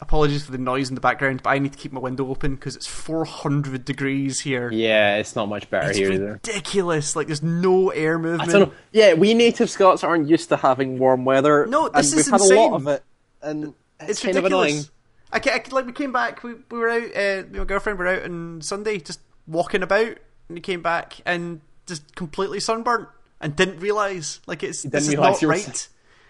apologies 0.00 0.44
for 0.44 0.52
the 0.52 0.58
noise 0.58 0.88
in 0.88 0.94
the 0.94 1.00
background, 1.00 1.42
but 1.42 1.50
I 1.50 1.58
need 1.58 1.72
to 1.72 1.78
keep 1.78 1.92
my 1.92 2.00
window 2.00 2.28
open 2.28 2.54
because 2.54 2.76
it's 2.76 2.86
400 2.86 3.84
degrees 3.84 4.40
here. 4.40 4.70
Yeah, 4.72 5.16
it's 5.16 5.36
not 5.36 5.48
much 5.48 5.68
better 5.70 5.90
it's 5.90 5.98
here 5.98 6.12
either. 6.12 6.32
ridiculous. 6.32 7.14
Like 7.16 7.26
there's 7.26 7.42
no 7.42 7.90
air 7.90 8.18
movement. 8.18 8.48
I 8.48 8.52
don't 8.52 8.68
know. 8.70 8.74
Yeah, 8.92 9.14
we 9.14 9.34
native 9.34 9.70
Scots 9.70 10.02
aren't 10.02 10.28
used 10.28 10.48
to 10.48 10.56
having 10.56 10.98
warm 10.98 11.24
weather. 11.24 11.66
No, 11.66 11.88
this 11.88 12.12
and 12.12 12.20
is 12.20 12.26
we've 12.26 12.40
had 12.40 12.40
a 12.40 12.54
lot 12.54 12.74
of 12.74 12.86
it, 12.86 13.02
and 13.42 13.74
it's, 14.00 14.10
It's 14.10 14.22
kind 14.22 14.36
ridiculous. 14.36 14.72
of 14.72 14.76
annoying. 14.76 14.84
I, 15.32 15.38
I 15.38 15.74
like 15.74 15.86
we 15.86 15.92
came 15.92 16.12
back. 16.12 16.42
We, 16.42 16.54
we 16.70 16.78
were 16.78 16.90
out. 16.90 17.16
Uh, 17.16 17.42
my 17.52 17.64
girlfriend 17.64 17.98
were 17.98 18.08
out 18.08 18.24
on 18.24 18.60
Sunday, 18.62 18.98
just 18.98 19.20
walking 19.46 19.82
about, 19.82 20.06
and 20.08 20.18
we 20.48 20.60
came 20.60 20.82
back 20.82 21.20
and 21.24 21.60
just 21.86 22.14
completely 22.16 22.58
sunburnt 22.60 23.08
and 23.40 23.54
didn't 23.54 23.80
realize 23.80 24.40
like 24.46 24.62
it's 24.62 24.82
this 24.82 25.08
is 25.08 25.14
not 25.14 25.40
right. 25.42 25.88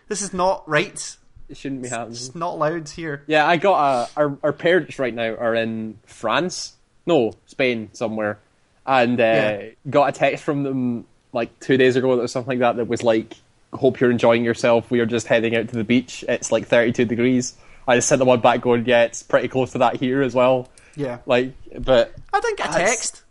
This 0.09 0.23
is 0.23 0.33
not 0.35 0.69
right. 0.69 1.17
It 1.51 1.57
shouldn't 1.57 1.83
be 1.83 1.89
happening. 1.89 2.13
It's 2.13 2.35
not 2.35 2.53
allowed 2.55 2.89
here. 2.89 3.25
Yeah, 3.27 3.47
I 3.47 3.57
got 3.57 3.81
a. 3.83 4.11
Our, 4.17 4.39
our 4.45 4.53
parents 4.53 4.99
right 5.01 5.13
now 5.13 5.35
are 5.35 5.55
in 5.55 5.99
France, 6.07 6.75
no, 7.07 7.33
Spain 7.47 7.91
somewhere, 7.93 8.39
and 8.87 9.21
uh, 9.21 9.25
Yeah. 9.25 9.69
got 9.91 10.09
a 10.11 10.13
text 10.13 10.45
from 10.45 10.63
them 10.63 11.07
like 11.33 11.59
two 11.61 11.77
days 11.77 11.97
ago 11.97 12.21
or 12.21 12.27
something 12.29 12.51
like 12.51 12.59
that 12.61 12.77
that 12.77 12.87
was 12.89 13.03
like, 13.03 13.35
"Hope 13.73 13.99
you're 14.01 14.11
enjoying 14.13 14.45
yourself. 14.45 14.91
We 14.91 15.01
are 15.01 15.07
just 15.07 15.27
heading 15.27 15.57
out 15.57 15.69
to 15.69 15.75
the 15.77 15.85
beach. 15.85 16.25
It's 16.29 16.53
like 16.53 16.67
32 16.69 17.05
degrees." 17.05 17.55
I 17.89 17.97
just 17.97 18.09
sent 18.09 18.21
them 18.21 18.29
one 18.29 18.41
back 18.41 18.61
going, 18.61 18.85
"Yeah, 18.87 19.03
it's 19.03 19.23
pretty 19.25 19.49
close 19.49 19.73
to 19.73 19.79
that 19.79 19.97
here 19.97 20.23
as 20.23 20.35
well." 20.35 20.69
Yeah, 20.95 21.19
Like, 21.27 21.53
but 21.81 22.15
I 22.33 22.41
didn't 22.41 22.59
get 22.59 22.71
a 22.71 22.79
text. 22.79 23.23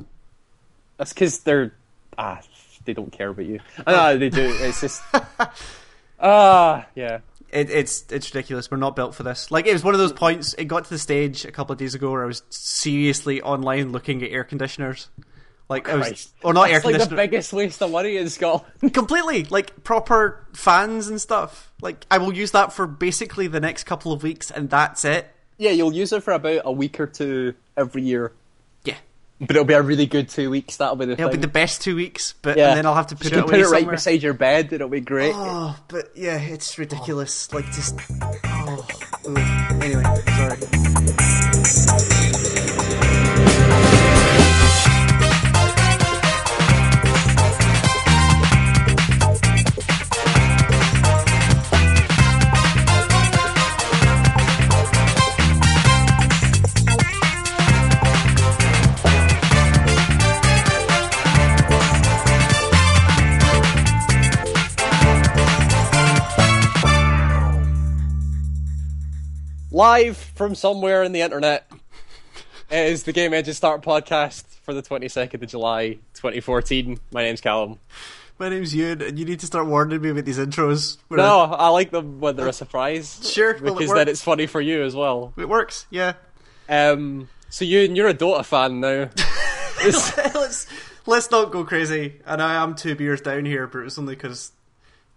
that's 0.97 1.13
because 1.13 1.39
they're 1.39 1.73
ah, 2.17 2.41
they 2.83 2.93
don't 2.93 3.11
care 3.13 3.29
about 3.29 3.45
you. 3.45 3.59
I 3.87 3.91
know 3.91 4.17
they 4.17 4.29
do. 4.29 4.41
It's 4.59 4.81
just 4.81 5.01
ah, 6.19 6.85
yeah. 6.95 7.19
It, 7.51 7.69
it's 7.69 8.05
it's 8.09 8.33
ridiculous. 8.33 8.69
We're 8.69 8.77
not 8.77 8.95
built 8.95 9.15
for 9.15 9.23
this. 9.23 9.51
Like 9.51 9.65
it 9.65 9.73
was 9.73 9.83
one 9.83 9.93
of 9.93 9.99
those 9.99 10.13
points. 10.13 10.53
It 10.53 10.65
got 10.65 10.85
to 10.85 10.89
the 10.89 10.99
stage 10.99 11.45
a 11.45 11.51
couple 11.51 11.73
of 11.73 11.79
days 11.79 11.95
ago 11.95 12.11
where 12.11 12.23
I 12.23 12.27
was 12.27 12.43
seriously 12.49 13.41
online 13.41 13.91
looking 13.91 14.23
at 14.23 14.31
air 14.31 14.43
conditioners. 14.43 15.09
Like 15.69 15.87
I 15.87 15.95
was, 15.95 16.33
or 16.43 16.51
not 16.51 16.71
air 16.71 16.79
That's 16.79 16.85
like 16.85 17.09
the 17.09 17.15
biggest 17.15 17.53
waste 17.53 17.81
of 17.83 17.91
money 17.91 18.17
in 18.17 18.27
Scotland. 18.29 18.73
completely 18.93 19.43
like 19.45 19.83
proper 19.83 20.47
fans 20.53 21.07
and 21.07 21.21
stuff. 21.21 21.71
Like 21.79 22.05
I 22.09 22.17
will 22.17 22.33
use 22.33 22.51
that 22.51 22.73
for 22.73 22.87
basically 22.87 23.47
the 23.47 23.59
next 23.59 23.83
couple 23.83 24.11
of 24.11 24.23
weeks, 24.23 24.49
and 24.49 24.69
that's 24.69 25.05
it. 25.05 25.27
Yeah, 25.59 25.71
you'll 25.71 25.93
use 25.93 26.11
it 26.11 26.23
for 26.23 26.33
about 26.33 26.61
a 26.65 26.71
week 26.71 26.99
or 26.99 27.05
two 27.05 27.53
every 27.77 28.01
year. 28.01 28.31
But 29.39 29.51
it'll 29.51 29.63
be 29.63 29.73
a 29.73 29.81
really 29.81 30.05
good 30.05 30.27
two 30.27 30.49
weeks. 30.49 30.77
That'll 30.77 30.97
be 30.97 31.05
the 31.05 31.13
it'll 31.13 31.29
thing. 31.29 31.37
be 31.39 31.41
the 31.41 31.51
best 31.51 31.81
two 31.81 31.95
weeks, 31.95 32.33
but 32.41 32.57
yeah. 32.57 32.69
and 32.69 32.77
then 32.77 32.85
I'll 32.85 32.95
have 32.95 33.07
to 33.07 33.15
put 33.15 33.31
you 33.31 33.37
it 33.37 33.41
can 33.41 33.49
put 33.49 33.59
it 33.59 33.63
right 33.63 33.79
somewhere. 33.79 33.95
beside 33.95 34.21
your 34.21 34.33
bed. 34.33 34.73
It'll 34.73 34.89
be 34.89 34.99
great. 34.99 35.33
Oh, 35.33 35.77
but 35.87 36.11
yeah, 36.15 36.37
it's 36.37 36.77
ridiculous. 36.77 37.51
Like 37.53 37.65
just. 37.71 37.97
Oh. 38.21 39.75
Live 69.79 70.17
from 70.17 70.55
somewhere 70.55 71.03
in 71.03 71.13
the 71.13 71.21
internet 71.21 71.71
is 72.69 73.03
the 73.03 73.13
Game 73.13 73.33
Engine 73.33 73.53
Start 73.53 73.81
podcast 73.81 74.43
for 74.65 74.73
the 74.73 74.81
22nd 74.81 75.41
of 75.41 75.47
July, 75.47 75.91
2014. 76.15 76.99
My 77.13 77.23
name's 77.23 77.39
Callum. 77.39 77.79
My 78.37 78.49
name's 78.49 78.75
Ewan, 78.75 79.01
and 79.01 79.17
you 79.17 79.23
need 79.23 79.39
to 79.39 79.45
start 79.45 79.67
warning 79.67 80.01
me 80.01 80.09
about 80.09 80.25
these 80.25 80.37
intros. 80.37 80.97
No, 81.09 81.43
I 81.43 81.69
like 81.69 81.91
them 81.91 82.19
when 82.19 82.35
they're 82.35 82.49
a 82.49 82.51
surprise. 82.51 83.21
Sure, 83.23 83.53
well, 83.53 83.71
it 83.71 83.77
because 83.77 83.93
then 83.93 84.09
it's 84.09 84.21
funny 84.21 84.47
for 84.47 84.59
you 84.59 84.83
as 84.83 84.97
well. 84.97 85.33
It 85.37 85.47
works, 85.47 85.87
yeah. 85.89 86.15
Um, 86.67 87.29
so 87.47 87.63
you, 87.63 87.79
you're 87.79 88.09
a 88.09 88.13
Dota 88.13 88.43
fan 88.43 88.81
now. 88.81 89.09
let's 89.85 90.67
let's 91.05 91.31
not 91.31 91.51
go 91.51 91.63
crazy. 91.63 92.19
And 92.25 92.41
I 92.41 92.61
am 92.61 92.75
two 92.75 92.95
beers 92.95 93.21
down 93.21 93.45
here, 93.45 93.65
but 93.65 93.83
it's 93.83 93.97
only 93.97 94.15
because, 94.15 94.51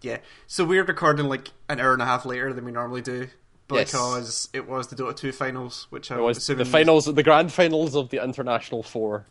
yeah. 0.02 0.18
So 0.46 0.64
we're 0.64 0.84
recording 0.84 1.26
like 1.26 1.50
an 1.68 1.80
hour 1.80 1.94
and 1.94 2.02
a 2.02 2.06
half 2.06 2.24
later 2.24 2.52
than 2.52 2.64
we 2.64 2.70
normally 2.70 3.02
do 3.02 3.26
Yes. 3.70 3.90
because 3.90 4.48
it 4.52 4.68
was 4.68 4.88
the 4.88 4.96
Dota 4.96 5.16
two 5.16 5.32
finals, 5.32 5.86
which 5.90 6.10
I 6.10 6.18
was 6.20 6.36
assuming 6.38 6.64
the 6.64 6.70
finals, 6.70 7.06
the 7.06 7.22
grand 7.22 7.52
finals 7.52 7.94
of 7.96 8.10
the 8.10 8.22
International 8.22 8.82
Four. 8.82 9.26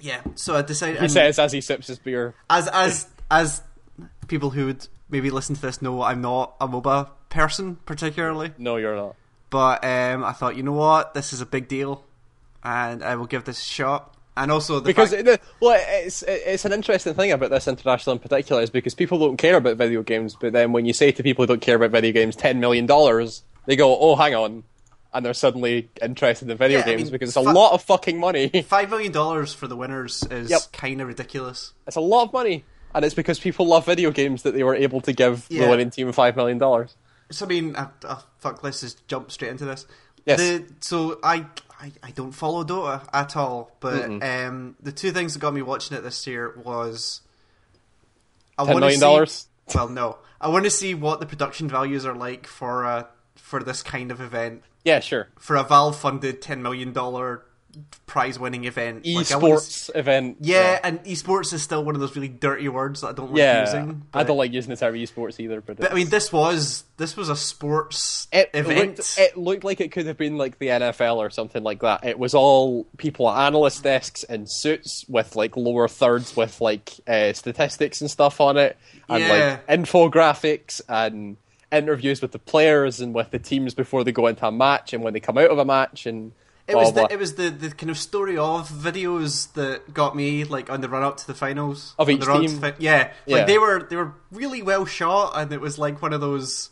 Yeah. 0.00 0.20
So 0.34 0.56
I 0.56 0.62
decided. 0.62 0.96
He 0.96 1.00
and 1.04 1.10
says 1.12 1.38
as 1.38 1.52
he 1.52 1.60
sips 1.60 1.86
his 1.88 1.98
beer. 1.98 2.34
as 2.48 2.68
as 2.68 3.08
as 3.30 3.62
people 4.28 4.50
who 4.50 4.66
would 4.66 4.88
maybe 5.08 5.30
listen 5.30 5.54
to 5.54 5.60
this 5.62 5.82
know, 5.82 6.02
I'm 6.02 6.20
not 6.20 6.54
a 6.60 6.66
MOBA 6.68 7.10
person 7.28 7.76
particularly, 7.84 8.52
No, 8.58 8.76
you're 8.76 8.96
not. 8.96 9.16
but 9.50 9.84
um, 9.84 10.24
I 10.24 10.32
thought, 10.32 10.56
you 10.56 10.62
know 10.62 10.72
what, 10.72 11.14
this 11.14 11.32
is 11.32 11.40
a 11.40 11.46
big 11.46 11.68
deal, 11.68 12.04
and 12.62 13.02
I 13.02 13.16
will 13.16 13.26
give 13.26 13.44
this 13.44 13.60
a 13.60 13.64
shot. 13.64 14.13
And 14.36 14.50
also 14.50 14.80
the 14.80 14.86
because 14.86 15.12
fact- 15.14 15.42
well, 15.60 15.80
it's 16.04 16.22
it's 16.26 16.64
an 16.64 16.72
interesting 16.72 17.14
thing 17.14 17.30
about 17.30 17.50
this 17.50 17.68
international 17.68 18.14
in 18.14 18.18
particular 18.18 18.62
is 18.62 18.70
because 18.70 18.94
people 18.94 19.18
don't 19.18 19.36
care 19.36 19.56
about 19.56 19.76
video 19.76 20.02
games, 20.02 20.36
but 20.40 20.52
then 20.52 20.72
when 20.72 20.86
you 20.86 20.92
say 20.92 21.12
to 21.12 21.22
people 21.22 21.44
who 21.44 21.46
don't 21.46 21.60
care 21.60 21.76
about 21.76 21.90
video 21.92 22.12
games, 22.12 22.34
ten 22.34 22.58
million 22.58 22.84
dollars, 22.86 23.44
they 23.66 23.76
go, 23.76 23.96
"Oh, 23.96 24.16
hang 24.16 24.34
on," 24.34 24.64
and 25.12 25.24
they're 25.24 25.34
suddenly 25.34 25.88
interested 26.02 26.50
in 26.50 26.56
video 26.56 26.78
Yeah, 26.80 26.84
I 26.84 26.88
games 26.88 27.02
mean, 27.04 27.12
because 27.12 27.28
it's 27.28 27.36
a 27.36 27.40
lot 27.42 27.74
of 27.74 27.82
fucking 27.84 28.18
money. 28.18 28.48
five 28.66 28.90
million 28.90 29.12
dollars 29.12 29.54
for 29.54 29.68
the 29.68 29.76
winners 29.76 30.24
is 30.28 30.50
Yep. 30.50 30.72
kind 30.72 31.00
of 31.00 31.06
ridiculous. 31.06 31.72
it's 31.86 31.94
a 31.96 32.00
lot 32.00 32.24
of 32.24 32.32
money, 32.32 32.64
and 32.92 33.04
it's 33.04 33.14
because 33.14 33.38
people 33.38 33.66
love 33.68 33.86
video 33.86 34.10
games 34.10 34.42
that 34.42 34.54
they 34.54 34.64
were 34.64 34.74
able 34.74 35.00
to 35.02 35.12
give 35.12 35.46
Yeah. 35.48 35.64
the 35.66 35.70
winning 35.70 35.90
team 35.90 36.10
five 36.10 36.34
million 36.34 36.58
dollars. 36.58 36.96
So 37.30 37.46
I 37.46 37.48
mean, 37.48 37.76
uh, 37.76 37.88
uh, 38.04 38.16
fuck, 38.40 38.64
let's 38.64 38.80
just 38.80 39.06
jump 39.06 39.30
straight 39.30 39.50
into 39.52 39.64
this. 39.64 39.86
Yes. 40.26 40.38
The, 40.40 40.64
so 40.80 41.18
I, 41.22 41.46
I 41.80 41.92
I 42.02 42.10
don't 42.12 42.32
follow 42.32 42.64
Dota 42.64 43.06
at 43.12 43.36
all, 43.36 43.70
but 43.80 44.04
um, 44.22 44.76
the 44.80 44.92
two 44.92 45.10
things 45.12 45.34
that 45.34 45.40
got 45.40 45.54
me 45.54 45.62
watching 45.62 45.96
it 45.96 46.02
this 46.02 46.26
year 46.26 46.54
was 46.64 47.20
I 48.58 48.64
Ten 48.64 48.80
million 48.80 49.00
dollars. 49.00 49.48
Well, 49.74 49.88
no, 49.88 50.18
I 50.40 50.48
want 50.48 50.64
to 50.64 50.70
see 50.70 50.94
what 50.94 51.20
the 51.20 51.26
production 51.26 51.68
values 51.68 52.04
are 52.06 52.14
like 52.14 52.46
for 52.46 52.84
uh 52.86 53.04
for 53.36 53.62
this 53.62 53.82
kind 53.82 54.10
of 54.10 54.20
event 54.20 54.62
Yeah, 54.84 55.00
sure. 55.00 55.28
for 55.38 55.56
a 55.56 55.62
Valve 55.64 55.96
funded 55.96 56.40
ten 56.40 56.62
million 56.62 56.92
dollar 56.92 57.44
prize 58.06 58.38
winning 58.38 58.64
event. 58.64 59.04
Like, 59.06 59.30
I 59.32 59.36
wanna 59.36 59.54
s- 59.56 59.90
Esports 59.90 59.96
event. 59.96 60.36
yeah, 60.40 60.78
and 60.82 61.02
esports 61.04 61.52
is 61.52 61.62
still 61.62 61.84
one 61.84 61.94
of 61.94 62.00
those 62.00 62.14
really 62.14 62.28
dirty 62.28 62.68
words 62.68 63.00
that 63.00 63.08
I 63.08 63.12
don't 63.12 63.30
like 63.32 63.38
yeah. 63.38 63.60
using. 63.64 64.02
I 64.14 64.22
don't 64.22 64.36
like 64.36 64.52
using 64.52 64.70
the 64.70 64.76
term 64.76 64.94
esports 64.94 65.40
either, 65.40 65.60
but, 65.60 65.78
But 65.78 65.92
I 65.92 65.94
mean, 65.94 66.08
this 66.08 66.32
was 66.32 66.84
this 66.96 67.16
was 67.16 67.28
a 67.28 67.36
sports 67.36 68.28
it 68.32 68.50
event. 68.54 68.98
Looked, 68.98 69.18
it 69.18 69.36
looked 69.36 69.64
like 69.64 69.80
it 69.80 69.90
could 69.92 70.06
have 70.06 70.16
been 70.16 70.36
like 70.38 70.58
the 70.58 70.68
NFL 70.68 71.16
or 71.16 71.30
something 71.30 71.62
like 71.62 71.80
that. 71.80 72.04
It 72.04 72.18
was 72.18 72.34
all 72.34 72.84
people 72.98 73.28
at 73.28 73.46
analyst 73.46 73.82
desks 73.82 74.22
in 74.24 74.46
suits 74.46 75.04
with 75.08 75.34
like 75.34 75.56
lower 75.56 75.88
thirds 75.88 76.36
with 76.36 76.60
like 76.60 76.92
uh, 77.08 77.32
statistics 77.32 78.00
and 78.00 78.10
stuff 78.10 78.40
on 78.40 78.56
it, 78.56 78.76
and 79.08 79.20
Yeah. 79.24 79.58
like 79.68 79.78
infographics 79.80 80.80
and 80.88 81.36
interviews 81.72 82.22
with 82.22 82.30
the 82.30 82.38
players 82.38 83.00
and 83.00 83.12
with 83.14 83.30
the 83.32 83.38
teams 83.38 83.74
before 83.74 84.04
they 84.04 84.12
go 84.12 84.28
into 84.28 84.46
a 84.46 84.52
match 84.52 84.92
and 84.92 85.02
when 85.02 85.12
they 85.12 85.20
come 85.20 85.38
out 85.38 85.50
of 85.50 85.58
a 85.58 85.64
match 85.64 86.06
and. 86.06 86.32
It 86.66 86.76
was 86.76 86.92
the 86.94 87.06
it 87.10 87.18
was 87.18 87.34
the, 87.34 87.50
the 87.50 87.70
kind 87.70 87.90
of 87.90 87.98
story 87.98 88.38
of 88.38 88.68
videos 88.70 89.52
that 89.52 89.92
got 89.92 90.16
me 90.16 90.44
like 90.44 90.70
on 90.70 90.80
the 90.80 90.88
run 90.88 91.02
up 91.02 91.18
to 91.18 91.26
the 91.26 91.34
finals 91.34 91.94
Of 91.98 92.08
each 92.08 92.20
the 92.20 92.26
run 92.26 92.40
to 92.42 92.48
team? 92.48 92.58
fi- 92.58 92.74
yeah, 92.78 93.12
Yeah. 93.26 93.36
like 93.36 93.46
they 93.46 93.58
were 93.58 93.82
they 93.88 93.96
were 93.96 94.12
really 94.32 94.62
well 94.62 94.86
shot, 94.86 95.32
and 95.36 95.52
it 95.52 95.60
was 95.60 95.78
like 95.78 96.00
one 96.00 96.12
of 96.14 96.20
those. 96.22 96.70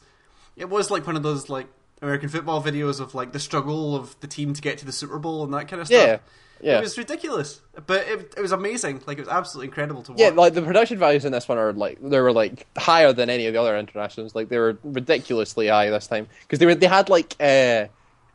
It 0.56 0.68
was 0.70 0.90
like 0.90 1.06
one 1.06 1.16
of 1.16 1.22
those 1.22 1.48
like 1.50 1.66
American 2.00 2.28
football 2.30 2.62
videos 2.62 3.00
of 3.00 3.14
like 3.14 3.32
the 3.32 3.38
struggle 3.38 3.94
of 3.94 4.18
the 4.20 4.26
team 4.26 4.54
to 4.54 4.62
get 4.62 4.78
to 4.78 4.86
the 4.86 4.92
Super 4.92 5.18
Bowl 5.18 5.44
and 5.44 5.52
that 5.54 5.68
kind 5.68 5.80
of 5.82 5.86
stuff. 5.88 6.06
Yeah, 6.06 6.18
yeah. 6.72 6.78
It 6.78 6.82
was 6.82 6.96
ridiculous, 6.96 7.60
but 7.86 8.06
it, 8.08 8.34
it 8.36 8.40
was 8.40 8.52
amazing. 8.52 9.02
Like 9.06 9.18
it 9.18 9.22
was 9.22 9.28
absolutely 9.28 9.68
incredible 9.68 10.02
to 10.04 10.12
watch. 10.12 10.20
Yeah, 10.20 10.28
like 10.30 10.54
the 10.54 10.62
production 10.62 10.96
values 10.98 11.24
in 11.26 11.32
this 11.32 11.46
one 11.48 11.58
are 11.58 11.72
like 11.74 11.98
they 12.00 12.18
were 12.20 12.32
like 12.32 12.66
higher 12.78 13.12
than 13.12 13.28
any 13.28 13.46
of 13.46 13.52
the 13.52 13.60
other 13.60 13.76
internationals. 13.76 14.34
Like 14.34 14.48
they 14.48 14.58
were 14.58 14.78
ridiculously 14.82 15.68
high 15.68 15.90
this 15.90 16.06
time 16.06 16.28
because 16.42 16.58
they 16.60 16.66
were 16.66 16.74
they 16.74 16.86
had 16.86 17.08
like 17.10 17.34
uh 17.40 17.86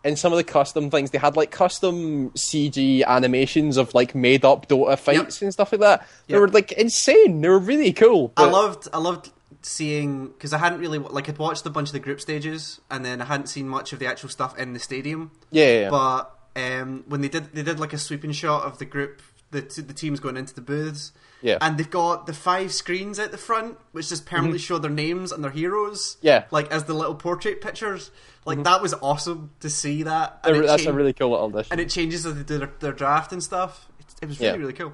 in 0.08 0.16
some 0.16 0.32
of 0.34 0.38
the 0.38 0.44
custom 0.44 0.90
things 0.90 1.12
they 1.12 1.18
had 1.18 1.36
like 1.36 1.52
custom 1.52 2.30
CG 2.32 3.04
animations 3.06 3.78
of 3.78 3.94
like 3.94 4.16
made 4.16 4.44
up 4.46 4.68
Dota 4.68 4.98
fights 4.98 5.42
and 5.42 5.52
stuff 5.54 5.72
like 5.72 5.82
that. 5.82 6.08
They 6.28 6.34
Yep. 6.34 6.42
were 6.42 6.48
like 6.50 6.72
insane. 6.74 7.42
They 7.42 7.50
were 7.50 7.60
really 7.60 7.94
cool. 7.94 8.32
I 8.38 8.46
loved 8.46 8.88
I 8.94 8.98
loved 9.00 9.32
seeing 9.62 10.28
because 10.28 10.54
I 10.54 10.58
hadn't 10.60 10.80
really 10.80 10.98
like 11.00 11.28
I'd 11.30 11.38
watched 11.38 11.66
a 11.66 11.70
bunch 11.70 11.90
of 11.90 11.94
the 11.94 12.00
group 12.00 12.22
stages 12.22 12.80
and 12.90 13.04
then 13.04 13.22
I 13.22 13.26
hadn't 13.26 13.48
seen 13.48 13.68
much 13.68 13.94
of 13.94 14.00
the 14.00 14.08
actual 14.08 14.30
stuff 14.30 14.58
in 14.58 14.74
the 14.74 14.80
stadium. 14.80 15.32
Yeah, 15.52 15.82
yeah. 15.82 15.90
But 15.90 16.32
um, 16.56 17.04
when 17.08 17.22
they 17.22 17.30
did 17.30 17.54
they 17.54 17.64
did 17.64 17.80
like 17.80 17.94
a 17.94 17.98
sweeping 17.98 18.32
shot 18.32 18.64
of 18.64 18.78
the 18.80 18.86
group 18.86 19.22
the 19.52 19.62
t- 19.62 19.82
the 19.82 19.94
teams 19.94 20.20
going 20.20 20.38
into 20.38 20.54
the 20.54 20.62
booths. 20.62 21.12
Yeah. 21.40 21.60
and 21.62 21.78
they've 21.78 21.90
got 21.90 22.26
the 22.26 22.34
five 22.34 22.74
screens 22.74 23.20
at 23.20 23.32
the 23.32 23.38
front, 23.38 23.78
which 23.92 24.10
just 24.10 24.26
permanently 24.26 24.58
show 24.58 24.80
their 24.80 24.90
names 24.90 25.32
and 25.32 25.44
their 25.44 25.52
heroes. 25.52 26.16
Mm-hmm. 26.16 26.28
Yeah. 26.28 26.40
Mm-hmm. 26.42 26.56
like 26.56 26.72
as 26.72 26.86
the 26.86 26.94
little 26.96 27.14
portrait 27.16 27.62
pictures. 27.62 28.10
Like 28.48 28.64
that 28.64 28.82
was 28.82 28.94
awesome 28.96 29.52
to 29.60 29.70
see 29.70 30.04
that. 30.04 30.40
And 30.44 30.68
That's 30.68 30.86
a 30.86 30.94
really 30.94 31.14
cool 31.14 31.32
little 31.32 31.50
addition. 31.50 31.72
and 31.74 31.82
it 31.82 31.90
changes 31.90 32.26
as 32.26 32.36
they 32.36 32.44
do 32.44 32.58
their, 32.60 32.72
their 32.80 32.92
draft 32.94 33.32
and 33.34 33.44
stuff. 33.44 33.88
It, 34.00 34.06
it 34.24 34.28
was 34.28 34.40
really 34.40 34.52
Yeah. 34.54 34.58
really 34.60 34.74
cool. 34.74 34.94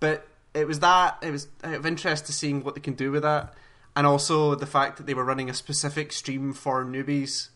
But 0.00 0.26
it 0.54 0.66
was 0.66 0.80
that 0.80 1.18
it 1.22 1.30
was 1.30 1.46
of 1.62 1.86
interest 1.86 2.26
to 2.26 2.32
seeing 2.32 2.64
what 2.64 2.74
they 2.74 2.80
can 2.80 2.94
do 2.94 3.10
with 3.12 3.22
that, 3.22 3.54
and 3.96 4.06
also 4.06 4.54
the 4.54 4.66
fact 4.66 4.96
that 4.98 5.06
they 5.06 5.14
were 5.14 5.24
running 5.24 5.48
a 5.48 5.54
specific 5.54 6.12
stream 6.12 6.52
for 6.52 6.84
newbies. 6.84 7.48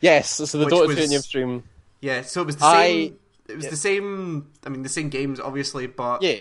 yes, 0.00 0.30
so 0.30 0.58
the 0.58 0.66
Dota 0.66 0.86
was- 0.86 0.96
2 0.96 1.06
new 1.08 1.18
stream. 1.18 1.64
Yeah, 2.00 2.22
so 2.22 2.42
it 2.42 2.46
was 2.46 2.56
the 2.56 2.64
I- 2.66 2.86
same. 2.86 3.18
It 3.48 3.56
was 3.56 3.68
the 3.68 3.76
same. 3.76 4.48
I 4.64 4.68
mean, 4.70 4.82
the 4.82 4.88
same 4.88 5.08
games, 5.08 5.38
obviously, 5.40 5.86
but 5.86 6.22
Yeah. 6.22 6.40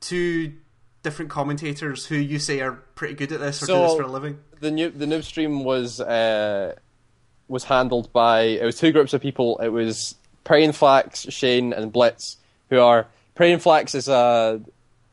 two 0.00 0.54
different 1.02 1.30
commentators 1.30 2.06
who 2.06 2.16
you 2.16 2.38
say 2.38 2.60
are 2.60 2.72
pretty 2.94 3.14
good 3.14 3.32
at 3.32 3.40
this 3.40 3.62
or 3.62 3.66
do 3.66 3.72
this 3.74 3.94
for 3.96 4.02
a 4.02 4.06
living. 4.08 4.38
the 4.60 4.70
new 4.70 4.90
the 4.90 5.06
noob 5.06 5.22
stream 5.24 5.62
was 5.64 6.00
uh, 6.00 6.74
was 7.48 7.64
handled 7.64 8.12
by 8.12 8.40
it 8.42 8.64
was 8.64 8.78
two 8.78 8.92
groups 8.92 9.12
of 9.14 9.20
people. 9.20 9.58
It 9.58 9.68
was 9.68 10.14
PyrionFlax, 10.44 11.30
Shane, 11.32 11.72
and 11.72 11.92
Blitz, 11.92 12.36
who 12.70 12.78
are 12.80 13.06
PyrionFlax 13.36 13.94
is 13.94 14.08
a 14.08 14.60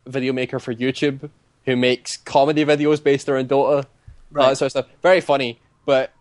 video 0.05 0.33
maker 0.33 0.59
for 0.59 0.73
YouTube 0.73 1.29
who 1.65 1.75
makes 1.75 2.17
comedy 2.17 2.63
videos 2.65 3.01
based 3.03 3.27
around 3.29 3.49
Dota, 3.49 3.85
Right. 4.31 4.49
that 4.49 4.57
sort 4.57 4.67
of 4.67 4.71
stuff. 4.71 4.85
Very 5.01 5.21
funny, 5.21 5.59
but 5.85 6.11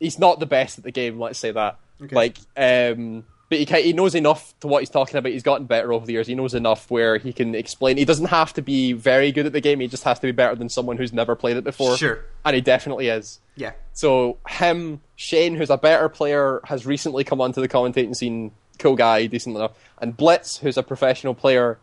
he's 0.00 0.18
not 0.18 0.40
the 0.40 0.46
best 0.46 0.78
at 0.78 0.84
the 0.84 0.90
game. 0.90 1.18
Let's 1.20 1.38
say 1.38 1.52
that. 1.52 1.78
Okay. 2.02 2.14
Like, 2.14 2.38
um, 2.56 3.24
but 3.48 3.58
he 3.58 3.66
can, 3.66 3.82
he 3.82 3.92
knows 3.92 4.14
enough 4.14 4.54
to 4.60 4.66
what 4.66 4.80
he's 4.80 4.90
talking 4.90 5.16
about. 5.16 5.32
He's 5.32 5.42
gotten 5.42 5.66
better 5.66 5.92
over 5.92 6.04
the 6.04 6.12
years. 6.12 6.26
He 6.26 6.34
knows 6.34 6.54
enough 6.54 6.90
where 6.90 7.18
he 7.18 7.32
can 7.32 7.54
explain. 7.54 7.96
He 7.96 8.04
doesn't 8.04 8.26
have 8.26 8.52
to 8.54 8.62
be 8.62 8.92
very 8.92 9.30
good 9.32 9.46
at 9.46 9.52
the 9.52 9.60
game. 9.60 9.80
He 9.80 9.86
just 9.88 10.02
has 10.04 10.18
to 10.18 10.26
be 10.26 10.32
better 10.32 10.54
than 10.56 10.68
someone 10.68 10.96
who's 10.96 11.12
never 11.12 11.36
played 11.36 11.56
it 11.56 11.64
before. 11.64 11.96
Sure. 11.96 12.24
and 12.44 12.54
he 12.54 12.60
definitely 12.60 13.08
is. 13.08 13.38
Yeah, 13.54 13.72
So 13.92 14.38
him, 14.48 15.00
Shane, 15.14 15.54
who's 15.54 15.70
a 15.70 15.78
better 15.78 16.08
player, 16.08 16.60
has 16.64 16.84
recently 16.86 17.24
come 17.24 17.40
onto 17.40 17.60
the 17.60 17.68
commentating 17.68 18.14
scene. 18.14 18.50
Cool 18.78 18.96
guy, 18.96 19.26
decent 19.26 19.56
enough, 19.56 19.72
and 20.02 20.14
Blitz, 20.14 20.58
who's 20.58 20.76
a 20.76 20.82
professional 20.82 21.32
player, 21.34 21.78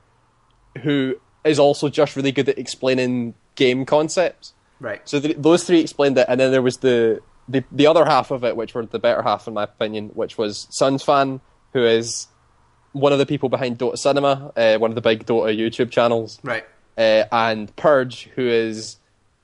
who 0.83 1.15
is 1.43 1.57
also 1.59 1.89
just 1.89 2.15
really 2.15 2.31
good 2.31 2.47
at 2.49 2.57
explaining 2.59 3.33
game 3.55 3.85
concepts. 3.85 4.53
right. 4.79 5.01
So 5.07 5.19
th- 5.19 5.37
those 5.39 5.63
three 5.63 5.79
explained 5.79 6.17
it, 6.19 6.25
and 6.29 6.39
then 6.39 6.51
there 6.51 6.61
was 6.61 6.77
the, 6.77 7.21
the 7.49 7.63
the 7.71 7.87
other 7.87 8.05
half 8.05 8.29
of 8.29 8.43
it, 8.43 8.55
which 8.55 8.75
were 8.75 8.85
the 8.85 8.99
better 8.99 9.23
half, 9.23 9.47
in 9.47 9.55
my 9.55 9.63
opinion, 9.63 10.09
which 10.09 10.37
was 10.37 10.67
Sunsfan, 10.69 11.41
who 11.73 11.85
is 11.85 12.27
one 12.93 13.11
of 13.11 13.19
the 13.19 13.25
people 13.25 13.49
behind 13.49 13.79
Dota 13.79 13.97
Cinema, 13.97 14.51
uh, 14.55 14.77
one 14.77 14.91
of 14.91 14.95
the 14.95 15.01
big 15.01 15.25
Dota 15.25 15.55
YouTube 15.57 15.89
channels, 15.91 16.39
Right. 16.43 16.63
uh, 16.97 17.23
and 17.31 17.75
Purge, 17.75 18.29
who 18.35 18.47
is 18.47 18.97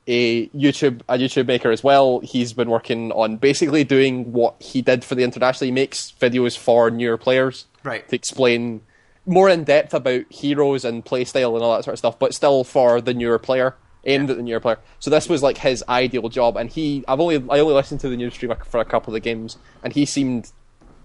a 0.07 0.47
YouTube 0.49 1.01
a 1.09 1.17
YouTube 1.17 1.45
maker 1.47 1.69
as 1.71 1.83
well. 1.83 2.19
He's 2.19 2.53
been 2.53 2.69
working 2.69 3.11
on 3.11 3.37
basically 3.37 3.83
doing 3.83 4.31
what 4.33 4.55
he 4.59 4.81
did 4.81 5.03
for 5.03 5.13
the 5.15 5.23
international. 5.23 5.65
He 5.67 5.71
makes 5.71 6.11
videos 6.19 6.57
for 6.57 6.89
newer 6.89 7.17
players 7.17 7.65
Right. 7.83 8.07
to 8.09 8.15
explain 8.15 8.81
more 9.25 9.49
in 9.49 9.63
depth 9.63 9.93
about 9.93 10.23
heroes 10.29 10.83
and 10.83 11.05
playstyle 11.05 11.53
and 11.53 11.63
all 11.63 11.75
that 11.75 11.83
sort 11.83 11.93
of 11.93 11.99
stuff, 11.99 12.17
but 12.17 12.33
still 12.33 12.63
for 12.63 12.99
the 13.01 13.13
newer 13.13 13.37
player, 13.37 13.75
aimed 14.05 14.31
at 14.31 14.37
the 14.37 14.41
newer 14.43 14.59
player. 14.59 14.79
So 14.99 15.11
this 15.11 15.29
was 15.29 15.43
like 15.43 15.59
his 15.59 15.83
ideal 15.87 16.29
job, 16.29 16.57
and 16.57 16.69
he 16.71 17.03
I've 17.07 17.19
only 17.19 17.35
I 17.49 17.59
only 17.59 17.73
listened 17.75 17.99
to 18.01 18.09
the 18.09 18.17
new 18.17 18.31
stream 18.31 18.53
for 18.65 18.79
a 18.79 18.85
couple 18.85 19.11
of 19.11 19.13
the 19.13 19.19
games, 19.19 19.57
and 19.83 19.93
he 19.93 20.05
seemed 20.05 20.51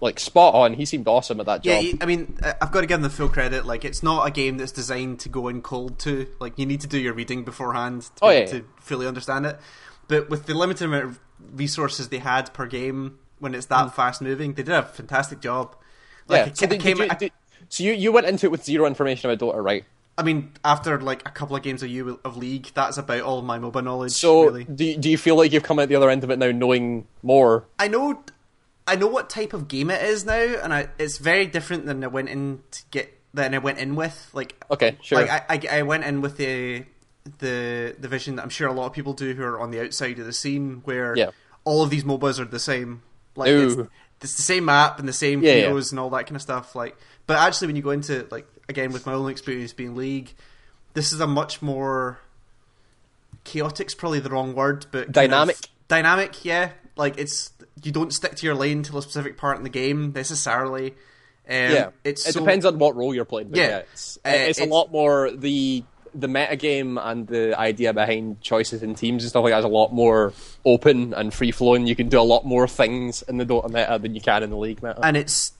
like 0.01 0.19
spot 0.19 0.53
on. 0.53 0.73
He 0.73 0.85
seemed 0.85 1.07
awesome 1.07 1.39
at 1.39 1.45
that 1.45 1.65
Yeah, 1.65 1.75
job. 1.75 1.83
he- 1.83 1.97
I 2.01 2.05
mean, 2.05 2.37
I- 2.43 2.55
I've 2.61 2.71
got 2.71 2.81
to 2.81 2.87
give 2.87 2.97
him 2.97 3.03
the 3.03 3.09
full 3.09 3.29
credit. 3.29 3.65
Like, 3.65 3.85
it's 3.85 4.03
not 4.03 4.27
a 4.27 4.31
game 4.31 4.57
that's 4.57 4.71
designed 4.71 5.19
to 5.21 5.29
go 5.29 5.47
in 5.47 5.61
cold 5.61 5.99
to. 5.99 6.27
Like, 6.39 6.53
you 6.57 6.65
need 6.65 6.81
to 6.81 6.87
do 6.87 6.97
your 6.99 7.13
reading 7.13 7.43
beforehand 7.43 8.03
to, 8.03 8.09
Oh, 8.23 8.29
yeah, 8.29 8.45
to 8.45 8.55
yeah. 8.57 8.61
fully 8.79 9.07
understand 9.07 9.45
it. 9.45 9.57
But 10.07 10.29
with 10.29 10.45
the 10.45 10.53
limited 10.53 10.85
amount 10.85 11.05
of 11.05 11.19
resources 11.53 12.09
they 12.09 12.19
had 12.19 12.53
per 12.53 12.65
game, 12.67 13.17
when 13.39 13.55
it's 13.55 13.65
that 13.67 13.95
fast 13.95 14.21
moving, 14.21 14.53
they 14.53 14.63
did 14.63 14.73
a 14.73 14.83
fantastic 14.83 15.39
job. 15.41 15.75
Like, 16.27 16.41
Mm. 16.41 16.45
yeah. 16.45 16.49
it 16.51 16.57
So, 16.57 16.65
did, 16.67 16.79
came, 16.81 16.97
did 16.97 17.11
you, 17.11 17.17
did- 17.17 17.31
so 17.69 17.83
you 17.83 17.93
you 17.93 18.11
went 18.11 18.27
into 18.27 18.45
it 18.45 18.51
with 18.51 18.63
zero 18.63 18.85
information 18.85 19.29
about 19.29 19.39
Dota, 19.39 19.63
right? 19.63 19.85
I 20.17 20.23
mean, 20.23 20.51
after 20.63 21.01
like 21.01 21.27
a 21.27 21.31
couple 21.31 21.55
of 21.57 21.61
games 21.63 21.83
of 21.83 21.89
you 21.89 22.19
of 22.23 22.37
League, 22.37 22.69
that's 22.73 22.97
about 22.97 23.21
all 23.21 23.41
my 23.41 23.57
MOBA 23.59 23.83
knowledge. 23.83 24.11
So 24.13 24.45
really. 24.45 24.63
do 24.63 24.85
you, 24.85 24.97
do 24.97 25.09
you 25.09 25.17
feel 25.17 25.35
like 25.35 25.51
you've 25.51 25.63
come 25.63 25.77
out 25.79 25.89
the 25.89 25.95
other 25.95 26.09
end 26.09 26.23
of 26.23 26.29
it 26.29 26.39
now, 26.39 26.51
knowing 26.51 27.05
more? 27.21 27.65
I 27.79 27.87
know, 27.89 28.23
I 28.87 28.95
know 28.95 29.07
what 29.07 29.29
type 29.29 29.53
of 29.53 29.67
game 29.67 29.89
it 29.89 30.01
is 30.03 30.25
now, 30.25 30.33
and 30.61 30.73
I, 30.73 30.89
it's 30.99 31.17
very 31.17 31.47
different 31.47 31.85
than 31.85 32.03
I 32.03 32.07
went 32.07 32.29
in 32.29 32.61
to 32.71 32.83
get 32.91 33.11
than 33.33 33.53
I 33.53 33.57
went 33.57 33.79
in 33.79 33.95
with. 33.95 34.29
Like, 34.33 34.55
Okay, 34.71 34.97
sure. 35.01 35.19
like 35.25 35.29
I, 35.29 35.43
I, 35.73 35.79
I 35.79 35.81
went 35.83 36.03
in 36.03 36.21
with 36.21 36.37
the 36.37 36.85
the 37.39 37.95
the 37.99 38.07
vision 38.07 38.35
that 38.35 38.43
I'm 38.43 38.49
sure 38.49 38.67
a 38.67 38.73
lot 38.73 38.85
of 38.85 38.93
people 38.93 39.13
do 39.13 39.33
who 39.33 39.43
are 39.43 39.59
on 39.59 39.71
the 39.71 39.81
outside 39.83 40.19
of 40.19 40.25
the 40.25 40.33
scene, 40.33 40.81
where 40.85 41.15
Yeah. 41.17 41.31
all 41.63 41.81
of 41.83 41.89
these 41.89 42.03
MOBAs 42.03 42.39
are 42.39 42.45
the 42.45 42.59
same. 42.59 43.01
Like, 43.35 43.49
it's, 43.49 43.75
it's 44.21 44.35
the 44.37 44.41
same 44.43 44.65
map 44.65 44.99
and 44.99 45.07
the 45.09 45.13
same 45.13 45.41
Yeah, 45.43 45.53
yeah. 45.53 45.61
heroes 45.65 45.91
and 45.91 45.99
all 45.99 46.09
that 46.11 46.25
kind 46.27 46.35
of 46.35 46.41
stuff. 46.41 46.75
Like, 46.75 46.95
but 47.27 47.37
actually, 47.37 47.67
when 47.67 47.75
you 47.75 47.81
go 47.81 47.89
into 47.89 48.27
like 48.29 48.47
again 48.69 48.91
with 48.91 49.05
my 49.07 49.13
own 49.13 49.29
experience 49.31 49.73
being 49.73 49.95
League, 49.95 50.33
this 50.93 51.11
is 51.11 51.19
a 51.19 51.27
much 51.27 51.61
more 51.61 52.19
chaotic's 53.43 53.93
probably 53.93 54.19
the 54.19 54.29
wrong 54.29 54.55
word, 54.55 54.85
but 54.91 55.11
Dynamic? 55.11 55.55
of- 55.57 55.65
dynamic, 55.87 56.45
yeah. 56.45 56.71
Like 56.95 57.17
it's 57.17 57.51
you 57.83 57.91
don't 57.91 58.13
stick 58.13 58.35
to 58.35 58.45
your 58.45 58.55
lane 58.55 58.83
till 58.83 58.97
a 58.97 59.01
specific 59.01 59.37
part 59.37 59.57
in 59.57 59.63
the 59.63 59.69
game 59.69 60.11
necessarily. 60.13 60.91
Um, 61.47 61.55
yeah, 61.55 61.89
it's 62.03 62.27
it 62.27 62.33
so, 62.33 62.39
depends 62.39 62.65
on 62.65 62.79
what 62.79 62.95
role 62.95 63.13
you're 63.13 63.25
playing. 63.25 63.49
But 63.49 63.57
Yeah. 63.59 63.67
yeah, 63.67 63.77
it's, 63.93 64.17
Uh, 64.25 64.29
it's 64.33 64.59
a 64.59 64.65
lot 64.65 64.91
more 64.91 65.29
the 65.31 65.83
the 66.17 66.29
meta 66.29 66.55
game 66.55 66.97
and 66.97 67.27
the 67.27 67.59
idea 67.59 67.91
behind 67.93 68.39
choices 68.39 68.81
in 68.81 68.95
teams 68.95 69.23
and 69.23 69.29
stuff 69.29 69.43
like 69.43 69.51
that 69.51 69.59
is 69.59 69.65
a 69.65 69.67
lot 69.67 69.91
more 69.93 70.31
open 70.63 71.13
and 71.13 71.33
free 71.33 71.51
flowing. 71.51 71.85
You 71.85 71.95
can 71.95 72.07
do 72.07 72.19
a 72.19 72.23
lot 72.23 72.45
more 72.45 72.69
things 72.69 73.21
in 73.23 73.35
the 73.37 73.45
Dota 73.45 73.69
meta 73.69 73.99
than 74.01 74.15
you 74.15 74.21
can 74.21 74.41
in 74.41 74.49
the 74.49 74.55
League 74.57 74.81
meta. 74.81 74.99
and 75.03 75.17
it's. 75.17 75.51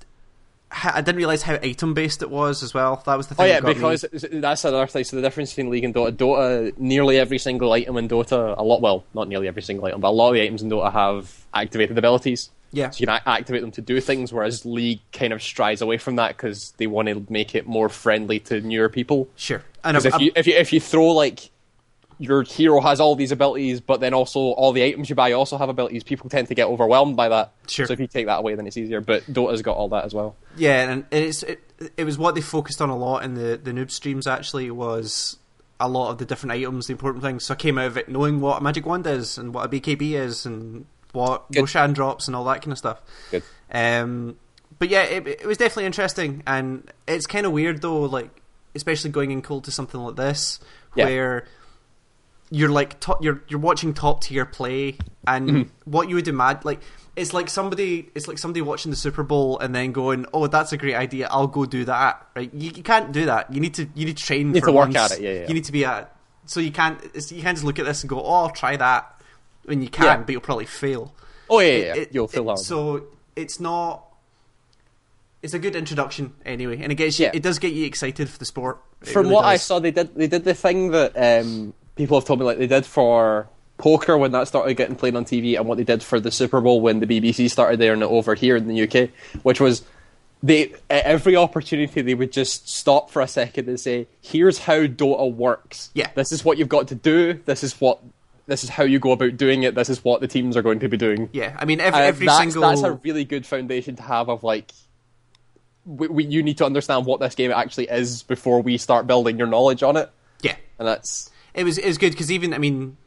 I 0.83 1.01
didn't 1.01 1.17
realize 1.17 1.41
how 1.41 1.53
item 1.55 1.93
based 1.93 2.21
it 2.21 2.29
was 2.29 2.61
as 2.61 2.73
well. 2.73 3.01
That 3.05 3.15
was 3.15 3.27
the 3.27 3.35
oh, 3.35 3.37
thing. 3.37 3.45
Oh 3.45 3.47
yeah, 3.47 3.59
that 3.61 3.79
got 3.79 3.91
me. 4.03 4.09
because 4.09 4.25
that's 4.41 4.65
another 4.65 4.87
thing. 4.87 5.03
So 5.03 5.15
the 5.15 5.21
difference 5.21 5.51
between 5.51 5.69
League 5.71 5.83
and 5.83 5.93
Dota, 5.93 6.11
Dota, 6.11 6.77
nearly 6.77 7.17
every 7.17 7.37
single 7.37 7.71
item 7.71 7.97
in 7.97 8.07
Dota, 8.07 8.55
a 8.57 8.63
lot, 8.63 8.81
well, 8.81 9.05
not 9.13 9.27
nearly 9.27 9.47
every 9.47 9.61
single 9.61 9.85
item, 9.85 10.01
but 10.01 10.09
a 10.09 10.11
lot 10.11 10.29
of 10.29 10.35
the 10.35 10.41
items 10.41 10.61
in 10.61 10.69
Dota 10.69 10.91
have 10.91 11.45
activated 11.53 11.97
abilities. 11.97 12.49
Yeah. 12.71 12.89
So 12.89 12.99
you 13.01 13.07
can 13.07 13.21
activate 13.25 13.61
them 13.61 13.71
to 13.71 13.81
do 13.81 14.01
things, 14.01 14.33
whereas 14.33 14.65
League 14.65 14.99
kind 15.13 15.31
of 15.31 15.41
strides 15.41 15.81
away 15.81 15.97
from 15.97 16.17
that 16.17 16.35
because 16.35 16.73
they 16.77 16.87
want 16.87 17.07
to 17.07 17.25
make 17.29 17.55
it 17.55 17.65
more 17.65 17.87
friendly 17.87 18.39
to 18.41 18.59
newer 18.59 18.89
people. 18.89 19.29
sure. 19.35 19.63
And 19.83 19.95
Because 19.95 20.05
I'm- 20.13 20.15
if 20.15 20.21
you 20.21 20.31
if 20.35 20.47
you 20.47 20.53
if 20.55 20.73
you 20.73 20.79
throw 20.81 21.07
like 21.07 21.51
your 22.19 22.43
hero 22.43 22.79
has 22.81 22.99
all 22.99 23.15
these 23.15 23.31
abilities, 23.31 23.81
but 23.81 23.99
then 23.99 24.13
also 24.13 24.39
all 24.39 24.71
the 24.71 24.83
items 24.83 25.09
you 25.09 25.15
buy 25.15 25.31
also 25.33 25.57
have 25.57 25.69
abilities, 25.69 26.03
people 26.03 26.29
tend 26.29 26.47
to 26.47 26.55
get 26.55 26.67
overwhelmed 26.67 27.15
by 27.17 27.29
that. 27.29 27.53
Sure. 27.67 27.85
So 27.85 27.93
if 27.93 27.99
you 27.99 28.07
take 28.07 28.25
that 28.27 28.39
away, 28.39 28.55
then 28.55 28.67
it's 28.67 28.77
easier. 28.77 29.01
But 29.01 29.31
Dota's 29.31 29.61
got 29.61 29.75
all 29.77 29.89
that 29.89 30.05
as 30.05 30.13
well. 30.13 30.35
Yeah, 30.55 30.89
and 30.89 31.05
it's 31.11 31.43
it, 31.43 31.61
it 31.97 32.03
was 32.05 32.17
what 32.17 32.35
they 32.35 32.41
focused 32.41 32.81
on 32.81 32.89
a 32.89 32.95
lot 32.97 33.23
in 33.23 33.33
the 33.35 33.57
the 33.61 33.71
noob 33.71 33.91
streams. 33.91 34.27
Actually, 34.27 34.71
was 34.71 35.37
a 35.79 35.89
lot 35.89 36.09
of 36.11 36.17
the 36.19 36.25
different 36.25 36.53
items, 36.53 36.87
the 36.87 36.93
important 36.93 37.23
things. 37.23 37.43
So 37.43 37.53
I 37.53 37.57
came 37.57 37.77
out 37.77 37.87
of 37.87 37.97
it 37.97 38.07
knowing 38.07 38.39
what 38.39 38.59
a 38.61 38.63
magic 38.63 38.85
wand 38.85 39.05
is 39.07 39.37
and 39.37 39.53
what 39.53 39.65
a 39.65 39.69
BKB 39.69 40.13
is 40.13 40.45
and 40.45 40.85
what 41.11 41.51
Good. 41.51 41.59
Roshan 41.61 41.91
drops 41.93 42.27
and 42.27 42.35
all 42.35 42.45
that 42.45 42.61
kind 42.61 42.71
of 42.71 42.77
stuff. 42.77 43.01
Good. 43.31 43.43
Um, 43.71 44.37
but 44.79 44.89
yeah, 44.89 45.03
it, 45.03 45.27
it 45.27 45.45
was 45.45 45.57
definitely 45.57 45.85
interesting, 45.85 46.43
and 46.47 46.89
it's 47.07 47.25
kind 47.25 47.45
of 47.45 47.51
weird 47.51 47.81
though, 47.81 48.01
like 48.03 48.41
especially 48.73 49.09
going 49.09 49.31
in 49.31 49.41
cold 49.41 49.63
to 49.65 49.71
something 49.71 49.99
like 49.99 50.15
this, 50.15 50.59
Yeah. 50.95 51.05
where 51.05 51.45
you're 52.51 52.69
like 52.69 52.99
top, 52.99 53.23
you're 53.23 53.43
you're 53.47 53.59
watching 53.59 53.93
top 53.93 54.21
tier 54.23 54.45
play, 54.45 54.97
and 55.27 55.49
Mm-hmm. 55.49 55.91
what 55.91 56.09
you 56.09 56.15
would 56.15 56.27
imagine, 56.27 56.61
like 56.63 56.81
it's 57.15 57.33
like 57.33 57.49
somebody, 57.49 58.09
it's 58.13 58.27
like 58.27 58.37
somebody 58.37 58.61
watching 58.61 58.91
the 58.91 58.95
Super 58.97 59.23
Bowl 59.23 59.57
and 59.59 59.73
then 59.73 59.91
going, 59.91 60.25
"Oh, 60.33 60.47
that's 60.47 60.71
a 60.73 60.77
great 60.77 60.95
idea. 60.95 61.27
I'll 61.31 61.47
go 61.47 61.65
do 61.65 61.85
that." 61.85 62.27
Right? 62.35 62.53
You, 62.53 62.71
you 62.75 62.83
can't 62.83 63.11
do 63.11 63.25
that. 63.27 63.51
You 63.53 63.59
need 63.61 63.73
to 63.75 63.87
you 63.95 64.05
need 64.05 64.17
to 64.17 64.23
train. 64.23 64.47
You 64.47 64.53
need 64.53 64.59
for 64.61 64.67
to 64.67 64.71
work 64.73 64.91
months. 64.91 65.13
at 65.13 65.19
it, 65.19 65.23
yeah, 65.23 65.31
yeah. 65.41 65.47
You 65.47 65.53
need 65.53 65.63
to 65.65 65.71
be 65.71 65.85
at. 65.85 66.15
So 66.45 66.59
you 66.59 66.71
can't 66.71 66.99
you 67.31 67.41
can't 67.41 67.55
just 67.57 67.63
look 67.63 67.79
at 67.79 67.85
this 67.85 68.03
and 68.03 68.09
go, 68.09 68.21
"Oh, 68.21 68.33
I'll 68.45 68.49
try 68.51 68.75
that." 68.77 69.11
When 69.63 69.81
you 69.81 69.89
can, 69.89 70.05
Yeah. 70.05 70.17
but 70.17 70.29
you'll 70.31 70.41
probably 70.41 70.65
fail. 70.67 71.13
Oh 71.49 71.59
yeah, 71.59 71.67
yeah, 71.67 71.73
It- 71.73 71.85
yeah. 71.85 72.01
it- 72.03 72.09
you'll 72.13 72.27
fail. 72.27 72.51
it- 72.51 72.59
So 72.59 73.05
it's 73.35 73.59
not. 73.59 74.03
It's 75.41 75.53
a 75.53 75.59
good 75.59 75.75
introduction 75.75 76.33
anyway, 76.45 76.79
and 76.81 76.91
it 76.91 76.95
gets 76.95 77.19
you. 77.19 77.25
Yeah. 77.27 77.31
It 77.33 77.43
does 77.43 77.59
get 77.59 77.73
you 77.73 77.85
excited 77.85 78.29
for 78.29 78.37
the 78.39 78.45
sport. 78.45 78.81
From 79.01 79.23
really 79.23 79.35
what 79.35 79.45
I 79.45 79.57
saw, 79.57 79.79
they 79.79 79.91
did 79.91 80.15
they 80.15 80.27
did 80.27 80.43
the 80.43 80.53
thing 80.55 80.91
that 80.91 81.13
um, 81.15 81.73
people 81.95 82.17
have 82.19 82.25
told 82.25 82.39
me 82.39 82.45
like 82.45 82.57
they 82.57 82.67
did 82.67 82.85
for 82.85 83.47
poker 83.77 84.17
when 84.17 84.31
that 84.31 84.47
started 84.47 84.73
getting 84.75 84.95
played 84.95 85.15
on 85.15 85.25
TV, 85.25 85.57
and 85.57 85.67
what 85.67 85.77
they 85.77 85.83
did 85.83 86.01
for 86.03 86.19
the 86.19 86.31
Super 86.31 86.61
Bowl 86.61 86.81
when 86.81 86.99
the 86.99 87.05
BBC 87.07 87.49
started 87.49 87.79
there 87.79 87.93
and 87.93 88.03
over 88.03 88.35
here 88.35 88.55
in 88.55 88.67
the 88.67 88.83
UK, 88.83 89.09
which 89.43 89.59
was 89.59 89.83
they 90.43 90.73
at 90.89 91.03
every 91.05 91.35
opportunity 91.35 92.01
they 92.01 92.13
would 92.13 92.31
just 92.31 92.69
stop 92.69 93.09
for 93.09 93.21
a 93.21 93.27
second 93.27 93.67
and 93.67 93.79
say, 93.79 94.07
"Here's 94.21 94.59
how 94.59 94.85
Dota 94.85 95.33
works. 95.33 95.89
Yeah. 95.93 96.09
this 96.15 96.31
is 96.31 96.45
what 96.45 96.57
you've 96.57 96.69
got 96.69 96.87
to 96.89 96.95
do. 96.95 97.33
This 97.45 97.63
is 97.63 97.79
what." 97.81 97.99
This 98.47 98.63
is 98.63 98.69
how 98.69 98.83
you 98.83 98.99
go 98.99 99.11
about 99.11 99.37
doing 99.37 99.63
it. 99.63 99.73
This 99.73 99.89
is 99.89 100.03
what 100.03 100.21
the 100.21 100.27
teams 100.27 100.55
are 100.55 100.61
going 100.61 100.77
to 100.81 100.87
be 100.87 100.97
doing. 100.97 101.29
Yeah, 101.33 101.55
I 101.57 101.65
mean 101.65 101.79
every, 101.81 101.99
Uh, 101.99 102.03
every 102.03 102.27
that's, 102.27 102.37
single. 102.37 102.61
that's 102.61 102.83
a 102.83 102.91
really 102.91 103.25
good 103.25 103.43
foundation 103.43 103.95
to 103.95 104.03
have 104.03 104.29
of 104.29 104.43
like 104.43 104.71
we, 105.83 106.07
we, 106.07 106.25
you 106.25 106.43
need 106.43 106.59
to 106.59 106.65
understand 106.65 107.07
what 107.07 107.19
this 107.19 107.33
game 107.33 107.49
actually 107.49 107.89
is 107.89 108.21
before 108.21 108.61
we 108.61 108.77
start 108.77 109.07
building 109.07 109.39
your 109.39 109.47
knowledge 109.47 109.81
on 109.81 109.97
it. 109.97 110.11
Yeah, 110.41 110.55
And 110.77 110.87
that's 110.87 111.31
it 111.55 111.63
was 111.63 111.77
it 111.77 111.87
was 111.87 111.97
good 111.97 112.11
because 112.11 112.31
even 112.31 112.53
I 112.53 112.57
mean, 112.57 112.97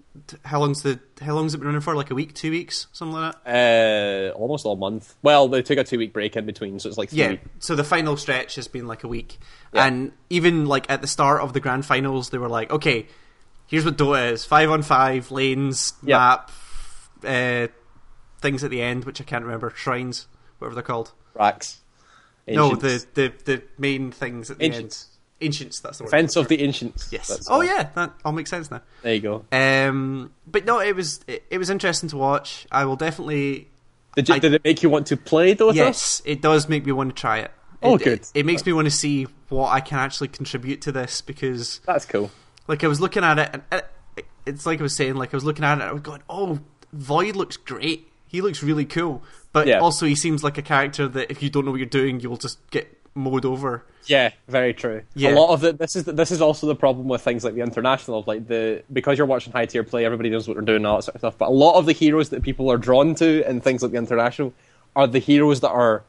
how 0.45 0.61
long's 0.61 0.83
the 0.83 0.99
how 1.21 1.35
long's 1.35 1.55
it 1.55 1.59
been 1.59 1.67
running 1.67 1.81
for? 1.81 1.95
Like 1.95 2.11
a 2.11 2.14
week, 2.14 2.35
two 2.35 2.50
weeks, 2.50 2.87
something 2.93 3.14
like 3.21 3.35
that. 3.45 4.33
uh, 4.35 4.38
almost 4.38 4.67
all 4.67 4.76
month. 4.76 5.14
Well, 5.23 5.49
they 5.49 5.62
took 5.62 5.78
a 5.78 5.85
two 5.85 5.99
week 5.99 6.12
break 6.12 6.37
in 6.37 6.47
between, 6.47 6.78
so 6.78 6.88
it's 6.88 6.99
like 6.99 7.11
three 7.11 7.19
Yeah. 7.21 7.28
weeks. 7.31 7.49
So 7.61 7.75
the 7.76 7.85
final 7.85 8.17
stretch 8.17 8.55
has 8.57 8.69
been 8.69 8.87
like 8.87 9.05
a 9.05 9.09
week, 9.09 9.38
Yeah. 9.73 9.85
and 9.87 10.12
even 10.31 10.67
like 10.67 10.90
at 10.90 11.00
the 11.00 11.07
start 11.09 11.40
of 11.43 11.52
the 11.52 11.61
grand 11.61 11.85
finals, 11.87 12.31
they 12.31 12.38
were 12.38 12.49
like, 12.49 12.71
okay, 12.71 13.07
here's 13.67 13.85
what 13.85 13.97
Dota 13.97 14.33
is: 14.33 14.45
five 14.45 14.71
on 14.71 14.83
five 14.83 15.31
lanes, 15.31 15.93
Yeah. 16.02 16.19
map, 16.19 16.50
uh, 17.25 17.69
things 18.40 18.64
at 18.64 18.71
the 18.71 18.81
end, 18.83 19.05
which 19.05 19.21
I 19.21 19.25
can't 19.25 19.45
remember, 19.45 19.71
shrines, 19.76 20.26
whatever 20.59 20.75
they're 20.75 20.83
called. 20.83 21.12
racks. 21.35 21.81
No, 22.47 22.75
the, 22.75 23.05
the 23.14 23.33
the 23.45 23.62
main 23.76 24.11
things 24.11 24.50
at 24.50 24.59
the 24.59 24.64
Ancients. 24.64 25.05
end. 25.11 25.17
Ancients, 25.40 25.78
that's 25.80 25.99
the 25.99 26.04
word. 26.04 26.11
Fence 26.11 26.35
of 26.37 26.49
the 26.49 26.61
Ancients. 26.62 27.09
Yes. 27.12 27.28
That's 27.28 27.49
oh 27.50 27.61
yeah, 27.61 27.90
that 27.95 28.12
all 28.25 28.33
makes 28.33 28.50
sense 28.50 28.71
now. 28.71 28.80
There 29.02 29.14
you 29.14 29.21
go. 29.21 29.45
Um, 29.52 30.33
but 30.47 30.64
no, 30.64 30.80
it 30.80 30.97
was 30.97 31.21
it, 31.28 31.45
it 31.50 31.59
was 31.59 31.71
interesting 31.71 32.09
to 32.11 32.16
watch. 32.16 32.66
I 32.73 32.85
will 32.87 32.97
definitely. 32.97 33.68
Did, 34.16 34.28
you, 34.28 34.35
I- 34.35 34.38
did 34.40 34.54
it 34.54 34.64
make 34.64 34.83
you 34.83 34.90
want 34.90 35.07
to 35.09 35.16
play 35.16 35.54
Dota? 35.54 35.75
Yes, 35.75 36.23
it 36.25 36.42
does 36.42 36.68
make 36.68 36.85
me 36.85 36.92
want 36.92 37.14
to 37.14 37.21
try 37.21 37.38
it. 37.38 37.52
Oh, 37.83 37.95
It- 37.95 38.02
good. 38.02 38.21
It, 38.21 38.30
it 38.35 38.47
makes 38.47 38.66
me 38.66 38.73
want 38.73 38.87
to 38.87 38.90
see 38.90 39.28
what 39.49 39.68
I 39.71 39.80
can 39.80 39.99
actually 40.00 40.28
contribute 40.28 40.83
to 40.83 40.92
this 40.92 41.21
because, 41.21 41.80
That's 41.87 42.04
cool. 42.04 42.30
like, 42.66 42.83
I 42.83 42.88
was 42.88 43.00
looking 43.00 43.23
at 43.23 43.38
it, 43.38 43.50
and 43.52 43.62
it, 44.16 44.26
it's 44.45 44.66
like 44.66 44.80
I 44.80 44.83
was 44.83 44.97
saying, 44.97 45.14
like 45.14 45.33
I 45.33 45.37
was 45.37 45.45
looking 45.45 45.64
at 45.64 45.78
it, 45.78 45.83
and 45.83 45.90
I 45.90 45.92
was 45.92 46.02
going, 46.02 46.23
"Oh, 46.28 46.59
Void 46.92 47.37
looks 47.37 47.57
great. 47.57 48.09
He 48.26 48.40
looks 48.40 48.61
really 48.62 48.85
cool." 48.85 49.23
But 49.52 49.68
Yeah. 49.68 49.78
also, 49.78 50.04
he 50.07 50.16
seems 50.16 50.42
like 50.42 50.59
a 50.59 50.62
character 50.62 51.07
that 51.07 51.30
if 51.30 51.42
you 51.42 51.49
don't 51.50 51.64
know 51.64 51.71
what 51.71 51.76
you're 51.78 51.87
doing, 51.87 52.18
you'll 52.18 52.37
just 52.37 52.59
get 52.71 52.98
mowed 53.18 53.44
over. 53.44 53.84
Yeah, 54.06 54.32
very 54.48 54.72
true. 54.72 55.02
Yeah. 55.14 55.30
A 55.30 55.34
lot 55.34 55.52
of 55.52 55.60
the 55.60 55.72
this 55.72 55.94
is 55.96 56.04
this 56.04 56.30
is 56.30 56.40
also 56.40 56.66
the 56.66 56.75
problem 56.75 57.08
with 57.08 57.20
things 57.20 57.44
like 57.44 57.54
the 57.54 57.60
international, 57.60 58.25
like 58.26 58.46
the 58.48 58.82
because 58.92 59.18
you're 59.18 59.26
watching 59.26 59.52
high 59.52 59.66
tier 59.66 59.84
play, 59.84 60.04
everybody 60.04 60.30
knows 60.30 60.48
what 60.48 60.54
they're 60.54 60.64
doing 60.64 60.76
and 60.76 60.87
all 60.87 60.96
that 60.96 61.02
sort 61.02 61.16
of 61.16 61.20
stuff. 61.20 61.38
But 61.38 61.48
a 61.48 61.52
lot 61.52 61.78
of 61.78 61.87
the 61.87 61.92
heroes 61.92 62.30
that 62.30 62.42
people 62.42 62.70
are 62.72 62.78
drawn 62.78 63.14
to 63.16 63.48
in 63.48 63.60
things 63.60 63.82
like 63.82 63.92
the 63.92 63.98
international 63.98 64.54
are 64.96 65.06
the 65.06 65.18
heroes 65.18 65.60
that 65.60 65.70
are 65.70 66.04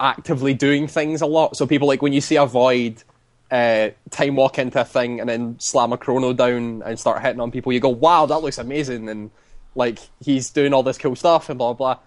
actively 0.00 0.52
doing 0.52 0.88
things 0.88 1.22
a 1.22 1.26
lot. 1.26 1.56
So 1.56 1.66
people 1.66 1.86
like 1.86 2.02
when 2.02 2.12
you 2.12 2.20
see 2.20 2.36
a 2.36 2.46
void 2.46 3.02
uh, 3.50 3.90
time 4.10 4.34
walk 4.34 4.58
into 4.58 4.80
a 4.80 4.84
thing 4.84 5.20
and 5.20 5.28
then 5.28 5.56
slam 5.60 5.92
a 5.92 5.98
chrono 5.98 6.32
down 6.32 6.82
and 6.84 6.98
start 6.98 7.22
hitting 7.22 7.40
on 7.40 7.52
people, 7.52 7.72
you 7.72 7.80
go, 7.80 7.90
"Wow, 7.90 8.26
that 8.26 8.38
looks 8.38 8.58
amazing!" 8.58 9.08
and 9.08 9.30
like 9.74 9.98
he's 10.20 10.50
doing 10.50 10.74
all 10.74 10.82
this 10.82 10.98
cool 10.98 11.14
stuff 11.14 11.48
and 11.48 11.58
blah 11.58 11.72
blah. 11.72 11.98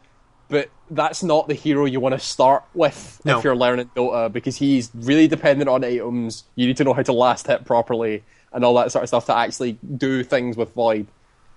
But 0.48 0.70
that's 0.90 1.24
not 1.24 1.48
the 1.48 1.54
hero 1.54 1.86
you 1.86 2.00
want 2.00 2.14
to 2.14 2.20
start 2.20 2.64
with 2.74 3.20
No. 3.26 3.38
if 3.38 3.44
you're 3.44 3.56
learning 3.56 3.90
Dota 3.96 4.32
because 4.32 4.56
he's 4.58 4.92
really 4.94 5.28
dependent 5.28 5.70
on 5.70 5.84
items. 5.84 6.44
You 6.56 6.68
need 6.68 6.78
to 6.78 6.84
know 6.84 6.94
how 6.94 7.02
to 7.02 7.14
last 7.14 7.48
hit 7.48 7.66
properly 7.66 8.24
and 8.54 8.64
all 8.64 8.76
that 8.76 8.92
sort 8.92 9.04
of 9.04 9.10
stuff 9.10 9.26
to 9.26 9.36
actually 9.36 9.78
do 9.98 10.24
things 10.24 10.56
with 10.56 10.74
Void. 10.74 11.08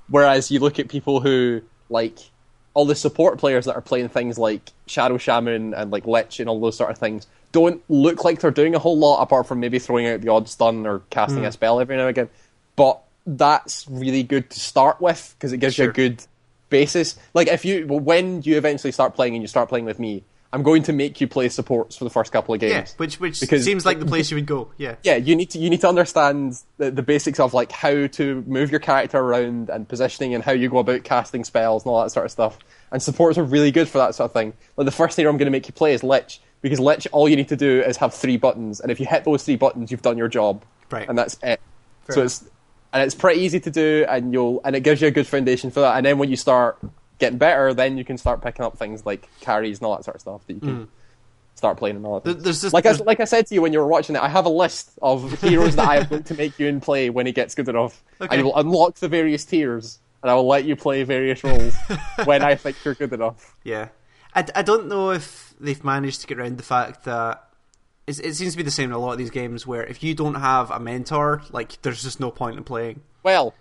Whereas 0.08 0.50
you 0.50 0.58
look 0.60 0.78
at 0.78 0.88
people 0.88 1.20
who 1.20 1.62
like 1.90 2.18
all 2.74 2.86
the 2.86 2.94
support 2.94 3.38
players 3.38 3.66
that 3.66 3.74
are 3.74 3.82
playing 3.82 4.08
things 4.08 4.38
like 4.38 4.70
Shadow 4.86 5.18
Shaman 5.18 5.74
and 5.74 5.90
like 5.90 6.06
Lich 6.06 6.40
and 6.40 6.48
all 6.48 6.60
those 6.60 6.76
sort 6.76 6.90
of 6.90 6.98
things 6.98 7.26
don't 7.52 7.82
look 7.88 8.24
like 8.24 8.40
they're 8.40 8.50
doing 8.50 8.74
a 8.74 8.78
whole 8.78 8.98
lot 8.98 9.22
apart 9.22 9.46
from 9.46 9.60
maybe 9.60 9.78
throwing 9.78 10.06
out 10.06 10.20
the 10.20 10.28
odd 10.28 10.48
stun 10.48 10.86
or 10.86 11.00
casting 11.10 11.40
hmm. 11.40 11.46
a 11.46 11.52
spell 11.52 11.80
every 11.80 11.96
now 11.96 12.02
and 12.02 12.10
again. 12.10 12.28
But 12.76 13.00
that's 13.26 13.86
really 13.88 14.22
good 14.22 14.50
to 14.50 14.60
start 14.60 15.00
with 15.00 15.34
because 15.36 15.52
it 15.52 15.58
gives 15.58 15.78
you 15.78 15.88
a 15.88 15.92
good 15.92 16.24
basis. 16.70 17.16
Like 17.34 17.48
if 17.48 17.64
you 17.64 17.86
when 17.86 18.42
you 18.42 18.56
eventually 18.56 18.92
start 18.92 19.14
playing 19.14 19.34
and 19.34 19.42
you 19.42 19.48
start 19.48 19.68
playing 19.68 19.84
with 19.84 19.98
me, 19.98 20.24
I'm 20.52 20.62
going 20.62 20.82
to 20.84 20.92
make 20.94 21.20
you 21.20 21.28
play 21.28 21.48
supports 21.50 21.96
for 21.96 22.04
the 22.04 22.10
first 22.10 22.32
couple 22.32 22.54
of 22.54 22.60
games. 22.60 22.72
Yeah, 22.72 22.96
which 22.96 23.20
which 23.20 23.40
Because- 23.40 23.64
seems 23.64 23.84
like 23.84 23.98
the 23.98 24.06
place 24.06 24.30
you 24.30 24.36
would 24.36 24.46
go. 24.46 24.70
Yeah, 24.78 24.96
yeah, 25.02 25.16
you 25.16 25.36
need 25.36 25.50
to 25.50 25.58
you 25.58 25.68
need 25.70 25.80
to 25.82 25.88
understand 25.88 26.58
the, 26.78 26.90
the 26.90 27.02
basics 27.02 27.38
of 27.40 27.52
like 27.54 27.70
how 27.72 28.06
to 28.06 28.42
move 28.46 28.70
your 28.70 28.80
character 28.80 29.18
around 29.18 29.68
and 29.70 29.88
positioning 29.88 30.34
and 30.34 30.42
how 30.44 30.52
you 30.52 30.68
go 30.70 30.78
about 30.78 31.04
casting 31.04 31.44
spells 31.44 31.84
and 31.84 31.90
all 31.90 32.02
that 32.02 32.10
sort 32.10 32.24
of 32.26 32.32
stuff. 32.32 32.58
And 32.90 33.02
supports 33.02 33.36
are 33.36 33.44
really 33.44 33.70
good 33.70 33.88
for 33.88 33.98
that 33.98 34.14
sort 34.14 34.30
of 34.30 34.32
thing. 34.32 34.54
Like 34.76 34.86
the 34.86 34.90
first 34.90 35.16
thing 35.16 35.26
I'm 35.26 35.36
going 35.36 35.46
to 35.46 35.50
make 35.50 35.68
you 35.68 35.74
play 35.74 35.92
is 35.92 36.02
Lich 36.02 36.40
because 36.62 36.80
Lich, 36.80 37.06
all 37.12 37.28
you 37.28 37.36
need 37.36 37.48
to 37.48 37.56
do 37.56 37.82
is 37.82 37.98
have 37.98 38.12
three 38.14 38.36
buttons, 38.36 38.80
and 38.80 38.90
if 38.90 38.98
you 38.98 39.06
hit 39.06 39.24
those 39.24 39.44
three 39.44 39.54
buttons, 39.56 39.90
you've 39.92 40.02
done 40.02 40.16
your 40.18 40.26
job, 40.28 40.64
Right. 40.90 41.06
And 41.08 41.16
that's 41.18 41.34
it. 41.42 41.60
Fair 42.06 42.14
so 42.14 42.20
enough. 42.22 42.24
it's 42.24 42.44
and 42.92 43.02
it's 43.02 43.14
pretty 43.14 43.40
easy 43.40 43.60
to 43.60 43.70
do, 43.70 44.04
and 44.08 44.32
you'll 44.32 44.60
and 44.64 44.74
it 44.76 44.80
gives 44.80 45.00
you 45.00 45.08
a 45.08 45.10
good 45.10 45.26
foundation 45.26 45.70
for 45.70 45.80
that. 45.80 45.96
And 45.96 46.06
then 46.06 46.18
when 46.18 46.30
you 46.30 46.36
start 46.36 46.78
getting 47.18 47.38
better, 47.38 47.74
then 47.74 47.98
you 47.98 48.04
can 48.04 48.16
start 48.18 48.42
picking 48.42 48.64
up 48.64 48.78
things 48.78 49.04
like 49.04 49.28
carries 49.40 49.78
and 49.78 49.86
all 49.86 49.96
that 49.96 50.04
sort 50.04 50.14
of 50.16 50.20
stuff 50.20 50.46
that 50.46 50.54
you 50.54 50.60
can. 50.60 50.88
Start 51.54 51.76
playing 51.76 51.96
and 51.96 52.06
all 52.06 52.20
that. 52.20 52.38
Mm. 52.38 52.42
There's 52.44 52.60
just- 52.60 52.72
like 52.72 52.86
I, 52.86 52.92
like 52.92 53.18
I 53.18 53.24
said 53.24 53.48
to 53.48 53.54
you 53.56 53.60
when 53.60 53.72
you 53.72 53.80
were 53.80 53.88
watching 53.88 54.14
it, 54.14 54.22
I 54.22 54.28
have 54.28 54.46
a 54.46 54.48
list 54.48 54.92
of 55.02 55.40
heroes 55.42 55.74
that 55.74 55.88
I 55.88 55.96
am 55.96 56.06
going 56.06 56.22
to 56.22 56.34
make 56.36 56.56
you 56.60 56.68
in 56.68 56.80
play 56.80 57.10
when 57.10 57.26
he 57.26 57.32
gets 57.32 57.56
good 57.56 57.68
enough. 57.68 58.00
Okay. 58.20 58.38
I 58.38 58.42
will 58.42 58.54
unlock 58.56 58.94
the 58.94 59.08
various 59.08 59.44
tiers, 59.44 59.98
and 60.22 60.30
I 60.30 60.34
will 60.34 60.46
let 60.46 60.66
you 60.66 60.76
play 60.76 61.02
various 61.02 61.42
roles 61.42 61.74
when 62.26 62.42
I 62.42 62.54
think 62.54 62.76
you're 62.84 62.94
good 62.94 63.12
enough. 63.12 63.56
Yeah, 63.64 63.88
I, 64.36 64.44
I 64.54 64.62
don't 64.62 64.86
know 64.86 65.10
if 65.10 65.52
they've 65.58 65.82
managed 65.82 66.20
to 66.20 66.26
get 66.28 66.38
around 66.38 66.58
the 66.58 66.62
fact 66.62 67.02
that 67.06 67.47
it's, 68.08 68.18
it 68.18 68.34
seems 68.34 68.52
to 68.52 68.56
be 68.56 68.62
the 68.64 68.70
same 68.70 68.90
in 68.90 68.92
a 68.94 68.98
lot 68.98 69.12
of 69.12 69.18
these 69.18 69.30
games 69.30 69.66
where 69.66 69.84
if 69.84 70.02
you 70.02 70.14
don't 70.14 70.34
have 70.36 70.70
a 70.70 70.80
mentor, 70.80 71.42
like 71.50 71.80
there's 71.82 72.02
just 72.02 72.18
no 72.18 72.30
point 72.30 72.56
in 72.56 72.64
playing. 72.64 73.02
Well, 73.22 73.54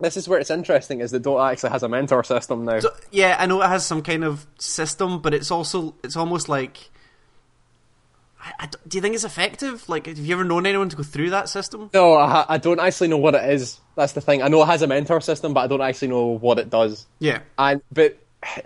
this 0.00 0.16
is 0.16 0.28
where 0.28 0.38
it's 0.38 0.50
interesting: 0.50 1.00
is 1.00 1.10
that 1.10 1.22
Dota 1.24 1.50
actually 1.50 1.70
has 1.70 1.82
a 1.82 1.88
mentor 1.88 2.22
system 2.22 2.64
now. 2.64 2.78
So, 2.80 2.90
yeah, 3.10 3.36
I 3.38 3.46
know 3.46 3.60
it 3.62 3.66
has 3.66 3.84
some 3.84 4.02
kind 4.02 4.22
of 4.24 4.46
system, 4.58 5.20
but 5.20 5.34
it's 5.34 5.50
also 5.50 5.94
it's 6.04 6.16
almost 6.16 6.48
like. 6.48 6.90
I, 8.40 8.52
I 8.60 8.66
don't- 8.66 8.94
you 8.94 9.00
think 9.00 9.16
it's 9.16 9.24
effective? 9.24 9.88
Like, 9.88 10.06
have 10.06 10.18
you 10.18 10.32
ever 10.34 10.44
known 10.44 10.64
anyone 10.66 10.88
to 10.90 10.96
go 10.96 11.02
through 11.02 11.30
that 11.30 11.48
system? 11.48 11.90
no, 11.92 12.14
I, 12.14 12.44
I 12.48 12.58
don't 12.58 12.78
actually 12.78 13.08
know 13.08 13.16
what 13.16 13.34
it 13.34 13.50
is. 13.50 13.80
That's 13.96 14.12
the 14.12 14.20
thing. 14.20 14.42
I 14.42 14.48
know 14.48 14.62
it 14.62 14.66
has 14.66 14.82
a 14.82 14.86
mentor 14.86 15.20
system, 15.20 15.54
but 15.54 15.60
I 15.60 15.66
don't 15.66 15.80
actually 15.80 16.08
know 16.08 16.26
what 16.26 16.58
it 16.60 16.70
does. 16.70 17.06
Yeah, 17.18 17.40
And 17.58 17.82
but 17.92 18.16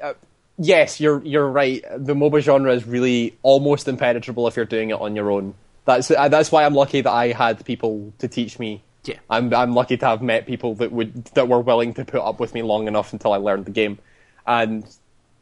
uh, 0.03 0.13
yes, 0.59 1.01
you're 1.01 1.23
you're 1.25 1.49
right. 1.49 1.85
The 1.97 2.15
MOBA 2.15 2.41
genre 2.41 2.73
is 2.73 2.87
really 2.87 3.37
almost 3.43 3.89
impenetrable 3.89 4.47
if 4.49 4.57
you're 4.57 4.65
doing 4.65 4.91
it 4.91 5.01
on 5.01 5.17
your 5.17 5.31
own. 5.31 5.55
That's 5.85 6.11
uh, 6.11 6.29
that's 6.29 6.53
why 6.53 6.65
I'm 6.65 6.75
lucky 6.75 7.01
that 7.01 7.11
I 7.11 7.33
had 7.33 7.65
people 7.65 8.13
to 8.19 8.29
teach 8.29 8.59
me. 8.59 8.83
Yeah. 9.05 9.19
I'm 9.29 9.53
I'm 9.53 9.75
lucky 9.75 9.97
to 9.97 10.07
have 10.07 10.23
met 10.23 10.47
people 10.47 10.75
that 10.77 10.93
would 10.93 11.25
that 11.35 11.49
were 11.49 11.61
willing 11.61 11.95
to 11.95 12.05
put 12.05 12.21
up 12.21 12.39
with 12.39 12.55
me 12.55 12.63
long 12.63 12.87
enough 12.87 13.13
until 13.13 13.33
I 13.33 13.39
learned 13.39 13.65
the 13.65 13.73
game, 13.73 13.99
and 14.47 14.85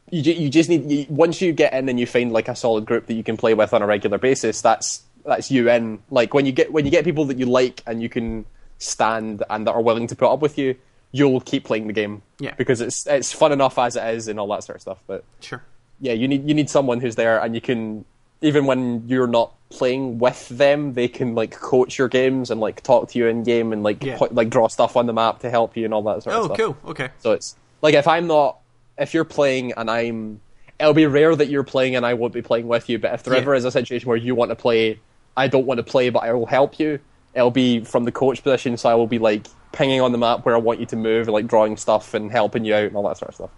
you 0.09 0.33
you 0.33 0.49
just 0.49 0.69
need 0.69 0.89
you, 0.89 1.05
once 1.09 1.41
you 1.41 1.53
get 1.53 1.73
in 1.73 1.87
and 1.87 1.99
you 1.99 2.07
find 2.07 2.31
like 2.31 2.47
a 2.47 2.55
solid 2.55 2.85
group 2.85 3.05
that 3.05 3.13
you 3.13 3.23
can 3.23 3.37
play 3.37 3.53
with 3.53 3.73
on 3.73 3.81
a 3.81 3.87
regular 3.87 4.17
basis. 4.17 4.61
That's 4.61 5.03
that's 5.25 5.51
you 5.51 5.69
in. 5.69 5.99
Like 6.09 6.33
when 6.33 6.45
you 6.45 6.51
get 6.51 6.73
when 6.73 6.85
you 6.85 6.91
get 6.91 7.05
people 7.05 7.25
that 7.25 7.37
you 7.37 7.45
like 7.45 7.83
and 7.85 8.01
you 8.01 8.09
can 8.09 8.45
stand 8.79 9.43
and 9.49 9.67
that 9.67 9.73
are 9.73 9.81
willing 9.81 10.07
to 10.07 10.15
put 10.15 10.31
up 10.31 10.41
with 10.41 10.57
you, 10.57 10.75
you'll 11.11 11.41
keep 11.41 11.63
playing 11.65 11.87
the 11.87 11.93
game. 11.93 12.21
Yeah. 12.39 12.53
because 12.57 12.81
it's 12.81 13.05
it's 13.07 13.31
fun 13.31 13.51
enough 13.51 13.77
as 13.77 13.95
it 13.95 14.03
is 14.15 14.27
and 14.27 14.39
all 14.39 14.47
that 14.47 14.63
sort 14.63 14.77
of 14.77 14.81
stuff. 14.81 14.97
But 15.07 15.23
sure. 15.41 15.63
yeah, 15.99 16.13
you 16.13 16.27
need 16.27 16.47
you 16.47 16.53
need 16.53 16.69
someone 16.69 16.99
who's 17.01 17.15
there 17.15 17.39
and 17.41 17.53
you 17.53 17.61
can 17.61 18.05
even 18.41 18.65
when 18.65 19.07
you're 19.07 19.27
not 19.27 19.53
playing 19.69 20.17
with 20.17 20.49
them, 20.49 20.93
they 20.93 21.07
can 21.07 21.35
like 21.35 21.51
coach 21.51 21.97
your 21.99 22.07
games 22.07 22.49
and 22.49 22.59
like 22.59 22.81
talk 22.81 23.09
to 23.09 23.19
you 23.19 23.27
in 23.27 23.43
game 23.43 23.71
and 23.71 23.83
like 23.83 24.03
Yeah. 24.03 24.17
put, 24.17 24.33
like 24.33 24.49
draw 24.49 24.67
stuff 24.67 24.97
on 24.97 25.05
the 25.05 25.13
map 25.13 25.39
to 25.39 25.49
help 25.49 25.77
you 25.77 25.85
and 25.85 25.93
all 25.93 26.01
that 26.03 26.23
sort 26.23 26.35
of 26.35 26.41
oh, 26.41 26.45
stuff. 26.45 26.59
Oh, 26.59 26.73
cool. 26.73 26.89
Okay. 26.91 27.09
So 27.19 27.31
it's 27.33 27.55
like 27.81 27.93
if 27.93 28.07
I'm 28.07 28.27
not 28.27 28.57
if 28.97 29.13
you're 29.13 29.23
playing 29.25 29.73
and 29.77 29.89
I'm 29.89 30.41
it'll 30.79 30.93
be 30.93 31.05
rare 31.05 31.35
that 31.35 31.47
you're 31.49 31.63
playing 31.63 31.95
and 31.95 32.03
I 32.05 32.15
won't 32.15 32.33
be 32.33 32.41
playing 32.41 32.67
with 32.67 32.89
you, 32.89 32.97
but 32.97 33.13
if 33.13 33.23
there 33.23 33.35
Yeah. 33.35 33.41
ever 33.41 33.53
is 33.53 33.65
a 33.65 33.71
situation 33.71 34.07
where 34.07 34.17
you 34.17 34.33
want 34.33 34.49
to 34.49 34.55
play, 34.55 34.99
I 35.37 35.47
don't 35.47 35.67
want 35.67 35.77
to 35.77 35.83
play 35.83 36.09
but 36.09 36.23
I 36.23 36.33
will 36.33 36.47
help 36.47 36.79
you, 36.79 36.99
it'll 37.35 37.51
be 37.51 37.81
from 37.81 38.05
the 38.05 38.11
coach 38.11 38.41
position, 38.41 38.75
so 38.77 38.89
I 38.89 38.95
will 38.95 39.07
be 39.07 39.19
like 39.19 39.45
pinging 39.71 40.01
on 40.01 40.11
the 40.11 40.17
map 40.17 40.45
where 40.45 40.55
I 40.55 40.57
want 40.59 40.79
you 40.79 40.85
to 40.87 40.95
move 40.95 41.27
and 41.27 41.33
like 41.33 41.47
drawing 41.47 41.77
stuff 41.77 42.13
and 42.13 42.31
helping 42.31 42.65
you 42.65 42.73
out 42.75 42.83
and 42.85 42.95
all 42.95 43.07
that 43.07 43.17
sort 43.17 43.29
of 43.29 43.35
stuff. 43.35 43.49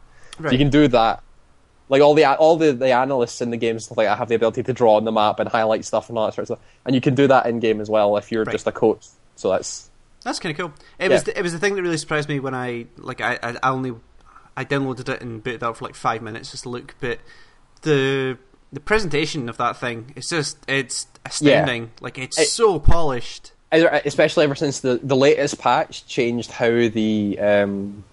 So 0.42 0.52
you 0.52 0.58
can 0.58 0.70
do 0.70 0.88
that. 0.90 1.22
Like 1.90 2.02
all 2.02 2.14
the 2.14 2.26
all 2.26 2.58
the, 2.58 2.72
the 2.74 2.92
analysts 2.92 3.42
in 3.42 3.50
the 3.52 3.58
game 3.58 3.72
and 3.76 3.82
stuff 3.84 3.98
like 3.98 4.08
I 4.08 4.16
have 4.16 4.30
the 4.30 4.36
ability 4.36 4.64
to 4.64 4.74
draw 4.74 4.96
on 4.96 5.04
the 5.04 5.12
map 5.12 5.40
and 5.40 5.50
highlight 5.50 5.86
stuff 5.86 6.10
and 6.10 6.18
all 6.18 6.26
that 6.28 6.34
sort 6.34 6.50
of 6.50 6.58
stuff. 6.58 6.68
And 6.86 6.96
you 6.96 7.02
can 7.02 7.14
do 7.14 7.28
that 7.28 7.46
in 7.46 7.60
game 7.60 7.82
as 7.82 7.90
well 7.90 8.18
if 8.18 8.32
you're 8.32 8.44
Right. 8.44 8.52
just 8.54 8.66
a 8.68 8.72
coach. 8.72 9.06
So 9.36 9.50
that's 9.50 9.90
That's 10.24 10.40
kind 10.40 10.58
of 10.58 10.58
cool. 10.58 10.74
It 10.98 11.12
was 11.12 11.24
the, 11.24 11.38
it 11.38 11.42
was 11.42 11.52
the 11.52 11.60
thing 11.60 11.76
that 11.76 11.82
really 11.82 11.98
surprised 11.98 12.30
me 12.30 12.40
when 12.40 12.56
I 12.56 12.86
like 12.98 13.22
I, 13.22 13.38
I 13.44 13.70
only 13.70 13.94
I 14.56 14.64
downloaded 14.66 15.10
it 15.10 15.22
and 15.22 15.44
booted 15.44 15.62
it 15.62 15.66
up 15.66 15.78
for 15.78 15.86
like 15.86 15.96
five 15.96 16.22
minutes 16.22 16.52
just 16.52 16.64
to 16.64 16.70
look, 16.70 16.96
but 17.00 17.20
the 17.82 18.38
the 18.72 18.80
presentation 18.80 19.50
of 19.50 19.58
that 19.58 19.78
thing 19.78 20.14
it's 20.16 20.30
just 20.30 20.58
it's 20.68 21.06
astounding. 21.26 21.92
Like 22.02 22.18
it's 22.18 22.40
It- 22.40 22.48
so 22.48 22.80
polished. 22.80 23.52
Uh, 23.74 24.00
especially 24.06 24.44
ever 24.44 24.56
since 24.56 24.82
the 24.82 25.00
the 25.02 25.16
latest 25.16 25.58
patch 25.60 26.06
changed 26.06 26.52
how 26.52 26.70
the 26.70 27.40
um 27.40 28.04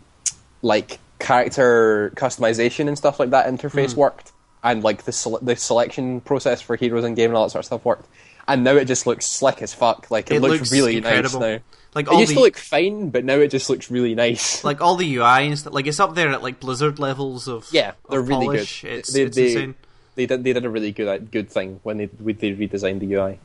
like 0.62 0.98
character 1.18 2.10
customization 2.16 2.88
and 2.88 2.96
stuff 2.96 3.20
like 3.20 3.30
that 3.30 3.46
interface 3.46 3.92
hmm. 3.92 4.00
worked 4.00 4.32
and 4.64 4.82
like 4.82 5.04
the 5.04 5.12
sele- 5.12 5.38
the 5.42 5.54
selection 5.56 6.20
process 6.22 6.62
for 6.62 6.76
heroes 6.76 7.04
in 7.04 7.14
game 7.14 7.30
and 7.30 7.36
all 7.36 7.44
that 7.44 7.50
sort 7.50 7.60
of 7.60 7.66
stuff 7.66 7.84
worked 7.84 8.06
and 8.48 8.64
now 8.64 8.74
it 8.74 8.86
just 8.86 9.06
looks 9.06 9.26
slick 9.26 9.60
as 9.60 9.74
fuck 9.74 10.10
like 10.10 10.30
it, 10.30 10.36
It 10.36 10.40
looks, 10.40 10.60
looks 10.60 10.72
really 10.72 10.96
incredible. 10.96 11.40
nice 11.40 11.58
now 11.58 11.64
Like 11.94 12.06
it 12.06 12.12
all 12.12 12.20
used 12.20 12.30
the 12.32 12.36
to 12.36 12.40
look 12.40 12.56
fine 12.56 13.10
but 13.10 13.24
now 13.26 13.34
it 13.36 13.48
just 13.48 13.68
looks 13.68 13.90
really 13.90 14.14
nice 14.14 14.64
like 14.70 14.80
all 14.80 14.96
the 14.96 15.16
UI 15.16 15.46
and 15.48 15.58
stuff. 15.58 15.74
Like 15.74 15.86
it's 15.86 16.00
up 16.00 16.14
there 16.14 16.30
at 16.30 16.42
like 16.42 16.58
Blizzard 16.58 16.98
levels 16.98 17.48
of 17.48 17.68
yeah 17.70 17.92
they're 18.08 18.20
of 18.20 18.28
really 18.28 18.46
polish. 18.46 18.80
good 18.82 18.92
It's, 18.92 19.12
they, 19.12 19.22
it's 19.22 19.36
they, 19.36 19.46
insane. 19.52 19.74
they 20.14 20.24
did 20.26 20.42
they 20.42 20.52
did 20.54 20.64
a 20.64 20.70
really 20.70 20.92
good 20.92 21.08
uh, 21.08 21.18
good 21.18 21.50
thing 21.50 21.80
when 21.82 21.98
they 21.98 22.06
they 22.06 22.52
redesigned 22.54 23.00
the 23.00 23.12
UI. 23.14 23.38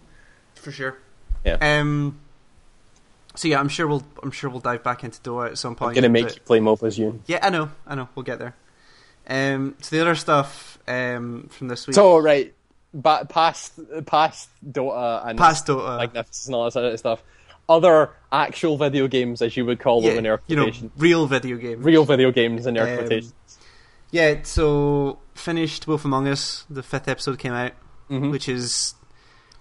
for 0.56 0.72
sure. 0.72 0.98
Yeah. 1.46 1.80
Um. 1.80 2.20
So 3.36 3.48
yeah, 3.48 3.60
I'm 3.60 3.70
sure 3.70 3.88
we'll 3.88 4.04
I'm 4.24 4.32
sure 4.32 4.50
we'll 4.50 4.62
dive 4.62 4.84
back 4.84 5.04
into 5.04 5.20
Dota 5.22 5.52
at 5.52 5.58
some 5.58 5.76
point. 5.76 5.90
I'm 5.90 5.96
Gonna 5.96 6.10
make 6.10 6.26
but- 6.28 6.36
you 6.36 6.42
play 6.42 6.60
MOBAs, 6.60 6.98
you. 6.98 7.22
Yeah, 7.28 7.40
I 7.42 7.50
know, 7.50 7.70
I 7.86 7.96
know. 7.96 8.08
We'll 8.16 8.24
get 8.24 8.40
there. 8.40 8.56
Um. 9.28 9.76
So 9.82 9.96
the 9.96 10.02
other 10.02 10.16
stuff 10.16 10.80
um 10.88 11.48
from 11.52 11.68
this 11.68 11.86
week. 11.88 11.96
So 11.96 12.18
right, 12.18 12.54
but 12.94 13.28
past 13.30 13.80
past 14.06 14.50
Dota 14.66 15.28
and 15.28 15.38
past 15.38 15.68
Dota. 15.68 15.98
Magnificent 15.98 16.48
and 16.48 16.56
all 16.56 16.64
that 16.66 16.72
sort 16.72 16.86
of 16.86 17.00
stuff. 17.00 17.24
Other 17.68 18.12
actual 18.32 18.78
video 18.78 19.08
games, 19.08 19.42
as 19.42 19.58
you 19.58 19.66
would 19.66 19.80
call 19.80 20.00
them 20.02 20.18
in 20.20 20.26
air 20.28 20.40
you 20.46 20.56
know, 20.56 20.70
real 20.98 21.26
video 21.26 21.58
games. 21.58 21.84
Real 21.84 22.06
video 22.06 22.32
games 22.32 22.68
in 22.68 22.78
air 22.78 22.88
Um, 22.88 22.98
quotations. 23.00 23.34
Yeah, 24.12 24.36
so 24.44 25.18
finished 25.34 25.88
Wolf 25.88 26.06
Among 26.06 26.28
Us. 26.28 26.64
The 26.70 26.84
fifth 26.84 27.08
episode 27.08 27.40
came 27.40 27.54
out, 27.54 27.72
Mhm. 28.10 28.30
which 28.32 28.48
is 28.48 28.94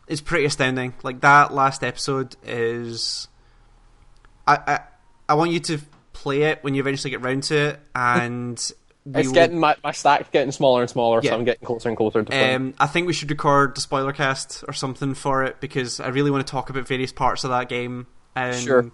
it's 0.08 0.20
pretty 0.20 0.44
astounding. 0.44 0.94
Like 1.02 1.20
that 1.22 1.52
last 1.52 1.82
episode 1.84 2.36
is, 2.44 3.28
I 4.46 4.56
I, 4.66 4.80
I 5.28 5.34
want 5.34 5.50
you 5.52 5.60
to 5.60 5.78
play 6.12 6.42
it 6.42 6.62
when 6.62 6.74
you 6.74 6.80
eventually 6.82 7.10
get 7.10 7.22
round 7.22 7.42
to 7.44 7.56
it, 7.56 7.80
and 7.94 8.56
It's 9.06 9.28
will- 9.28 9.34
getting 9.34 9.58
my, 9.58 9.76
my 9.84 9.92
stack's 9.92 10.30
getting 10.30 10.50
smaller 10.52 10.80
and 10.80 10.88
smaller, 10.88 11.20
Yeah. 11.22 11.30
so 11.32 11.36
I'm 11.36 11.44
getting 11.44 11.66
closer 11.66 11.88
and 11.90 11.96
closer 11.98 12.22
to. 12.22 12.54
Um, 12.54 12.72
I 12.78 12.86
think 12.86 13.06
we 13.06 13.12
should 13.12 13.30
record 13.30 13.76
the 13.76 13.82
spoiler 13.82 14.12
cast 14.14 14.64
or 14.66 14.72
something 14.72 15.12
for 15.14 15.44
it 15.44 15.60
because 15.60 16.00
I 16.00 16.08
really 16.08 16.30
want 16.30 16.46
to 16.46 16.50
talk 16.50 16.70
about 16.70 16.88
various 16.88 17.12
parts 17.12 17.44
of 17.44 17.50
that 17.50 17.68
game. 17.68 18.06
And, 18.34 18.56
Sure. 18.56 18.90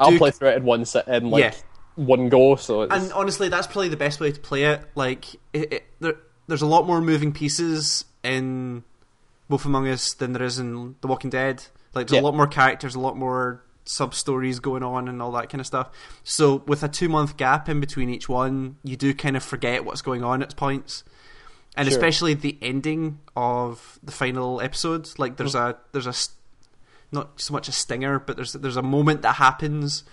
I'll 0.00 0.10
do- 0.10 0.18
play 0.18 0.32
through 0.32 0.48
it 0.48 0.56
in 0.56 0.64
one 0.64 0.84
sit 0.84 1.06
in 1.06 1.30
like 1.30 1.44
Yeah. 1.44 1.54
one 1.94 2.28
go. 2.28 2.56
So 2.56 2.82
it's, 2.82 2.92
And 2.92 3.12
honestly, 3.12 3.48
that's 3.50 3.68
probably 3.68 3.88
the 3.88 3.96
best 3.96 4.18
way 4.18 4.32
to 4.32 4.40
play 4.40 4.64
it. 4.64 4.82
Like, 4.96 5.32
it, 5.52 5.72
it, 5.72 5.84
there, 6.00 6.14
there's 6.48 6.62
a 6.62 6.66
lot 6.66 6.84
more 6.86 7.00
moving 7.00 7.30
pieces 7.32 8.04
in 8.24 8.82
Wolf 9.52 9.64
Among 9.66 9.86
Us 9.88 10.14
than 10.14 10.32
there 10.32 10.42
is 10.42 10.58
in 10.58 10.96
The 11.00 11.06
Walking 11.06 11.30
Dead. 11.30 11.62
Like, 11.94 12.08
there's 12.08 12.16
Yeah. 12.16 12.22
a 12.22 12.28
lot 12.28 12.34
more 12.34 12.46
characters, 12.46 12.94
a 12.94 13.00
lot 13.00 13.16
more 13.16 13.62
sub 13.84 14.14
stories 14.14 14.58
going 14.60 14.82
on, 14.82 15.08
and 15.08 15.20
all 15.22 15.30
that 15.32 15.48
kind 15.50 15.60
of 15.60 15.66
stuff. 15.66 15.88
So, 16.24 16.62
with 16.66 16.82
a 16.82 16.88
two 16.88 17.08
month 17.08 17.36
gap 17.36 17.68
in 17.68 17.78
between 17.80 18.08
each 18.10 18.28
one, 18.28 18.76
you 18.82 18.96
do 18.96 19.12
kind 19.14 19.36
of 19.36 19.42
forget 19.44 19.84
what's 19.84 20.02
going 20.02 20.24
on 20.24 20.42
at 20.42 20.56
points. 20.56 21.04
And 21.76 21.88
Sure. 21.88 21.96
especially 21.96 22.34
the 22.34 22.58
ending 22.60 23.18
of 23.36 23.98
the 24.02 24.12
final 24.12 24.60
episode, 24.60 25.08
like 25.18 25.36
there's 25.36 25.54
Mm. 25.54 25.70
a 25.70 25.76
there's 25.92 26.06
a 26.06 26.14
not 27.10 27.40
so 27.40 27.52
much 27.54 27.68
a 27.68 27.72
stinger, 27.72 28.18
but 28.18 28.36
there's 28.36 28.52
there's 28.54 28.76
a 28.76 28.82
moment 28.82 29.22
that 29.22 29.34
happens 29.36 30.04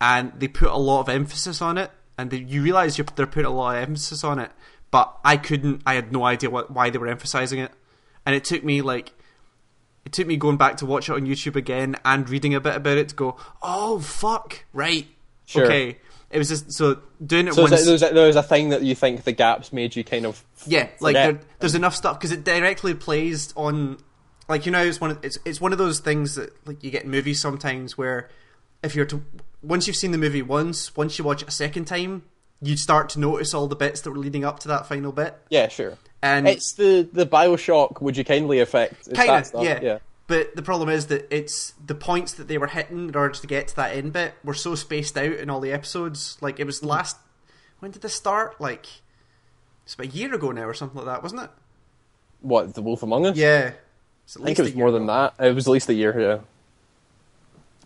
and 0.00 0.32
they 0.38 0.48
put 0.48 0.68
a 0.68 0.76
lot 0.76 1.00
of 1.00 1.08
emphasis 1.08 1.60
on 1.62 1.78
it, 1.78 1.90
and 2.18 2.30
they, 2.30 2.38
you 2.38 2.62
realize 2.62 2.98
you're, 2.98 3.06
they're 3.16 3.26
putting 3.26 3.46
a 3.46 3.50
lot 3.54 3.76
of 3.76 3.82
emphasis 3.82 4.22
on 4.24 4.38
it. 4.38 4.50
But 4.90 5.16
I 5.24 5.36
couldn't, 5.38 5.80
I 5.86 5.94
had 5.94 6.12
no 6.12 6.24
idea 6.24 6.50
what 6.50 6.70
why 6.70 6.90
they 6.90 6.98
were 6.98 7.08
emphasizing 7.08 7.58
it, 7.58 7.72
and 8.26 8.34
it 8.34 8.44
took 8.44 8.62
me 8.64 8.82
like, 8.82 9.12
it 10.04 10.12
took 10.12 10.26
me 10.26 10.36
going 10.36 10.56
back 10.56 10.78
to 10.78 10.86
watch 10.86 11.08
it 11.08 11.12
on 11.12 11.22
YouTube 11.26 11.56
again 11.56 11.96
and 12.04 12.28
reading 12.28 12.54
a 12.54 12.60
bit 12.60 12.76
about 12.76 12.98
it 12.98 13.08
to 13.10 13.14
go, 13.14 13.36
oh 13.62 14.00
fuck, 14.00 14.64
right, 14.72 15.06
Sure. 15.44 15.64
okay. 15.64 15.98
It 16.30 16.38
was 16.38 16.48
just 16.48 16.72
so 16.72 16.98
doing 17.24 17.46
it 17.48 17.54
so 17.54 17.62
once. 17.62 17.84
there's, 17.84 18.02
a, 18.02 18.08
there's, 18.14 18.36
a, 18.36 18.38
a 18.40 18.42
thing 18.42 18.70
that 18.70 18.82
you 18.82 18.94
think 18.94 19.24
the 19.24 19.32
gaps 19.32 19.70
made 19.70 19.94
you 19.94 20.02
kind 20.02 20.24
of 20.24 20.42
Yeah, 20.66 20.88
like 21.00 21.12
there, 21.14 21.40
there's 21.58 21.74
enough 21.74 21.94
stuff 21.94 22.18
because 22.18 22.32
it 22.32 22.42
directly 22.42 22.94
plays 22.94 23.52
on, 23.54 23.98
like 24.48 24.64
you 24.64 24.72
know, 24.72 24.82
it's 24.82 24.98
one 24.98 25.10
of 25.10 25.22
it's 25.22 25.38
it's 25.44 25.60
one 25.60 25.72
of 25.72 25.78
those 25.78 26.00
things 26.00 26.36
that 26.36 26.50
like 26.66 26.82
you 26.82 26.90
get 26.90 27.04
in 27.04 27.10
movies 27.10 27.38
sometimes 27.38 27.98
where 27.98 28.30
if 28.82 28.94
you're 28.94 29.04
to 29.06 29.22
once 29.62 29.86
you've 29.86 29.96
seen 29.96 30.10
the 30.10 30.18
movie 30.18 30.40
once, 30.40 30.96
once 30.96 31.18
you 31.18 31.24
watch 31.24 31.42
it 31.42 31.48
a 31.48 31.52
second 31.52 31.84
time, 31.84 32.22
you 32.62 32.78
start 32.78 33.10
to 33.10 33.20
notice 33.20 33.52
all 33.52 33.66
the 33.68 33.76
bits 33.76 34.00
that 34.00 34.10
were 34.10 34.16
leading 34.18 34.42
up 34.42 34.58
to 34.60 34.68
that 34.68 34.86
final 34.86 35.12
bit, 35.12 35.36
yeah, 35.50 35.68
sure. 35.68 35.98
And 36.22 36.48
It's 36.48 36.74
the 36.74 37.08
the 37.12 37.26
Bioshock. 37.26 38.00
Would 38.00 38.16
you 38.16 38.24
kindly 38.24 38.60
effect? 38.60 39.08
It's 39.08 39.18
kind 39.18 39.44
of 39.44 39.64
yeah. 39.64 39.80
yeah. 39.82 39.98
But 40.28 40.54
the 40.56 40.62
problem 40.62 40.88
is 40.88 41.08
that 41.08 41.26
it's 41.34 41.74
the 41.84 41.94
points 41.94 42.34
that 42.34 42.48
they 42.48 42.56
were 42.56 42.68
hitting 42.68 43.08
in 43.08 43.16
order 43.16 43.34
to 43.34 43.46
get 43.46 43.68
to 43.68 43.76
that 43.76 43.96
end 43.96 44.12
bit 44.12 44.34
were 44.44 44.54
so 44.54 44.74
spaced 44.74 45.18
out 45.18 45.32
in 45.32 45.50
all 45.50 45.60
the 45.60 45.72
episodes. 45.72 46.38
Like 46.40 46.60
it 46.60 46.64
was 46.64 46.80
hmm. 46.80 46.86
last. 46.86 47.16
When 47.80 47.90
did 47.90 48.02
this 48.02 48.14
start? 48.14 48.60
Like 48.60 48.86
it's 49.84 49.94
about 49.94 50.06
a 50.06 50.10
year 50.10 50.32
ago 50.32 50.52
now 50.52 50.64
or 50.64 50.74
something 50.74 50.96
like 50.96 51.06
that, 51.06 51.22
wasn't 51.22 51.42
it? 51.42 51.50
What 52.40 52.74
the 52.74 52.82
Wolf 52.82 53.02
Among 53.02 53.26
Us? 53.26 53.36
Yeah. 53.36 53.72
I 54.40 54.44
think 54.44 54.58
it 54.58 54.62
was 54.62 54.74
more 54.74 54.88
ago. 54.88 54.98
than 54.98 55.06
that. 55.06 55.34
It 55.40 55.54
was 55.54 55.66
at 55.66 55.72
least 55.72 55.88
a 55.88 55.94
year. 55.94 56.18
Yeah. 56.18 56.38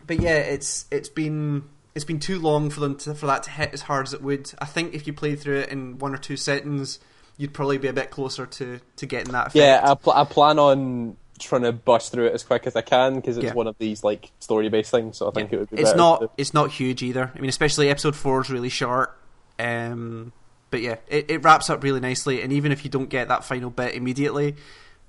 but 0.06 0.20
yeah, 0.20 0.36
it's 0.36 0.84
it's 0.90 1.08
been 1.08 1.64
it's 1.94 2.04
been 2.04 2.20
too 2.20 2.38
long 2.38 2.68
for 2.68 2.80
them 2.80 2.96
to, 2.98 3.14
for 3.14 3.26
that 3.26 3.42
to 3.44 3.50
hit 3.50 3.72
as 3.72 3.82
hard 3.82 4.06
as 4.06 4.12
it 4.12 4.22
would. 4.22 4.52
I 4.58 4.66
think 4.66 4.94
if 4.94 5.06
you 5.06 5.14
played 5.14 5.40
through 5.40 5.60
it 5.60 5.70
in 5.70 5.98
one 5.98 6.14
or 6.14 6.18
two 6.18 6.36
settings, 6.36 7.00
you'd 7.38 7.52
probably 7.52 7.78
be 7.78 7.88
a 7.88 7.92
bit 7.92 8.10
closer 8.10 8.46
to, 8.46 8.80
to 8.96 9.06
getting 9.06 9.32
that 9.32 9.48
effect. 9.48 9.56
Yeah, 9.56 9.80
I, 9.84 9.94
pl- 9.94 10.12
I 10.14 10.24
plan 10.24 10.58
on 10.58 11.16
trying 11.38 11.62
to 11.62 11.72
bust 11.72 12.12
through 12.12 12.26
it 12.26 12.32
as 12.32 12.42
quick 12.42 12.66
as 12.66 12.74
I 12.76 12.80
can 12.80 13.16
because 13.16 13.36
it's 13.36 13.44
Yeah. 13.46 13.52
one 13.52 13.66
of 13.66 13.76
these 13.78 14.02
like 14.02 14.32
story 14.40 14.68
based 14.70 14.90
things. 14.90 15.18
So 15.18 15.28
I 15.28 15.32
think 15.32 15.50
Yeah. 15.50 15.56
it 15.56 15.60
would 15.60 15.70
be. 15.70 15.82
It's 15.82 15.94
not 15.94 16.20
to- 16.22 16.30
it's 16.38 16.54
not 16.54 16.70
huge 16.70 17.02
either. 17.02 17.30
I 17.34 17.38
mean, 17.40 17.50
especially 17.50 17.90
episode 17.90 18.16
four 18.16 18.40
is 18.40 18.48
really 18.50 18.70
short. 18.70 19.18
Um, 19.58 20.32
but 20.70 20.80
yeah, 20.80 20.96
it, 21.08 21.30
it 21.30 21.44
wraps 21.44 21.68
up 21.70 21.82
really 21.84 22.00
nicely. 22.00 22.40
And 22.42 22.52
even 22.52 22.72
if 22.72 22.84
you 22.84 22.90
don't 22.90 23.08
get 23.10 23.28
that 23.28 23.44
final 23.44 23.70
bit 23.70 23.94
immediately, 23.94 24.56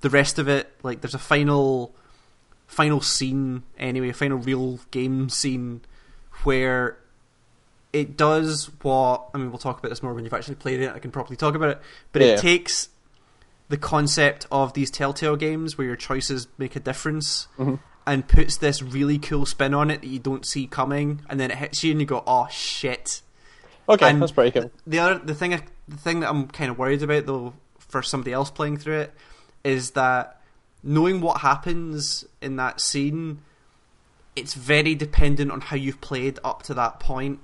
the 0.02 0.10
rest 0.10 0.38
of 0.38 0.48
it, 0.50 0.70
like 0.84 1.02
there's 1.02 1.16
a 1.16 1.20
final 1.20 1.96
final 2.68 3.00
scene 3.00 3.64
anyway, 3.80 4.10
a 4.10 4.14
final 4.14 4.38
real 4.38 4.80
game 4.92 5.30
scene 5.30 5.80
where 6.44 6.98
it 8.02 8.18
does 8.18 8.70
what 8.82 9.30
I 9.34 9.38
mean. 9.38 9.50
We'll 9.50 9.58
talk 9.60 9.80
about 9.80 9.90
this 9.90 10.04
more 10.04 10.14
when 10.14 10.24
you've 10.24 10.34
actually 10.34 10.56
played 10.56 10.80
it. 10.82 10.92
I 10.94 11.00
can 11.00 11.12
properly 11.12 11.36
talk 11.36 11.56
about 11.56 11.70
it. 11.70 11.82
But 12.12 12.22
Yeah. 12.22 12.28
it 12.30 12.40
takes 12.40 12.90
the 13.70 13.78
concept 13.78 14.48
of 14.52 14.74
these 14.74 14.90
Telltale 14.90 15.36
games 15.36 15.78
where 15.78 15.88
your 15.88 15.96
choices 15.96 16.48
make 16.58 16.76
a 16.76 16.80
difference 16.80 17.48
Mhm. 17.60 17.80
and 18.06 18.28
puts 18.28 18.58
this 18.58 18.82
really 18.82 19.18
cool 19.20 19.46
spin 19.46 19.74
on 19.74 19.92
it 19.92 20.02
that 20.02 20.08
you 20.08 20.20
don't 20.20 20.46
see 20.46 20.68
coming, 20.68 21.22
and 21.30 21.40
then 21.40 21.52
it 21.52 21.58
hits 21.58 21.84
you 21.84 21.92
and 21.92 22.00
you 22.00 22.06
go, 22.08 22.24
"Oh 22.26 22.48
shit!" 22.50 23.22
Okay, 23.90 24.10
and- 24.10 24.22
that's 24.22 24.32
pretty 24.32 24.52
cool. 24.58 24.72
The 24.86 25.00
other 25.00 25.20
the 25.20 25.36
thing 25.36 25.54
I- 25.54 25.64
the 25.88 25.98
thing 25.98 26.22
that 26.22 26.30
I'm 26.30 26.48
kind 26.48 26.70
of 26.72 26.78
worried 26.78 27.04
about 27.04 27.26
though 27.26 27.54
for 27.80 28.02
somebody 28.04 28.32
else 28.34 28.50
playing 28.52 28.78
through 28.78 29.00
it 29.00 29.14
is 29.64 29.92
that 29.92 30.42
knowing 30.84 31.20
what 31.22 31.42
happens 31.42 32.24
in 32.42 32.56
that 32.58 32.80
scene, 32.80 33.40
it's 34.36 34.54
very 34.54 34.94
dependent 34.96 35.52
on 35.52 35.60
how 35.62 35.76
you've 35.76 36.00
played 36.00 36.40
up 36.44 36.64
to 36.64 36.74
that 36.74 37.00
point. 37.00 37.40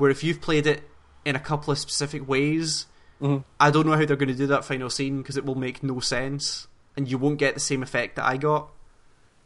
Where 0.00 0.10
if 0.10 0.24
you've 0.24 0.40
played 0.40 0.66
it 0.66 0.82
in 1.26 1.36
a 1.36 1.40
couple 1.40 1.70
of 1.72 1.78
specific 1.78 2.26
ways, 2.26 2.86
Mhm. 3.20 3.44
I 3.60 3.70
don't 3.70 3.86
know 3.86 3.92
how 3.96 4.06
they're 4.06 4.16
going 4.16 4.30
to 4.30 4.34
do 4.34 4.46
that 4.46 4.64
final 4.64 4.88
scene 4.88 5.18
because 5.18 5.36
it 5.36 5.44
will 5.44 5.54
make 5.54 5.82
no 5.82 6.00
sense, 6.00 6.68
and 6.96 7.06
you 7.06 7.18
won't 7.18 7.38
get 7.38 7.52
the 7.52 7.60
same 7.60 7.82
effect 7.82 8.16
that 8.16 8.24
I 8.24 8.38
got. 8.38 8.70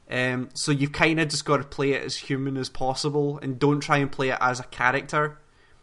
Um, 0.09 0.51
so 0.55 0.71
you've 0.71 0.93
kind 0.93 1.19
of 1.19 1.29
just 1.29 1.45
got 1.45 1.57
to 1.57 1.65
play 1.65 1.93
it 1.93 2.05
as 2.05 2.17
human 2.17 2.57
as 2.57 2.69
possible, 2.69 3.39
and 3.43 3.59
don't 3.59 3.81
try 3.81 3.97
and 3.99 4.13
play 4.13 4.29
it 4.29 4.39
as 4.41 4.61
a 4.61 4.65
character. 4.65 5.39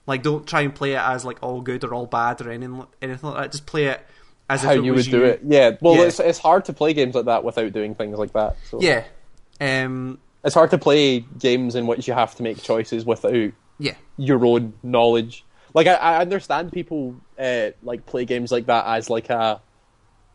Like, 0.08 0.24
don't 0.24 0.48
try 0.48 0.62
and 0.62 0.74
play 0.74 0.94
it 0.94 1.00
as 1.02 1.26
like 1.26 1.40
all 1.42 1.60
good 1.62 1.84
or 1.84 1.94
all 1.94 2.06
bad 2.06 2.40
or 2.42 2.50
anything 2.50 2.86
anything 3.02 3.30
like 3.30 3.40
that. 3.42 3.52
Just 3.52 3.66
play 3.66 3.86
it 3.88 4.02
as 4.50 4.62
How 4.64 4.72
you 4.72 4.94
would 4.94 5.06
do 5.06 5.24
it? 5.26 5.42
Yeah. 5.46 5.72
Well, 5.82 5.96
Yeah. 5.96 6.04
it's 6.04 6.20
it's 6.22 6.40
hard 6.40 6.64
to 6.66 6.74
play 6.74 6.94
games 6.94 7.14
like 7.16 7.26
that 7.26 7.44
without 7.44 7.74
doing 7.74 7.94
things 7.96 8.18
like 8.18 8.32
that. 8.34 8.56
So. 8.70 8.80
Yeah, 8.82 9.04
um, 9.60 10.18
It's 10.44 10.56
hard 10.56 10.72
to 10.72 10.78
play 10.78 11.20
games 11.38 11.76
in 11.76 11.86
which 11.88 12.08
you 12.08 12.14
have 12.14 12.36
to 12.36 12.44
make 12.44 12.62
choices 12.64 13.06
without 13.06 13.52
your 14.22 14.46
own 14.46 14.74
knowledge. 14.84 15.44
Like 15.74 15.88
I, 15.88 15.96
I 15.96 16.18
understand 16.22 16.72
people 16.72 17.16
uh, 17.40 17.72
like 17.82 18.06
play 18.06 18.26
games 18.26 18.52
like 18.52 18.68
that 18.68 18.86
as 18.86 19.10
like 19.10 19.30
a 19.30 19.62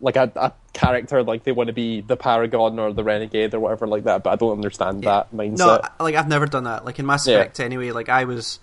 like 0.01 0.17
a, 0.17 0.31
a 0.37 0.53
character, 0.73 1.23
like 1.23 1.45
they 1.45 1.53
want 1.53 1.69
to 1.69 1.73
be 1.73 2.01
the 2.01 2.17
paragon 2.17 2.79
or 2.79 2.93
the 2.93 3.05
renegade 3.05 3.55
or 3.55 3.61
whatever 3.61 3.87
like 3.87 4.05
that. 4.05 4.23
But 4.23 4.31
I 4.31 4.37
don't 4.37 4.53
understand 4.53 5.05
yeah. 5.05 5.11
that 5.11 5.35
mindset. 5.35 5.59
No, 5.59 5.81
like 6.01 6.15
I've 6.15 6.29
never 6.29 6.47
done 6.47 6.65
that. 6.65 6.85
Like 6.85 6.99
in 6.99 7.07
Mass 7.07 7.27
Yeah. 7.27 7.49
Anyway. 7.59 7.93
Like 7.93 8.09
I 8.09 8.25
was, 8.25 8.61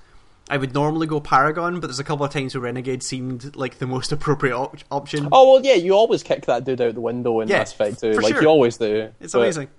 I 0.50 0.58
would 0.58 0.74
normally 0.74 1.08
go 1.08 1.20
Paragon, 1.20 1.80
but 1.80 1.88
there's 1.88 2.00
a 2.00 2.04
couple 2.04 2.26
of 2.26 2.32
times 2.32 2.54
where 2.54 2.62
Renegade 2.62 3.02
seemed 3.02 3.56
like 3.56 3.80
the 3.80 3.88
most 3.88 4.12
appropriate 4.12 4.56
op- 4.56 4.78
option. 4.92 5.30
Oh 5.32 5.54
well, 5.54 5.64
yeah, 5.64 5.76
you 5.76 5.94
always 5.94 6.22
kick 6.22 6.46
that 6.46 6.66
dude 6.66 6.82
out 6.82 6.94
the 6.94 7.02
window 7.02 7.40
in 7.42 7.48
Yeah, 7.48 7.60
Mass 7.60 7.74
Effect 7.74 8.00
too. 8.00 8.14
Like 8.14 8.34
sure. 8.34 8.42
you 8.44 8.48
always 8.48 8.78
do. 8.78 9.10
it's 9.20 9.34
But 9.34 9.40
amazing. 9.40 9.70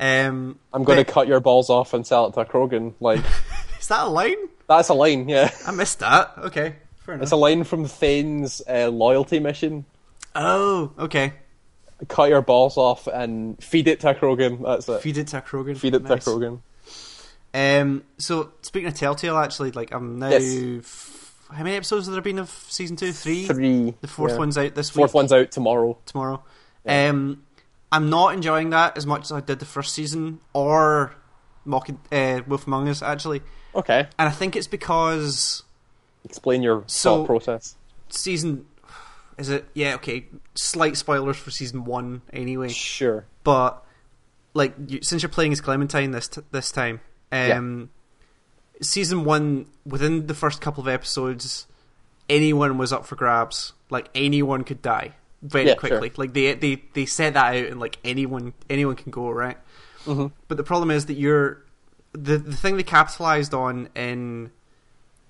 Um, 0.00 0.60
I'm 0.72 0.84
going 0.84 1.04
to 1.04 1.04
cut 1.04 1.26
your 1.26 1.40
balls 1.40 1.70
off 1.70 1.92
and 1.92 2.06
sell 2.06 2.26
it 2.26 2.34
to 2.34 2.40
a 2.40 2.46
Krogan. 2.46 2.94
Like 3.00 3.24
Is 3.80 3.88
that 3.88 4.06
a 4.06 4.08
line? 4.08 4.36
that's 4.68 4.88
a 4.88 4.94
line. 4.94 5.28
Yeah, 5.28 5.50
I 5.66 5.70
missed 5.70 6.00
that. 6.00 6.34
Okay, 6.38 6.76
fair 6.98 7.14
enough. 7.14 7.22
it's 7.24 7.32
a 7.32 7.36
line 7.36 7.64
from 7.64 7.86
Thane's 7.86 8.62
uh, 8.68 8.88
loyalty 8.88 9.38
mission. 9.38 9.84
oh, 10.34 10.92
okay. 10.98 11.32
Cut 12.06 12.28
your 12.28 12.42
balls 12.42 12.76
off 12.76 13.08
and 13.08 13.60
feed 13.62 13.88
it 13.88 14.00
to 14.00 14.14
Krogan. 14.14 14.62
That's 14.62 14.88
it. 14.88 15.02
Feed, 15.02 15.18
it 15.18 15.26
to 15.28 15.40
Krogan. 15.40 15.76
Feed 15.76 15.94
it 15.94 16.06
to. 16.06 16.14
Krogan. 16.14 16.60
Um, 17.52 18.04
so 18.18 18.52
speaking 18.62 18.86
of 18.86 18.94
Telltale, 18.94 19.36
actually, 19.36 19.72
like 19.72 19.92
I'm 19.92 20.20
now. 20.20 20.28
Yes. 20.28 20.84
F- 20.84 21.34
how 21.50 21.64
many 21.64 21.76
episodes 21.76 22.06
have 22.06 22.12
there 22.12 22.22
been 22.22 22.38
of 22.38 22.50
season 22.68 22.94
two? 22.94 23.12
Three. 23.12 23.46
Three. 23.46 23.94
The 24.00 24.06
fourth 24.06 24.32
yeah. 24.32 24.38
one's 24.38 24.58
out 24.58 24.74
this 24.74 24.94
week. 24.94 25.00
Fourth 25.00 25.14
one's 25.14 25.32
out 25.32 25.50
tomorrow. 25.50 25.98
tomorrow. 26.06 26.44
Yeah. 26.84 27.08
Um, 27.08 27.42
I'm 27.90 28.10
not 28.10 28.34
enjoying 28.34 28.70
that 28.70 28.96
as 28.96 29.06
much 29.06 29.22
as 29.22 29.32
I 29.32 29.40
did 29.40 29.58
the 29.58 29.64
first 29.64 29.94
season 29.94 30.40
or 30.52 31.14
Mocking, 31.64 31.98
uh, 32.12 32.42
Wolf 32.46 32.66
Among 32.66 32.88
Us 32.88 33.02
actually, 33.02 33.42
Okay. 33.74 34.06
and 34.18 34.28
I 34.28 34.32
think 34.32 34.56
it's 34.56 34.66
because 34.66 35.62
Explain 36.24 36.62
your 36.62 36.84
So- 36.86 37.18
thought 37.18 37.26
process. 37.26 37.76
season 38.08 38.66
is 39.38 39.48
it? 39.50 39.66
Yeah, 39.72 39.94
okay. 39.96 40.26
Slight 40.56 40.96
spoilers 40.96 41.36
for 41.36 41.50
season 41.52 41.84
one, 41.84 42.22
anyway. 42.32 42.68
Sure. 42.70 43.24
But 43.44 43.84
like, 44.52 44.74
you, 44.88 45.00
since 45.02 45.22
you're 45.22 45.28
playing 45.28 45.52
as 45.52 45.60
Clementine 45.60 46.10
this 46.10 46.26
t- 46.28 46.40
this 46.50 46.72
time, 46.72 47.00
um, 47.30 47.90
season 48.82 49.24
one 49.24 49.66
within 49.86 50.26
the 50.26 50.34
first 50.34 50.60
couple 50.60 50.80
of 50.82 50.88
episodes, 50.88 51.66
anyone 52.28 52.78
was 52.78 52.92
up 52.92 53.06
for 53.06 53.14
grabs. 53.14 53.74
Like 53.90 54.08
anyone 54.14 54.64
could 54.64 54.82
die 54.82 55.14
very 55.40 55.68
Yeah, 55.68 55.74
quickly. 55.76 56.08
sure. 56.08 56.14
Like 56.24 56.32
they 56.34 56.54
they 56.54 56.82
they 56.94 57.06
set 57.06 57.34
that 57.34 57.54
out, 57.54 57.64
and 57.70 57.78
like 57.78 57.98
anyone 58.04 58.54
anyone 58.68 58.96
can 58.96 59.12
go 59.12 59.30
right. 59.30 59.56
Mhm. 60.04 60.32
But 60.48 60.56
the 60.56 60.64
problem 60.64 60.90
is 60.90 61.06
that 61.06 61.14
you're 61.14 61.62
the 62.22 62.38
the 62.38 62.56
thing 62.56 62.76
they 62.76 62.82
capitalized 62.82 63.54
on 63.54 63.88
in 63.94 64.50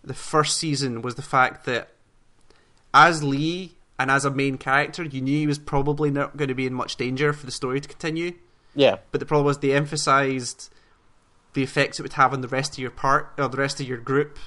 the 0.04 0.14
first 0.14 0.56
season 0.56 1.02
was 1.02 1.16
the 1.16 1.22
fact 1.22 1.66
that 1.66 1.90
as 2.94 3.22
Lee 3.22 3.74
and 3.98 4.10
as 4.10 4.24
a 4.24 4.30
main 4.30 4.56
character, 4.58 5.02
you 5.04 5.20
knew 5.20 5.38
he 5.38 5.46
was 5.46 5.58
probably 5.58 6.10
not 6.10 6.36
going 6.36 6.48
to 6.48 6.54
be 6.54 6.66
in 6.66 6.74
much 6.74 6.96
danger 6.96 7.32
for 7.32 7.46
the 7.46 7.52
story 7.52 7.80
to 7.80 7.88
continue. 7.88 8.32
Yeah. 8.74 8.98
But 9.10 9.20
the 9.20 9.26
problem 9.26 9.46
was 9.46 9.58
they 9.58 9.72
emphasized 9.72 10.72
the 11.54 11.62
effects 11.62 11.98
it 11.98 12.02
would 12.02 12.12
have 12.14 12.32
on 12.32 12.40
the 12.40 12.48
rest 12.48 12.72
of 12.74 12.78
your 12.78 12.90
part 12.90 13.32
or 13.38 13.48
the 13.48 13.56
rest 13.56 13.80
of 13.80 13.88
your 13.88 13.98
group 13.98 14.38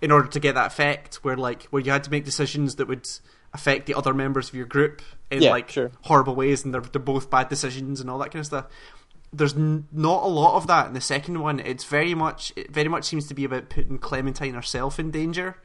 in 0.00 0.10
order 0.10 0.28
to 0.28 0.38
get 0.38 0.54
that 0.54 0.66
effect 0.68 1.16
where 1.16 1.36
like 1.36 1.64
where 1.64 1.82
you 1.82 1.90
had 1.90 2.04
to 2.04 2.10
make 2.10 2.24
decisions 2.24 2.76
that 2.76 2.86
would 2.86 3.08
affect 3.52 3.86
the 3.86 3.94
other 3.94 4.12
members 4.14 4.48
of 4.50 4.54
your 4.54 4.66
group 4.66 5.02
in 5.30 5.42
Yeah, 5.42 5.50
like 5.50 5.70
sure. 5.70 5.90
horrible 6.02 6.34
ways 6.36 6.64
and 6.64 6.72
they're, 6.72 6.82
they're 6.82 7.00
both 7.00 7.30
bad 7.30 7.48
decisions 7.48 8.00
and 8.00 8.08
all 8.10 8.18
that 8.18 8.30
kind 8.30 8.40
of 8.40 8.46
stuff 8.46 8.66
there's 9.32 9.54
n- 9.54 9.86
not 9.92 10.22
a 10.22 10.26
lot 10.28 10.56
of 10.56 10.66
that 10.66 10.86
in 10.86 10.92
the 10.94 11.00
second 11.00 11.40
one 11.40 11.60
it's 11.60 11.84
very 11.84 12.14
much 12.14 12.52
it 12.56 12.70
very 12.70 12.88
much 12.88 13.04
seems 13.04 13.26
to 13.26 13.34
be 13.34 13.44
about 13.44 13.68
putting 13.68 13.98
clementine 13.98 14.54
herself 14.54 14.98
in 14.98 15.10
danger 15.10 15.56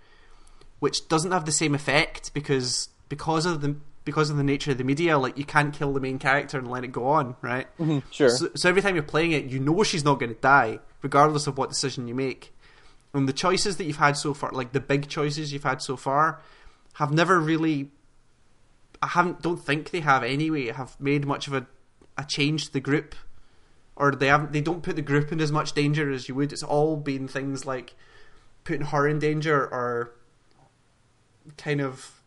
which 0.79 1.07
doesn't 1.07 1.31
have 1.31 1.45
the 1.45 1.51
same 1.51 1.75
effect 1.75 2.33
because 2.33 2.89
because 3.07 3.45
of 3.45 3.61
the 3.61 3.75
because 4.03 4.31
of 4.31 4.37
the 4.37 4.43
nature 4.43 4.71
of 4.71 4.77
the 4.79 4.83
media 4.83 5.17
like 5.17 5.37
you 5.37 5.45
can't 5.45 5.73
kill 5.75 5.93
the 5.93 5.99
main 5.99 6.17
character 6.17 6.57
and 6.57 6.69
let 6.69 6.83
it 6.83 6.91
go 6.91 7.05
on 7.07 7.35
right 7.41 7.67
Mhm, 7.77 8.01
Sure. 8.11 8.29
so, 8.29 8.49
so 8.55 8.67
every 8.67 8.81
time 8.81 8.95
you're 8.95 9.03
playing 9.03 9.31
it, 9.31 9.45
you 9.45 9.59
know 9.59 9.83
she's 9.83 10.03
not 10.03 10.19
going 10.19 10.33
to 10.33 10.41
die, 10.41 10.79
regardless 11.03 11.45
of 11.47 11.57
what 11.57 11.69
decision 11.69 12.07
you 12.07 12.15
make. 12.15 12.51
And 13.13 13.27
the 13.29 13.33
choices 13.33 13.77
that 13.77 13.83
you've 13.85 13.97
had 13.97 14.17
so 14.17 14.33
far, 14.33 14.51
like 14.51 14.71
the 14.71 14.79
big 14.79 15.07
choices 15.07 15.53
you've 15.53 15.63
had 15.63 15.81
so 15.83 15.95
far, 15.97 16.41
have 16.93 17.11
never 17.13 17.39
really. 17.39 17.91
I 19.03 19.07
haven't. 19.07 19.41
Don't 19.41 19.57
think 19.63 19.89
they 19.91 19.99
have 19.99 20.23
anyway. 20.23 20.67
Have 20.71 20.99
made 20.99 21.25
much 21.27 21.47
of 21.47 21.53
a 21.53 21.67
a 22.17 22.23
change 22.25 22.65
to 22.67 22.73
the 22.73 22.79
group, 22.79 23.13
or 23.95 24.11
they 24.11 24.27
haven't. 24.27 24.51
They 24.53 24.61
don't 24.61 24.81
put 24.83 24.95
the 24.95 25.01
group 25.01 25.31
in 25.31 25.39
as 25.41 25.51
much 25.51 25.73
danger 25.73 26.11
as 26.11 26.27
you 26.29 26.35
would. 26.35 26.51
It's 26.53 26.63
all 26.63 26.97
been 26.97 27.27
things 27.27 27.65
like 27.65 27.93
putting 28.63 28.87
her 28.87 29.07
in 29.07 29.19
danger 29.19 29.61
or 29.61 30.11
kind 31.57 31.81
of 31.81 32.17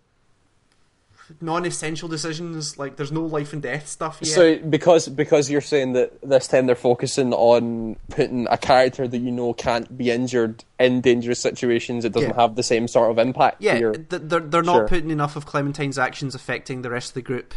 non-essential 1.40 2.06
decisions. 2.08 2.78
Like 2.78 2.96
there's 2.96 3.10
no 3.12 3.22
life 3.22 3.52
and 3.54 3.62
death 3.62 3.88
stuff 3.88 4.18
yet. 4.20 4.28
So 4.34 4.56
because 4.58 5.08
because 5.08 5.50
you're 5.50 5.60
saying 5.62 5.94
that 5.94 6.20
this 6.22 6.46
time 6.48 6.66
they're 6.66 6.74
focusing 6.76 7.32
on 7.32 7.96
putting 8.10 8.46
a 8.50 8.58
character 8.58 9.08
that 9.08 9.18
you 9.18 9.30
know 9.30 9.54
can't 9.54 9.96
be 9.96 10.10
injured 10.10 10.64
in 10.78 11.00
dangerous 11.00 11.40
situations, 11.40 12.04
it 12.04 12.12
doesn't 12.12 12.30
Yeah. 12.30 12.40
have 12.40 12.56
the 12.56 12.62
same 12.62 12.86
sort 12.88 13.10
of 13.10 13.18
impact. 13.18 13.62
Yeah, 13.62 13.76
your- 13.78 13.94
they're 13.94 14.40
they're 14.40 14.62
not 14.62 14.74
Sure. 14.74 14.88
putting 14.88 15.10
enough 15.10 15.34
of 15.34 15.46
Clementine's 15.46 15.98
actions 15.98 16.34
affecting 16.34 16.82
the 16.82 16.90
rest 16.90 17.10
of 17.10 17.14
the 17.14 17.22
group 17.22 17.54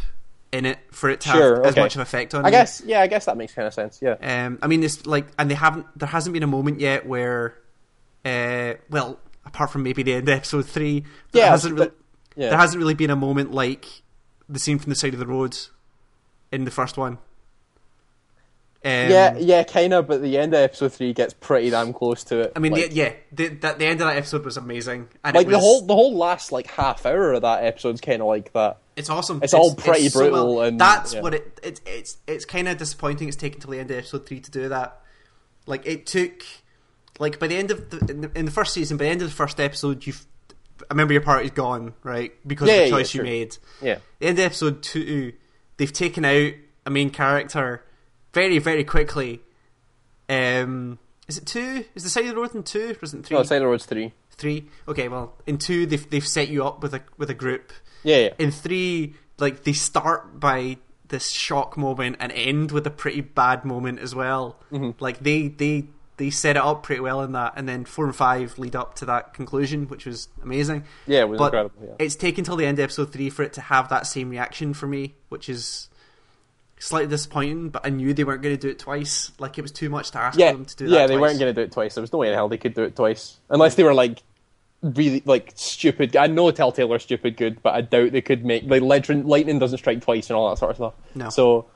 in 0.52 0.64
it 0.66 0.78
for 0.90 1.10
it 1.10 1.20
to 1.22 1.28
Sure, 1.28 1.56
have 1.56 1.66
as 1.66 1.76
much 1.76 1.94
of 1.94 2.00
an 2.00 2.02
effect 2.02 2.34
on. 2.34 2.44
I 2.44 2.48
you. 2.48 2.52
guess 2.52 2.82
yeah, 2.84 3.00
I 3.00 3.06
guess 3.06 3.26
that 3.26 3.36
makes 3.36 3.54
kind 3.54 3.66
of 3.66 3.74
sense. 3.74 4.00
Yeah. 4.00 4.16
Um, 4.20 4.58
I 4.62 4.66
mean, 4.66 4.82
it's 4.82 5.06
like, 5.06 5.26
and 5.38 5.50
they 5.50 5.54
haven't. 5.54 5.86
There 5.96 6.08
hasn't 6.08 6.32
been 6.32 6.42
a 6.42 6.48
moment 6.48 6.80
yet 6.80 7.06
where, 7.06 7.58
uh, 8.24 8.74
well, 8.90 9.18
apart 9.44 9.70
from 9.70 9.82
maybe 9.82 10.02
the 10.02 10.14
end 10.14 10.28
of 10.28 10.34
episode 10.34 10.66
three, 10.66 11.04
there 11.32 11.48
hasn't 11.48 11.74
really, 11.74 11.90
yeah. 12.36 12.50
there 12.50 12.58
hasn't 12.58 12.80
really 12.80 12.94
been 12.94 13.10
a 13.10 13.16
moment 13.16 13.52
like 13.52 13.86
the 14.48 14.58
scene 14.58 14.78
from 14.78 14.90
the 14.90 14.96
side 14.96 15.12
of 15.12 15.20
the 15.20 15.26
road 15.26 15.56
in 16.50 16.64
the 16.64 16.70
first 16.70 16.96
one. 16.96 17.18
Um, 18.84 18.90
yeah, 18.92 19.36
yeah, 19.38 19.64
kind 19.64 19.92
of. 19.92 20.06
But 20.06 20.22
the 20.22 20.38
end 20.38 20.54
of 20.54 20.60
episode 20.60 20.92
three 20.92 21.12
gets 21.12 21.34
pretty 21.34 21.70
damn 21.70 21.92
close 21.92 22.22
to 22.24 22.40
it. 22.42 22.52
I 22.54 22.60
mean, 22.60 22.72
like, 22.72 22.90
the, 22.90 22.94
yeah, 22.94 23.12
the, 23.32 23.48
the, 23.48 23.74
the 23.76 23.84
end 23.86 24.00
of 24.00 24.06
that 24.06 24.16
episode 24.16 24.44
was 24.44 24.56
amazing, 24.56 25.08
and 25.24 25.34
like 25.34 25.48
it 25.48 25.50
the 25.50 25.58
whole 25.58 25.84
the 25.84 25.94
whole 25.94 26.14
last 26.16 26.52
like 26.52 26.68
half 26.68 27.04
hour 27.04 27.32
of 27.32 27.42
that 27.42 27.64
episode's 27.64 28.00
kind 28.00 28.22
of 28.22 28.28
like 28.28 28.52
that. 28.52 28.78
It's 28.94 29.10
awesome. 29.10 29.40
It's 29.42 29.52
all 29.52 29.74
pretty 29.74 30.08
so 30.08 30.20
brutal 30.20 30.62
and- 30.62 30.80
that's 30.80 31.14
yeah. 31.14 31.20
what 31.22 31.34
it. 31.34 31.58
It's 31.62 31.80
it's 31.86 32.18
it's 32.28 32.44
kind 32.44 32.68
of 32.68 32.78
disappointing. 32.78 33.26
It's 33.26 33.36
taken 33.36 33.60
till 33.60 33.72
the 33.72 33.80
end 33.80 33.90
of 33.90 33.98
episode 33.98 34.26
three 34.26 34.40
to 34.40 34.50
do 34.50 34.68
that. 34.68 35.00
Like 35.66 35.84
it 35.84 36.06
took, 36.06 36.44
like 37.18 37.40
by 37.40 37.48
the 37.48 37.56
end 37.56 37.72
of 37.72 37.90
the 37.90 37.98
in 38.10 38.20
the, 38.20 38.30
in 38.38 38.44
the 38.44 38.50
first 38.52 38.72
season, 38.72 38.96
by 38.96 39.04
the 39.04 39.10
end 39.10 39.22
of 39.22 39.28
the 39.28 39.34
first 39.34 39.58
episode, 39.58 40.06
you've. 40.06 40.24
I 40.82 40.94
remember 40.94 41.12
your 41.12 41.22
party's 41.22 41.50
gone 41.50 41.94
right 42.04 42.32
because 42.46 42.68
Yeah, 42.68 42.74
of 42.74 42.90
the 42.90 42.96
choice 42.96 43.10
sure. 43.10 43.24
you 43.24 43.30
made. 43.30 43.56
Yeah, 43.82 43.98
The 44.20 44.28
end 44.28 44.38
of 44.38 44.44
episode 44.44 44.80
two, 44.84 45.32
they've 45.76 45.92
taken 45.92 46.24
out 46.24 46.52
a 46.86 46.90
main 46.90 47.10
character 47.10 47.82
very 48.38 48.58
very 48.58 48.84
quickly. 48.84 49.40
Um, 50.28 50.98
is 51.26 51.38
it 51.38 51.46
two? 51.46 51.84
Is 51.94 52.04
the 52.04 52.10
side 52.10 52.24
of 52.26 52.30
the 52.30 52.36
road 52.40 52.54
in 52.54 52.62
two? 52.62 52.90
Or 52.90 53.04
is 53.04 53.14
it 53.14 53.24
three? 53.24 53.36
no, 53.36 53.42
the 53.42 53.66
Road's 53.66 53.86
three. 53.86 54.12
three. 54.30 54.66
Okay, 54.86 55.08
well, 55.08 55.34
in 55.46 55.58
two 55.58 55.86
they've 55.86 56.08
they've 56.10 56.26
set 56.26 56.48
you 56.48 56.64
up 56.64 56.82
with 56.82 56.94
a 56.94 57.02
with 57.16 57.30
a 57.30 57.34
group 57.34 57.72
Yeah, 58.02 58.16
yeah. 58.18 58.30
in 58.38 58.50
three, 58.50 59.14
like 59.38 59.64
they 59.64 59.72
start 59.72 60.38
by 60.38 60.78
this 61.08 61.30
shock 61.30 61.76
moment 61.76 62.16
and 62.20 62.30
end 62.32 62.70
with 62.70 62.86
a 62.86 62.90
pretty 62.90 63.22
bad 63.22 63.64
moment 63.64 63.98
as 63.98 64.14
well. 64.14 64.56
Mm-hmm. 64.72 65.02
Like 65.02 65.18
they 65.20 65.48
they 65.48 65.86
they 66.18 66.30
set 66.30 66.56
it 66.56 66.62
up 66.62 66.82
pretty 66.82 67.00
well 67.00 67.22
in 67.22 67.32
that, 67.32 67.54
and 67.56 67.68
then 67.68 67.84
four 67.84 68.04
and 68.04 68.14
five 68.14 68.58
lead 68.58 68.76
up 68.76 68.94
to 68.96 69.04
that 69.06 69.34
conclusion, 69.34 69.88
which 69.88 70.06
was 70.06 70.28
amazing. 70.42 70.84
Yeah, 71.06 71.20
it 71.20 71.28
was 71.28 71.38
but 71.38 71.46
incredible, 71.54 71.86
yeah. 71.88 72.04
it's 72.04 72.16
taken 72.16 72.44
till 72.44 72.56
the 72.56 72.66
end 72.66 72.78
of 72.78 72.84
episode 72.84 73.12
three 73.12 73.30
for 73.30 73.42
it 73.42 73.52
to 73.54 73.60
have 73.60 73.88
that 73.88 74.06
same 74.06 74.30
reaction 74.30 74.74
for 74.74 74.86
me, 74.86 75.14
which 75.28 75.48
is 75.48 75.88
slightly 76.78 77.08
disappointing. 77.08 77.70
But 77.70 77.86
I 77.86 77.90
knew 77.90 78.14
they 78.14 78.24
weren't 78.24 78.42
going 78.42 78.56
to 78.56 78.60
do 78.60 78.68
it 78.68 78.78
twice. 78.78 79.32
Like 79.38 79.58
it 79.58 79.62
was 79.62 79.72
too 79.72 79.88
much 79.90 80.10
to 80.12 80.18
ask 80.18 80.38
yeah, 80.38 80.52
them 80.52 80.64
to 80.64 80.76
do 80.76 80.88
that. 80.88 80.94
yeah, 80.94 81.06
they 81.06 81.14
twice. 81.16 81.20
weren't 81.20 81.38
going 81.40 81.54
to 81.54 81.60
do 81.60 81.64
it 81.64 81.72
twice. 81.72 81.94
There 81.94 82.02
was 82.02 82.12
no 82.12 82.18
way 82.18 82.28
in 82.28 82.34
hell 82.34 82.48
they 82.48 82.58
could 82.58 82.74
do 82.74 82.82
it 82.82 82.96
twice, 82.96 83.38
unless 83.50 83.74
they 83.74 83.84
were 83.84 83.94
like 83.94 84.22
really 84.82 85.22
like 85.24 85.52
stupid. 85.54 86.16
I 86.16 86.26
know 86.26 86.50
Telltale 86.50 86.92
are 86.92 86.98
stupid 86.98 87.36
good, 87.36 87.62
but 87.62 87.74
I 87.74 87.80
doubt 87.80 88.12
they 88.12 88.22
could 88.22 88.44
make 88.44 88.64
like 88.64 88.82
lightning, 88.82 89.26
lightning 89.26 89.58
doesn't 89.58 89.78
strike 89.78 90.02
twice 90.02 90.30
and 90.30 90.36
all 90.36 90.50
that 90.50 90.58
sort 90.58 90.70
of 90.70 90.76
stuff. 90.76 90.94
No. 91.14 91.30
So 91.30 91.66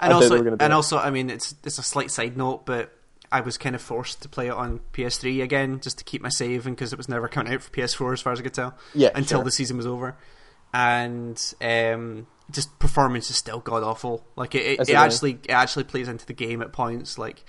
and 0.00 0.12
I 0.12 0.16
also, 0.16 0.28
they 0.28 0.36
were 0.38 0.44
gonna 0.44 0.56
and 0.60 0.72
it. 0.72 0.76
also, 0.76 0.98
I 0.98 1.10
mean, 1.10 1.30
it's 1.30 1.54
it's 1.64 1.78
a 1.78 1.82
slight 1.82 2.10
side 2.10 2.36
note, 2.36 2.64
but 2.64 2.92
I 3.30 3.40
was 3.40 3.58
kind 3.58 3.74
of 3.74 3.82
forced 3.82 4.22
to 4.22 4.28
play 4.28 4.46
it 4.46 4.52
on 4.52 4.80
PS3 4.92 5.42
again 5.42 5.80
just 5.80 5.98
to 5.98 6.04
keep 6.04 6.22
my 6.22 6.28
save, 6.28 6.66
and 6.66 6.76
because 6.76 6.92
it 6.92 6.96
was 6.96 7.08
never 7.08 7.28
coming 7.28 7.52
out 7.52 7.62
for 7.62 7.70
PS4 7.70 8.12
as 8.12 8.20
far 8.20 8.32
as 8.32 8.40
I 8.40 8.42
could 8.42 8.54
tell. 8.54 8.76
Yeah, 8.94 9.10
until 9.14 9.38
sure. 9.38 9.44
the 9.44 9.50
season 9.50 9.76
was 9.76 9.86
over, 9.86 10.16
and 10.72 11.40
um, 11.60 12.26
just 12.50 12.78
performance 12.78 13.30
is 13.30 13.36
still 13.36 13.60
god 13.60 13.82
awful. 13.82 14.24
Like 14.36 14.54
it, 14.54 14.80
it, 14.80 14.88
it 14.88 14.94
actually 14.94 15.32
it 15.44 15.50
actually 15.52 15.84
plays 15.84 16.08
into 16.08 16.26
the 16.26 16.32
game 16.32 16.62
at 16.62 16.72
points. 16.72 17.18
Like 17.18 17.44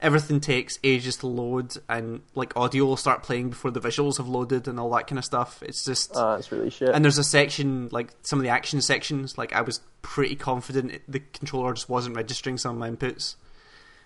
everything 0.00 0.40
takes 0.40 0.78
ages 0.84 1.16
to 1.18 1.26
load, 1.26 1.76
and 1.88 2.20
like 2.34 2.56
audio 2.56 2.84
will 2.84 2.96
start 2.96 3.22
playing 3.22 3.50
before 3.50 3.70
the 3.70 3.80
visuals 3.80 4.18
have 4.18 4.28
loaded, 4.28 4.68
and 4.68 4.78
all 4.78 4.90
that 4.90 5.06
kind 5.06 5.18
of 5.18 5.24
stuff. 5.24 5.62
It's 5.62 5.84
just 5.84 6.14
uh, 6.16 6.36
it's 6.38 6.52
really 6.52 6.70
shit. 6.70 6.90
and 6.90 7.04
there's 7.04 7.18
a 7.18 7.24
section 7.24 7.88
like 7.90 8.10
some 8.22 8.38
of 8.38 8.42
the 8.42 8.50
action 8.50 8.80
sections. 8.82 9.38
Like 9.38 9.52
I 9.54 9.62
was 9.62 9.80
pretty 10.02 10.36
confident 10.36 11.00
the 11.08 11.20
controller 11.20 11.72
just 11.72 11.88
wasn't 11.88 12.16
registering 12.16 12.58
some 12.58 12.72
of 12.72 12.78
my 12.78 12.90
inputs. 12.90 13.36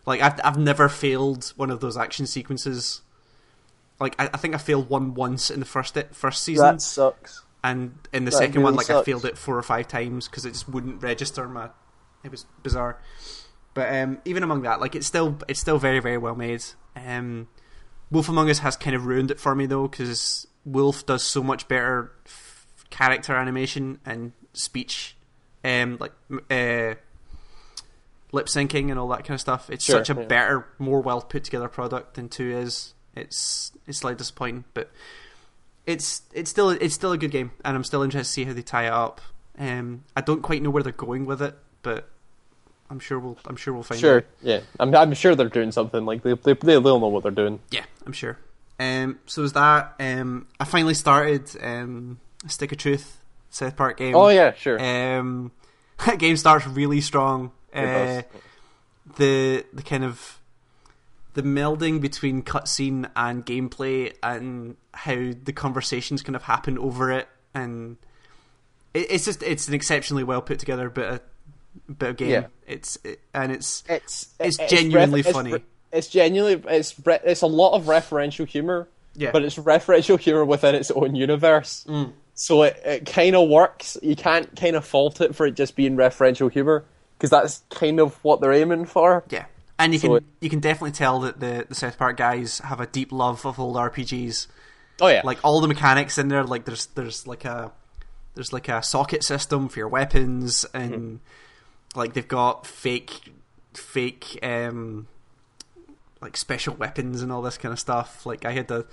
Like 0.07 0.21
I've 0.21 0.41
I've 0.45 0.59
never 0.59 0.89
failed 0.89 1.53
one 1.57 1.71
of 1.71 1.81
those 1.81 1.97
action 1.97 2.27
sequences. 2.27 3.03
Like 4.01 4.15
I, 4.21 4.31
I 4.33 4.37
think 4.37 4.55
I 4.55 4.59
failed 4.59 4.89
one 4.89 5.15
once 5.15 5.51
in 5.51 5.59
the 5.59 5.67
first 5.67 5.99
first 6.13 6.45
season, 6.45 6.65
that 6.77 6.81
sucks. 6.81 7.43
And 7.65 7.95
in 8.13 8.25
the 8.25 8.31
that 8.31 8.37
second 8.39 8.63
one, 8.63 8.75
really 8.75 8.87
like 8.87 8.91
I 8.91 9.03
failed 9.03 9.25
it 9.25 9.37
four 9.39 9.57
or 9.59 9.63
five 9.63 9.89
times 9.89 10.29
because 10.29 10.45
it 10.45 10.53
just 10.53 10.69
wouldn't 10.69 11.03
register 11.03 11.49
my. 11.49 11.71
It 12.25 12.31
was 12.31 12.47
bizarre, 12.63 13.01
but 13.75 13.95
um, 13.95 14.19
even 14.25 14.43
among 14.43 14.63
that, 14.63 14.81
like 14.81 14.95
it's 14.95 15.07
still 15.07 15.39
it's 15.49 15.61
still 15.61 15.79
very 15.79 16.01
very 16.01 16.19
well 16.19 16.35
made. 16.35 16.65
Um, 16.97 17.49
Wolf 18.11 18.29
Among 18.29 18.49
Us 18.51 18.61
has 18.61 18.77
kind 18.77 18.97
of 18.97 19.07
ruined 19.07 19.31
it 19.31 19.39
for 19.39 19.55
me 19.55 19.67
though 19.67 19.87
because 19.89 20.47
Wolf 20.65 21.05
does 21.07 21.23
so 21.23 21.43
much 21.43 21.69
better 21.69 22.13
f- 22.27 22.67
character 22.91 23.35
animation 23.37 24.01
and 24.07 24.33
speech, 24.53 25.17
um, 25.65 25.97
like 26.01 26.13
uh, 26.51 26.95
lip 28.33 28.47
syncing 28.47 28.91
and 28.91 28.99
all 28.99 29.09
that 29.09 29.25
kind 29.25 29.35
of 29.35 29.41
stuff. 29.41 29.71
It's 29.71 29.85
Sure, 29.85 30.05
such 30.05 30.11
a 30.17 30.21
yeah. 30.21 30.27
better, 30.27 30.67
more 30.79 31.01
well 31.01 31.21
put 31.21 31.45
together 31.45 31.69
product 31.69 32.15
than 32.15 32.29
two 32.29 32.51
is. 32.51 32.95
It's 33.15 33.73
it's 33.87 33.99
slightly 33.99 34.19
disappointing, 34.19 34.65
but 34.75 34.91
it's 35.89 36.23
it's 36.35 36.51
still 36.51 36.71
it's 36.71 36.95
still 36.95 37.13
a 37.13 37.19
good 37.19 37.31
game, 37.33 37.51
and 37.65 37.75
I'm 37.77 37.83
still 37.85 38.03
interested 38.03 38.29
to 38.29 38.33
see 38.33 38.45
how 38.45 38.53
they 38.53 38.63
tie 38.63 38.87
it 38.87 38.93
up. 38.93 39.21
Um, 39.59 40.05
I 40.17 40.21
don't 40.21 40.43
quite 40.43 40.63
know 40.63 40.71
where 40.71 40.83
they're 40.83 40.93
going 40.93 41.27
with 41.27 41.43
it, 41.43 41.57
but 41.83 42.09
I'm 42.91 43.01
sure 43.01 43.19
we'll 43.19 43.39
I'm 43.47 43.57
sure 43.57 43.75
we'll 43.75 43.83
find 43.83 44.01
Sure, 44.01 44.19
out. 44.19 44.25
yeah. 44.43 44.61
I'm 44.79 44.95
I'm 44.95 45.15
sure 45.15 45.35
they're 45.35 45.49
doing 45.49 45.73
something 45.73 46.05
like 46.05 46.23
they 46.23 46.35
they 46.35 46.53
they'll 46.53 46.81
know 47.01 47.09
what 47.09 47.23
they're 47.23 47.33
doing. 47.33 47.61
Yeah, 47.71 47.85
I'm 48.07 48.13
sure. 48.13 48.39
Um, 48.79 49.19
so 49.27 49.43
is 49.43 49.55
that 49.55 49.95
um, 49.99 50.47
I 50.61 50.65
finally 50.65 50.95
started 50.95 51.51
um, 51.61 52.21
Stick 52.47 52.71
of 52.71 52.79
Truth 52.79 53.21
South 53.51 53.75
Park 53.77 53.97
game. 53.97 54.15
Oh 54.15 54.29
yeah, 54.29 54.53
sure. 54.55 54.79
Um, 54.79 55.51
that 56.07 56.19
game 56.19 56.37
starts 56.37 56.67
really 56.67 57.01
strong. 57.01 57.51
Uh, 57.75 58.23
the 59.17 59.65
the 59.73 59.83
kind 59.83 60.05
of 60.05 60.38
the 61.39 61.45
melding 61.45 62.01
between 62.01 62.43
cutscene 62.43 63.09
and 63.15 63.47
gameplay 63.47 64.13
and 64.25 64.77
how 64.93 65.15
the 65.15 65.53
conversations 65.53 66.21
kind 66.21 66.35
of 66.35 66.43
happen 66.43 66.77
over 66.77 67.13
it 67.13 67.29
and 67.55 67.97
it, 68.93 69.07
it's 69.09 69.25
just 69.25 69.41
it's 69.45 69.69
an 69.69 69.75
exceptionally 69.75 70.25
well 70.25 70.43
put 70.43 70.59
together 70.59 70.91
bit 70.91 71.07
of 71.13 71.21
bit 71.97 72.09
of 72.11 72.17
game. 72.17 72.31
Yeah. 72.31 72.47
It's 72.67 72.99
it, 73.05 73.21
and 73.33 73.53
it's 73.53 73.85
It's 73.89 74.35
It's 74.41 74.57
genuinely 74.57 75.23
ref- 75.23 75.33
funny. 75.33 75.53
It's, 75.53 75.65
it's 75.93 76.09
genuinely 76.09 76.61
it's 76.67 76.95
re- 77.07 77.21
it's 77.23 77.43
a 77.43 77.47
lot 77.47 77.77
of 77.77 77.85
referential 77.85 78.45
humor. 78.45 78.89
Yeah. 79.15 79.31
But 79.31 79.45
it's 79.45 79.55
referential 79.55 80.19
humor 80.19 80.45
within 80.45 80.75
its 80.75 80.91
own 80.91 81.15
universe. 81.15 81.87
Mm. 81.89 82.15
So 82.35 82.65
it, 82.65 82.83
it 82.85 83.07
kind 83.07 83.37
of 83.37 83.49
works. 83.49 83.97
You 84.03 84.17
can't 84.17 84.57
kind 84.57 84.75
of 84.75 84.85
fault 84.85 85.21
it 85.21 85.37
for 85.37 85.47
it 85.47 85.55
just 85.55 85.77
being 85.77 85.97
referential 85.97 86.51
humor 86.51 86.85
because 87.17 87.31
that's 87.31 87.63
kind 87.71 88.01
of 88.01 88.17
what 88.25 88.41
they're 88.41 88.53
aiming 88.53 88.87
for. 88.87 89.23
yeah, 89.31 89.45
and 89.79 89.93
you 89.93 89.99
So 89.99 90.09
can 90.09 90.17
it- 90.19 90.25
you 90.41 90.51
can 90.51 90.61
definitely 90.61 90.93
tell 90.93 91.21
that 91.21 91.41
the 91.41 91.67
the 91.69 91.75
South 91.75 91.99
Park 91.99 92.17
guys 92.17 92.59
have 92.61 92.81
a 92.81 92.87
deep 92.87 93.13
love 93.13 93.45
of 93.47 93.59
old 93.61 93.77
RPGs. 93.77 94.47
Oh 95.01 95.09
yeah. 95.09 95.23
Like 95.25 95.39
all 95.45 95.61
the 95.61 95.69
mechanics 95.69 96.19
in 96.19 96.29
there, 96.29 96.45
like 96.45 96.65
there's 96.65 96.87
there's 96.87 97.27
like 97.27 97.45
a 97.45 97.73
there's 98.35 98.53
like 98.53 98.69
a 98.69 98.83
socket 98.83 99.23
system 99.25 99.69
for 99.69 99.79
your 99.79 99.89
weapons, 99.89 100.65
and 100.75 100.93
Mm-hmm. 100.93 101.99
like 101.99 102.15
they've 102.15 102.27
got 102.29 102.67
fake 102.67 103.33
fake 103.75 104.39
um 104.43 105.07
like 106.21 106.37
special 106.37 106.75
weapons 106.75 107.23
and 107.23 107.31
all 107.31 107.43
this 107.43 107.59
kind 107.59 107.73
of 107.73 107.79
stuff. 107.79 108.27
Like 108.27 108.45
I 108.45 108.53
had 108.53 108.69
the 108.69 108.87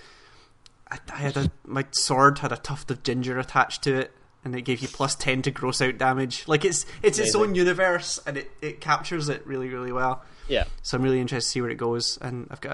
I, 0.91 0.99
I 1.11 1.17
had 1.17 1.37
a 1.37 1.51
my 1.65 1.85
sword 1.91 2.39
had 2.39 2.51
a 2.51 2.57
tuft 2.57 2.91
of 2.91 3.01
ginger 3.01 3.39
attached 3.39 3.81
to 3.83 3.95
it, 3.95 4.11
and 4.43 4.55
it 4.55 4.61
gave 4.61 4.79
you 4.81 4.87
plus 4.87 5.15
ten 5.15 5.41
to 5.43 5.51
gross 5.51 5.81
out 5.81 5.97
damage. 5.97 6.47
Like 6.47 6.63
it's 6.63 6.85
it's 7.01 7.17
its 7.17 7.33
own 7.33 7.55
universe, 7.55 8.19
and 8.27 8.37
it, 8.37 8.51
it 8.61 8.79
captures 8.81 9.27
it 9.29 9.45
really 9.47 9.69
really 9.69 9.91
well. 9.91 10.23
Yeah. 10.47 10.65
So 10.81 10.97
I'm 10.97 11.03
really 11.03 11.19
interested 11.21 11.47
to 11.47 11.51
see 11.51 11.62
where 11.62 11.69
it 11.69 11.77
goes. 11.77 12.17
And 12.21 12.47
I've 12.51 12.62
got 12.62 12.71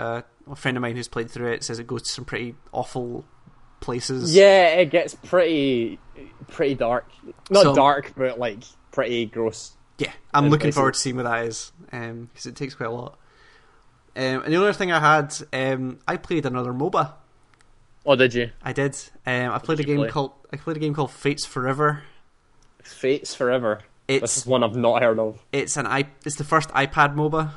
a, 0.47 0.51
a 0.51 0.55
friend 0.55 0.77
of 0.77 0.81
mine 0.81 0.95
who's 0.95 1.07
played 1.07 1.29
through 1.29 1.51
it 1.51 1.63
says 1.63 1.79
it 1.79 1.87
goes 1.87 2.03
to 2.03 2.09
some 2.09 2.25
pretty 2.25 2.55
awful 2.71 3.25
places. 3.79 4.35
Yeah, 4.35 4.67
it 4.75 4.89
gets 4.91 5.15
pretty 5.15 5.99
pretty 6.49 6.75
dark. 6.75 7.09
Not 7.49 7.63
So- 7.63 7.75
dark, 7.75 8.13
but 8.15 8.37
like 8.39 8.59
pretty 8.91 9.25
gross. 9.25 9.73
Yeah, 9.97 10.11
I'm 10.33 10.45
looking 10.49 10.65
places. 10.65 10.75
forward 10.75 10.93
to 10.95 10.99
seeing 10.99 11.15
what 11.15 11.23
that 11.25 11.45
is 11.45 11.71
because 11.91 12.45
it 12.47 12.55
takes 12.55 12.73
quite 12.73 12.87
a 12.89 12.91
lot. 12.91 13.19
Um, 14.15 14.41
and 14.43 14.45
the 14.53 14.57
other 14.57 14.73
thing 14.73 14.91
I 14.91 14.99
had, 14.99 15.33
um, 15.53 15.99
I 16.07 16.17
played 16.17 16.45
another 16.45 16.73
MOBA. 16.73 17.13
Oh, 18.05 18.15
did 18.15 18.33
you? 18.33 18.49
I 18.63 18.73
did. 18.73 18.95
Um, 19.27 19.51
I 19.51 19.59
played 19.59 19.79
a 19.79 19.83
did 19.83 19.89
you 19.89 19.95
game 19.95 20.03
play? 20.05 20.09
called 20.09 20.31
I 20.51 20.57
played 20.57 20.77
a 20.77 20.79
game 20.79 20.95
called 20.95 21.11
Fates 21.11 21.45
Forever. 21.45 22.01
Fates 22.81 23.35
Forever. 23.35 23.81
This 24.07 24.23
It's 24.23 24.37
is 24.37 24.45
one 24.45 24.63
I've 24.63 24.75
not 24.75 25.01
heard 25.01 25.19
of. 25.19 25.39
it's 25.51 25.77
an 25.77 25.87
i 25.87 26.05
it's 26.25 26.35
the 26.35 26.43
first 26.43 26.69
iPad 26.69 27.15
MOBA, 27.15 27.51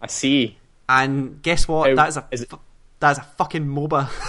I 0.00 0.06
see. 0.06 0.56
and 0.88 1.42
guess 1.42 1.66
what? 1.68 1.88
How- 1.90 1.96
that's 1.96 2.16
a 2.16 2.26
is 2.30 2.42
it- 2.42 2.52
that's 3.00 3.18
a 3.18 3.22
fucking 3.36 3.66
MOBA. 3.66 4.08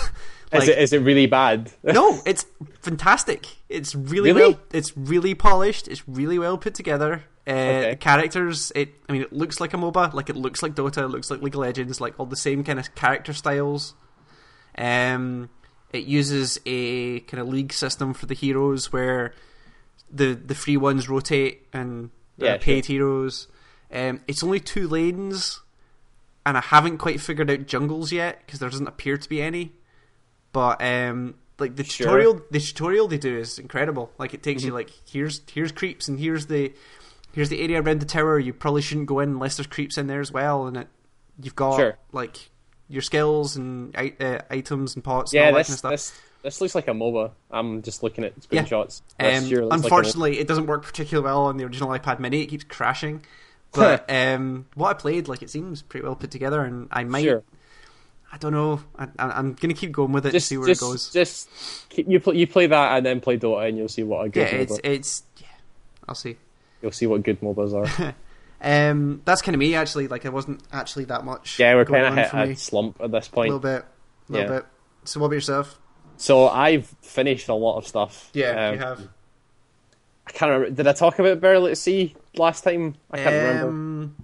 Is 0.53 0.69
it 0.69 0.77
is 0.77 0.93
it 0.93 0.99
really 0.99 1.25
bad? 1.25 1.73
no, 1.83 2.21
it's 2.25 2.45
fantastic. 2.79 3.57
It's 3.67 3.93
really, 3.93 4.31
Really? 4.31 4.51
well. 4.53 4.59
It's 4.71 4.95
really 4.95 5.35
polished. 5.35 5.89
It's 5.89 6.07
really 6.07 6.39
well 6.39 6.57
put 6.57 6.73
together. 6.73 7.25
Uh, 7.45 7.51
Okay. 7.51 7.89
The 7.89 7.95
characters. 7.97 8.71
It. 8.73 8.93
I 9.09 9.11
mean, 9.11 9.23
it 9.23 9.33
looks 9.33 9.59
like 9.59 9.73
a 9.73 9.77
MOBA. 9.77 10.13
Like 10.13 10.29
it 10.29 10.37
looks 10.37 10.63
like 10.63 10.73
Dota. 10.73 10.99
It 11.03 11.09
looks 11.09 11.29
like 11.29 11.41
League 11.41 11.53
of 11.53 11.59
Legends. 11.59 11.99
Like 11.99 12.17
all 12.17 12.25
the 12.25 12.37
same 12.37 12.63
kind 12.63 12.79
of 12.79 12.95
character 12.95 13.33
styles. 13.33 13.93
Um, 14.77 15.49
it 15.91 16.05
uses 16.05 16.59
a 16.65 17.19
kind 17.21 17.41
of 17.41 17.49
league 17.49 17.73
system 17.73 18.13
for 18.13 18.25
the 18.25 18.33
heroes 18.33 18.91
where 18.93 19.33
the 20.11 20.33
the 20.33 20.55
free 20.55 20.77
ones 20.77 21.09
rotate 21.09 21.67
and 21.73 22.09
Yeah, 22.37 22.57
paid 22.57 22.85
heroes. 22.85 23.47
Um, 23.91 24.21
it's 24.27 24.43
only 24.43 24.59
two 24.59 24.87
lanes, 24.87 25.61
and 26.45 26.57
I 26.57 26.61
haven't 26.61 26.97
quite 26.97 27.19
figured 27.21 27.49
out 27.49 27.65
jungles 27.67 28.11
yet 28.11 28.41
because 28.45 28.59
there 28.59 28.69
doesn't 28.69 28.87
appear 28.87 29.17
to 29.17 29.29
be 29.29 29.41
any. 29.41 29.73
But 30.53 30.81
um, 30.81 31.35
like 31.59 31.75
the 31.75 31.83
Sure. 31.83 32.07
tutorial, 32.07 32.41
the 32.51 32.59
tutorial 32.59 33.07
they 33.07 33.17
do 33.17 33.37
is 33.37 33.59
incredible. 33.59 34.11
Like 34.17 34.33
it 34.33 34.43
takes 34.43 34.63
you 34.63 34.69
Mm-hmm. 34.69 34.75
like 34.75 34.91
here's 35.09 35.41
here's 35.51 35.71
creeps 35.71 36.07
and 36.07 36.19
here's 36.19 36.47
the 36.47 36.73
here's 37.33 37.49
the 37.49 37.61
area 37.61 37.81
around 37.81 37.99
the 38.01 38.05
tower. 38.05 38.39
You 38.39 38.53
probably 38.53 38.81
shouldn't 38.81 39.07
go 39.07 39.19
in 39.19 39.29
unless 39.29 39.57
there's 39.57 39.67
creeps 39.67 39.97
in 39.97 40.07
there 40.07 40.21
as 40.21 40.31
well. 40.31 40.67
And 40.67 40.77
it 40.77 40.87
you've 41.41 41.55
got 41.55 41.75
Sure. 41.77 41.97
like 42.11 42.49
your 42.89 43.01
skills 43.01 43.55
and 43.57 43.95
uh, 43.95 44.39
items 44.49 44.95
and 44.95 45.03
pots. 45.03 45.33
yeah, 45.33 45.47
and 45.47 45.49
all 45.49 45.53
that 45.63 45.67
this 45.67 45.81
kind 45.81 45.93
of 45.93 45.99
stuff. 45.99 46.21
This 46.47 46.61
looks 46.61 46.73
like 46.75 46.87
a 46.87 46.91
MOBA. 46.91 47.31
I'm 47.51 47.81
just 47.81 48.03
looking 48.03 48.23
at 48.23 48.39
screenshots. 48.39 49.01
This 49.19 49.43
Um, 49.43 49.49
looks 49.49 49.61
like 49.69 49.73
unfortunately, 49.83 50.39
it 50.39 50.47
doesn't 50.47 50.65
work 50.65 50.83
particularly 50.83 51.25
well 51.25 51.43
on 51.45 51.57
the 51.57 51.65
original 51.65 51.89
iPad 51.89 52.19
Mini. 52.19 52.41
It 52.41 52.47
keeps 52.47 52.63
crashing. 52.63 53.23
But 53.73 54.09
um, 54.09 54.65
what 54.75 54.89
I 54.89 54.93
played, 54.93 55.27
like, 55.27 55.41
it 55.43 55.49
seems 55.49 55.81
pretty 55.81 56.05
well 56.05 56.15
put 56.15 56.31
together, 56.31 56.63
and 56.63 56.87
I 56.89 57.03
might. 57.03 57.25
Sure. 57.25 57.43
I 58.31 58.37
don't 58.37 58.53
know. 58.53 58.81
I, 58.97 59.03
I, 59.19 59.29
I'm 59.31 59.53
going 59.53 59.69
to 59.69 59.79
keep 59.79 59.91
going 59.91 60.13
with 60.13 60.25
it 60.25 60.31
just 60.31 60.45
to 60.45 60.49
see 60.49 60.57
where 60.57 60.67
just 60.67 60.81
it 60.81 60.85
goes. 60.85 61.11
just 61.11 61.49
you 61.95 62.19
play 62.19 62.35
you 62.37 62.47
play 62.47 62.67
that 62.67 62.97
and 62.97 63.05
then 63.05 63.19
play 63.19 63.37
Dota 63.37 63.67
and 63.67 63.77
you'll 63.77 63.89
see 63.89 64.03
what 64.03 64.21
a 64.21 64.25
yeah, 64.27 64.29
good 64.51 64.61
it's 64.61 64.73
MOBA. 64.73 64.79
it's. 64.85 65.23
Yeah, 65.37 65.47
I'll 66.07 66.15
see. 66.15 66.37
You'll 66.81 66.91
see 66.93 67.07
what 67.07 67.21
good 67.23 67.39
MOBAs 67.41 67.73
are. 68.01 68.15
Um, 68.59 69.21
that's 69.23 69.43
kind 69.43 69.53
of 69.53 69.59
me 69.59 69.75
actually. 69.75 70.07
Like, 70.07 70.25
I 70.25 70.29
wasn't 70.29 70.63
actually 70.73 71.05
that 71.05 71.23
much. 71.23 71.59
yeah, 71.59 71.75
we're 71.75 71.85
kind 71.85 72.05
of 72.07 72.15
hit 72.15 72.33
a 72.33 72.47
me. 72.47 72.55
slump 72.55 72.99
at 73.01 73.11
this 73.11 73.27
point. 73.27 73.49
a 73.51 73.55
little 73.55 73.59
bit, 73.59 73.85
a 74.29 74.31
little 74.31 74.49
Yeah. 74.49 74.59
bit. 74.61 74.65
So, 75.03 75.19
what 75.19 75.27
about 75.27 75.35
yourself? 75.35 75.79
So 76.17 76.47
I've 76.49 76.87
finished 77.01 77.47
a 77.47 77.53
lot 77.53 77.77
of 77.77 77.87
stuff. 77.87 78.29
Yeah, 78.33 78.67
Um, 78.69 78.73
you 78.73 78.79
have. 78.79 79.07
I 80.27 80.31
can't 80.31 80.51
remember. 80.51 80.75
Did 80.75 80.87
I 80.87 80.93
talk 80.93 81.19
about 81.19 81.39
Burial 81.39 81.67
at 81.67 81.77
Sea 81.77 82.15
last 82.35 82.63
time? 82.63 82.95
I 83.11 83.17
can't 83.17 83.29
remember. 83.35 83.67
Um, 83.69 84.15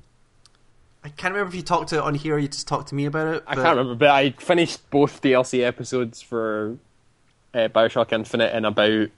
I 1.03 1.09
can't 1.09 1.33
remember 1.33 1.49
if 1.49 1.55
you 1.55 1.61
talked 1.61 1.89
to 1.89 1.97
it 1.97 2.01
on 2.01 2.15
here 2.15 2.35
or 2.35 2.39
you 2.39 2.47
just 2.47 2.67
talked 2.67 2.89
to 2.89 2.95
me 2.95 3.05
about 3.05 3.27
it. 3.35 3.43
I 3.47 3.55
can't 3.55 3.77
remember, 3.77 3.95
but 3.95 4.09
I 4.09 4.31
finished 4.31 4.89
both 4.89 5.21
DLC 5.21 5.61
episodes 5.63 6.21
for 6.21 6.77
uh, 7.53 7.67
Bioshock 7.69 8.11
Infinite 8.11 8.55
in 8.55 8.65
about 8.65 9.09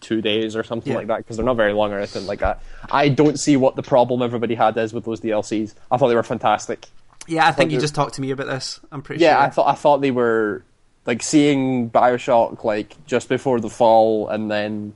two 0.00 0.22
days 0.22 0.54
or 0.54 0.62
something 0.62 0.92
Yeah. 0.92 0.98
like 0.98 1.08
that 1.08 1.18
because 1.18 1.36
they're 1.36 1.46
not 1.46 1.56
very 1.56 1.72
long 1.72 1.92
or 1.92 1.98
anything 1.98 2.26
like 2.26 2.38
that. 2.40 2.62
I 2.90 3.08
don't 3.08 3.38
see 3.38 3.56
what 3.56 3.74
the 3.76 3.82
problem 3.82 4.22
everybody 4.22 4.54
had 4.54 4.76
is 4.76 4.92
with 4.92 5.04
those 5.04 5.20
DLCs. 5.20 5.74
I 5.90 5.96
thought 5.96 6.08
they 6.08 6.14
were 6.14 6.22
fantastic. 6.22 6.86
Yeah, 7.26 7.46
I 7.46 7.52
think 7.52 7.72
you 7.72 7.80
just 7.80 7.94
talked 7.96 8.14
to 8.14 8.20
me 8.20 8.30
about 8.30 8.46
this. 8.46 8.80
I'm 8.92 9.02
pretty 9.02 9.22
Yeah, 9.22 9.32
sure. 9.32 9.38
Yeah, 9.40 9.44
I 9.46 9.50
thought 9.50 9.66
I 9.68 9.74
thought 9.74 10.00
they 10.00 10.12
were 10.12 10.62
like 11.08 11.22
seeing 11.22 11.88
Bioshock 11.90 12.64
like 12.64 12.94
just 13.06 13.30
before 13.30 13.58
the 13.60 13.70
fall 13.70 14.28
and 14.28 14.50
then 14.50 14.92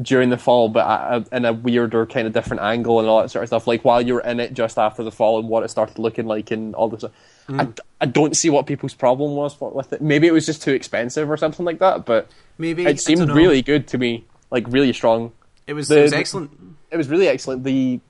during 0.00 0.28
the 0.30 0.36
fall, 0.36 0.68
but 0.68 0.84
at 0.86 1.28
a, 1.32 1.36
in 1.36 1.44
a 1.44 1.52
weirder 1.52 2.04
kind 2.06 2.26
of 2.26 2.32
different 2.32 2.62
angle 2.62 2.98
and 2.98 3.08
all 3.08 3.22
that 3.22 3.30
sort 3.30 3.44
of 3.44 3.48
stuff. 3.48 3.68
Like 3.68 3.84
while 3.84 4.02
you're 4.02 4.20
in 4.22 4.40
it 4.40 4.54
just 4.54 4.76
after 4.76 5.04
the 5.04 5.12
fall 5.12 5.38
and 5.38 5.48
what 5.48 5.62
it 5.62 5.68
started 5.68 6.00
looking 6.00 6.26
like 6.26 6.50
and 6.50 6.74
all 6.74 6.88
this. 6.88 7.00
stuff. 7.00 7.12
Mm. 7.48 7.60
I, 7.60 7.82
I 8.00 8.06
don't 8.06 8.36
see 8.36 8.50
what 8.50 8.66
people's 8.66 8.94
problem 8.94 9.36
was 9.36 9.58
with 9.60 9.92
it. 9.92 10.02
Maybe 10.02 10.26
it 10.26 10.32
was 10.32 10.46
just 10.46 10.62
too 10.62 10.72
expensive 10.72 11.30
or 11.30 11.36
something 11.36 11.64
like 11.64 11.78
that, 11.78 12.04
but 12.04 12.28
Maybe 12.58 12.84
it 12.84 13.00
seemed 13.00 13.30
really 13.30 13.62
good 13.62 13.86
to 13.88 13.98
me, 13.98 14.24
like 14.50 14.64
really 14.68 14.92
strong. 14.92 15.30
It 15.68 15.74
was, 15.74 15.86
the- 15.86 16.00
it 16.00 16.02
was 16.02 16.12
excellent. 16.12 16.50
It 16.90 16.96
was 16.96 17.08
really 17.08 17.28
excellent. 17.28 17.62
The 17.62 18.00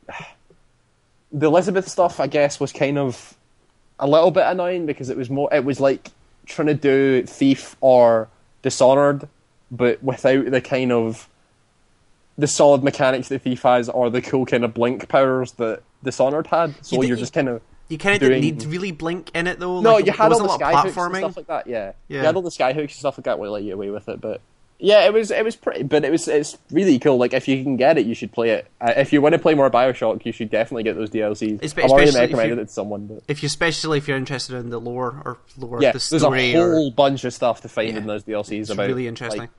the 1.33 1.47
Elizabeth 1.47 1.89
stuff, 1.89 2.19
I 2.21 2.27
guess, 2.27 2.59
was 2.61 2.73
kind 2.73 2.99
of 2.99 3.37
a 3.99 4.07
little 4.07 4.31
bit 4.31 4.45
annoying 4.47 4.87
because 4.87 5.11
it 5.11 5.17
was 5.17 5.29
more. 5.31 5.53
It 5.53 5.65
was 5.65 5.81
like 5.81 6.09
trying 6.47 6.69
to 6.69 6.75
do 6.75 7.25
Thief 7.27 7.77
or 7.81 8.29
Dishonored, 8.63 9.29
but 9.71 10.03
without 10.03 10.51
the 10.51 10.61
kind 10.61 10.93
of 10.93 11.29
the 12.39 12.47
solid 12.47 12.83
mechanics 12.83 13.29
that 13.29 13.43
Thief 13.43 13.63
has 13.63 13.89
or 13.89 14.09
the 14.11 14.23
cool 14.23 14.47
kind 14.47 14.65
of 14.65 14.73
blink 14.75 15.09
powers 15.09 15.53
that 15.53 15.83
Dishonored 16.03 16.47
had. 16.49 16.75
So 16.85 17.03
You 17.03 17.13
are 17.13 17.17
just 17.17 17.33
kind 17.33 17.49
of 17.49 17.61
You 17.89 17.99
kind 17.99 18.15
of 18.15 18.21
doing- 18.21 18.41
didn't 18.41 18.43
need 18.57 18.61
to 18.61 18.69
really 18.69 18.91
blink 18.93 19.31
in 19.35 19.47
it 19.47 19.59
though. 19.61 19.81
no, 19.81 19.95
like, 19.95 20.07
you 20.07 20.13
had 20.13 20.33
all 20.33 20.39
the 20.41 20.49
sky 20.55 20.73
hooks 20.83 20.97
and 20.97 21.17
stuff 21.17 21.37
like 21.37 21.47
that. 21.49 21.67
Yeah, 21.67 21.93
Yeah. 22.09 22.21
you 22.21 22.27
had 22.27 22.35
all 22.37 22.43
the 22.43 22.51
sky 22.51 22.73
hooks 22.73 22.95
and 22.95 22.99
stuff 23.01 23.19
like 23.19 23.25
that. 23.25 23.39
Would 23.39 23.51
let 23.51 23.63
you 23.63 23.75
away 23.75 23.91
with 23.91 24.09
it, 24.09 24.21
but 24.21 24.41
yeah, 24.85 25.07
it 25.07 25.13
was 25.13 25.31
it 25.31 25.45
was 25.45 25.55
pretty. 25.55 25.85
But 25.85 26.05
it 26.05 26.11
was 26.11 26.27
it's 26.27 26.59
really 26.73 26.99
cool. 26.99 27.17
Like 27.17 27.33
if 27.33 27.47
you 27.47 27.63
can 27.63 27.77
get 27.77 27.99
it, 27.99 28.05
you 28.05 28.17
should 28.17 28.33
play 28.33 28.51
it. 28.51 28.67
Uh, 28.81 28.93
if 28.97 29.13
you 29.13 29.23
want 29.23 29.35
to 29.35 29.39
play 29.39 29.55
more 29.55 29.71
Bioshock, 29.71 30.27
you 30.27 30.33
should 30.33 30.51
definitely 30.51 30.83
get 30.83 30.97
those 30.97 31.09
DLCs. 31.09 31.63
I've 31.79 31.91
already 31.91 32.11
recommended 32.11 32.57
you- 32.57 32.63
it 32.63 32.67
to 32.67 32.73
someone, 32.73 33.07
but 33.07 33.23
If 33.29 33.45
you, 33.45 33.47
especially 33.47 33.99
if 33.99 34.09
you're 34.09 34.17
interested 34.17 34.57
in 34.57 34.71
the 34.71 34.81
lore 34.81 35.23
or 35.25 35.39
lore, 35.57 35.81
yeah, 35.81 35.93
the 35.93 36.01
story 36.01 36.19
there's 36.53 36.65
a 36.65 36.69
whole 36.75 36.89
or, 36.89 36.93
bunch 36.93 37.23
of 37.25 37.33
stuff 37.33 37.61
to 37.61 37.69
find 37.69 37.91
Yeah. 37.93 37.99
in 37.99 38.07
those 38.09 38.25
DLCs 38.25 38.61
it's 38.63 38.71
about. 38.71 38.89
really 38.89 39.07
interesting. 39.07 39.43
like, 39.43 39.51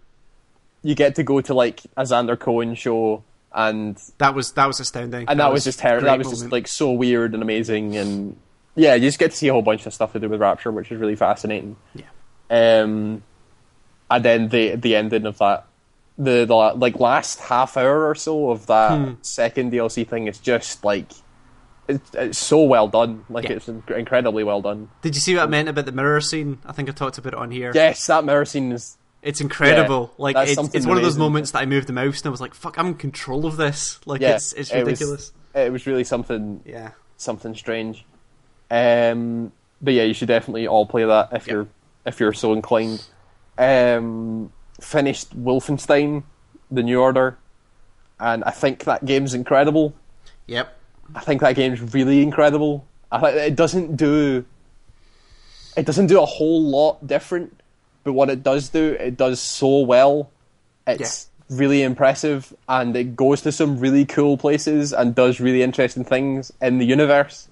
you 0.81 0.93
get 0.93 1.15
to 1.15 1.23
go 1.23 1.39
to 1.39 1.53
like 1.53 1.79
a 1.95 2.05
Sander 2.05 2.35
Cohen 2.35 2.75
show, 2.75 3.23
and 3.55 3.97
that 4.17 4.35
was 4.35 4.51
that 4.51 4.67
was 4.67 4.81
astounding, 4.81 5.25
and 5.29 5.39
that, 5.39 5.53
was, 5.53 5.63
just 5.63 5.79
terrible. 5.79 6.05
That 6.07 6.17
was 6.17 6.29
just 6.29 6.51
like 6.51 6.67
so 6.67 6.91
weird 6.91 7.33
and 7.33 7.41
amazing, 7.41 7.95
and 7.95 8.35
yeah, 8.75 8.95
you 8.95 9.07
just 9.07 9.19
get 9.19 9.31
to 9.31 9.37
see 9.37 9.47
a 9.47 9.53
whole 9.53 9.61
bunch 9.61 9.85
of 9.85 9.93
stuff 9.93 10.11
to 10.11 10.19
do 10.19 10.27
with 10.27 10.41
Rapture, 10.41 10.71
which 10.71 10.91
is 10.91 10.99
really 10.99 11.15
fascinating. 11.15 11.77
yeah. 11.95 12.07
Um, 12.49 13.23
and 14.09 14.23
then 14.25 14.49
the 14.49 14.75
the 14.75 14.95
ending 14.95 15.25
of 15.25 15.37
that, 15.39 15.65
the, 16.17 16.45
the 16.45 16.53
like 16.55 16.99
last 16.99 17.39
half 17.39 17.77
hour 17.77 18.07
or 18.07 18.15
so 18.15 18.51
of 18.51 18.67
that 18.67 18.97
Hmm. 18.97 19.13
second 19.21 19.71
DLC 19.71 20.07
thing 20.07 20.27
is 20.27 20.39
just 20.39 20.83
like 20.83 21.11
it's, 21.87 22.11
it's 22.15 22.37
so 22.37 22.63
well 22.63 22.87
done. 22.87 23.25
Like 23.29 23.45
Yeah. 23.45 23.53
it's 23.53 23.67
in- 23.67 23.83
incredibly 23.95 24.43
well 24.43 24.61
done. 24.61 24.89
Did 25.01 25.15
you 25.15 25.21
see 25.21 25.35
what 25.35 25.43
I 25.43 25.47
meant 25.47 25.67
about 25.69 25.85
the 25.85 25.91
mirror 25.91 26.21
scene? 26.21 26.59
I 26.65 26.71
think 26.71 26.87
I 26.89 26.93
talked 26.93 27.17
about 27.17 27.33
it 27.33 27.39
on 27.39 27.51
here. 27.51 27.71
Yes, 27.75 28.05
that 28.07 28.23
mirror 28.23 28.45
scene 28.45 28.71
is 28.71 28.97
It's 29.21 29.41
incredible. 29.41 30.11
Yeah, 30.17 30.23
like 30.23 30.35
it's, 30.49 30.73
it's 30.75 30.85
one 30.85 30.97
of 30.97 31.03
those 31.03 31.17
moments 31.17 31.51
that 31.51 31.59
I 31.59 31.65
moved 31.65 31.87
the 31.87 31.93
mouse 31.93 32.19
and 32.21 32.27
I 32.27 32.29
was 32.29 32.41
like, 32.41 32.53
"Fuck, 32.53 32.77
I'm 32.77 32.87
in 32.87 32.93
control 32.95 33.45
of 33.45 33.57
this." 33.57 33.99
Like 34.05 34.21
yeah, 34.21 34.35
it's 34.35 34.53
it's 34.53 34.69
it 34.71 34.79
was- 34.85 34.99
ridiculous. 34.99 35.33
It 35.55 35.71
was, 35.71 35.85
really 35.87 36.03
something 36.03 36.61
yeah. 36.65 36.91
something 37.17 37.53
strange. 37.55 38.05
Um, 38.71 39.51
but 39.81 39.93
yeah, 39.93 40.03
you 40.03 40.13
should 40.13 40.27
definitely 40.27 40.67
all 40.67 40.85
play 40.85 41.05
that 41.05 41.29
if 41.33 41.47
Yeah. 41.47 41.53
you're 41.53 41.67
if 42.05 42.19
you're 42.19 42.33
so 42.33 42.53
inclined. 42.53 43.03
Um, 43.57 44.51
finished 44.81 45.39
Wolfenstein, 45.41 46.23
the 46.71 46.83
New 46.83 46.99
Order. 46.99 47.37
and 48.19 48.43
I 48.43 48.51
think 48.51 48.85
that 48.85 49.05
game's 49.05 49.33
incredible. 49.33 49.93
Yep. 50.47 50.77
I 51.15 51.19
think 51.21 51.41
that 51.41 51.55
game's 51.55 51.81
really 51.93 52.21
incredible. 52.21 52.87
I 53.11 53.19
think 53.19 53.35
it 53.35 53.55
doesn't 53.55 53.95
do 53.95 54.45
it 55.75 55.85
doesn't 55.85 56.07
do 56.07 56.21
a 56.21 56.25
whole 56.25 56.61
lot 56.61 57.05
different, 57.05 57.59
but 58.03 58.13
what 58.13 58.29
it 58.29 58.43
does 58.43 58.69
do, 58.69 58.95
it 58.99 59.17
does 59.17 59.39
so 59.39 59.79
well. 59.79 60.29
It's 60.85 61.29
really 61.49 61.81
impressive, 61.81 62.53
and 62.67 62.95
it 62.95 63.15
goes 63.15 63.41
to 63.41 63.51
some 63.51 63.79
really 63.79 64.05
cool 64.05 64.37
places 64.37 64.93
and 64.93 65.15
does 65.15 65.39
really 65.39 65.63
interesting 65.63 66.03
things 66.03 66.51
in 66.61 66.77
the 66.77 66.85
universe. 66.85 67.47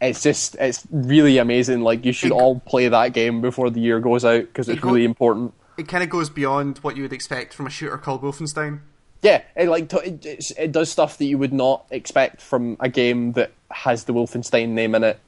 It's 0.00 0.22
just 0.22 0.54
it's 0.56 0.86
really 0.90 1.38
amazing. 1.38 1.80
Like 1.82 2.04
you 2.04 2.12
should 2.12 2.30
It- 2.30 2.34
all 2.34 2.60
play 2.60 2.88
that 2.88 3.12
game 3.12 3.40
before 3.40 3.70
the 3.70 3.80
year 3.80 3.98
goes 4.00 4.24
out 4.24 4.42
because 4.42 4.68
it's 4.68 4.80
go- 4.80 4.90
really 4.90 5.04
important. 5.04 5.54
It 5.76 5.88
kind 5.88 6.02
of 6.04 6.10
goes 6.10 6.28
beyond 6.30 6.78
what 6.78 6.96
you 6.96 7.02
would 7.02 7.12
expect 7.12 7.54
from 7.54 7.66
a 7.66 7.70
shooter 7.70 7.98
called 7.98 8.22
Wolfenstein. 8.22 8.80
Yeah, 9.22 9.42
it 9.56 9.68
like 9.68 9.88
t- 9.88 9.96
it, 9.98 10.26
it's- 10.26 10.52
it 10.58 10.70
does 10.72 10.90
stuff 10.90 11.18
that 11.18 11.24
you 11.24 11.38
would 11.38 11.52
not 11.52 11.84
expect 11.90 12.40
from 12.40 12.76
a 12.80 12.88
game 12.88 13.32
that 13.32 13.50
has 13.70 14.04
the 14.04 14.12
Wolfenstein 14.14 14.70
name 14.70 14.94
in 14.94 15.02
it. 15.04 15.18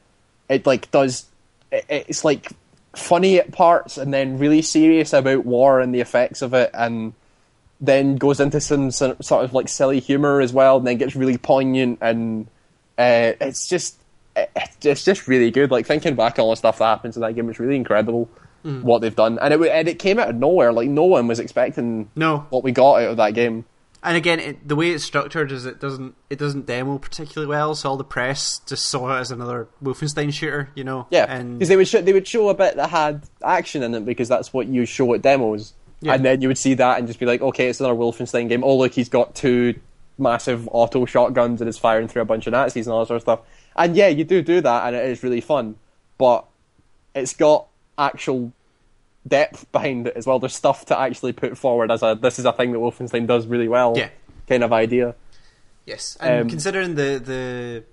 It 0.48 0.66
like 0.66 0.90
does 0.92 1.26
it, 1.72 1.84
it's 1.88 2.24
like 2.24 2.52
funny 2.94 3.38
at 3.38 3.52
parts 3.52 3.98
and 3.98 4.12
then 4.14 4.38
really 4.38 4.62
serious 4.62 5.12
about 5.12 5.44
war 5.44 5.80
and 5.80 5.92
the 5.94 6.00
effects 6.00 6.42
of 6.42 6.54
it, 6.54 6.70
and 6.74 7.12
then 7.80 8.16
goes 8.16 8.40
into 8.40 8.60
some, 8.60 8.90
sort 8.90 9.18
of 9.20 9.52
like 9.54 9.68
silly 9.68 10.00
humor 10.00 10.40
as 10.40 10.52
well, 10.52 10.76
and 10.78 10.86
then 10.86 10.96
gets 10.98 11.16
really 11.16 11.38
poignant 11.38 11.98
and 12.00 12.46
uh, 12.98 13.32
it's 13.40 13.68
just 13.68 13.96
it, 13.96 13.99
it's 14.82 15.04
just 15.04 15.28
really 15.28 15.50
good. 15.50 15.70
Like 15.70 15.86
thinking 15.86 16.14
back 16.14 16.38
on 16.38 16.44
all 16.44 16.50
the 16.50 16.56
stuff 16.56 16.78
that 16.78 16.84
happens 16.84 17.16
in 17.16 17.22
that 17.22 17.34
game, 17.34 17.48
it's 17.48 17.58
really 17.58 17.76
incredible 17.76 18.28
mm. 18.64 18.82
what 18.82 19.00
they've 19.00 19.14
done, 19.14 19.38
and 19.40 19.54
it 19.54 19.60
and 19.60 19.88
it 19.88 19.98
came 19.98 20.18
out 20.18 20.28
of 20.30 20.36
nowhere. 20.36 20.72
Like 20.72 20.88
no 20.88 21.04
one 21.04 21.26
was 21.26 21.38
expecting 21.38 22.10
No. 22.16 22.46
what 22.50 22.64
we 22.64 22.72
got 22.72 23.02
out 23.02 23.10
of 23.10 23.16
that 23.18 23.34
game. 23.34 23.64
And 24.02 24.16
again, 24.16 24.40
it, 24.40 24.66
the 24.66 24.76
way 24.76 24.92
it's 24.92 25.04
structured 25.04 25.52
is 25.52 25.66
it 25.66 25.78
doesn't 25.78 26.14
it 26.30 26.38
doesn't 26.38 26.64
demo 26.64 26.96
particularly 26.96 27.48
well, 27.48 27.74
so 27.74 27.90
all 27.90 27.96
the 27.98 28.04
press 28.04 28.60
just 28.66 28.86
saw 28.86 29.14
it 29.14 29.20
as 29.20 29.30
another 29.30 29.68
Wolfenstein 29.82 30.32
shooter, 30.32 30.70
you 30.74 30.84
know. 30.84 31.06
Yeah, 31.10 31.26
and 31.28 31.58
because 31.58 31.68
they 31.68 31.76
would 31.76 31.86
show, 31.88 32.00
they 32.00 32.14
would 32.14 32.26
show 32.26 32.48
a 32.48 32.54
bit 32.54 32.76
that 32.76 32.88
had 32.88 33.24
action 33.44 33.82
in 33.82 33.94
it 33.94 34.06
because 34.06 34.28
that's 34.28 34.54
what 34.54 34.68
you 34.68 34.86
show 34.86 35.12
at 35.12 35.20
demos, 35.20 35.74
Yeah. 36.00 36.14
and 36.14 36.24
then 36.24 36.40
you 36.40 36.48
would 36.48 36.56
see 36.56 36.72
that 36.74 36.98
and 36.98 37.06
just 37.06 37.20
be 37.20 37.26
like, 37.26 37.42
okay, 37.42 37.68
it's 37.68 37.78
another 37.80 37.94
Wolfenstein 37.94 38.48
game. 38.48 38.64
Oh 38.64 38.76
look, 38.78 38.94
he's 38.94 39.10
got 39.10 39.34
two 39.34 39.74
massive 40.16 40.66
auto 40.72 41.04
shotguns 41.04 41.60
and 41.60 41.68
is 41.68 41.78
firing 41.78 42.08
through 42.08 42.22
a 42.22 42.26
bunch 42.26 42.46
of 42.46 42.52
Nazis 42.52 42.86
and 42.86 42.94
all 42.94 43.00
that 43.00 43.08
sort 43.08 43.16
of 43.16 43.22
stuff. 43.22 43.40
And 43.76 43.96
yeah, 43.96 44.08
you 44.08 44.24
do 44.24 44.42
do 44.42 44.60
that, 44.60 44.86
and 44.86 44.96
it 44.96 45.08
is 45.10 45.22
really 45.22 45.40
fun, 45.40 45.76
but 46.18 46.44
it's 47.14 47.34
got 47.34 47.66
actual 47.98 48.52
depth 49.26 49.70
behind 49.72 50.06
it 50.08 50.16
as 50.16 50.26
well. 50.26 50.38
There's 50.38 50.54
stuff 50.54 50.86
to 50.86 50.98
actually 50.98 51.32
put 51.32 51.56
forward 51.56 51.90
as 51.90 52.02
a 52.02 52.18
this 52.20 52.38
is 52.38 52.44
a 52.44 52.52
thing 52.52 52.72
that 52.72 52.78
Wolfenstein 52.78 53.26
does 53.26 53.46
really 53.46 53.68
well. 53.68 53.94
Yeah. 53.96 54.08
kind 54.48 54.64
of 54.64 54.72
idea. 54.72 55.14
yes, 55.86 56.16
and 56.20 56.42
um, 56.42 56.48
considering 56.48 56.94
the 56.96 57.84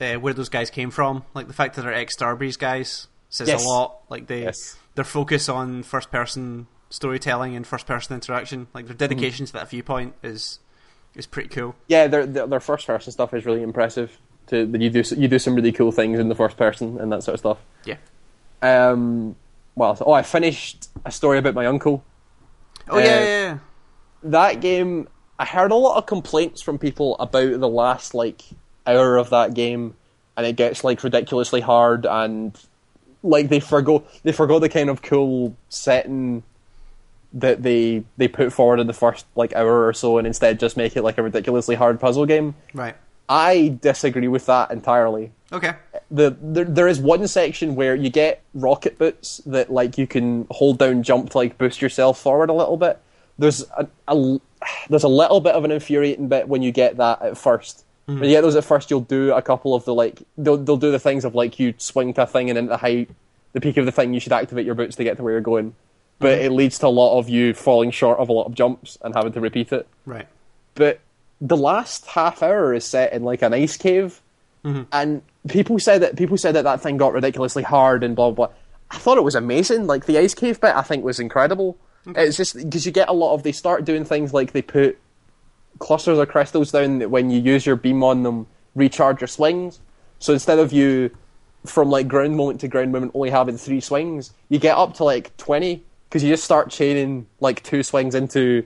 the 0.00 0.14
uh, 0.14 0.18
where 0.20 0.34
those 0.34 0.48
guys 0.48 0.70
came 0.70 0.90
from, 0.90 1.24
like 1.34 1.46
the 1.46 1.52
fact 1.54 1.76
that 1.76 1.82
they're 1.82 1.94
ex 1.94 2.16
Starbreeze 2.16 2.58
guys 2.58 3.08
says 3.30 3.48
Yes. 3.48 3.64
a 3.64 3.68
lot. 3.68 4.00
Like 4.10 4.26
they 4.26 4.42
Yes. 4.42 4.76
their 4.96 5.04
focus 5.04 5.48
on 5.48 5.82
first 5.82 6.10
person 6.10 6.66
storytelling 6.90 7.56
and 7.56 7.66
first 7.66 7.86
person 7.86 8.14
interaction, 8.14 8.66
like 8.74 8.86
their 8.86 8.94
dedication 8.96 9.46
Mm-hmm. 9.46 9.56
to 9.56 9.60
that 9.64 9.70
viewpoint 9.70 10.14
is 10.22 10.58
is 11.14 11.26
pretty 11.26 11.48
cool. 11.48 11.74
yeah, 11.88 12.06
their 12.08 12.26
their, 12.26 12.46
their 12.46 12.60
first 12.60 12.86
person 12.86 13.12
stuff 13.12 13.32
is 13.32 13.46
really 13.46 13.62
impressive. 13.62 14.18
To 14.48 14.66
you 14.66 14.90
do 14.90 15.02
you 15.16 15.28
do 15.28 15.38
some 15.38 15.54
really 15.54 15.72
cool 15.72 15.92
things 15.92 16.18
in 16.18 16.28
the 16.28 16.34
first 16.34 16.56
person 16.56 16.98
and 17.00 17.10
that 17.12 17.22
sort 17.22 17.34
of 17.34 17.40
stuff. 17.40 17.58
Yeah. 17.84 17.96
Um, 18.62 19.36
well, 19.74 19.96
oh, 20.00 20.12
I 20.12 20.22
finished 20.22 20.88
a 21.04 21.10
story 21.10 21.38
about 21.38 21.54
my 21.54 21.66
uncle. 21.66 22.04
Oh 22.88 22.96
Uh, 22.96 23.00
yeah, 23.00 23.04
yeah, 23.04 23.24
yeah. 23.24 23.58
That 24.22 24.60
game, 24.60 25.08
I 25.38 25.44
heard 25.44 25.70
a 25.70 25.76
lot 25.76 25.96
of 25.98 26.06
complaints 26.06 26.62
from 26.62 26.78
people 26.78 27.16
about 27.18 27.60
the 27.60 27.68
last 27.68 28.14
like 28.14 28.42
hour 28.86 29.16
of 29.16 29.30
that 29.30 29.54
game, 29.54 29.94
and 30.36 30.46
it 30.46 30.56
gets 30.56 30.84
like 30.84 31.02
ridiculously 31.02 31.60
hard 31.60 32.06
and 32.06 32.58
like 33.22 33.48
they 33.48 33.60
forgo 33.60 34.04
they 34.22 34.32
forgo 34.32 34.58
the 34.58 34.68
kind 34.68 34.90
of 34.90 35.00
cool 35.00 35.56
setting 35.70 36.42
that 37.32 37.62
they 37.62 38.04
they 38.16 38.28
put 38.28 38.52
forward 38.52 38.78
in 38.78 38.86
the 38.86 38.92
first 38.92 39.26
like 39.34 39.52
hour 39.54 39.86
or 39.86 39.92
so, 39.92 40.18
and 40.18 40.26
instead 40.26 40.60
just 40.60 40.76
make 40.76 40.96
it 40.96 41.02
like 41.02 41.18
a 41.18 41.22
ridiculously 41.22 41.74
hard 41.74 41.98
puzzle 41.98 42.26
game. 42.26 42.54
Right. 42.72 42.94
I 43.28 43.78
disagree 43.80 44.28
with 44.28 44.46
that 44.46 44.70
entirely. 44.70 45.32
Okay. 45.52 45.74
The 46.10 46.36
there, 46.40 46.64
there 46.64 46.88
is 46.88 47.00
one 47.00 47.26
section 47.26 47.74
where 47.74 47.94
you 47.94 48.10
get 48.10 48.42
rocket 48.54 48.98
boots 48.98 49.38
that 49.46 49.72
like 49.72 49.96
you 49.96 50.06
can 50.06 50.46
hold 50.50 50.78
down 50.78 51.02
jump 51.02 51.30
to 51.30 51.38
like 51.38 51.56
boost 51.58 51.80
yourself 51.80 52.18
forward 52.20 52.50
a 52.50 52.52
little 52.52 52.76
bit. 52.76 53.00
There's 53.38 53.64
a, 53.76 53.88
a 54.08 54.40
there's 54.88 55.04
a 55.04 55.08
little 55.08 55.40
bit 55.40 55.54
of 55.54 55.64
an 55.64 55.70
infuriating 55.70 56.28
bit 56.28 56.48
when 56.48 56.62
you 56.62 56.72
get 56.72 56.96
that 56.98 57.22
at 57.22 57.34
1st 57.34 57.84
When 58.06 58.24
you 58.24 58.30
get 58.30 58.42
those 58.42 58.56
at 58.56 58.64
first, 58.64 58.90
you'll 58.90 59.00
do 59.00 59.32
a 59.32 59.42
couple 59.42 59.74
of 59.74 59.84
the 59.84 59.94
like 59.94 60.22
they'll 60.36 60.58
they'll 60.58 60.76
do 60.76 60.90
the 60.90 60.98
things 60.98 61.24
of 61.24 61.34
like 61.34 61.58
you 61.58 61.74
swing 61.78 62.12
to 62.14 62.22
a 62.22 62.26
thing 62.26 62.50
and 62.50 62.58
into 62.58 62.70
the 62.70 62.76
height, 62.76 63.10
the 63.52 63.60
peak 63.60 63.76
of 63.76 63.86
the 63.86 63.92
thing. 63.92 64.12
You 64.12 64.20
should 64.20 64.32
activate 64.32 64.66
your 64.66 64.74
boots 64.74 64.96
to 64.96 65.04
get 65.04 65.16
to 65.16 65.22
where 65.22 65.32
you're 65.32 65.40
going, 65.40 65.74
but 66.18 66.36
mm-hmm. 66.36 66.46
it 66.46 66.52
leads 66.52 66.78
to 66.80 66.86
a 66.86 66.88
lot 66.88 67.18
of 67.18 67.28
you 67.28 67.54
falling 67.54 67.90
short 67.90 68.18
of 68.18 68.28
a 68.28 68.32
lot 68.32 68.44
of 68.44 68.54
jumps 68.54 68.98
and 69.02 69.14
having 69.14 69.32
to 69.32 69.40
repeat 69.40 69.72
it 69.72 69.88
Right. 70.04 70.28
but 70.74 71.00
the 71.44 71.56
last 71.56 72.06
half 72.06 72.42
hour 72.42 72.72
is 72.72 72.84
set 72.84 73.12
in 73.12 73.22
like 73.22 73.42
an 73.42 73.52
ice 73.52 73.76
cave, 73.76 74.20
mm-hmm. 74.64 74.82
and 74.90 75.22
people 75.46 75.78
said 75.78 76.00
that 76.02 76.16
people 76.16 76.38
said 76.38 76.54
that 76.54 76.64
that 76.64 76.80
thing 76.80 76.96
got 76.96 77.12
ridiculously 77.12 77.62
hard 77.62 78.02
and 78.02 78.16
blah 78.16 78.30
blah. 78.30 78.46
blah. 78.46 78.56
I 78.90 78.98
thought 78.98 79.18
it 79.18 79.24
was 79.24 79.34
amazing. 79.34 79.86
Like 79.86 80.06
the 80.06 80.18
ice 80.18 80.34
cave 80.34 80.60
bit, 80.60 80.74
I 80.74 80.82
think 80.82 81.04
was 81.04 81.20
incredible. 81.20 81.76
It's 82.06 82.36
just 82.36 82.54
because 82.56 82.84
you 82.84 82.92
get 82.92 83.08
a 83.08 83.12
lot 83.12 83.34
of 83.34 83.42
they 83.42 83.52
start 83.52 83.84
doing 83.84 84.04
things 84.04 84.34
like 84.34 84.52
they 84.52 84.62
put 84.62 84.98
clusters 85.78 86.18
of 86.18 86.28
crystals 86.28 86.70
down 86.70 86.98
that 86.98 87.10
when 87.10 87.30
you 87.30 87.40
use 87.40 87.64
your 87.64 87.76
beam 87.76 88.02
on 88.04 88.22
them, 88.22 88.46
recharge 88.74 89.20
your 89.20 89.28
swings. 89.28 89.80
So 90.18 90.32
instead 90.32 90.58
of 90.58 90.72
you 90.72 91.10
from 91.64 91.90
like 91.90 92.06
ground 92.06 92.36
moment 92.36 92.60
to 92.60 92.68
ground 92.68 92.92
moment 92.92 93.12
only 93.14 93.30
having 93.30 93.56
three 93.56 93.80
swings, 93.80 94.32
you 94.48 94.58
get 94.58 94.76
up 94.76 94.94
to 94.94 95.04
like 95.04 95.36
twenty 95.36 95.82
because 96.08 96.22
you 96.22 96.30
just 96.30 96.44
start 96.44 96.70
chaining 96.70 97.26
like 97.40 97.62
two 97.62 97.82
swings 97.82 98.14
into 98.14 98.64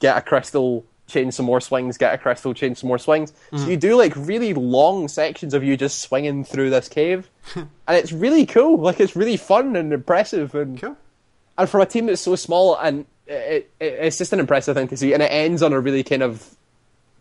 get 0.00 0.16
a 0.16 0.22
crystal, 0.22 0.84
change 1.08 1.34
some 1.34 1.46
more 1.46 1.60
swings, 1.60 1.98
get 1.98 2.14
a 2.14 2.18
crystal, 2.18 2.54
change 2.54 2.78
some 2.78 2.88
more 2.88 2.98
swings. 2.98 3.32
So 3.56 3.66
you 3.66 3.76
do 3.76 3.96
like 3.96 4.12
really 4.14 4.54
long 4.54 5.08
sections 5.08 5.54
of 5.54 5.64
you 5.64 5.76
just 5.76 6.00
swinging 6.00 6.44
through 6.44 6.70
this 6.70 6.88
cave, 6.88 7.28
and 7.56 7.66
it's 7.88 8.12
really 8.12 8.46
cool. 8.46 8.78
Like 8.78 9.00
it's 9.00 9.16
really 9.16 9.36
fun 9.36 9.74
and 9.74 9.92
impressive, 9.92 10.54
and 10.54 10.80
Cool. 10.80 10.96
and 11.56 11.68
for 11.68 11.80
a 11.80 11.86
team 11.86 12.06
that's 12.06 12.20
so 12.20 12.36
small, 12.36 12.76
and 12.76 13.06
it, 13.26 13.70
it, 13.80 13.86
it's 13.86 14.18
just 14.18 14.32
an 14.32 14.38
impressive 14.40 14.76
thing 14.76 14.86
to 14.88 14.96
see. 14.96 15.12
And 15.14 15.22
it 15.22 15.32
ends 15.32 15.62
on 15.62 15.72
a 15.72 15.80
really 15.80 16.04
kind 16.04 16.22
of 16.22 16.54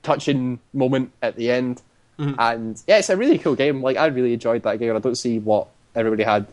touching 0.04 0.60
moment 0.74 1.12
at 1.22 1.36
the 1.36 1.52
end. 1.52 1.82
And 2.20 2.82
yeah, 2.88 2.98
it's 2.98 3.10
a 3.12 3.18
really 3.18 3.38
cool 3.38 3.56
game. 3.56 3.82
Like 3.84 3.96
I 3.96 4.08
really 4.08 4.34
enjoyed 4.34 4.64
that 4.64 4.80
game. 4.80 4.90
and 4.90 4.98
I 4.98 5.02
don't 5.02 5.16
see 5.18 5.38
what 5.38 5.68
everybody 5.96 6.24
had. 6.24 6.48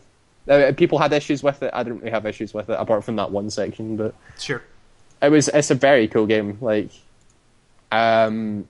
Uh, 0.47 0.71
people 0.77 0.99
had 0.99 1.11
issues 1.11 1.41
with 1.41 1.63
it. 1.63 1.71
I 1.73 1.81
didn't 1.81 1.99
really 1.99 2.11
have 2.11 2.27
issues 2.27 2.53
with 2.53 2.69
it 2.69 2.77
apart 2.79 3.03
from 3.03 3.15
that 3.15 3.31
one 3.31 3.49
section, 3.49 3.97
but 3.97 4.13
Sure. 4.37 4.61
it 5.23 5.29
was 5.29 5.47
it's 5.47 5.71
a 5.71 5.75
very 5.75 6.07
cool 6.07 6.27
game. 6.27 6.59
Like, 6.61 6.91
um, 7.91 8.67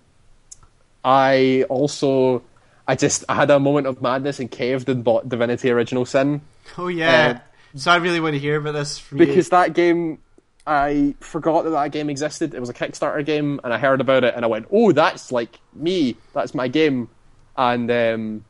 I 1.03 1.65
also 1.69 2.43
I 2.87 2.95
just 2.95 3.23
I 3.29 3.35
had 3.35 3.51
a 3.51 3.59
moment 3.59 3.87
of 3.87 4.01
madness 4.01 4.39
and 4.39 4.49
caved 4.49 4.89
and 4.89 5.03
bought 5.03 5.29
Divinity 5.29 5.71
Original 5.71 6.05
Sin 6.05 6.41
Oh 6.77 6.87
yeah. 6.87 7.39
so 7.75 7.91
I 7.91 7.97
really 7.97 8.19
want 8.19 8.33
to 8.33 8.39
hear 8.39 8.57
about 8.57 8.73
this 8.73 8.97
from 8.97 9.17
because 9.17 9.47
you. 9.47 9.51
that 9.51 9.73
game 9.73 10.19
I 10.67 11.13
forgot 11.19 11.63
that 11.63 11.71
that 11.71 11.91
game 11.91 12.09
existed. 12.09 12.53
It 12.53 12.59
was 12.59 12.69
a 12.69 12.73
Kickstarter 12.73 13.23
game, 13.23 13.59
and 13.63 13.71
I 13.71 13.77
heard 13.77 14.01
about 14.01 14.23
it, 14.23 14.33
and 14.35 14.43
I 14.43 14.47
went, 14.47 14.67
"Oh, 14.71 14.91
that's 14.91 15.31
like 15.31 15.59
me. 15.73 16.17
That's 16.33 16.55
my 16.55 16.67
game," 16.67 17.07
and 17.55 17.91
um, 17.91 18.45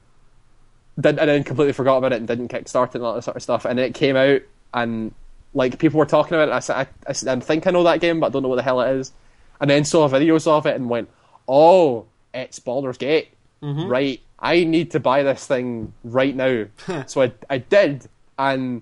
did, 0.97 1.19
and 1.19 1.29
then 1.29 1.43
completely 1.43 1.73
forgot 1.73 1.97
about 1.97 2.13
it 2.13 2.17
and 2.17 2.27
didn't 2.27 2.47
Kickstart 2.47 2.89
it 2.89 2.95
and 2.95 3.03
all 3.03 3.15
that 3.15 3.23
sort 3.23 3.35
of 3.35 3.43
stuff. 3.43 3.65
And 3.65 3.77
then 3.77 3.87
it 3.87 3.95
came 3.95 4.15
out, 4.15 4.41
and 4.73 5.13
like 5.53 5.77
people 5.77 5.97
were 5.97 6.05
talking 6.05 6.35
about 6.35 6.43
it. 6.43 6.51
And 6.51 6.53
I 6.53 6.59
said, 6.59 6.75
I, 6.77 6.87
I, 7.07 7.11
said, 7.11 7.37
I 7.37 7.41
think 7.41 7.67
I 7.67 7.71
know 7.71 7.83
that 7.83 7.99
game, 7.99 8.21
but 8.21 8.27
I 8.27 8.29
don't 8.29 8.43
know 8.43 8.49
what 8.49 8.57
the 8.57 8.63
hell 8.63 8.79
it 8.79 8.95
is. 8.95 9.11
And 9.59 9.69
then 9.69 9.85
saw 9.85 10.09
videos 10.09 10.47
of 10.47 10.65
it 10.65 10.75
and 10.75 10.89
went, 10.89 11.09
"Oh, 11.47 12.05
it's 12.33 12.59
Baldur's 12.59 12.97
Gate, 12.97 13.29
mm-hmm. 13.61 13.87
right? 13.87 14.21
I 14.37 14.63
need 14.63 14.91
to 14.91 14.99
buy 14.99 15.23
this 15.23 15.47
thing 15.47 15.93
right 16.03 16.35
now." 16.35 16.65
so 17.07 17.23
I, 17.23 17.31
I 17.49 17.59
did, 17.59 18.07
and 18.37 18.81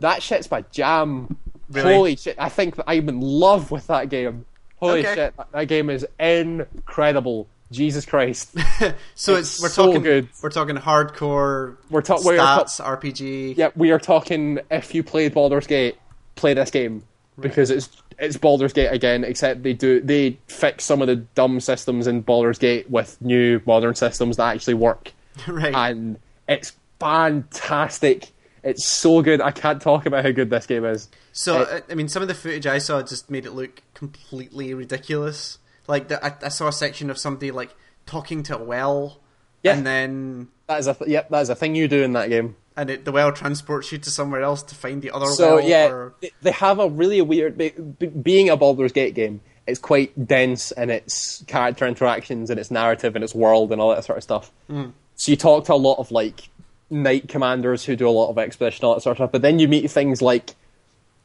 that 0.00 0.22
shit's 0.22 0.50
my 0.50 0.64
jam. 0.70 1.36
Really? 1.70 1.94
Holy 1.94 2.16
shit! 2.16 2.36
I 2.38 2.48
think 2.48 2.76
that 2.76 2.84
I'm 2.86 3.08
in 3.08 3.20
love 3.20 3.70
with 3.70 3.86
that 3.88 4.08
game. 4.08 4.44
Holy 4.76 5.00
Okay. 5.00 5.14
shit! 5.14 5.34
That, 5.52 5.68
game 5.68 5.90
is 5.90 6.06
incredible. 6.18 7.48
Jesus 7.70 8.04
Christ! 8.04 8.54
So 9.14 9.36
it's 9.36 9.54
it's, 9.54 9.62
we're 9.62 9.68
so 9.68 9.86
talking 9.86 10.02
good. 10.02 10.28
we're 10.42 10.50
talking 10.50 10.76
hardcore 10.76 11.76
We're 11.88 12.02
ta- 12.02 12.18
we 12.24 12.36
are 12.36 12.58
ta- 12.58 12.64
stats 12.64 13.00
RPG. 13.00 13.56
yeah, 13.56 13.70
we 13.76 13.90
are 13.92 13.98
talking. 13.98 14.58
If 14.70 14.94
you 14.94 15.02
played 15.02 15.32
Baldur's 15.34 15.66
Gate, 15.66 15.96
play 16.34 16.54
this 16.54 16.70
game 16.70 17.04
because 17.40 17.70
it's 17.70 17.88
it's 18.18 18.36
Baldur's 18.36 18.72
Gate 18.72 18.88
again. 18.88 19.24
Except 19.24 19.62
they 19.62 19.72
do 19.72 20.00
they 20.00 20.38
fix 20.48 20.84
some 20.84 21.00
of 21.00 21.08
the 21.08 21.16
dumb 21.16 21.60
systems 21.60 22.06
in 22.06 22.20
Baldur's 22.20 22.58
Gate 22.58 22.90
with 22.90 23.20
new 23.20 23.60
modern 23.66 23.94
systems 23.94 24.36
that 24.36 24.54
actually 24.54 24.74
work, 24.74 25.12
right. 25.48 25.74
and 25.74 26.18
it's 26.48 26.72
fantastic. 27.00 28.30
It's 28.62 28.86
so 28.86 29.22
good. 29.22 29.40
I 29.40 29.50
can't 29.50 29.82
talk 29.82 30.06
about 30.06 30.24
how 30.24 30.30
good 30.30 30.50
this 30.50 30.66
game 30.66 30.84
is. 30.84 31.08
So 31.32 31.62
Uh, 31.62 31.80
I- 31.88 31.92
I 31.92 31.94
mean, 31.96 32.08
some 32.08 32.22
of 32.22 32.28
the 32.28 32.34
footage 32.34 32.66
I 32.66 32.78
saw 32.78 33.02
just 33.02 33.28
made 33.30 33.44
it 33.44 33.52
look 33.52 33.82
completely 33.94 34.72
ridiculous. 34.72 35.58
Like 35.88 36.06
the, 36.08 36.24
I, 36.24 36.34
I 36.44 36.48
saw 36.48 36.68
a 36.68 36.72
section 36.72 37.10
of 37.10 37.18
somebody 37.18 37.50
like 37.50 37.74
talking 38.06 38.44
to 38.44 38.58
a 38.58 38.62
well, 38.62 39.18
Yeah. 39.64 39.74
and 39.76 39.84
then 39.84 40.48
That 40.68 40.78
is 40.78 40.86
a 40.86 40.94
th- 40.94 41.10
yep. 41.10 41.28
That 41.30 41.40
is 41.40 41.48
a 41.48 41.56
thing 41.56 41.74
you 41.74 41.88
do 41.88 42.02
in 42.04 42.12
that 42.12 42.28
game. 42.28 42.54
And 42.76 42.90
it, 42.90 43.04
the 43.04 43.12
well 43.12 43.32
transports 43.32 43.92
you 43.92 43.98
to 43.98 44.10
somewhere 44.10 44.42
else 44.42 44.62
to 44.64 44.74
find 44.74 45.02
the 45.02 45.10
other 45.10 45.26
So 45.26 45.56
well. 45.56 45.68
yeah, 45.68 45.86
or- 45.88 46.14
they- 46.42 46.50
have 46.52 46.78
a 46.78 46.88
really 46.88 47.20
weird. 47.22 47.56
be- 47.58 47.70
be- 47.70 48.06
Being 48.06 48.48
a 48.50 48.56
Baldur's 48.56 48.92
Gate 48.92 49.14
game, 49.14 49.40
it's 49.66 49.78
quite 49.78 50.26
dense 50.26 50.70
in 50.72 50.90
its 50.90 51.44
character 51.46 51.86
interactions 51.86 52.50
and 52.50 52.58
its 52.58 52.70
narrative 52.70 53.14
and 53.14 53.22
its 53.24 53.34
world 53.34 53.72
and 53.72 53.80
all 53.80 53.90
that 53.94 54.04
sort 54.04 54.16
of 54.18 54.22
stuff. 54.24 54.50
Hmm. 54.68 54.86
So 55.16 55.30
you 55.30 55.36
talk 55.36 55.66
to 55.66 55.74
a 55.74 55.76
lot 55.76 55.98
of 55.98 56.10
like 56.10 56.48
knight 56.90 57.28
commanders 57.28 57.84
who 57.84 57.94
do 57.96 58.08
a 58.08 58.10
lot 58.10 58.28
of 58.30 58.38
exposition, 58.38 58.84
all 58.84 58.94
that 58.94 59.00
sort 59.02 59.12
of 59.12 59.18
stuff. 59.18 59.32
But 59.32 59.42
then 59.42 59.58
you 59.58 59.68
meet 59.68 59.90
things 59.90 60.20
like 60.20 60.54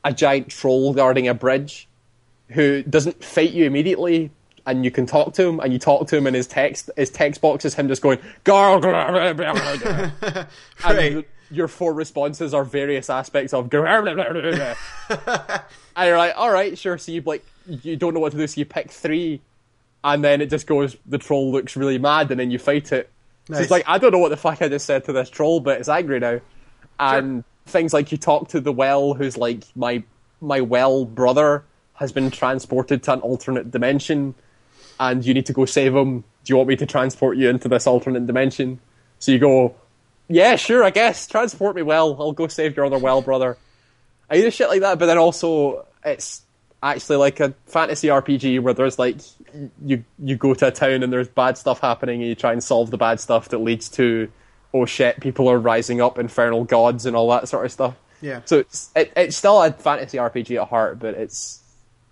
a 0.04 0.14
giant 0.14 0.50
troll 0.50 0.94
guarding 0.94 1.28
a 1.28 1.34
bridge 1.34 1.88
who 2.50 2.84
doesn't 2.84 3.24
fight 3.24 3.52
you 3.52 3.66
immediately. 3.66 4.32
And 4.66 4.84
you 4.84 4.92
can 4.92 5.06
talk 5.06 5.34
to 5.36 5.48
him, 5.48 5.62
and 5.62 5.72
you 5.72 5.80
talk 5.80 6.08
to 6.10 6.18
him, 6.18 6.28
and 6.28 6.36
his 6.36 6.46
text, 6.46 6.90
his 6.98 7.10
text 7.10 7.40
box 7.40 7.64
is 7.64 7.74
him 7.74 7.88
just 7.88 8.02
going. 8.02 8.20
Right. 8.46 9.80
and 10.86 11.26
your 11.50 11.68
four 11.68 11.94
responses 11.94 12.54
are 12.54 12.64
various 12.64 13.10
aspects 13.10 13.54
of 13.54 13.70
and 15.96 16.08
you're 16.08 16.18
like 16.18 16.34
all 16.36 16.52
right 16.52 16.78
sure 16.78 16.98
so 16.98 17.12
you 17.12 17.22
like 17.22 17.46
you 17.66 17.96
don't 17.96 18.14
know 18.14 18.20
what 18.20 18.32
to 18.32 18.38
do 18.38 18.48
so 18.48 18.60
you 18.60 18.66
pick 18.66 18.92
three 18.92 19.42
and 20.04 20.24
then 20.24 20.42
it 20.42 20.50
just 20.50 20.68
goes 20.68 20.96
the 21.06 21.18
troll 21.18 21.52
looks 21.52 21.76
really 21.76 21.98
mad 21.98 22.30
and 22.32 22.40
then 22.40 22.52
you 22.52 22.60
fight 22.60 22.92
it. 22.92 23.10
So 23.46 23.58
it's 23.60 23.72
like 23.72 23.84
i 23.88 23.98
don't 23.98 24.12
know 24.12 24.20
what 24.20 24.30
the 24.30 24.38
fuck 24.38 24.62
i 24.62 24.68
just 24.68 24.86
said 24.86 25.06
to 25.06 25.14
this 25.14 25.30
troll 25.30 25.60
but 25.60 25.80
it's 25.80 25.90
angry 25.90 26.20
now. 26.20 26.40
And 27.00 27.44
things 27.66 27.94
like 27.94 28.12
you 28.12 28.18
talk 28.18 28.50
to 28.50 28.60
the 28.60 28.72
well 28.72 29.14
who's 29.14 29.38
like 29.38 29.64
my 29.76 30.04
my 30.42 30.62
well 30.62 31.06
brother 31.06 31.64
has 31.94 32.12
been 32.12 32.30
transported 32.30 33.04
to 33.04 33.14
an 33.14 33.22
alternate 33.22 33.72
dimension 33.72 34.36
and 35.00 35.26
you 35.26 35.34
need 35.34 35.46
to 35.46 35.54
go 35.54 35.66
save 35.66 35.96
him. 35.96 36.22
Do 36.44 36.54
you 36.54 36.58
want 36.58 36.70
me 36.70 36.76
to 36.76 36.86
transport 36.86 37.38
you 37.38 37.50
into 37.50 37.68
this 37.68 37.88
alternate 37.88 38.26
dimension? 38.26 38.80
So 39.20 39.32
you 39.32 39.40
go 39.40 39.76
yeah, 40.30 40.56
sure, 40.56 40.84
I 40.84 40.90
guess. 40.90 41.28
Transport 41.28 41.76
me 41.76 41.82
well. 41.82 42.16
I'll 42.20 42.32
go 42.32 42.48
save 42.48 42.76
your 42.76 42.86
other 42.86 42.98
well 42.98 43.22
brother. 43.22 43.58
I 44.30 44.38
do 44.38 44.52
shit 44.52 44.70
like 44.70 44.82
that, 44.82 45.00
but 45.00 45.06
then 45.06 45.18
also 45.18 45.86
it's 46.04 46.42
actually 46.84 47.18
like 47.18 47.40
a 47.40 47.54
fantasy 47.66 48.08
RPG 48.08 48.62
where 48.62 48.74
there's 48.74 49.00
like 49.00 49.18
you 49.84 50.04
you 50.20 50.36
go 50.36 50.54
to 50.54 50.68
a 50.68 50.72
town 50.72 51.02
and 51.02 51.12
there's 51.12 51.28
bad 51.28 51.58
stuff 51.58 51.80
happening 51.80 52.22
and 52.22 52.30
you 52.30 52.36
try 52.36 52.52
and 52.52 52.64
solve 52.64 52.92
the 52.92 52.98
bad 52.98 53.20
stuff 53.20 53.50
that 53.50 53.60
leads 53.60 53.90
to 53.90 54.30
oh 54.74 54.86
shit, 54.86 55.20
people 55.22 55.48
are 55.48 55.58
rising 55.58 56.02
up, 56.02 56.20
infernal 56.20 56.66
gods 56.66 57.06
and 57.06 57.16
all 57.16 57.30
that 57.30 57.48
sort 57.48 57.66
of 57.66 57.72
stuff. 57.72 57.96
Yeah. 58.22 58.42
So 58.46 58.60
it's 58.60 58.92
it, 58.96 59.14
it's 59.16 59.38
still 59.38 59.62
a 59.62 59.72
fantasy 59.72 60.18
RPG 60.18 60.62
at 60.62 60.68
heart, 60.68 61.00
but 61.00 61.16
it's 61.16 61.62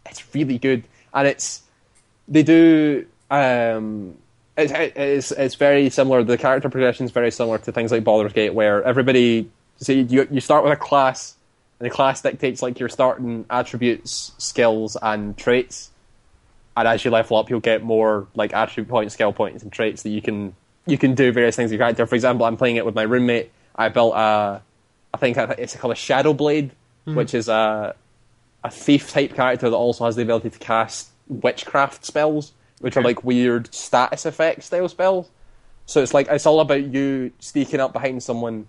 it's 0.05 0.24
really 0.34 0.57
good 0.57 0.84
and 1.13 1.28
it's 1.28 1.63
they 2.28 2.43
do 2.43 3.05
um 3.30 4.18
it, 4.57 4.71
it, 4.71 4.93
it's 4.95 5.31
it's 5.31 5.55
very 5.55 5.89
similar. 5.89 6.23
The 6.23 6.37
character 6.37 6.69
progression 6.69 7.05
is 7.05 7.11
very 7.11 7.31
similar 7.31 7.57
to 7.59 7.71
things 7.71 7.91
like 7.91 8.03
Baldur's 8.03 8.33
Gate 8.33 8.53
where 8.53 8.83
everybody 8.83 9.49
so 9.77 9.91
you 9.91 10.27
you 10.31 10.39
start 10.39 10.63
with 10.63 10.73
a 10.73 10.77
class 10.77 11.35
and 11.79 11.85
the 11.85 11.93
class 11.93 12.21
dictates 12.21 12.61
like 12.61 12.79
your 12.79 12.89
starting 12.89 13.45
attributes 13.49 14.31
skills 14.37 14.97
and 15.01 15.37
traits. 15.37 15.91
And 16.77 16.87
as 16.87 17.05
you 17.05 17.11
level 17.11 17.37
up 17.37 17.49
you'll 17.49 17.59
get 17.59 17.83
more 17.83 18.27
like 18.35 18.53
attribute 18.53 18.89
points 18.89 19.13
skill 19.13 19.33
points 19.33 19.63
and 19.63 19.71
traits 19.71 20.03
that 20.03 20.09
you 20.09 20.21
can 20.21 20.55
you 20.85 20.97
can 20.97 21.15
do 21.15 21.31
various 21.31 21.55
things 21.55 21.71
with 21.71 21.79
your 21.79 21.85
character. 21.85 22.05
For 22.05 22.15
example 22.15 22.45
I'm 22.45 22.57
playing 22.57 22.77
it 22.77 22.85
with 22.85 22.95
my 22.95 23.03
roommate. 23.03 23.51
I 23.75 23.89
built 23.89 24.13
a 24.15 24.61
I 25.13 25.17
think 25.17 25.37
it's 25.37 25.75
called 25.75 25.93
a 25.93 25.97
Shadow 25.97 26.33
Blade 26.33 26.71
hmm. 27.05 27.15
which 27.15 27.33
is 27.33 27.49
a 27.49 27.95
a 28.63 28.71
thief 28.71 29.11
type 29.11 29.35
character 29.35 29.69
that 29.69 29.75
also 29.75 30.05
has 30.05 30.15
the 30.15 30.23
ability 30.23 30.49
to 30.49 30.57
cast 30.57 31.09
witchcraft 31.27 32.03
spells, 32.03 32.51
which 32.80 32.97
are 32.97 33.03
like 33.03 33.23
weird 33.23 33.73
status 33.73 34.26
effect 34.26 34.63
style 34.63 34.89
spells. 34.89 35.30
So 35.86 36.01
it's 36.01 36.13
like 36.13 36.28
it's 36.30 36.45
all 36.45 36.59
about 36.59 36.84
you 36.84 37.32
sneaking 37.39 37.80
up 37.80 37.93
behind 37.93 38.23
someone 38.23 38.67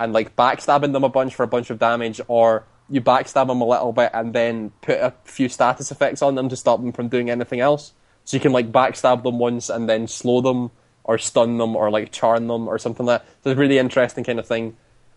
and 0.00 0.12
like 0.12 0.34
backstabbing 0.36 0.92
them 0.92 1.04
a 1.04 1.08
bunch 1.08 1.34
for 1.34 1.42
a 1.42 1.48
bunch 1.48 1.70
of 1.70 1.78
damage, 1.78 2.20
or 2.26 2.64
you 2.88 3.00
backstab 3.00 3.46
them 3.46 3.60
a 3.60 3.66
little 3.66 3.92
bit 3.92 4.10
and 4.12 4.32
then 4.34 4.70
put 4.82 4.98
a 4.98 5.14
few 5.24 5.48
status 5.48 5.90
effects 5.90 6.22
on 6.22 6.34
them 6.34 6.48
to 6.48 6.56
stop 6.56 6.80
them 6.80 6.92
from 6.92 7.08
doing 7.08 7.30
anything 7.30 7.60
else. 7.60 7.92
So 8.24 8.36
you 8.36 8.40
can 8.40 8.52
like 8.52 8.72
backstab 8.72 9.22
them 9.22 9.38
once 9.38 9.68
and 9.68 9.88
then 9.88 10.06
slow 10.06 10.40
them 10.40 10.70
or 11.04 11.18
stun 11.18 11.58
them 11.58 11.76
or 11.76 11.90
like 11.90 12.12
charm 12.12 12.48
them 12.48 12.66
or 12.66 12.78
something 12.78 13.06
like 13.06 13.22
that. 13.22 13.28
So 13.44 13.50
it's 13.50 13.56
a 13.56 13.60
really 13.60 13.78
interesting 13.78 14.24
kind 14.24 14.38
of 14.38 14.46
thing. 14.46 14.76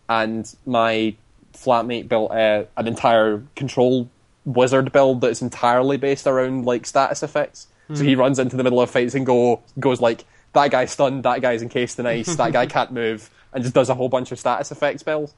And 0.10 0.54
my 0.66 1.16
flatmate 1.54 2.08
built 2.08 2.32
uh, 2.32 2.66
an 2.76 2.88
entire 2.88 3.44
control 3.56 4.10
wizard 4.46 4.92
build 4.92 5.22
that's 5.22 5.42
entirely 5.42 5.98
based 5.98 6.28
around 6.28 6.66
like 6.66 6.86
status 6.86 7.24
effects. 7.24 7.68
So 7.94 8.04
he 8.04 8.16
runs 8.16 8.38
into 8.40 8.58
the 8.58 8.64
middle 8.64 8.82
of 8.82 8.90
fights 8.90 9.16
and 9.16 9.26
go 9.26 9.62
goes 9.80 10.02
like 10.02 10.26
that 10.54 10.72
guy's 10.72 10.92
stunned, 10.92 11.24
that 11.24 11.42
guy's 11.42 11.62
encased 11.62 12.00
in 12.00 12.06
ice, 12.06 12.36
that 12.36 12.52
guy 12.52 12.66
can't 12.68 12.92
move, 12.92 13.30
and 13.54 13.64
just 13.64 13.76
does 13.76 13.90
a 13.90 13.96
whole 13.96 14.10
bunch 14.10 14.32
of 14.32 14.40
status 14.40 14.72
effect 14.72 15.00
spells. 15.00 15.34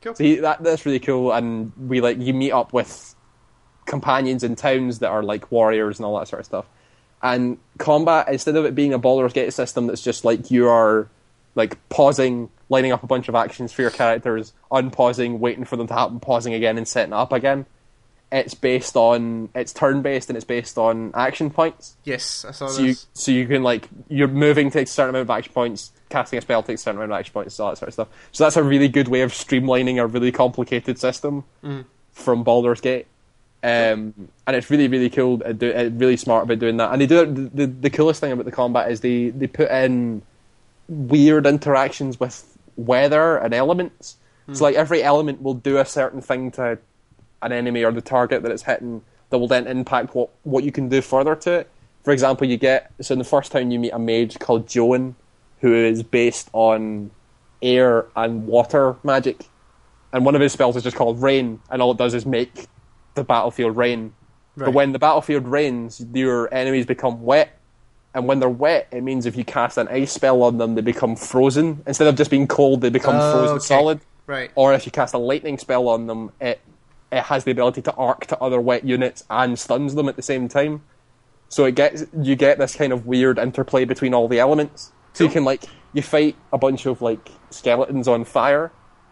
Cool. 0.00 0.14
So 0.14 0.24
he, 0.24 0.36
that 0.36 0.62
that's 0.62 0.86
really 0.86 1.00
cool, 1.00 1.32
and 1.32 1.72
we 1.76 2.00
like 2.00 2.18
you 2.18 2.32
meet 2.32 2.52
up 2.52 2.72
with 2.72 3.14
companions 3.86 4.42
in 4.42 4.56
towns 4.56 5.00
that 5.00 5.10
are 5.10 5.22
like 5.22 5.50
warriors 5.50 5.98
and 5.98 6.06
all 6.06 6.18
that 6.18 6.28
sort 6.28 6.40
of 6.40 6.46
stuff. 6.46 6.66
And 7.22 7.58
combat, 7.78 8.28
instead 8.28 8.56
of 8.56 8.64
it 8.64 8.74
being 8.74 8.94
a 8.94 8.98
Baldur's 8.98 9.34
Gate 9.34 9.52
system 9.52 9.86
that's 9.88 10.02
just 10.02 10.24
like 10.24 10.50
you 10.50 10.68
are 10.68 11.08
like 11.54 11.76
pausing, 11.90 12.48
lining 12.70 12.92
up 12.92 13.02
a 13.02 13.06
bunch 13.06 13.28
of 13.28 13.34
actions 13.34 13.72
for 13.72 13.82
your 13.82 13.90
characters, 13.90 14.54
unpausing, 14.70 15.38
waiting 15.40 15.64
for 15.64 15.76
them 15.76 15.86
to 15.88 15.94
happen, 15.94 16.20
pausing 16.20 16.54
again, 16.54 16.78
and 16.78 16.88
setting 16.88 17.12
up 17.12 17.32
again. 17.32 17.66
It's 18.32 18.54
based 18.54 18.96
on 18.96 19.48
it's 19.56 19.72
turn 19.72 20.02
based 20.02 20.30
and 20.30 20.36
it's 20.36 20.44
based 20.44 20.78
on 20.78 21.10
action 21.14 21.50
points. 21.50 21.96
Yes, 22.04 22.44
I 22.44 22.52
saw 22.52 22.68
So 22.68 22.82
you 22.82 22.88
this. 22.88 23.06
so 23.12 23.32
you 23.32 23.46
can 23.46 23.62
like 23.64 23.88
you're 24.08 24.28
moving 24.28 24.70
takes 24.70 24.90
a 24.92 24.94
certain 24.94 25.10
amount 25.10 25.22
of 25.22 25.30
action 25.30 25.52
points, 25.52 25.90
casting 26.10 26.38
a 26.38 26.42
spell 26.42 26.62
takes 26.62 26.82
a 26.82 26.84
certain 26.84 26.98
amount 26.98 27.12
of 27.12 27.18
action 27.18 27.32
points, 27.32 27.58
all 27.58 27.70
that 27.70 27.78
sort 27.78 27.88
of 27.88 27.94
stuff. 27.94 28.08
So 28.30 28.44
that's 28.44 28.56
a 28.56 28.62
really 28.62 28.88
good 28.88 29.08
way 29.08 29.22
of 29.22 29.32
streamlining 29.32 30.00
a 30.00 30.06
really 30.06 30.30
complicated 30.30 30.98
system 30.98 31.44
from 32.12 32.44
Baldur's 32.44 32.80
Gate. 32.80 33.06
Um, 33.62 34.14
and 34.46 34.56
it's 34.56 34.70
really 34.70 34.86
really 34.86 35.10
cool, 35.10 35.42
at 35.44 35.58
do, 35.58 35.72
really 35.96 36.16
smart 36.16 36.44
about 36.44 36.60
doing 36.60 36.76
that. 36.76 36.92
And 36.92 37.00
they 37.02 37.06
do 37.06 37.22
it, 37.22 37.34
the, 37.34 37.42
the 37.42 37.66
the 37.66 37.90
coolest 37.90 38.20
thing 38.20 38.30
about 38.32 38.44
the 38.44 38.52
combat 38.52 38.90
is 38.92 39.00
they 39.00 39.30
they 39.30 39.48
put 39.48 39.70
in 39.72 40.22
weird 40.88 41.46
interactions 41.46 42.18
with 42.20 42.56
weather 42.76 43.36
and 43.36 43.52
elements. 43.52 44.16
So 44.52 44.64
like 44.64 44.74
every 44.74 45.02
element 45.02 45.42
will 45.42 45.54
do 45.54 45.78
a 45.78 45.84
certain 45.84 46.20
thing 46.20 46.50
to 46.52 46.78
an 47.42 47.52
enemy 47.52 47.84
or 47.84 47.92
the 47.92 48.00
target 48.00 48.42
that 48.42 48.52
it's 48.52 48.62
hitting 48.64 49.02
that 49.30 49.38
will 49.38 49.48
then 49.48 49.66
impact 49.66 50.14
what, 50.14 50.30
what 50.42 50.64
you 50.64 50.72
can 50.72 50.88
do 50.88 51.00
further 51.00 51.34
to 51.36 51.52
it. 51.60 51.70
For 52.04 52.12
example, 52.12 52.46
you 52.46 52.56
get 52.56 52.90
so 53.00 53.12
in 53.12 53.18
the 53.18 53.24
first 53.24 53.52
town 53.52 53.70
you 53.70 53.78
meet 53.78 53.92
a 53.92 53.98
mage 53.98 54.38
called 54.38 54.66
Jahan, 54.68 55.14
who 55.60 55.74
is 55.74 56.02
based 56.02 56.48
on 56.52 57.10
air 57.62 58.06
and 58.16 58.46
water 58.46 58.96
magic, 59.02 59.46
and 60.12 60.24
one 60.24 60.34
of 60.34 60.40
his 60.40 60.52
spells 60.52 60.76
is 60.76 60.82
just 60.82 60.96
called 60.96 61.22
rain, 61.22 61.60
and 61.70 61.82
all 61.82 61.92
it 61.92 61.98
does 61.98 62.14
is 62.14 62.24
make 62.26 62.66
the 63.14 63.22
battlefield 63.22 63.76
rain. 63.76 64.14
But 64.56 64.72
when 64.74 64.92
the 64.92 64.98
battlefield 64.98 65.46
rains, 65.46 66.04
your 66.12 66.52
enemies 66.52 66.84
become 66.84 67.22
wet, 67.22 67.56
and 68.14 68.26
when 68.26 68.40
they're 68.40 68.48
wet, 68.48 68.88
it 68.90 69.02
means 69.02 69.24
if 69.24 69.36
you 69.36 69.44
cast 69.44 69.78
an 69.78 69.88
ice 69.88 70.12
spell 70.12 70.42
on 70.42 70.58
them, 70.58 70.74
they 70.74 70.80
become 70.82 71.16
frozen. 71.16 71.82
Instead 71.86 72.08
of 72.08 72.16
just 72.16 72.30
being 72.30 72.46
cold, 72.46 72.80
they 72.80 72.90
become 72.90 73.16
Oh, 73.16 73.32
frozen 73.32 73.56
okay. 73.56 73.64
solid 73.64 74.00
Right. 74.26 74.50
or 74.54 74.74
if 74.74 74.84
you 74.86 74.92
cast 74.92 75.14
a 75.14 75.18
lightning 75.18 75.56
spell 75.58 75.88
on 75.88 76.06
them, 76.08 76.32
it 76.40 76.60
it 77.12 77.24
has 77.24 77.44
the 77.44 77.50
ability 77.50 77.82
to 77.82 77.92
arc 77.94 78.26
to 78.26 78.38
other 78.38 78.60
wet 78.60 78.84
units 78.84 79.24
and 79.28 79.58
stuns 79.58 79.94
them 79.94 80.08
at 80.08 80.16
the 80.16 80.22
same 80.22 80.48
time. 80.48 80.82
So 81.48 81.64
it 81.64 81.74
gets 81.74 82.04
you 82.16 82.36
get 82.36 82.58
this 82.58 82.76
kind 82.76 82.92
of 82.92 83.06
weird 83.06 83.38
interplay 83.38 83.84
between 83.84 84.14
all 84.14 84.28
the 84.28 84.38
elements. 84.38 84.92
So 85.12 85.24
you 85.24 85.30
can 85.30 85.44
like 85.44 85.64
you 85.92 86.02
fight 86.02 86.36
a 86.52 86.58
bunch 86.58 86.86
of 86.86 87.02
like 87.02 87.30
skeletons 87.50 88.06
on 88.06 88.24
fire, 88.24 88.70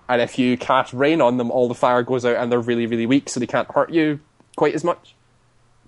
and 0.08 0.22
if 0.22 0.38
you 0.38 0.56
cast 0.56 0.92
rain 0.92 1.20
on 1.20 1.36
them, 1.36 1.50
all 1.50 1.66
the 1.66 1.74
fire 1.74 2.02
goes 2.02 2.24
out 2.24 2.36
and 2.36 2.50
they're 2.52 2.60
really 2.60 2.86
really 2.86 3.06
weak, 3.06 3.28
so 3.28 3.40
they 3.40 3.46
can't 3.46 3.70
hurt 3.72 3.90
you 3.90 4.20
quite 4.56 4.74
as 4.74 4.84
much. 4.84 5.14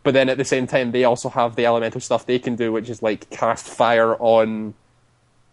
But 0.03 0.15
then 0.15 0.29
at 0.29 0.39
the 0.39 0.45
same 0.45 0.67
time, 0.67 0.93
they 0.93 1.05
also 1.05 1.29
have 1.29 1.57
the 1.57 1.67
elemental 1.67 2.01
stuff 2.01 2.27
they 2.27 2.39
can 2.39 2.57
do, 2.57 2.73
which 2.73 2.89
is 2.89 3.03
like 3.03 3.31
cast 3.31 3.69
fire 3.69 4.17
on 4.17 4.75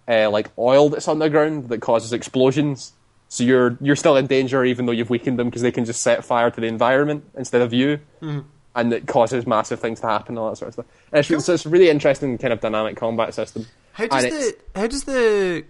uh, 0.08 0.30
like 0.32 0.49
oil 0.58 0.89
that's 0.89 1.08
on 1.08 1.20
the 1.20 1.30
ground 1.30 1.70
that 1.70 1.82
causes 1.82 2.14
explosions. 2.14 2.93
So 3.30 3.43
you're 3.43 3.78
you're 3.82 3.95
still 3.95 4.15
in 4.15 4.28
danger 4.28 4.63
even 4.63 4.86
though 4.86 4.93
you've 4.93 5.09
weakened 5.09 5.38
them 5.38 5.47
because 5.47 5.61
they 5.61 5.71
can 5.71 5.86
just 5.86 6.01
set 6.01 6.23
fire 6.23 6.49
to 6.49 6.61
the 6.61 6.67
environment 6.67 7.25
instead 7.38 7.61
of 7.61 7.73
you, 7.73 7.99
mm-hmm. 8.21 8.39
and 8.75 8.93
it 8.93 9.07
causes 9.07 9.45
massive 9.45 9.80
things 9.80 9.99
to 9.99 10.07
happen 10.07 10.34
and 10.34 10.39
all 10.39 10.49
that 10.49 10.55
sort 10.55 10.69
of 10.69 10.73
stuff. 10.73 10.86
And 11.11 11.19
it's, 11.19 11.45
so 11.45 11.53
it's 11.53 11.65
a 11.65 11.69
really 11.69 11.89
interesting 11.89 12.38
kind 12.38 12.53
of 12.53 12.61
dynamic 12.61 12.95
combat 12.95 13.34
system. 13.34 13.65
How 13.93 14.07
does 14.07 14.23
And 14.23 14.34
the 14.34 14.57
how 14.75 14.88
does 14.88 15.03
the 15.03 15.65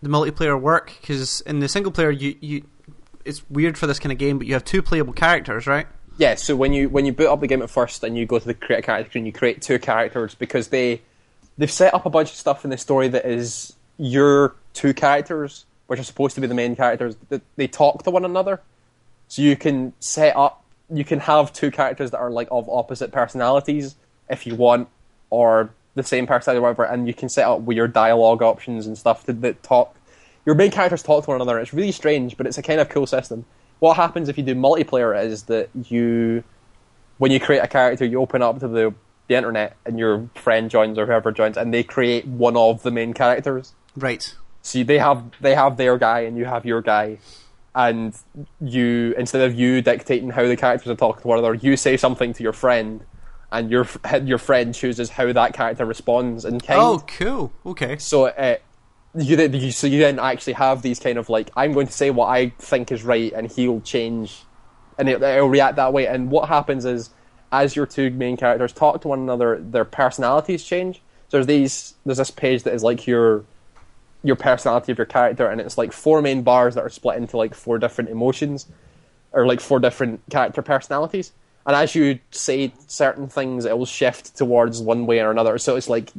the 0.00 0.08
multiplayer 0.08 0.60
work? 0.60 0.92
Because 1.00 1.42
in 1.42 1.60
the 1.60 1.68
single 1.68 1.92
player, 1.92 2.10
you 2.10 2.36
you 2.40 2.64
it's 3.24 3.48
weird 3.50 3.78
for 3.78 3.86
this 3.86 3.98
kind 3.98 4.12
of 4.12 4.18
game, 4.18 4.38
but 4.38 4.46
you 4.46 4.54
have 4.54 4.64
two 4.64 4.82
playable 4.82 5.12
characters, 5.12 5.66
right? 5.66 5.86
Yeah, 6.18 6.34
so 6.34 6.54
when 6.56 6.72
you 6.72 6.88
when 6.88 7.06
you 7.06 7.12
boot 7.12 7.28
up 7.28 7.40
the 7.40 7.46
game 7.46 7.62
at 7.62 7.70
first 7.70 8.04
and 8.04 8.16
you 8.16 8.26
go 8.26 8.38
to 8.38 8.44
the 8.44 8.54
create 8.54 8.80
a 8.80 8.82
character 8.82 9.18
and 9.18 9.26
you 9.26 9.32
create 9.32 9.62
two 9.62 9.78
characters 9.78 10.34
because 10.34 10.68
they 10.68 11.00
they've 11.58 11.70
set 11.70 11.94
up 11.94 12.06
a 12.06 12.10
bunch 12.10 12.30
of 12.30 12.36
stuff 12.36 12.64
in 12.64 12.70
the 12.70 12.78
story 12.78 13.08
that 13.08 13.24
is 13.24 13.74
your 13.98 14.54
two 14.74 14.94
characters, 14.94 15.64
which 15.86 16.00
are 16.00 16.04
supposed 16.04 16.34
to 16.34 16.40
be 16.40 16.46
the 16.46 16.54
main 16.54 16.76
characters, 16.76 17.16
they 17.56 17.66
talk 17.66 18.02
to 18.04 18.10
one 18.10 18.24
another. 18.24 18.60
So 19.28 19.42
you 19.42 19.56
can 19.56 19.92
set 20.00 20.36
up 20.36 20.62
you 20.92 21.04
can 21.04 21.20
have 21.20 21.52
two 21.52 21.70
characters 21.70 22.10
that 22.10 22.18
are 22.18 22.30
like 22.30 22.48
of 22.50 22.68
opposite 22.68 23.12
personalities 23.12 23.96
if 24.28 24.46
you 24.46 24.54
want, 24.54 24.88
or 25.30 25.70
the 25.94 26.02
same 26.02 26.26
personality 26.26 26.58
or 26.58 26.62
whatever, 26.62 26.84
and 26.84 27.06
you 27.06 27.14
can 27.14 27.28
set 27.28 27.46
up 27.46 27.60
weird 27.60 27.92
dialogue 27.92 28.42
options 28.42 28.86
and 28.86 28.96
stuff 28.96 29.24
to, 29.26 29.32
that 29.32 29.62
talk. 29.62 29.94
Your 30.46 30.54
main 30.54 30.70
characters 30.70 31.02
talk 31.02 31.24
to 31.24 31.30
one 31.30 31.36
another. 31.40 31.58
It's 31.58 31.72
really 31.72 31.92
strange, 31.92 32.36
but 32.36 32.46
it's 32.46 32.58
a 32.58 32.62
kind 32.62 32.80
of 32.80 32.88
cool 32.88 33.06
system. 33.06 33.44
What 33.78 33.96
happens 33.96 34.28
if 34.28 34.38
you 34.38 34.44
do 34.44 34.54
multiplayer 34.54 35.22
is 35.22 35.44
that 35.44 35.68
you, 35.88 36.44
when 37.18 37.30
you 37.30 37.40
create 37.40 37.60
a 37.60 37.68
character, 37.68 38.04
you 38.04 38.20
open 38.20 38.42
up 38.42 38.60
to 38.60 38.68
the 38.68 38.94
the 39.28 39.36
internet, 39.36 39.76
and 39.86 40.00
your 40.00 40.28
friend 40.34 40.68
joins 40.68 40.98
or 40.98 41.06
whoever 41.06 41.30
joins, 41.30 41.56
and 41.56 41.72
they 41.72 41.84
create 41.84 42.26
one 42.26 42.56
of 42.56 42.82
the 42.82 42.90
main 42.90 43.14
characters. 43.14 43.72
Right. 43.96 44.34
So 44.62 44.84
they 44.84 44.98
have 44.98 45.24
they 45.40 45.54
have 45.54 45.76
their 45.76 45.98
guy 45.98 46.20
and 46.20 46.38
you 46.38 46.44
have 46.44 46.64
your 46.64 46.80
guy, 46.80 47.18
and 47.74 48.16
you 48.60 49.14
instead 49.18 49.42
of 49.42 49.54
you 49.54 49.82
dictating 49.82 50.30
how 50.30 50.46
the 50.46 50.56
characters 50.56 50.88
are 50.88 50.96
talking 50.96 51.22
to 51.22 51.28
one 51.28 51.38
another, 51.38 51.54
you 51.54 51.76
say 51.76 51.96
something 51.96 52.32
to 52.32 52.42
your 52.42 52.52
friend, 52.52 53.04
and 53.50 53.70
your 53.70 53.86
your 54.22 54.38
friend 54.38 54.74
chooses 54.74 55.10
how 55.10 55.32
that 55.32 55.52
character 55.52 55.84
responds 55.84 56.44
in 56.44 56.60
kind. 56.60 56.80
Oh, 56.80 57.04
cool. 57.06 57.52
Okay. 57.66 57.98
So 57.98 58.26
uh, 58.26 58.56
you, 59.18 59.36
you 59.36 59.72
so 59.72 59.86
you 59.86 60.00
then 60.00 60.18
actually 60.18 60.54
have 60.54 60.82
these 60.82 60.98
kind 60.98 61.18
of 61.18 61.28
like 61.28 61.50
I'm 61.56 61.72
going 61.72 61.86
to 61.86 61.92
say 61.92 62.10
what 62.10 62.26
I 62.26 62.50
think 62.58 62.92
is 62.92 63.02
right, 63.02 63.32
and 63.32 63.50
he'll 63.50 63.80
change, 63.80 64.44
and 64.98 65.08
it, 65.08 65.22
it'll 65.22 65.48
react 65.48 65.76
that 65.76 65.92
way. 65.92 66.06
And 66.06 66.30
what 66.30 66.48
happens 66.48 66.84
is, 66.84 67.10
as 67.50 67.74
your 67.74 67.86
two 67.86 68.10
main 68.10 68.36
characters 68.36 68.72
talk 68.72 69.00
to 69.02 69.08
one 69.08 69.20
another, 69.20 69.58
their 69.60 69.84
personalities 69.84 70.64
change. 70.64 71.02
So 71.28 71.38
there's 71.38 71.46
these 71.46 71.94
there's 72.06 72.18
this 72.18 72.30
page 72.30 72.62
that 72.62 72.74
is 72.74 72.82
like 72.82 73.06
your 73.06 73.44
your 74.22 74.36
personality 74.36 74.92
of 74.92 74.98
your 74.98 75.06
character, 75.06 75.48
and 75.48 75.60
it's 75.60 75.76
like 75.76 75.92
four 75.92 76.22
main 76.22 76.42
bars 76.42 76.74
that 76.74 76.82
are 76.82 76.90
split 76.90 77.16
into 77.16 77.36
like 77.36 77.54
four 77.54 77.78
different 77.78 78.10
emotions, 78.10 78.66
or 79.32 79.46
like 79.46 79.60
four 79.60 79.80
different 79.80 80.20
character 80.30 80.62
personalities. 80.62 81.32
And 81.66 81.76
as 81.76 81.94
you 81.94 82.18
say 82.30 82.72
certain 82.86 83.28
things, 83.28 83.64
it 83.64 83.76
will 83.78 83.86
shift 83.86 84.36
towards 84.36 84.80
one 84.80 85.06
way 85.06 85.20
or 85.20 85.30
another. 85.30 85.58
So 85.58 85.76
it's 85.76 85.88
like 85.88 86.12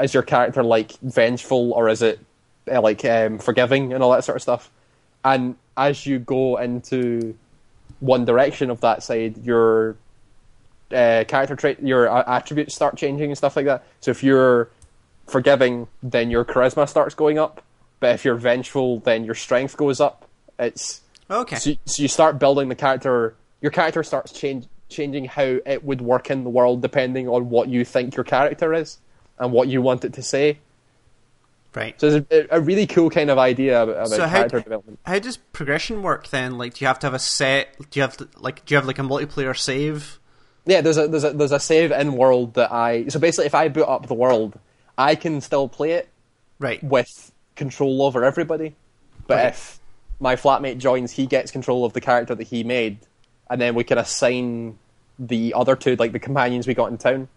is 0.00 0.14
your 0.14 0.22
character 0.22 0.62
like 0.62 0.92
vengeful 1.00 1.72
or 1.72 1.88
is 1.88 2.02
it 2.02 2.20
uh, 2.70 2.80
like 2.80 3.04
um, 3.04 3.38
forgiving 3.38 3.92
and 3.92 4.02
all 4.02 4.12
that 4.12 4.24
sort 4.24 4.36
of 4.36 4.42
stuff? 4.42 4.70
And 5.24 5.56
as 5.76 6.06
you 6.06 6.18
go 6.18 6.58
into 6.58 7.36
one 8.00 8.24
direction 8.24 8.70
of 8.70 8.80
that 8.82 9.02
side, 9.02 9.44
your 9.44 9.96
uh, 10.92 11.24
character 11.26 11.56
trait, 11.56 11.80
your 11.80 12.08
attributes 12.28 12.74
start 12.74 12.96
changing 12.96 13.30
and 13.30 13.38
stuff 13.38 13.56
like 13.56 13.66
that. 13.66 13.84
So 14.00 14.10
if 14.10 14.22
you're 14.22 14.70
forgiving, 15.26 15.88
then 16.02 16.30
your 16.30 16.44
charisma 16.44 16.88
starts 16.88 17.14
going 17.14 17.38
up. 17.38 17.62
But 18.00 18.14
if 18.14 18.24
you're 18.24 18.34
vengeful, 18.36 19.00
then 19.00 19.24
your 19.24 19.34
strength 19.34 19.76
goes 19.76 20.00
up. 20.00 20.28
It's 20.58 21.00
Okay. 21.30 21.56
so, 21.56 21.72
so 21.86 22.02
you 22.02 22.08
start 22.08 22.38
building 22.38 22.68
the 22.68 22.74
character. 22.74 23.34
Your 23.60 23.70
character 23.72 24.02
starts 24.02 24.32
change, 24.32 24.66
changing 24.88 25.24
how 25.24 25.58
it 25.66 25.82
would 25.84 26.00
work 26.00 26.30
in 26.30 26.44
the 26.44 26.50
world 26.50 26.82
depending 26.82 27.28
on 27.28 27.50
what 27.50 27.68
you 27.68 27.84
think 27.84 28.14
your 28.16 28.24
character 28.24 28.72
is 28.74 28.98
and 29.38 29.50
what 29.52 29.68
you 29.68 29.82
want 29.82 30.04
it 30.04 30.12
to 30.14 30.22
say. 30.22 30.58
right. 31.74 31.98
So 32.00 32.06
it's 32.08 32.26
a, 32.32 32.56
a 32.56 32.60
really 32.60 32.86
cool 32.86 33.10
kind 33.10 33.30
of 33.30 33.38
idea 33.38 33.82
about, 33.82 34.08
So 34.08 34.26
how- 34.26 34.36
character 34.36 34.60
development. 34.60 34.98
How 35.04 35.18
does 35.18 35.36
progression 35.38 36.02
work 36.02 36.28
then? 36.28 36.58
Like, 36.58 36.74
do 36.74 36.84
you 36.84 36.86
have 36.86 36.98
to 37.00 37.06
have 37.06 37.14
a 37.14 37.18
set? 37.18 37.76
Do 37.90 37.98
you 37.98 38.02
have 38.02 38.16
to, 38.18 38.28
like? 38.38 38.64
Do 38.64 38.74
you 38.74 38.76
have 38.76 38.86
like 38.86 38.98
a 38.98 39.02
multiplayer 39.02 39.56
save? 39.58 40.18
Yeah, 40.66 40.80
there's 40.80 40.96
a 40.98 41.06
there's 41.08 41.24
a 41.24 41.30
there's 41.32 41.52
a 41.52 41.60
save 41.60 41.92
in 41.92 42.12
world 42.14 42.54
that 42.54 42.72
I 42.72 43.06
so 43.08 43.18
basically 43.20 43.46
if 43.46 43.54
I 43.54 43.68
boot 43.68 43.86
up 43.86 44.06
the 44.08 44.14
world, 44.14 44.58
I 44.98 45.14
can 45.14 45.40
still 45.40 45.68
play 45.68 45.92
it 45.92 46.08
Right. 46.58 46.82
with 46.82 47.32
control 47.54 48.02
over 48.02 48.24
everybody. 48.24 48.74
But 49.26 49.38
Okay. 49.38 49.48
if 49.48 49.80
my 50.20 50.36
flatmate 50.36 50.78
joins, 50.78 51.12
he 51.12 51.26
gets 51.26 51.50
control 51.50 51.84
of 51.84 51.92
the 51.92 52.00
character 52.00 52.34
that 52.34 52.46
he 52.48 52.64
made, 52.64 52.98
and 53.50 53.60
then 53.60 53.74
we 53.74 53.84
can 53.84 53.98
assign 53.98 54.78
the 55.18 55.52
other 55.54 55.76
two, 55.76 55.96
like 55.96 56.12
the 56.12 56.18
companions 56.18 56.66
we 56.66 56.74
got 56.74 56.90
in 56.90 56.98
town. 56.98 57.28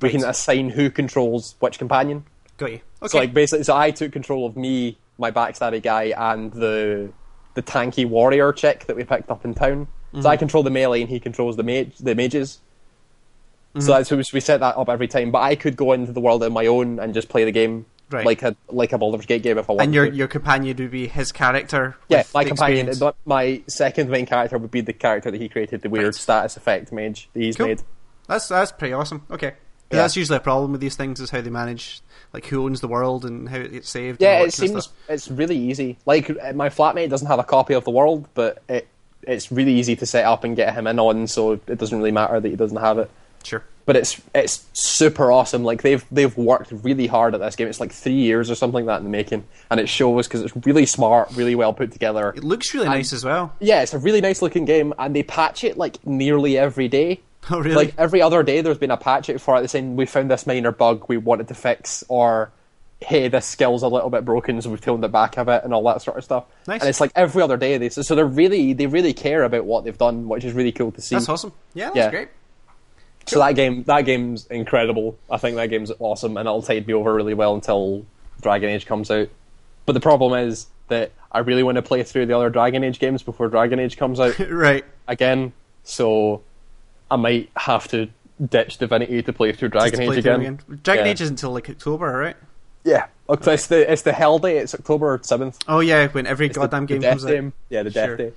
We 0.00 0.10
can 0.10 0.24
assign 0.24 0.70
who 0.70 0.90
controls 0.90 1.54
which 1.60 1.78
companion. 1.78 2.24
Got 2.58 2.72
you. 2.72 2.80
Okay. 3.02 3.08
So 3.08 3.18
like 3.18 3.32
basically, 3.32 3.64
so 3.64 3.76
I 3.76 3.90
took 3.90 4.12
control 4.12 4.44
of 4.46 4.56
me, 4.56 4.98
my 5.18 5.30
backstabby 5.30 5.82
guy, 5.82 6.12
and 6.16 6.52
the 6.52 7.10
the 7.54 7.62
tanky 7.62 8.06
warrior 8.06 8.52
chick 8.52 8.84
that 8.86 8.96
we 8.96 9.04
picked 9.04 9.30
up 9.30 9.44
in 9.44 9.54
town. 9.54 9.88
So 10.12 10.18
Mm-hmm. 10.18 10.26
I 10.28 10.36
control 10.36 10.62
the 10.62 10.70
melee, 10.70 11.00
and 11.00 11.08
he 11.10 11.18
controls 11.20 11.56
the 11.56 11.62
mage, 11.62 11.96
the 11.98 12.14
mages. 12.14 12.60
So 13.80 13.92
that's 13.92 14.08
so 14.08 14.16
we 14.32 14.40
set 14.40 14.60
that 14.60 14.76
up 14.76 14.88
every 14.88 15.08
time. 15.08 15.30
But 15.30 15.42
I 15.42 15.54
could 15.56 15.76
go 15.76 15.92
into 15.92 16.12
the 16.12 16.20
world 16.20 16.42
on 16.42 16.52
my 16.52 16.66
own 16.66 16.98
and 16.98 17.12
just 17.14 17.28
play 17.28 17.44
the 17.44 17.52
game 17.52 17.86
Right. 18.08 18.24
like 18.24 18.42
a 18.42 18.54
like 18.68 18.92
a 18.92 18.98
Baldur's 18.98 19.26
Gate 19.26 19.42
game 19.42 19.58
if 19.58 19.68
I 19.68 19.72
wanted 19.72 19.84
and 19.84 19.94
your 19.94 20.08
to. 20.08 20.14
your 20.14 20.28
companion 20.28 20.76
would 20.76 20.90
be 20.92 21.08
his 21.08 21.32
character. 21.32 21.96
Yeah, 22.08 22.22
my 22.32 22.44
companion, 22.44 22.88
experience. 22.88 23.16
my 23.24 23.62
second 23.66 24.08
main 24.10 24.26
character 24.26 24.58
would 24.58 24.70
be 24.70 24.80
the 24.80 24.92
character 24.92 25.30
that 25.32 25.40
he 25.40 25.48
created, 25.48 25.82
the 25.82 25.88
weird 25.90 26.04
Right. 26.06 26.14
status 26.14 26.56
effect 26.56 26.92
mage 26.92 27.28
that 27.32 27.40
he's 27.42 27.56
Cool. 27.56 27.66
made. 27.66 27.82
That's 28.28 28.46
that's 28.48 28.70
pretty 28.70 28.92
awesome. 28.94 29.22
Okay. 29.30 29.54
Yeah. 29.90 29.98
That's 30.02 30.16
usually 30.16 30.36
a 30.36 30.40
problem 30.40 30.70
with 30.72 30.80
these 30.80 30.94
things 30.96 31.18
is 31.20 31.30
how 31.30 31.40
they 31.40 31.50
manage, 31.50 32.00
like 32.32 32.46
who 32.46 32.64
owns 32.64 32.80
the 32.80 32.88
world 32.88 33.24
and 33.24 33.48
how 33.48 33.58
it 33.58 33.72
gets 33.72 33.88
saved. 33.90 34.22
Yeah, 34.22 34.40
it 34.42 34.52
seems 34.52 34.88
it's 35.08 35.28
really 35.30 35.56
easy. 35.58 35.98
Like 36.06 36.30
uh, 36.30 36.52
my 36.54 36.68
flatmate 36.68 37.10
doesn't 37.10 37.26
have 37.28 37.38
a 37.40 37.44
copy 37.44 37.74
of 37.74 37.82
the 37.84 37.90
world, 37.90 38.28
but 38.34 38.62
it 38.68 38.86
it's 39.22 39.50
really 39.50 39.72
easy 39.72 39.96
to 39.96 40.06
set 40.06 40.24
up 40.24 40.44
and 40.44 40.54
get 40.54 40.74
him 40.74 40.86
in 40.86 41.00
on, 41.00 41.26
so 41.26 41.52
it 41.66 41.78
doesn't 41.78 41.98
really 41.98 42.12
matter 42.12 42.38
that 42.38 42.48
he 42.48 42.54
doesn't 42.54 42.76
have 42.78 42.98
it. 42.98 43.10
Sure. 43.46 43.64
But 43.84 43.94
it's 43.96 44.20
it's 44.34 44.66
super 44.72 45.30
awesome. 45.30 45.62
Like 45.62 45.82
they've 45.82 46.04
they've 46.10 46.36
worked 46.36 46.72
really 46.72 47.06
hard 47.06 47.34
at 47.34 47.40
this 47.40 47.54
game. 47.54 47.68
It's 47.68 47.78
like 47.78 47.92
three 47.92 48.14
years 48.14 48.50
or 48.50 48.56
something 48.56 48.84
like 48.84 48.86
that 48.86 48.98
in 48.98 49.04
the 49.04 49.10
making, 49.10 49.44
and 49.70 49.78
it 49.78 49.88
shows 49.88 50.26
because 50.26 50.42
it's 50.42 50.66
really 50.66 50.86
smart, 50.86 51.30
really 51.36 51.54
well 51.54 51.72
put 51.72 51.92
together. 51.92 52.30
It 52.36 52.42
looks 52.42 52.74
really 52.74 52.86
nice 52.88 53.12
as 53.12 53.24
well. 53.24 53.54
Yeah, 53.60 53.82
it's 53.82 53.94
a 53.94 53.98
really 53.98 54.20
nice 54.20 54.42
looking 54.42 54.64
game, 54.64 54.92
and 54.98 55.14
they 55.14 55.22
patch 55.22 55.62
it 55.62 55.76
like 55.78 56.04
nearly 56.06 56.58
every 56.58 56.88
day. 56.88 57.20
Oh 57.48 57.60
really? 57.60 57.76
Like 57.76 57.94
every 57.96 58.20
other 58.20 58.42
day, 58.42 58.60
there's 58.60 58.76
been 58.78 58.90
a 58.90 58.96
patch 58.96 59.28
it 59.28 59.40
for 59.40 59.56
it 59.62 59.70
saying 59.70 59.94
we 59.94 60.04
found 60.04 60.28
this 60.28 60.48
minor 60.48 60.72
bug 60.72 61.04
we 61.06 61.16
wanted 61.16 61.46
to 61.46 61.54
fix, 61.54 62.02
or 62.08 62.50
hey, 63.00 63.28
this 63.28 63.46
skill's 63.46 63.84
a 63.84 63.88
little 63.88 64.10
bit 64.10 64.24
broken, 64.24 64.60
so 64.60 64.68
we've 64.68 64.80
toned 64.80 65.04
it 65.04 65.12
back 65.12 65.36
a 65.36 65.44
bit, 65.44 65.62
and 65.62 65.72
all 65.72 65.84
that 65.84 66.02
sort 66.02 66.16
of 66.18 66.24
stuff. 66.24 66.44
Nice. 66.66 66.80
And 66.80 66.88
it's 66.88 67.00
like 67.00 67.12
every 67.14 67.40
other 67.42 67.56
day, 67.56 67.78
they 67.78 67.88
so 67.88 68.16
they're 68.16 68.26
really 68.26 68.72
they 68.72 68.88
really 68.88 69.12
care 69.12 69.44
about 69.44 69.64
what 69.64 69.84
they've 69.84 69.96
done, 69.96 70.26
which 70.28 70.44
is 70.44 70.54
really 70.54 70.72
cool 70.72 70.90
to 70.90 71.00
see. 71.00 71.14
that's 71.14 71.28
awesome. 71.28 71.52
Yeah, 71.72 71.84
that's 71.84 71.96
Yeah. 71.98 72.10
great. 72.10 72.28
So 73.26 73.38
that 73.40 73.54
game 73.56 73.82
that 73.84 74.02
game's 74.02 74.46
incredible. 74.46 75.18
I 75.30 75.36
think 75.38 75.56
that 75.56 75.66
game's 75.70 75.90
awesome, 75.98 76.36
and 76.36 76.46
it'll 76.46 76.62
tide 76.62 76.86
me 76.86 76.94
over 76.94 77.12
really 77.14 77.34
well 77.34 77.54
until 77.54 78.04
Dragon 78.40 78.70
Age 78.70 78.86
comes 78.86 79.10
out. 79.10 79.28
But 79.84 79.92
the 79.92 80.00
problem 80.00 80.32
is 80.48 80.66
that 80.88 81.12
I 81.32 81.40
really 81.40 81.62
want 81.62 81.76
to 81.76 81.82
play 81.82 82.02
through 82.02 82.26
the 82.26 82.36
other 82.36 82.50
Dragon 82.50 82.84
Age 82.84 82.98
games 82.98 83.22
before 83.22 83.48
Dragon 83.48 83.78
Age 83.80 83.96
comes 83.96 84.20
out 84.20 84.38
right. 84.50 84.84
again. 85.08 85.52
So 85.82 86.42
I 87.10 87.16
might 87.16 87.50
have 87.56 87.88
to 87.88 88.08
ditch 88.48 88.78
Divinity 88.78 89.22
to 89.22 89.32
play 89.32 89.52
through 89.52 89.68
Dragon 89.70 90.00
Age 90.00 90.08
through 90.10 90.18
again. 90.18 90.58
Dragon 90.82 91.04
Yeah. 91.06 91.10
Age 91.10 91.20
is 91.20 91.30
until 91.30 91.50
like 91.52 91.68
October, 91.70 92.12
right? 92.16 92.36
Yeah, 92.84 93.06
okay, 93.28 93.54
it's 93.54 93.66
the 93.66 93.90
it's 93.92 94.02
the 94.02 94.12
Hell 94.12 94.38
Day. 94.38 94.58
It's 94.58 94.72
October 94.72 95.18
seventh. 95.24 95.58
Oh 95.66 95.80
yeah, 95.80 96.06
when 96.08 96.24
every 96.26 96.46
It's 96.46 96.56
goddamn 96.56 96.86
the, 96.86 96.94
game 96.94 97.00
the 97.00 97.02
death 97.02 97.10
comes 97.18 97.24
day. 97.24 97.38
out. 97.38 97.52
Yeah, 97.68 97.82
the 97.82 97.90
Death 97.90 98.18
Day. 98.18 98.32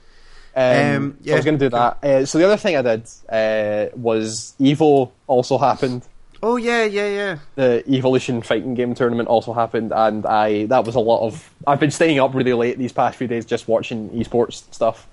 Um, 0.59 0.95
Um, 0.95 1.17
so 1.25 1.31
I 1.31 1.35
was 1.35 1.45
going 1.45 1.57
to 1.59 1.65
do 1.65 1.69
that. 1.69 2.03
Uh, 2.03 2.25
so 2.25 2.37
the 2.37 2.45
other 2.45 2.57
thing 2.57 2.75
I 2.75 2.81
did 2.81 3.03
uh, 3.29 3.95
was 3.95 4.53
Evo 4.59 5.11
also 5.27 5.57
happened. 5.57 6.03
Oh 6.41 6.55
yeah, 6.55 6.85
yeah, 6.85 7.07
yeah. 7.07 7.37
the 7.55 7.83
Evolution 7.89 8.41
fighting 8.41 8.73
game 8.73 8.93
tournament 8.95 9.27
also 9.29 9.51
happened, 9.53 9.91
and 9.93 10.25
I 10.25 10.65
that 10.67 10.85
was 10.85 10.95
a 10.95 10.99
lot 10.99 11.25
of. 11.25 11.49
I've 11.67 11.79
been 11.81 11.91
staying 11.91 12.19
up 12.19 12.33
really 12.33 12.53
late 12.53 12.77
these 12.77 12.93
past 12.93 13.17
few 13.17 13.27
days 13.27 13.45
just 13.45 13.67
watching 13.67 14.09
esports 14.11 14.63
stuff. 14.73 15.05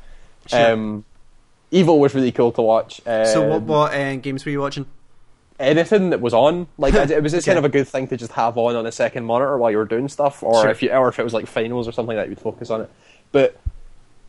Sure. 0.47 0.73
Um, 0.73 1.05
Evo 1.73 1.99
was 1.99 2.15
really 2.15 2.31
cool 2.31 2.53
to 2.53 2.63
watch. 2.63 3.01
Um, 3.07 3.27
So 3.27 3.49
what 3.49 3.63
what 3.63 3.93
uh, 3.95 4.17
games 4.17 4.45
were 4.45 4.53
you 4.53 4.61
watching? 4.61 4.87
anything 5.59 6.11
that 6.11 6.21
was 6.21 6.35
on, 6.35 6.67
like 6.79 6.93
it 7.11 7.23
was 7.23 7.33
just 7.33 7.47
Okay. 7.49 7.55
kind 7.55 7.59
of 7.59 7.65
a 7.65 7.73
good 7.73 7.89
thing 7.89 8.07
to 8.09 8.17
just 8.17 8.33
have 8.33 8.57
on 8.59 8.77
on 8.77 8.85
a 8.87 8.93
second 8.93 9.25
monitor 9.25 9.57
while 9.59 9.71
you 9.71 9.79
were 9.79 9.85
doing 9.87 10.09
stuff, 10.09 10.43
or 10.43 10.63
Sure. 10.63 10.71
if 10.71 10.83
you 10.83 10.91
or 10.93 11.09
if 11.09 11.19
it 11.19 11.25
was 11.25 11.35
like 11.35 11.47
finals 11.47 11.89
or 11.89 11.93
something 11.93 12.17
like 12.17 12.25
that, 12.25 12.29
you'd 12.31 12.41
focus 12.41 12.71
on 12.71 12.83
it. 12.83 12.91
But 13.33 13.57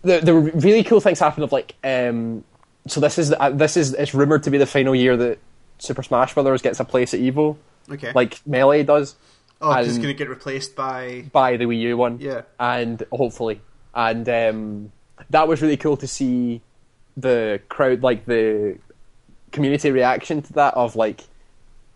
the 0.08 0.20
the 0.26 0.34
really 0.34 0.84
cool 0.84 1.00
things 1.00 1.20
happened 1.20 1.44
of 1.44 1.52
like 1.52 1.76
um, 1.84 2.44
so 2.88 3.00
this 3.00 3.18
is 3.18 3.32
uh, 3.40 3.50
this 3.52 3.78
is 3.78 3.94
it's 3.94 4.14
rumored 4.14 4.44
to 4.44 4.50
be 4.50 4.58
the 4.58 4.66
final 4.66 4.96
year 4.96 5.16
that 5.18 5.40
Super 5.80 6.02
Smash 6.04 6.34
Brothers 6.34 6.62
gets 6.62 6.80
a 6.80 6.86
place 6.86 7.14
at 7.14 7.20
Evo, 7.20 7.56
Okay. 7.92 8.12
like 8.16 8.40
Melee 8.46 8.84
does. 8.84 9.16
oh, 9.62 9.72
'cause 9.74 9.86
it's 9.88 9.96
and- 9.96 10.04
going 10.04 10.16
to 10.16 10.18
get 10.18 10.30
replaced 10.30 10.76
by. 10.76 11.26
by 11.32 11.58
the 11.58 11.66
Wii 11.66 11.80
U 11.82 11.98
one. 11.98 12.18
Yeah. 12.20 12.42
And 12.60 13.04
hopefully. 13.12 13.62
And 13.94 14.28
um, 14.30 14.92
that 15.32 15.48
was 15.48 15.62
really 15.62 15.78
cool 15.78 15.98
to 15.98 16.08
see 16.08 16.62
the 17.16 17.60
crowd, 17.70 18.04
like 18.04 18.26
the 18.26 18.78
community 19.52 19.90
reaction 19.92 20.42
to 20.44 20.54
that 20.54 20.74
of 20.76 20.96
like, 20.96 21.22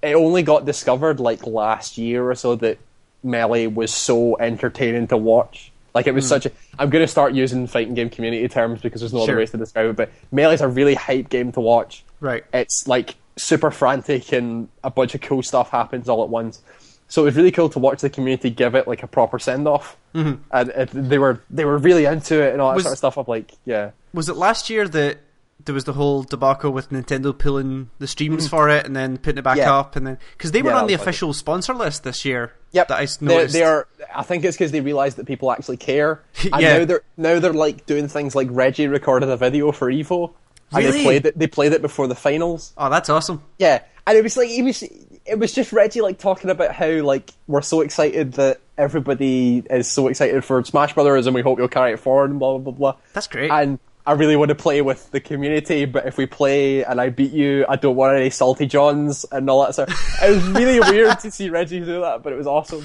it 0.02 0.16
only 0.16 0.42
got 0.44 0.66
discovered 0.66 1.20
like 1.20 1.46
last 1.46 1.98
year 1.98 2.28
or 2.30 2.34
so 2.36 2.56
that 2.56 2.78
Melee 3.24 3.68
was 3.68 3.94
so 3.94 4.38
entertaining 4.40 5.08
to 5.10 5.18
watch. 5.18 5.71
Like 5.94 6.08
it 6.08 6.14
was 6.14 6.28
such 6.28 6.46
a. 6.46 6.52
I'm 6.80 6.90
going 6.90 7.04
to 7.04 7.08
start 7.08 7.34
using 7.34 7.68
fighting 7.68 7.94
game 7.94 8.10
community 8.10 8.48
terms 8.48 8.82
because 8.82 9.02
there's 9.02 9.14
no 9.14 9.20
Sure. 9.20 9.34
other 9.34 9.38
ways 9.38 9.52
to 9.52 9.58
describe 9.58 9.88
it. 9.90 9.96
But 9.96 10.10
Melee 10.32 10.54
is 10.56 10.62
a 10.62 10.68
really 10.68 10.96
hype 10.96 11.30
game 11.30 11.52
to 11.54 11.60
watch 11.60 12.04
Right. 12.22 12.44
it's 12.54 12.88
like 12.88 13.16
super 13.38 13.72
frantic 13.72 14.32
and 14.32 14.68
a 14.84 14.90
bunch 14.90 15.16
of 15.16 15.22
cool 15.22 15.42
stuff 15.44 15.70
happens 15.70 16.08
all 16.10 16.24
at 16.24 16.30
once. 16.30 16.62
So 17.08 17.24
it 17.24 17.26
was 17.26 17.36
really 17.36 17.52
cool 17.52 17.68
to 17.70 17.80
watch 17.80 18.00
the 18.02 18.10
community 18.10 18.50
give 18.50 18.74
it 18.76 18.88
like 18.88 19.04
a 19.04 19.08
proper 19.08 19.38
send 19.38 19.68
off, 19.68 19.98
mm-hmm. 20.16 20.42
and 20.52 20.70
it, 20.70 20.90
they 20.94 21.18
were 21.20 21.42
they 21.50 21.66
were 21.66 21.78
really 21.78 22.06
into 22.06 22.42
it 22.42 22.54
and 22.54 22.62
all 22.62 22.70
that 22.70 22.76
Was- 22.76 22.84
sort 22.86 22.94
of 22.94 22.98
stuff. 22.98 23.18
I'm 23.18 23.26
like, 23.28 23.52
yeah, 23.66 23.92
Was 24.14 24.30
it 24.30 24.38
last 24.38 24.70
year 24.70 24.88
that 24.88 25.18
there 25.66 25.76
was 25.76 25.84
the 25.84 25.94
whole 25.94 26.24
debacle 26.24 26.72
with 26.72 26.90
Nintendo 26.90 27.38
pulling 27.38 27.90
the 28.00 28.08
streams 28.08 28.46
hmm. 28.46 28.50
for 28.50 28.70
it 28.70 28.86
and 28.86 28.96
then 28.96 29.18
putting 29.18 29.38
it 29.40 29.44
back 29.44 29.58
Yeah. 29.58 29.76
up, 29.76 29.96
and 29.96 30.06
then 30.06 30.18
because 30.38 30.52
they 30.52 30.62
were 30.62 30.70
that 30.72 30.82
on 30.84 30.88
the 30.88 30.94
official 30.94 31.34
sponsor 31.34 31.74
list 31.74 32.04
this 32.04 32.26
year. 32.26 32.54
Yep, 32.72 32.88
that 32.88 32.98
I 33.00 33.08
noticed. 33.20 33.54
they 33.54 33.64
are. 33.64 33.88
I 34.16 34.24
think 34.24 34.46
it's 34.46 34.56
because 34.56 34.72
they 34.72 34.82
realised 34.82 35.18
that 35.18 35.26
people 35.26 35.52
actually 35.52 35.78
care. 35.78 36.22
And 36.52 36.62
Yeah. 36.62 36.78
now 36.80 36.86
they're 36.86 37.02
now 37.18 37.40
they're 37.40 37.54
like 37.54 37.86
doing 37.86 38.08
things 38.08 38.36
like 38.36 38.48
Reggie 38.52 38.88
recorded 38.88 39.30
a 39.30 39.38
video 39.38 39.72
for 39.72 39.92
Evo, 39.92 40.32
and 40.72 40.84
Really? 40.86 40.98
they 41.00 41.04
played 41.04 41.26
it. 41.26 41.38
They 41.38 41.48
played 41.48 41.74
it 41.74 41.82
before 41.82 42.08
the 42.08 42.16
finals. 42.16 42.74
Oh, 42.78 42.90
that's 42.90 43.10
awesome. 43.10 43.44
Yeah, 43.58 43.82
and 44.08 44.18
it 44.18 44.24
was 44.24 44.38
like 44.38 44.50
he 44.50 44.62
was. 44.62 44.84
It 45.24 45.38
was 45.38 45.54
just 45.54 45.72
Reggie 45.72 46.02
like 46.02 46.18
talking 46.18 46.50
about 46.50 46.72
how 46.74 46.90
like 47.02 47.32
we're 47.48 47.62
so 47.62 47.82
excited 47.82 48.34
that 48.34 48.60
everybody 48.78 49.64
is 49.70 49.90
so 49.90 50.08
excited 50.08 50.44
for 50.44 50.64
Smash 50.64 50.94
Brothers, 50.94 51.28
and 51.28 51.36
we 51.36 51.42
hope 51.42 51.60
you'll 51.60 51.68
carry 51.68 51.94
it 51.94 52.00
forward 52.00 52.32
and 52.32 52.40
blah 52.40 52.58
blah 52.58 52.72
blah 52.72 52.94
blah. 52.94 53.02
That's 53.14 53.28
great. 53.28 53.52
And 53.52 53.80
I 54.12 54.14
really 54.16 54.36
want 54.36 54.50
to 54.50 54.56
play 54.56 54.82
with 54.82 55.10
the 55.12 55.22
community, 55.22 55.86
but 55.86 56.06
if 56.06 56.18
we 56.18 56.26
play 56.26 56.84
and 56.84 57.00
I 57.00 57.08
beat 57.08 57.32
you, 57.32 57.66
I 57.70 57.78
don't 57.78 57.96
want 57.96 58.14
any 58.18 58.30
salty 58.30 58.66
johns 58.66 59.26
and 59.32 59.50
all 59.50 59.64
that 59.64 59.72
stuff. 59.74 59.88
It 60.22 60.32
was 60.36 60.44
really 60.50 60.80
weird 60.92 61.18
to 61.22 61.32
see 61.32 61.50
Reggie 61.50 61.80
do 61.80 62.02
that, 62.02 62.22
but 62.22 62.34
it 62.34 62.36
was 62.36 62.46
awesome. 62.46 62.84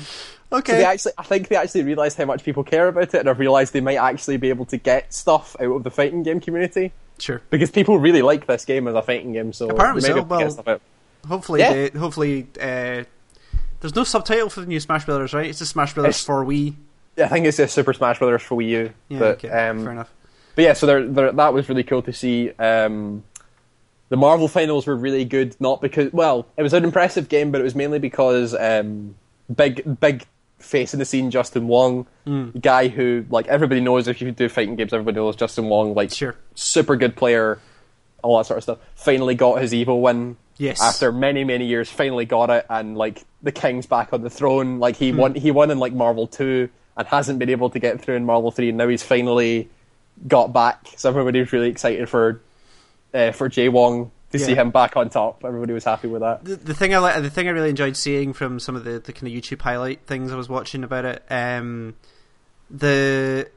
okay. 0.53 0.73
So 0.73 0.79
they 0.79 0.85
actually, 0.85 1.13
I 1.19 1.25
think 1.25 1.49
they 1.49 1.57
actually 1.57 1.83
realised 1.83 2.17
how 2.17 2.27
much 2.27 2.45
people 2.45 2.63
care 2.63 2.87
about 2.87 3.13
it, 3.13 3.15
and 3.15 3.27
have 3.27 3.41
realised 3.41 3.73
they 3.73 3.81
might 3.81 3.97
actually 3.97 4.37
be 4.37 4.51
able 4.51 4.67
to 4.67 4.77
get 4.77 5.13
stuff 5.13 5.57
out 5.59 5.73
of 5.75 5.83
the 5.83 5.91
fighting 5.91 6.23
game 6.23 6.39
community 6.39 6.93
sure. 7.19 7.43
because 7.51 7.73
people 7.73 7.99
really 7.99 8.23
like 8.23 8.47
this 8.47 8.65
game 8.65 8.87
as 8.87 8.95
a 8.95 9.03
fighting 9.03 9.33
game. 9.33 9.53
So 9.53 9.69
Apparently 9.69 10.03
so, 10.03 10.23
well-. 10.23 10.81
Hopefully, 11.27 11.59
Yeah. 11.59 11.73
they, 11.73 11.99
hopefully, 11.99 12.47
uh, 12.61 13.03
there's 13.81 13.97
no 13.97 14.05
subtitle 14.05 14.49
for 14.49 14.61
the 14.61 14.67
new 14.67 14.79
Smash 14.79 15.07
Brothers, 15.07 15.35
right? 15.35 15.47
It's 15.47 15.59
just 15.59 15.73
Smash 15.73 15.93
Brothers 15.95 16.11
It's- 16.23 16.25
for 16.25 16.45
Wii. 16.45 16.75
Yeah, 17.17 17.25
I 17.25 17.29
think 17.29 17.47
it's 17.47 17.57
just 17.57 17.75
Super 17.75 17.95
Smash 17.95 18.19
Brothers 18.19 18.43
for 18.43 18.57
Wii 18.59 18.69
U. 18.69 18.93
Yeah, 19.09 19.19
but, 19.19 19.45
okay, 19.45 19.49
um, 19.49 19.83
fair 19.83 19.93
enough. 19.93 20.11
But 20.57 20.65
yeah, 20.65 20.73
so 20.73 20.87
they're, 20.87 21.07
they're, 21.07 21.33
that 21.33 21.53
was 21.55 21.69
really 21.69 21.85
cool 21.85 22.03
to 22.03 22.13
see. 22.13 22.51
Um, 22.59 23.23
the 24.09 24.17
Marvel 24.17 24.49
finals 24.49 24.87
were 24.87 24.97
really 24.97 25.25
good, 25.25 25.55
not 25.61 25.81
because 25.81 26.13
well, 26.13 26.47
it 26.57 26.63
was 26.65 26.73
an 26.73 26.83
impressive 26.85 27.29
game, 27.29 27.53
but 27.53 27.61
it 27.61 27.65
was 27.65 27.75
mainly 27.77 27.99
because 28.01 28.55
um, 28.55 29.15
big 29.55 30.01
big 30.01 30.25
face 30.59 30.93
in 30.95 30.99
the 30.99 31.05
scene, 31.05 31.31
Justin 31.31 31.69
Wong, 31.69 32.07
Hmm. 32.25 32.49
guy 32.61 32.89
who 32.89 33.25
like 33.31 33.47
everybody 33.47 33.81
knows 33.81 34.09
if 34.09 34.21
you 34.21 34.33
do 34.33 34.49
fighting 34.49 34.75
games, 34.77 34.93
everybody 34.93 35.17
knows 35.17 35.37
Justin 35.37 35.67
Wong, 35.67 35.95
like 35.95 36.11
Sure. 36.11 36.35
super 36.55 36.97
good 36.97 37.15
player, 37.17 37.59
all 38.23 38.39
that 38.39 38.45
sort 38.47 38.57
of 38.59 38.63
stuff. 38.65 38.79
Finally 38.95 39.35
got 39.35 39.61
his 39.61 39.73
Evo 39.73 40.01
win. 40.01 40.37
Yes. 40.57 40.81
After 40.83 41.13
many 41.13 41.45
many 41.45 41.67
years, 41.67 41.91
finally 41.91 42.25
got 42.25 42.49
it, 42.49 42.65
and 42.71 42.97
like 42.97 43.25
the 43.43 43.53
king's 43.53 43.85
back 43.87 44.13
on 44.15 44.23
the 44.23 44.31
throne. 44.31 44.79
Like 44.79 44.97
he 44.97 45.13
won, 45.13 45.35
he 45.35 45.51
won 45.51 45.71
in 45.71 45.79
like 45.79 45.93
Marvel 45.93 46.27
two, 46.27 46.71
and 46.97 47.07
hasn't 47.09 47.39
been 47.39 47.51
able 47.51 47.69
to 47.71 47.79
get 47.79 48.01
through 48.01 48.15
in 48.17 48.25
Marvel 48.25 48.51
three. 48.51 48.71
And 48.71 48.79
now 48.79 48.89
he's 48.89 49.03
finally 49.03 49.69
got 50.27 50.53
back. 50.53 50.87
So 50.97 51.09
everybody 51.09 51.41
was 51.41 51.53
really 51.53 51.69
excited 51.69 52.09
for 52.09 52.41
uh, 53.15 53.33
for 53.33 53.49
Jay 53.49 53.69
Wong 53.69 54.11
to 54.33 54.39
see 54.39 54.55
him 54.55 54.71
back 54.71 54.97
on 54.97 55.09
top. 55.09 55.45
Everybody 55.45 55.73
was 55.73 55.85
happy 55.85 56.09
with 56.09 56.21
that. 56.21 56.45
the, 56.45 56.57
the 56.57 56.75
thing 56.75 56.95
I 56.95 56.99
li- 56.99 57.21
the 57.23 57.31
thing 57.31 57.49
I 57.49 57.51
really 57.53 57.71
enjoyed 57.71 57.97
seeing 57.97 58.33
from 58.33 58.59
some 58.61 58.77
of 58.77 58.85
the, 58.85 58.99
the 58.99 59.13
kind 59.13 59.27
of 59.27 59.33
YouTube 59.43 59.63
highlight 59.63 60.07
things 60.07 60.33
I 60.33 60.37
was 60.37 60.49
watching 60.49 60.85
about 60.85 61.05
it, 61.05 61.23
um, 61.31 61.95
the 62.71 63.49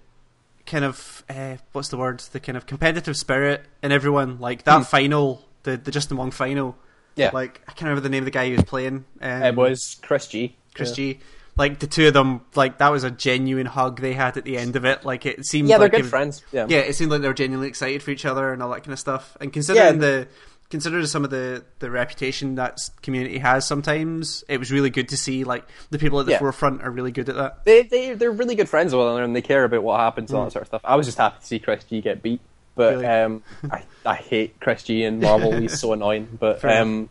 kind 0.66 0.86
of 0.86 1.24
uh, 1.30 1.58
what's 1.72 1.90
the 1.90 1.98
word? 1.98 2.20
The 2.20 2.40
kind 2.40 2.58
of 2.58 2.66
competitive 2.66 3.18
spirit 3.18 3.66
in 3.82 3.92
everyone, 3.92 4.40
like 4.40 4.64
that 4.64 4.86
final, 4.86 5.46
the 5.64 5.78
the 5.78 5.92
Justin 5.92 6.18
Wong 6.18 6.32
final. 6.32 6.76
Yeah. 7.16 7.32
like 7.34 7.60
I 7.68 7.72
can't 7.72 7.82
remember 7.90 8.02
the 8.02 8.10
name 8.10 8.20
of 8.24 8.26
the 8.26 8.32
guy 8.32 8.46
he 8.46 8.54
was 8.54 8.64
playing. 8.64 9.04
Um, 9.22 9.44
It 9.44 9.56
was 9.56 9.98
Chris 10.02 10.28
G. 10.28 10.56
Chris 10.74 10.90
Yeah. 10.92 10.96
G. 10.96 11.20
Like 11.60 11.80
the 11.80 11.88
two 11.88 12.08
of 12.08 12.14
them, 12.14 12.42
like 12.56 12.78
that 12.80 12.90
was 12.90 13.04
a 13.04 13.12
genuine 13.12 13.66
hug 13.68 14.00
they 14.02 14.14
had 14.14 14.38
at 14.38 14.46
the 14.46 14.58
end 14.58 14.76
of 14.78 14.86
it. 14.86 15.04
Like 15.06 15.26
it 15.26 15.46
seemed 15.46 15.68
Yeah, 15.70 15.78
they're 15.78 15.86
like 15.86 15.92
good 15.92 16.02
was- 16.04 16.10
friends. 16.10 16.44
Yeah. 16.52 16.66
yeah, 16.70 16.80
it 16.80 16.96
seemed 16.96 17.12
like 17.12 17.22
they 17.22 17.28
were 17.28 17.34
genuinely 17.34 17.68
excited 17.68 18.02
for 18.02 18.12
each 18.12 18.26
other 18.26 18.52
and 18.54 18.64
all 18.64 18.70
that 18.72 18.82
kind 18.84 18.94
of 18.94 19.00
stuff. 19.00 19.36
And 19.42 19.52
considering 19.54 19.96
Yeah. 19.96 20.00
the 20.00 20.28
considering 20.70 21.06
some 21.08 21.24
of 21.24 21.32
the 21.32 21.64
the 21.80 21.90
reputation 21.92 22.56
that 22.56 22.78
community 23.02 23.40
has, 23.40 23.66
sometimes 23.68 24.44
it 24.48 24.58
was 24.60 24.72
really 24.72 24.90
good 24.90 25.10
to 25.10 25.18
see 25.18 25.44
like 25.44 25.66
the 25.90 25.98
people 26.00 26.20
at 26.20 26.28
the 26.28 26.32
Yeah. 26.34 26.40
forefront 26.40 26.82
are 26.84 26.92
really 26.92 27.12
good 27.12 27.28
at 27.28 27.36
that. 27.36 27.66
They 27.66 27.84
they 27.84 28.14
they're 28.14 28.32
really 28.32 28.56
good 28.56 28.70
friends 28.70 28.94
with 28.94 29.00
one 29.00 29.08
another 29.10 29.24
and 29.24 29.36
they 29.36 29.42
care 29.42 29.64
about 29.66 29.84
what 29.84 30.00
happens 30.00 30.32
and 30.32 30.38
all 30.38 30.44
Mm. 30.46 30.48
that 30.48 30.54
sort 30.54 30.62
of 30.64 30.68
stuff. 30.68 30.82
I 30.86 30.96
was 30.96 31.08
just 31.08 31.18
happy 31.18 31.40
to 31.42 31.46
see 31.46 31.60
Chris 31.60 31.84
G 31.84 32.00
get 32.02 32.22
beat, 32.24 32.40
but 32.76 32.94
Really? 32.94 33.06
um, 33.06 33.44
I 33.72 33.84
I 34.06 34.16
hate 34.16 34.60
Chris 34.62 34.84
G 34.84 35.04
in 35.04 35.20
Marvel. 35.20 35.52
He's 35.60 35.78
so 35.80 35.92
annoying. 35.98 36.38
But 36.40 36.64
um, 36.64 37.10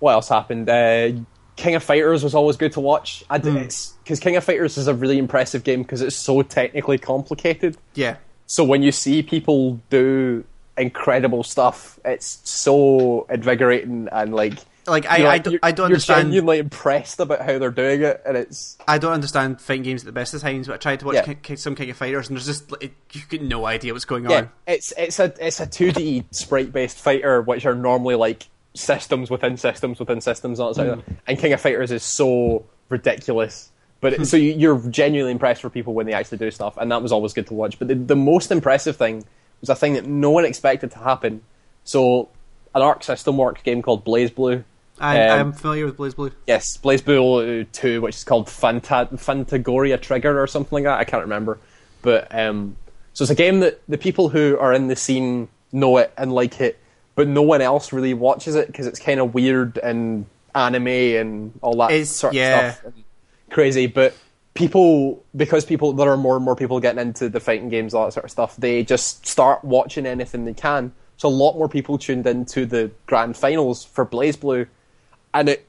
what 0.00 0.12
else 0.14 0.28
happened? 0.28 0.68
Uh, 0.68 1.12
King 1.62 1.74
of 1.76 1.82
Fighters 1.82 2.24
was 2.24 2.34
always 2.34 2.56
good 2.56 2.72
to 2.72 2.80
watch. 2.80 3.22
I 3.30 3.38
Mm. 3.38 3.92
because 4.02 4.18
King 4.20 4.36
of 4.36 4.44
Fighters 4.44 4.76
is 4.76 4.88
a 4.88 4.94
really 4.94 5.16
impressive 5.18 5.62
game 5.64 5.82
because 5.82 6.02
it's 6.02 6.16
so 6.16 6.42
technically 6.42 6.98
complicated. 6.98 7.76
Yeah, 7.94 8.16
So 8.46 8.64
when 8.64 8.82
you 8.82 8.90
see 8.92 9.22
people 9.22 9.80
do 9.88 10.44
incredible 10.76 11.42
stuff, 11.44 11.98
it's 12.04 12.40
so 12.44 13.26
invigorating 13.30 14.08
and 14.10 14.34
like. 14.34 14.54
like 14.86 15.06
I 15.06 15.18
you're, 15.18 15.28
I, 15.28 15.30
like- 15.34 15.44
don't, 15.44 15.58
I 15.62 15.70
don't 15.70 15.78
you're 15.90 15.94
understand. 15.96 16.26
genuinely 16.28 16.58
impressed 16.58 17.20
about 17.20 17.42
how 17.42 17.58
they're 17.58 17.70
doing 17.70 18.02
it, 18.02 18.20
and 18.26 18.36
it's 18.36 18.76
I 18.88 18.98
don't 18.98 19.12
understand 19.12 19.60
fighting 19.60 19.84
games 19.84 20.02
at 20.02 20.06
the 20.06 20.12
best 20.12 20.34
of 20.34 20.40
times, 20.42 20.66
but 20.66 20.74
I 20.74 20.76
tried 20.78 20.98
to 21.00 21.06
watch 21.06 21.14
Yeah. 21.28 21.54
Some 21.54 21.76
King 21.76 21.90
of 21.90 21.96
Fighters, 21.96 22.28
and 22.28 22.36
there's 22.36 22.46
just 22.46 22.72
like, 22.72 22.92
you 23.12 23.20
get 23.28 23.42
no 23.42 23.64
idea 23.66 23.92
what's 23.92 24.04
going 24.04 24.28
Yeah, 24.28 24.36
on. 24.38 24.50
it's 24.66 24.92
it's 24.98 25.20
a 25.20 25.32
it's 25.38 25.60
a 25.60 25.66
two 25.66 25.92
D 25.92 26.24
sprite 26.32 26.72
based 26.72 26.98
fighter, 26.98 27.40
which 27.42 27.64
are 27.64 27.76
normally 27.76 28.16
like 28.16 28.48
systems 28.74 29.30
within 29.30 29.56
systems 29.56 29.98
within 29.98 30.20
systems, 30.20 30.58
and, 30.58 30.64
all 30.64 30.70
that 30.72 30.76
sort 30.76 30.88
of 30.88 30.94
Hmm. 31.00 31.00
stuff. 31.12 31.16
and 31.26 31.38
King 31.38 31.52
of 31.52 31.60
Fighters 31.60 31.90
is 31.90 32.02
so 32.02 32.64
ridiculous. 32.88 33.70
But 34.00 34.26
so 34.26 34.36
you, 34.36 34.52
you're 34.54 34.78
genuinely 34.88 35.30
impressed 35.32 35.62
for 35.62 35.70
people 35.70 35.94
when 35.94 36.06
they 36.06 36.12
actually 36.12 36.38
do 36.38 36.50
stuff, 36.50 36.76
and 36.76 36.90
that 36.90 37.02
was 37.02 37.12
always 37.12 37.32
good 37.32 37.46
to 37.48 37.54
watch. 37.54 37.78
But 37.78 37.88
the, 37.88 37.94
the 37.94 38.16
most 38.16 38.50
impressive 38.50 38.96
thing 38.96 39.24
was 39.60 39.68
a 39.70 39.74
thing 39.76 39.92
that 39.94 40.06
no 40.06 40.30
one 40.30 40.44
expected 40.44 40.90
to 40.92 40.98
happen. 40.98 41.42
So 41.84 42.28
an 42.74 42.82
Arc 42.82 43.04
System 43.04 43.36
Works 43.36 43.62
game 43.62 43.80
called 43.82 44.04
BlazBlue. 44.04 44.64
I, 44.98 45.28
Um, 45.28 45.38
I'm 45.40 45.52
familiar 45.52 45.86
with 45.86 45.96
BlazBlue. 45.98 46.32
Yes, 46.48 46.76
BlazBlue 46.78 47.70
2, 47.72 48.00
which 48.00 48.16
is 48.16 48.24
called 48.24 48.46
Fanta- 48.48 49.08
Fantagoria 49.12 50.00
Trigger 50.00 50.40
or 50.42 50.46
something 50.48 50.72
like 50.76 50.84
that. 50.84 50.98
I 50.98 51.04
can't 51.04 51.22
remember. 51.22 51.58
But 52.02 52.26
um, 52.36 52.76
so 53.12 53.22
it's 53.22 53.30
a 53.30 53.34
game 53.36 53.60
that 53.60 53.80
the 53.88 53.98
people 53.98 54.30
who 54.30 54.58
are 54.58 54.72
in 54.72 54.88
the 54.88 54.96
scene 54.96 55.48
know 55.70 55.96
it 55.98 56.12
and 56.18 56.32
like 56.32 56.60
it, 56.60 56.78
but 57.14 57.28
no 57.28 57.42
one 57.42 57.60
else 57.60 57.92
really 57.92 58.14
watches 58.14 58.54
it 58.54 58.66
because 58.66 58.86
it's 58.86 58.98
kind 58.98 59.20
of 59.20 59.34
weird 59.34 59.78
and 59.78 60.26
anime 60.54 60.86
and 60.86 61.58
all 61.62 61.76
that 61.76 61.90
It's- 61.90 62.10
sort 62.10 62.32
of 62.32 62.36
yeah. 62.36 62.72
stuff. 62.72 62.84
and 62.94 63.04
crazy, 63.50 63.86
but 63.86 64.14
people 64.54 65.22
because 65.34 65.64
people 65.64 65.92
there 65.94 66.10
are 66.10 66.16
more 66.16 66.36
and 66.36 66.44
more 66.44 66.54
people 66.56 66.78
getting 66.80 67.00
into 67.00 67.28
the 67.28 67.40
fighting 67.40 67.68
games, 67.68 67.94
all 67.94 68.04
that 68.06 68.12
sort 68.12 68.24
of 68.24 68.30
stuff. 68.30 68.56
They 68.56 68.82
just 68.84 69.26
start 69.26 69.64
watching 69.64 70.06
anything 70.06 70.44
they 70.44 70.54
can. 70.54 70.92
So 71.16 71.28
a 71.28 71.30
lot 71.30 71.54
more 71.56 71.68
people 71.68 71.98
tuned 71.98 72.26
into 72.26 72.66
the 72.66 72.90
grand 73.06 73.36
finals 73.36 73.84
for 73.84 74.04
BlazBlue, 74.04 74.66
and 75.34 75.48
it 75.48 75.64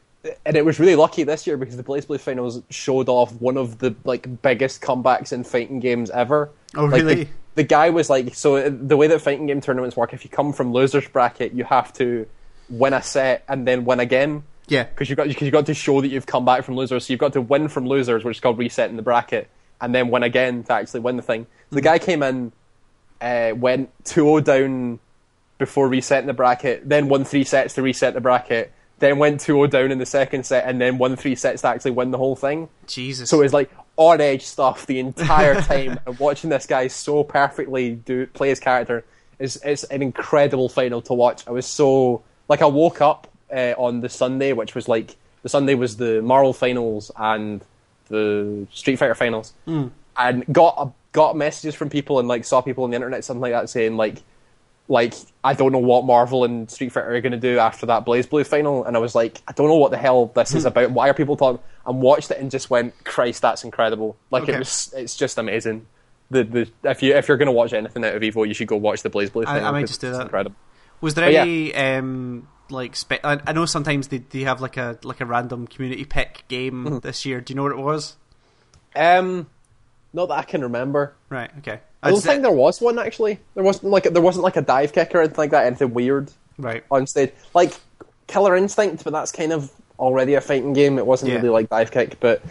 and 0.46 0.56
it 0.56 0.64
was 0.66 0.80
really 0.80 0.96
lucky 0.96 1.24
this 1.24 1.46
year 1.46 1.58
because 1.58 1.76
the 1.78 1.84
BlazBlue 1.84 2.20
finals 2.20 2.62
showed 2.70 3.10
off 3.10 3.32
one 3.34 3.58
of 3.58 3.80
the 3.80 3.94
like 4.06 4.42
biggest 4.42 4.82
comebacks 4.82 5.32
in 5.34 5.44
fighting 5.44 5.80
games 5.80 6.10
ever. 6.10 6.50
Oh, 6.76 6.86
Like, 6.86 7.02
really? 7.04 7.16
The, 7.26 7.28
the 7.56 7.64
guy 7.64 7.90
was 7.90 8.10
like, 8.10 8.36
so 8.36 8.56
uh, 8.58 8.72
the 8.72 8.98
way 8.98 9.08
that 9.08 9.22
fighting 9.22 9.48
game 9.48 9.62
tournaments 9.62 9.96
work, 9.96 10.14
if 10.14 10.24
you 10.24 10.30
come 10.30 10.54
from 10.54 10.74
losers 10.74 11.08
bracket, 11.08 11.54
you 11.54 11.64
have 11.64 11.94
to 11.94 12.28
win 12.70 12.94
a 12.94 13.02
set 13.02 13.44
and 13.48 13.68
then 13.68 13.86
win 13.86 14.00
again 14.00 14.44
Yeah, 14.68 14.84
because 14.84 15.10
you've 15.10 15.18
got 15.18 15.28
because 15.28 15.44
you've 15.44 15.54
got 15.54 15.66
to 15.68 15.74
show 15.74 16.02
that 16.02 16.08
you've 16.08 16.26
come 16.26 16.46
back 16.46 16.64
from 16.64 16.76
losers. 16.76 17.06
So 17.06 17.14
you've 17.14 17.20
got 17.20 17.34
to 17.34 17.42
win 17.42 17.68
from 17.68 17.88
losers, 17.88 18.24
which 18.24 18.38
is 18.38 18.42
called 18.42 18.58
resetting 18.58 18.96
the 18.96 19.04
bracket, 19.04 19.50
and 19.82 19.94
then 19.94 20.10
win 20.10 20.24
again 20.24 20.64
to 20.64 20.74
actually 20.74 21.02
win 21.02 21.18
the 21.18 21.24
thing. 21.24 21.46
So 21.70 21.76
the 21.76 21.82
guy 21.82 22.00
came 22.00 22.24
in, 22.24 22.52
uh, 23.22 23.54
went 23.56 23.92
2-0 24.06 24.44
down 24.44 25.00
before 25.58 25.88
resetting 25.88 26.28
the 26.28 26.34
bracket, 26.34 26.88
then 26.88 27.08
won 27.08 27.24
three 27.24 27.44
sets 27.44 27.76
to 27.76 27.82
reset 27.82 28.14
the 28.14 28.22
bracket, 28.22 28.72
then 29.00 29.20
went 29.20 29.42
2-0 29.42 29.70
down 29.70 29.92
in 29.92 30.00
the 30.00 30.06
second 30.06 30.46
set, 30.46 30.68
and 30.68 30.82
then 30.82 30.98
won 30.98 31.16
three 31.16 31.36
sets 31.36 31.62
to 31.62 31.68
actually 31.68 31.92
win 31.92 32.12
the 32.12 32.18
whole 32.18 32.36
thing. 32.36 32.70
Jesus. 32.88 33.30
So 33.30 33.40
it 33.40 33.44
was 33.44 33.54
like 33.54 33.70
on 33.96 34.22
edge 34.22 34.44
stuff 34.44 34.86
the 34.86 35.00
entire 35.00 35.62
time, 35.62 36.00
and 36.06 36.20
watching 36.20 36.50
this 36.50 36.66
guy 36.66 36.88
so 36.88 37.24
perfectly 37.24 37.92
do 37.96 38.26
play 38.28 38.50
his 38.50 38.60
character 38.60 39.04
is 39.40 39.60
it's 39.64 39.84
an 39.86 40.02
incredible 40.02 40.70
final 40.70 41.02
to 41.04 41.14
watch. 41.14 41.48
I 41.48 41.52
was 41.52 41.66
so 41.66 42.24
like 42.48 42.62
I 42.62 42.66
woke 42.66 43.02
up 43.02 43.28
uh, 43.52 43.74
on 43.78 44.02
the 44.02 44.10
Sunday, 44.10 44.54
which 44.54 44.76
was 44.76 44.88
like 44.88 45.16
the 45.42 45.50
Sunday 45.50 45.76
was 45.76 45.98
the 45.98 46.22
Marvel 46.22 46.54
finals 46.54 47.12
and 47.18 47.62
the 48.08 48.68
Street 48.74 48.98
Fighter 48.98 49.16
finals, 49.16 49.54
and 50.18 50.46
got 50.54 50.94
got 51.12 51.38
messages 51.38 51.76
from 51.76 51.90
people 51.90 52.20
and 52.20 52.28
like 52.28 52.44
saw 52.44 52.62
people 52.62 52.84
on 52.84 52.90
the 52.90 52.96
internet 52.96 53.24
something 53.24 53.42
like 53.42 53.52
that 53.52 53.70
saying 53.70 53.96
like 53.96 54.18
like 54.88 55.14
I 55.44 55.54
don't 55.54 55.72
know 55.72 55.80
what 55.80 56.06
Marvel 56.06 56.44
and 56.44 56.70
Street 56.70 56.92
Fighter 56.92 57.16
are 57.16 57.22
going 57.22 57.32
to 57.32 57.38
do 57.38 57.58
after 57.60 57.86
that 57.88 58.06
BlazBlue 58.06 58.46
final, 58.46 58.84
and 58.86 58.96
I 58.96 59.00
was 59.00 59.16
like, 59.16 59.42
I 59.48 59.52
don't 59.54 59.68
know 59.68 59.76
what 59.78 59.92
the 59.92 59.98
hell 59.98 60.28
this 60.36 60.54
is 60.54 60.66
about. 60.66 60.92
Why 60.92 61.10
are 61.10 61.14
people 61.14 61.38
talking? 61.38 61.62
And 61.86 62.02
watched 62.02 62.32
it 62.32 62.38
and 62.40 62.50
just 62.52 62.70
went, 62.70 62.94
Christ, 63.04 63.42
that's 63.42 63.64
incredible! 63.64 64.18
Like 64.32 64.44
Okay. 64.44 64.54
it 64.54 64.60
was, 64.60 64.94
it's 64.96 65.16
just 65.16 65.38
amazing. 65.38 65.86
The 66.30 66.44
the 66.44 66.72
if 66.90 67.04
you 67.04 67.16
if 67.16 67.28
you're 67.28 67.38
going 67.38 67.48
to 67.48 67.52
watch 67.52 67.74
anything 67.74 68.04
out 68.06 68.16
of 68.16 68.22
Evo, 68.22 68.48
you 68.48 68.54
should 68.54 68.68
go 68.68 68.78
watch 68.78 69.04
the 69.04 69.10
BlazBlue 69.10 69.44
I- 69.44 69.54
final. 69.56 69.68
I 69.68 69.72
might 69.72 69.80
'cause 69.82 69.90
just 69.92 70.02
do 70.02 70.12
that. 70.12 70.22
Incredible. 70.22 70.56
Was 71.02 71.14
there 71.16 71.26
But 71.26 71.34
yeah. 71.34 71.42
any 71.42 71.76
um 71.76 72.48
like 72.70 72.96
spe- 72.96 73.24
I, 73.24 73.40
I 73.46 73.52
know 73.52 73.66
sometimes 73.66 74.08
they 74.08 74.20
they 74.20 74.42
have 74.42 74.62
like 74.62 74.78
a 74.78 74.98
like 75.04 75.20
a 75.22 75.26
random 75.26 75.68
community 75.68 76.06
pick 76.06 76.44
game 76.48 76.86
Mm-hmm. 76.86 77.00
this 77.00 77.26
year. 77.26 77.42
Do 77.42 77.52
you 77.52 77.56
know 77.58 77.64
what 77.64 77.74
it 77.74 77.78
was? 77.78 78.16
Um, 78.96 79.48
not 80.14 80.28
that 80.28 80.36
I 80.40 80.44
can 80.44 80.62
remember. 80.62 81.14
Right. 81.30 81.52
Okay. 81.60 81.80
I 82.04 82.12
don't 82.12 82.22
think 82.22 82.42
there 82.42 82.52
was 82.52 82.82
one 82.82 83.00
actually. 83.00 83.40
There 83.56 83.64
wasn't 83.64 83.92
like 83.92 84.04
there 84.04 84.22
wasn't 84.22 84.44
like 84.44 84.58
a 84.58 84.62
dive 84.62 84.94
kick 84.94 85.14
or 85.16 85.20
anything 85.20 85.38
like 85.38 85.52
that. 85.52 85.66
Anything 85.66 85.94
weird 85.94 86.32
right. 86.58 86.84
on 86.92 87.08
stage, 87.08 87.32
like 87.54 87.74
Killer 88.28 88.56
Instinct, 88.56 89.04
but 89.04 89.14
that's 89.14 89.32
kind 89.32 89.54
of 89.54 89.72
already 90.00 90.34
a 90.34 90.42
fighting 90.42 90.74
game. 90.74 90.98
It 90.98 91.06
wasn't 91.06 91.32
Yeah. 91.32 91.38
really 91.38 91.50
like 91.50 91.70
dive 91.70 91.92
kick, 91.92 92.20
but 92.20 92.42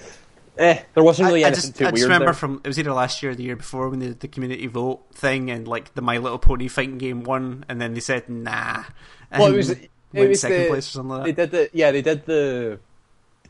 eh, 0.58 0.80
there 0.94 1.02
wasn't 1.02 1.26
really 1.28 1.44
I, 1.44 1.48
I 1.48 1.50
anything 1.50 1.70
just, 1.70 1.78
too 1.78 1.86
I 1.86 1.90
just 1.90 2.00
weird. 2.00 2.04
remember 2.06 2.26
there. 2.26 2.34
from 2.34 2.60
it 2.64 2.68
was 2.68 2.78
either 2.78 2.92
last 2.92 3.22
year 3.22 3.32
or 3.32 3.34
the 3.34 3.42
year 3.42 3.56
before 3.56 3.88
when 3.88 3.98
the, 3.98 4.08
the 4.08 4.28
community 4.28 4.66
vote 4.66 5.02
thing 5.12 5.50
and 5.50 5.66
like 5.66 5.94
the 5.94 6.02
My 6.02 6.18
Little 6.18 6.38
Pony 6.38 6.68
fighting 6.68 6.98
game 6.98 7.24
won, 7.24 7.64
and 7.68 7.80
then 7.80 7.94
they 7.94 8.00
said 8.00 8.28
nah. 8.28 8.84
Well, 9.32 9.52
it 9.52 9.56
was 9.56 9.70
it 9.70 9.88
was 10.12 10.40
second 10.40 10.62
the, 10.62 10.68
place 10.68 10.88
or 10.88 10.92
something 10.92 11.10
like 11.10 11.24
They 11.24 11.32
did 11.32 11.50
the 11.50 11.70
yeah 11.72 11.90
they 11.90 12.02
did 12.02 12.26
the. 12.26 12.78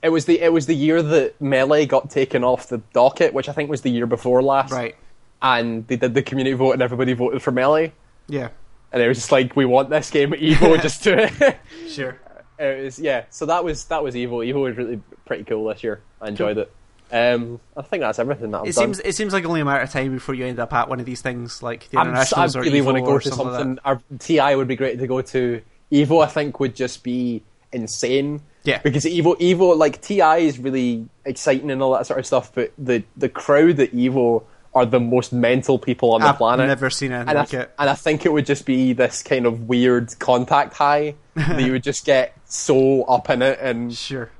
It 0.02 0.08
was 0.08 0.24
the 0.24 0.40
it 0.40 0.52
was 0.52 0.66
the 0.66 0.74
year 0.74 1.00
that 1.00 1.40
Melee 1.40 1.86
got 1.86 2.10
taken 2.10 2.42
off 2.42 2.68
the 2.68 2.78
docket, 2.92 3.32
which 3.32 3.48
I 3.48 3.52
think 3.52 3.70
was 3.70 3.82
the 3.82 3.90
year 3.90 4.06
before 4.06 4.42
last. 4.42 4.72
Right. 4.72 4.96
And 5.42 5.86
they 5.88 5.96
did 5.96 6.14
the 6.14 6.22
community 6.22 6.54
vote, 6.54 6.72
and 6.72 6.82
everybody 6.82 7.12
voted 7.14 7.42
for 7.42 7.50
Melee. 7.50 7.92
Yeah. 8.28 8.48
And 8.92 9.02
it 9.02 9.08
was 9.08 9.18
just 9.18 9.32
like, 9.32 9.56
we 9.56 9.64
want 9.64 9.90
this 9.90 10.10
game 10.10 10.32
at 10.32 10.38
Evo, 10.38 10.80
just 10.80 11.02
do 11.04 11.14
it. 11.18 11.58
Sure. 11.88 12.18
it 12.58 12.84
was 12.84 12.98
yeah. 12.98 13.24
So 13.30 13.46
that 13.46 13.64
was 13.64 13.84
that 13.86 14.02
was 14.02 14.14
Evo. 14.14 14.46
Evo 14.46 14.62
was 14.62 14.76
really 14.76 15.00
pretty 15.24 15.44
cool 15.44 15.64
this 15.66 15.82
year. 15.82 16.00
I 16.20 16.28
enjoyed 16.28 16.58
it. 16.58 16.72
Um, 17.10 17.60
I 17.76 17.82
think 17.82 18.00
that's 18.00 18.18
everything 18.18 18.52
that 18.52 18.60
I've 18.62 18.68
It 18.68 18.74
done. 18.74 18.84
seems 18.94 19.00
it 19.00 19.14
seems 19.14 19.32
like 19.32 19.44
only 19.44 19.60
a 19.60 19.64
matter 19.64 19.82
of 19.82 19.90
time 19.90 20.12
before 20.14 20.34
you 20.34 20.46
end 20.46 20.58
up 20.58 20.72
at 20.72 20.88
one 20.88 20.98
of 21.00 21.04
these 21.06 21.20
things 21.20 21.62
like 21.62 21.88
the 21.90 21.98
I 21.98 22.02
internationals 22.02 22.56
or 22.56 22.60
really 22.62 22.80
Evo 22.80 22.84
want 22.86 22.96
to 22.98 23.02
go 23.02 23.10
or 23.10 23.20
to 23.20 23.28
something. 23.28 23.46
something. 23.54 23.78
Like 23.84 23.86
Our 23.86 24.02
TI 24.18 24.54
would 24.56 24.68
be 24.68 24.76
great 24.76 24.98
to 24.98 25.06
go 25.06 25.20
to. 25.22 25.60
Evo, 25.90 26.24
I 26.24 26.28
think, 26.28 26.58
would 26.60 26.74
just 26.74 27.02
be 27.02 27.42
insane. 27.72 28.40
Yeah. 28.64 28.80
Because 28.82 29.04
Evo, 29.04 29.38
Evo, 29.40 29.76
like 29.76 30.00
TI 30.00 30.46
is 30.46 30.58
really 30.58 31.06
exciting 31.24 31.70
and 31.70 31.82
all 31.82 31.92
that 31.94 32.06
sort 32.06 32.18
of 32.20 32.26
stuff, 32.26 32.52
but 32.54 32.72
the 32.78 33.02
the 33.16 33.28
crowd 33.28 33.80
at 33.80 33.92
Evo 33.92 34.44
are 34.74 34.86
the 34.86 35.00
most 35.00 35.32
mental 35.32 35.78
people 35.78 36.14
on 36.14 36.20
the 36.22 36.28
I've 36.28 36.36
planet. 36.38 36.66
never 36.66 36.88
seen 36.88 37.12
anything 37.12 37.28
and 37.28 37.38
I, 37.38 37.42
like 37.42 37.54
it. 37.54 37.74
and 37.78 37.90
I 37.90 37.94
think 37.94 38.24
it 38.24 38.32
would 38.32 38.46
just 38.46 38.64
be 38.64 38.92
this 38.94 39.22
kind 39.22 39.44
of 39.46 39.68
weird 39.68 40.18
contact 40.18 40.74
high 40.74 41.14
that 41.34 41.60
you 41.62 41.72
would 41.72 41.82
just 41.82 42.06
get 42.06 42.34
so 42.46 43.02
up 43.04 43.28
in 43.30 43.42
it 43.42 43.58
and 43.60 43.92
Sure. 43.94 44.30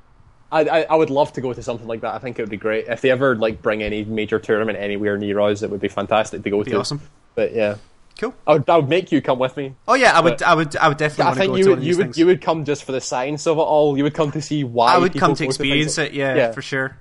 I, 0.51 0.61
I, 0.61 0.81
I 0.83 0.95
would 0.95 1.09
love 1.09 1.33
to 1.33 1.41
go 1.41 1.51
to 1.53 1.61
something 1.63 1.87
like 1.87 2.01
that. 2.01 2.13
I 2.13 2.19
think 2.19 2.37
it 2.37 2.41
would 2.43 2.49
be 2.49 2.57
great 2.57 2.85
if 2.87 3.01
they 3.01 3.09
ever 3.11 3.35
like 3.35 3.61
bring 3.61 3.81
any 3.83 4.03
major 4.05 4.37
tournament 4.39 4.77
anywhere 4.79 5.17
near 5.17 5.39
us. 5.39 5.61
It 5.63 5.69
would 5.71 5.81
be 5.81 5.87
fantastic 5.87 6.43
to 6.43 6.49
go 6.49 6.63
Be 6.63 6.71
to. 6.71 6.79
awesome. 6.79 7.01
But 7.35 7.53
yeah, 7.53 7.77
Cool. 8.19 8.35
I 8.45 8.53
would, 8.53 8.69
I 8.69 8.77
would 8.77 8.89
make 8.89 9.11
you 9.11 9.21
come 9.23 9.39
with 9.39 9.57
me. 9.57 9.73
Oh 9.87 9.95
yeah, 9.95 10.15
I 10.15 10.21
would, 10.21 10.37
But- 10.37 10.43
I 10.47 10.53
would, 10.53 10.75
I 10.77 10.87
would 10.89 10.97
definitely 10.97 11.31
I 11.31 11.35
think 11.35 11.51
go 11.53 11.57
you 11.57 11.63
to 11.63 11.69
would 11.71 11.83
you 11.83 11.97
would 11.97 12.03
things. 12.05 12.17
you 12.19 12.25
would 12.27 12.41
come 12.41 12.63
just 12.65 12.83
for 12.83 12.91
the 12.91 13.01
science 13.01 13.47
of 13.47 13.57
it 13.57 13.61
all. 13.61 13.97
You 13.97 14.03
would 14.03 14.13
come 14.13 14.31
to 14.31 14.41
see 14.43 14.63
why 14.63 14.93
I 14.93 14.97
would 14.99 15.15
come 15.17 15.33
to 15.35 15.43
experience 15.43 15.95
things. 15.95 16.09
it, 16.09 16.13
yeah, 16.13 16.35
Yeah. 16.35 16.51
for 16.51 16.61
sure. 16.61 16.97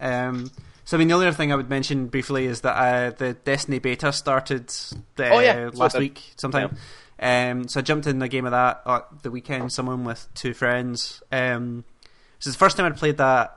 Um, 0.00 0.50
so 0.86 0.96
I 0.96 0.98
mean, 0.98 1.08
the 1.08 1.14
only 1.14 1.26
other 1.26 1.36
thing 1.36 1.52
I 1.52 1.56
would 1.56 1.68
mention 1.68 2.06
briefly 2.06 2.46
is 2.46 2.62
that 2.62 2.74
uh, 2.74 3.10
the 3.10 3.34
Destiny 3.34 3.78
beta 3.80 4.10
started 4.12 4.70
uh, 5.18 5.22
Oh, 5.24 5.38
yeah, 5.40 5.68
last 5.74 5.92
did. 5.92 5.98
week 5.98 6.22
sometime. 6.36 6.74
Um, 7.20 7.68
so 7.68 7.80
I 7.80 7.82
jumped 7.82 8.06
in 8.06 8.20
a 8.22 8.28
game 8.28 8.44
of 8.46 8.52
that 8.52 8.80
at 8.86 9.22
the 9.22 9.30
weekend. 9.30 9.72
Someone 9.72 10.04
with 10.04 10.26
two 10.34 10.54
friends. 10.54 11.22
Um, 11.30 11.84
this 12.38 12.46
is 12.48 12.54
the 12.54 12.58
first 12.58 12.76
time 12.78 12.86
I'd 12.86 12.96
played 12.96 13.18
that. 13.18 13.52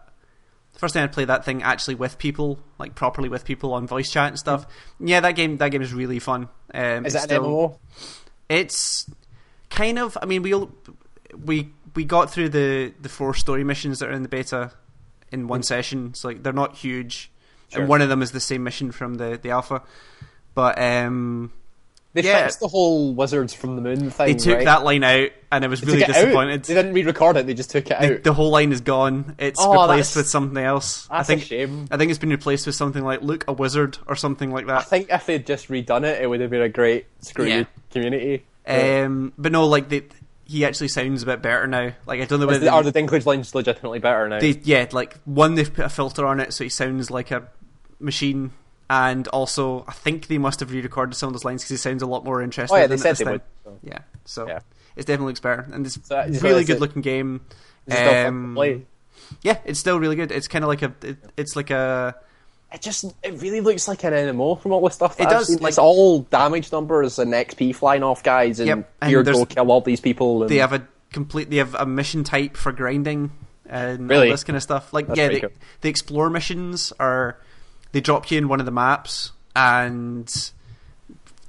The 0.73 0.79
first 0.79 0.93
time 0.95 1.03
I'd 1.03 1.11
played 1.11 1.27
that 1.27 1.43
thing 1.45 1.61
actually 1.63 1.95
with 1.95 2.17
people, 2.17 2.57
like 2.77 2.95
properly 2.95 3.27
with 3.29 3.43
people 3.45 3.73
on 3.73 3.85
voice 3.85 4.09
chat 4.11 4.29
and 4.29 4.39
stuff. 4.39 4.65
Yeah, 4.99 5.19
that 5.21 5.33
game 5.35 5.57
that 5.57 5.69
game 5.71 5.81
is 5.81 5.93
really 5.93 6.19
fun. 6.19 6.47
Um, 6.73 7.05
Is 7.05 7.13
it's 7.15 7.25
that 7.25 7.31
an 7.31 7.41
still- 7.43 7.43
MMO? 7.43 7.77
it's 8.49 9.09
kind 9.69 9.99
of. 9.99 10.17
I 10.21 10.25
mean, 10.25 10.41
we 10.41 10.53
all 10.53 10.71
we 11.45 11.71
we 11.95 12.05
got 12.05 12.31
through 12.31 12.49
the 12.49 12.93
the 13.01 13.09
four 13.09 13.33
story 13.33 13.63
missions 13.63 13.99
that 13.99 14.09
are 14.09 14.13
in 14.13 14.23
the 14.23 14.29
beta 14.29 14.71
in 15.31 15.47
one 15.47 15.63
session. 15.63 16.13
So 16.13 16.27
like 16.29 16.43
they're 16.43 16.53
not 16.53 16.75
huge, 16.75 17.31
Sure. 17.71 17.81
and 17.81 17.89
one 17.89 18.01
of 18.01 18.09
them 18.09 18.21
is 18.21 18.31
the 18.31 18.39
same 18.39 18.63
mission 18.63 18.91
from 18.91 19.15
the 19.15 19.39
the 19.41 19.51
alpha. 19.51 19.81
But 20.55 20.81
um, 20.81 21.51
They 22.13 22.23
Yeah. 22.23 22.41
fixed 22.45 22.59
the 22.59 22.67
whole 22.67 23.13
wizards 23.13 23.53
from 23.53 23.75
the 23.75 23.83
moon 23.83 24.09
thing. 24.09 24.25
they 24.25 24.33
took 24.33 24.55
right? 24.55 24.65
that 24.65 24.83
line 24.83 25.03
out, 25.03 25.29
and 25.51 25.63
I 25.63 25.67
was 25.67 25.81
They 25.81 25.87
really 25.91 26.01
it 26.01 26.07
disappointed. 26.07 26.63
They 26.63 26.73
didn't 26.73 26.93
re-record 26.93 27.37
it. 27.37 27.45
They 27.45 27.53
just 27.53 27.69
took 27.69 27.85
it 27.85 27.99
The, 27.99 28.15
out. 28.15 28.23
the 28.23 28.33
whole 28.33 28.49
line 28.49 28.71
is 28.71 28.81
gone. 28.81 29.35
It's 29.37 29.59
Oh, 29.61 29.79
replaced 29.79 30.15
with 30.15 30.27
something 30.27 30.57
else. 30.63 31.07
I 31.11 31.21
think 31.21 31.43
a 31.43 31.45
shame. 31.45 31.85
I 31.91 31.97
think 31.97 32.09
it's 32.09 32.17
been 32.19 32.31
replaced 32.31 32.65
with 32.65 32.73
something 32.75 33.03
like 33.03 33.21
"Look, 33.21 33.45
a 33.47 33.53
wizard" 33.53 33.99
or 34.07 34.15
something 34.15 34.51
like 34.51 34.65
that. 34.65 34.79
I 34.79 34.81
think 34.81 35.09
if 35.11 35.27
they'd 35.27 35.45
just 35.45 35.67
redone 35.69 36.03
it, 36.03 36.19
it 36.19 36.25
would 36.27 36.41
have 36.41 36.49
been 36.49 36.63
a 36.63 36.67
great 36.69 37.05
screw 37.21 37.45
Yeah. 37.45 37.65
community. 37.91 38.43
Um, 38.67 39.31
but 39.37 39.51
no, 39.51 39.67
like 39.67 39.89
they, 39.89 40.01
he 40.49 40.65
actually 40.65 40.87
sounds 40.87 41.21
a 41.21 41.25
bit 41.27 41.41
better 41.43 41.67
now. 41.67 41.91
Like 42.07 42.21
I 42.21 42.25
don't 42.25 42.39
know 42.39 42.47
whether 42.47 42.59
the, 42.65 42.71
are 42.71 42.81
the 42.83 42.91
Dinklage 42.91 43.25
lines 43.25 43.53
legitimately 43.53 43.99
better 43.99 44.27
now? 44.27 44.39
they 44.39 44.59
yeah 44.63 44.87
like 44.91 45.17
one 45.25 45.53
they've 45.55 45.71
put 45.73 45.85
a 45.85 45.89
filter 45.89 46.25
on 46.25 46.39
it 46.39 46.53
so 46.53 46.63
he 46.63 46.69
sounds 46.69 47.11
like 47.11 47.29
a 47.31 47.47
machine 47.99 48.51
and 48.89 49.27
also 49.27 49.85
i 49.87 49.91
think 49.91 50.25
they 50.27 50.37
must 50.39 50.59
have 50.61 50.71
re-recorded 50.71 51.13
some 51.13 51.27
of 51.27 51.33
those 51.33 51.45
lines 51.45 51.61
because 51.61 51.69
he 51.69 51.77
sounds 51.77 52.01
a 52.01 52.07
lot 52.07 52.23
more 52.25 52.41
interesting 52.41 52.75
oh 52.75 52.79
yeah, 52.79 52.87
than 52.87 52.97
they 52.97 53.01
said 53.03 53.17
they 53.17 53.23
time. 53.25 53.33
would. 53.33 53.41
So. 53.63 53.79
yeah 53.83 53.99
so 54.25 54.47
Yeah. 54.47 54.59
it 54.95 55.05
definitely 55.05 55.27
looks 55.27 55.39
better 55.41 55.67
and 55.71 55.85
it's 55.85 55.99
So 56.07 56.25
really 56.41 56.63
good 56.63 56.77
it- 56.77 56.81
looking 56.81 57.01
game 57.03 57.41
Is 57.85 57.93
it 57.93 57.97
still 57.97 58.07
fun 58.13 58.15
to 58.23 58.27
Um, 58.29 58.55
play? 58.55 58.85
yeah 59.43 59.57
it's 59.65 59.79
still 59.79 59.99
really 59.99 60.15
good 60.15 60.31
it's 60.31 60.47
kind 60.47 60.63
of 60.63 60.69
like 60.69 60.81
a 60.81 60.93
it, 61.03 61.17
it's 61.37 61.55
like 61.55 61.69
a 61.69 62.15
It 62.71 62.81
just 62.81 63.05
it 63.23 63.41
really 63.41 63.61
looks 63.61 63.87
like 63.87 64.03
an 64.03 64.13
MMO 64.13 64.61
from 64.61 64.71
all 64.73 64.81
the 64.81 64.89
stuff. 64.91 65.17
That 65.17 65.23
It 65.23 65.25
I've 65.27 65.31
does, 65.39 65.47
seen. 65.47 65.57
like- 65.59 65.69
it's 65.69 65.77
all 65.79 66.19
damage 66.21 66.71
numbers 66.71 67.17
and 67.17 67.33
XP 67.33 67.73
flying 67.75 68.03
off 68.03 68.21
guys 68.23 68.59
and 68.59 68.67
Yep, 68.67 68.91
and 69.01 69.09
here 69.09 69.23
there's- 69.23 69.39
go 69.39 69.45
kill 69.45 69.71
all 69.71 69.81
these 69.81 69.99
people. 69.99 70.43
And 70.43 70.51
they 70.51 70.57
have 70.57 70.73
a 70.73 70.87
complete 71.11 71.49
they 71.49 71.57
have 71.57 71.73
a 71.75 71.85
mission 71.87 72.23
type 72.23 72.55
for 72.55 72.71
grinding 72.71 73.31
and 73.65 74.07
Really? 74.09 74.27
all 74.27 74.33
this 74.33 74.43
kind 74.43 74.55
of 74.57 74.61
stuff 74.63 74.93
like 74.93 75.07
That's 75.07 75.17
yeah 75.17 75.39
cool. 75.39 75.49
the 75.81 75.89
explore 75.89 76.29
missions 76.29 76.93
are 76.99 77.37
they 77.91 78.01
drop 78.01 78.29
you 78.29 78.37
in 78.37 78.47
one 78.47 78.59
of 78.59 78.67
the 78.67 78.71
maps 78.71 79.31
and 79.55 80.31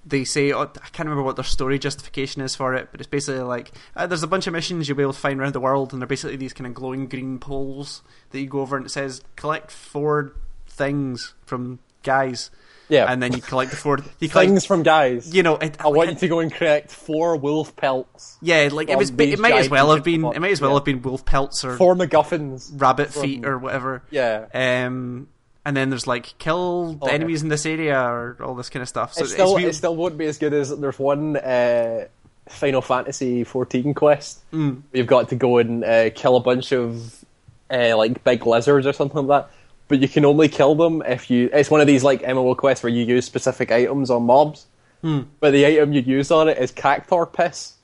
they 0.06 0.24
say 0.24 0.52
oh, 0.52 0.62
I 0.62 0.88
can't 0.88 1.00
remember 1.08 1.22
what 1.22 1.36
their 1.36 1.44
story 1.44 1.78
justification 1.78 2.40
is 2.40 2.56
for 2.56 2.74
it, 2.74 2.88
but 2.90 3.00
it's 3.00 3.08
basically 3.10 3.42
like 3.42 3.70
uh, 3.94 4.06
there's 4.06 4.22
a 4.22 4.26
bunch 4.26 4.46
of 4.46 4.54
missions 4.54 4.88
you'll 4.88 4.96
be 4.96 5.02
able 5.02 5.12
to 5.12 5.18
find 5.18 5.38
around 5.38 5.52
the 5.52 5.60
world, 5.60 5.92
and 5.92 6.00
they're 6.00 6.06
basically 6.08 6.36
these 6.36 6.54
kind 6.54 6.66
of 6.66 6.72
glowing 6.74 7.06
green 7.06 7.38
poles 7.38 8.00
that 8.30 8.40
you 8.40 8.46
go 8.46 8.60
over, 8.60 8.76
and 8.78 8.86
it 8.86 8.88
says 8.88 9.22
collect 9.36 9.70
four 9.70 10.32
things 10.80 11.34
from 11.46 11.78
guys, 12.02 12.50
yeah, 12.88 13.04
and 13.12 13.22
then 13.22 13.32
you 13.32 13.42
collect 13.42 13.70
the 13.70 13.76
four. 13.76 13.98
You 14.18 14.28
collect, 14.32 14.48
things 14.48 14.64
from 14.64 14.82
guys. 14.82 15.32
you 15.34 15.42
know, 15.42 15.56
it, 15.56 15.76
I 15.80 15.88
want 15.88 16.08
you 16.10 16.16
to 16.16 16.28
go 16.28 16.40
and 16.40 16.52
collect 16.52 16.90
four 16.90 17.36
wolf 17.36 17.76
pelts, 17.76 18.38
yeah, 18.42 18.68
like 18.72 18.88
it 18.88 18.98
was. 18.98 19.10
It 19.10 19.38
might 19.38 19.54
as 19.54 19.68
well 19.68 19.92
have 19.94 20.02
been. 20.02 20.24
It 20.24 20.40
might 20.40 20.52
as 20.52 20.60
well 20.60 20.70
yeah. 20.72 20.76
have 20.78 20.84
been 20.84 21.02
wolf 21.02 21.24
pelts 21.24 21.64
or 21.64 21.76
four 21.76 21.94
MacGuffins. 21.94 22.72
rabbit 22.80 23.12
from- 23.12 23.22
feet 23.22 23.44
or 23.44 23.58
whatever. 23.58 24.02
Yeah, 24.10 24.46
Um, 24.52 25.28
and 25.64 25.76
then 25.76 25.90
there's 25.90 26.06
like 26.06 26.38
kill 26.38 26.94
the 26.94 27.04
Oh, 27.04 27.08
yeah. 27.08 27.14
enemies 27.14 27.42
in 27.42 27.48
this 27.50 27.66
area 27.66 28.00
or 28.00 28.36
all 28.42 28.54
this 28.54 28.70
kind 28.70 28.82
of 28.82 28.88
stuff. 28.88 29.12
So 29.12 29.24
it 29.24 29.28
still 29.28 29.56
it 29.58 29.74
still 29.74 29.94
won't 29.94 30.16
be 30.16 30.24
as 30.26 30.38
good 30.38 30.54
as 30.54 30.76
there's 30.76 30.98
one 30.98 31.36
uh, 31.36 32.06
Final 32.48 32.80
Fantasy 32.80 33.44
14 33.44 33.92
quest. 33.94 34.40
Mm. 34.52 34.82
You've 34.92 35.06
got 35.06 35.28
to 35.28 35.36
go 35.36 35.58
and 35.58 35.84
uh, 35.84 36.10
kill 36.14 36.36
a 36.36 36.40
bunch 36.40 36.72
of 36.72 37.24
uh, 37.70 37.94
like 37.96 38.24
big 38.24 38.46
lizards 38.46 38.86
or 38.86 38.92
something 38.94 39.26
like 39.26 39.46
that. 39.48 39.54
But 39.90 40.00
you 40.00 40.08
can 40.08 40.24
only 40.24 40.48
kill 40.48 40.74
them 40.76 41.02
if 41.04 41.28
you. 41.30 41.50
It's 41.52 41.70
one 41.70 41.80
of 41.82 41.86
these 41.86 42.02
like 42.04 42.22
MMO 42.22 42.56
quests 42.56 42.82
where 42.82 42.90
you 42.92 43.04
use 43.04 43.26
specific 43.26 43.70
items 43.72 44.08
on 44.08 44.22
mobs. 44.22 44.66
Hmm. 45.02 45.22
But 45.40 45.50
the 45.50 45.66
item 45.66 45.92
you 45.92 46.00
use 46.00 46.30
on 46.30 46.48
it 46.48 46.56
is 46.58 46.70
cactar 46.72 47.30
piss, 47.30 47.74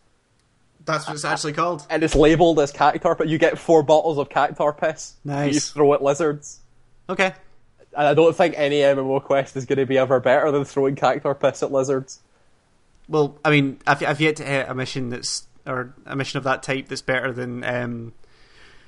That's 0.85 1.07
what 1.09 1.15
it's 1.15 1.25
actually 1.25 1.55
called. 1.55 1.85
and 1.91 2.03
it's 2.05 2.15
labelled 2.15 2.61
as 2.61 2.73
cactar. 2.73 3.19
But 3.19 3.27
you 3.29 3.39
get 3.39 3.59
four 3.59 3.83
bottles 3.83 4.19
of 4.19 4.29
cactar 4.29 4.79
piss. 4.79 5.15
that 5.25 5.47
You 5.47 5.53
Nice. 5.55 5.71
throw 5.71 5.93
at 5.95 6.03
lizards. 6.03 6.61
Okay. 7.09 7.35
And 7.97 8.07
I 8.09 8.15
don't 8.15 8.37
think 8.37 8.55
any 8.57 8.81
MMO 8.81 9.23
quest 9.23 9.57
is 9.57 9.65
going 9.67 9.79
to 9.79 9.87
be 9.87 9.99
ever 9.99 10.21
better 10.21 10.51
than 10.53 10.65
throwing 10.65 10.95
cactar 10.97 11.39
piss 11.39 11.63
at 11.63 11.73
lizards. 11.73 12.21
Well, 13.09 13.37
I 13.45 13.51
mean, 13.51 13.79
I've, 13.87 14.03
I've 14.05 14.21
yet 14.21 14.37
to 14.37 14.45
hit 14.45 14.69
a 14.69 14.75
mission 14.75 15.09
that's 15.11 15.47
or 15.67 15.95
a 16.07 16.15
mission 16.15 16.39
of 16.39 16.45
that 16.45 16.63
type 16.63 16.87
that's 16.89 17.03
better 17.03 17.33
than 17.33 17.65
um, 17.65 18.13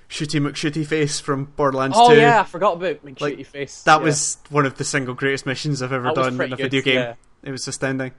Shooty 0.09 0.41
McShooty 0.41 0.87
Face 0.87 1.21
from 1.21 1.47
Borderlands 1.57 1.97
Oh 1.99 2.11
2. 2.15 2.17
yeah, 2.21 2.41
I 2.41 2.45
forgot 2.45 2.77
about 2.77 3.05
McShooty 3.05 3.21
Like, 3.21 3.47
face. 3.47 3.83
That 3.83 3.99
Yeah. 3.99 4.05
was 4.05 4.39
one 4.51 4.65
of 4.67 4.77
the 4.79 4.85
single 4.85 5.15
greatest 5.15 5.45
missions 5.45 5.83
I've 5.83 5.93
ever 5.93 6.13
done 6.13 6.35
in 6.41 6.53
a 6.53 6.57
good, 6.57 6.59
video 6.71 6.83
game. 6.83 6.95
yeah. 6.95 7.15
It 7.43 7.51
was 7.51 7.69
astounding. 7.69 8.13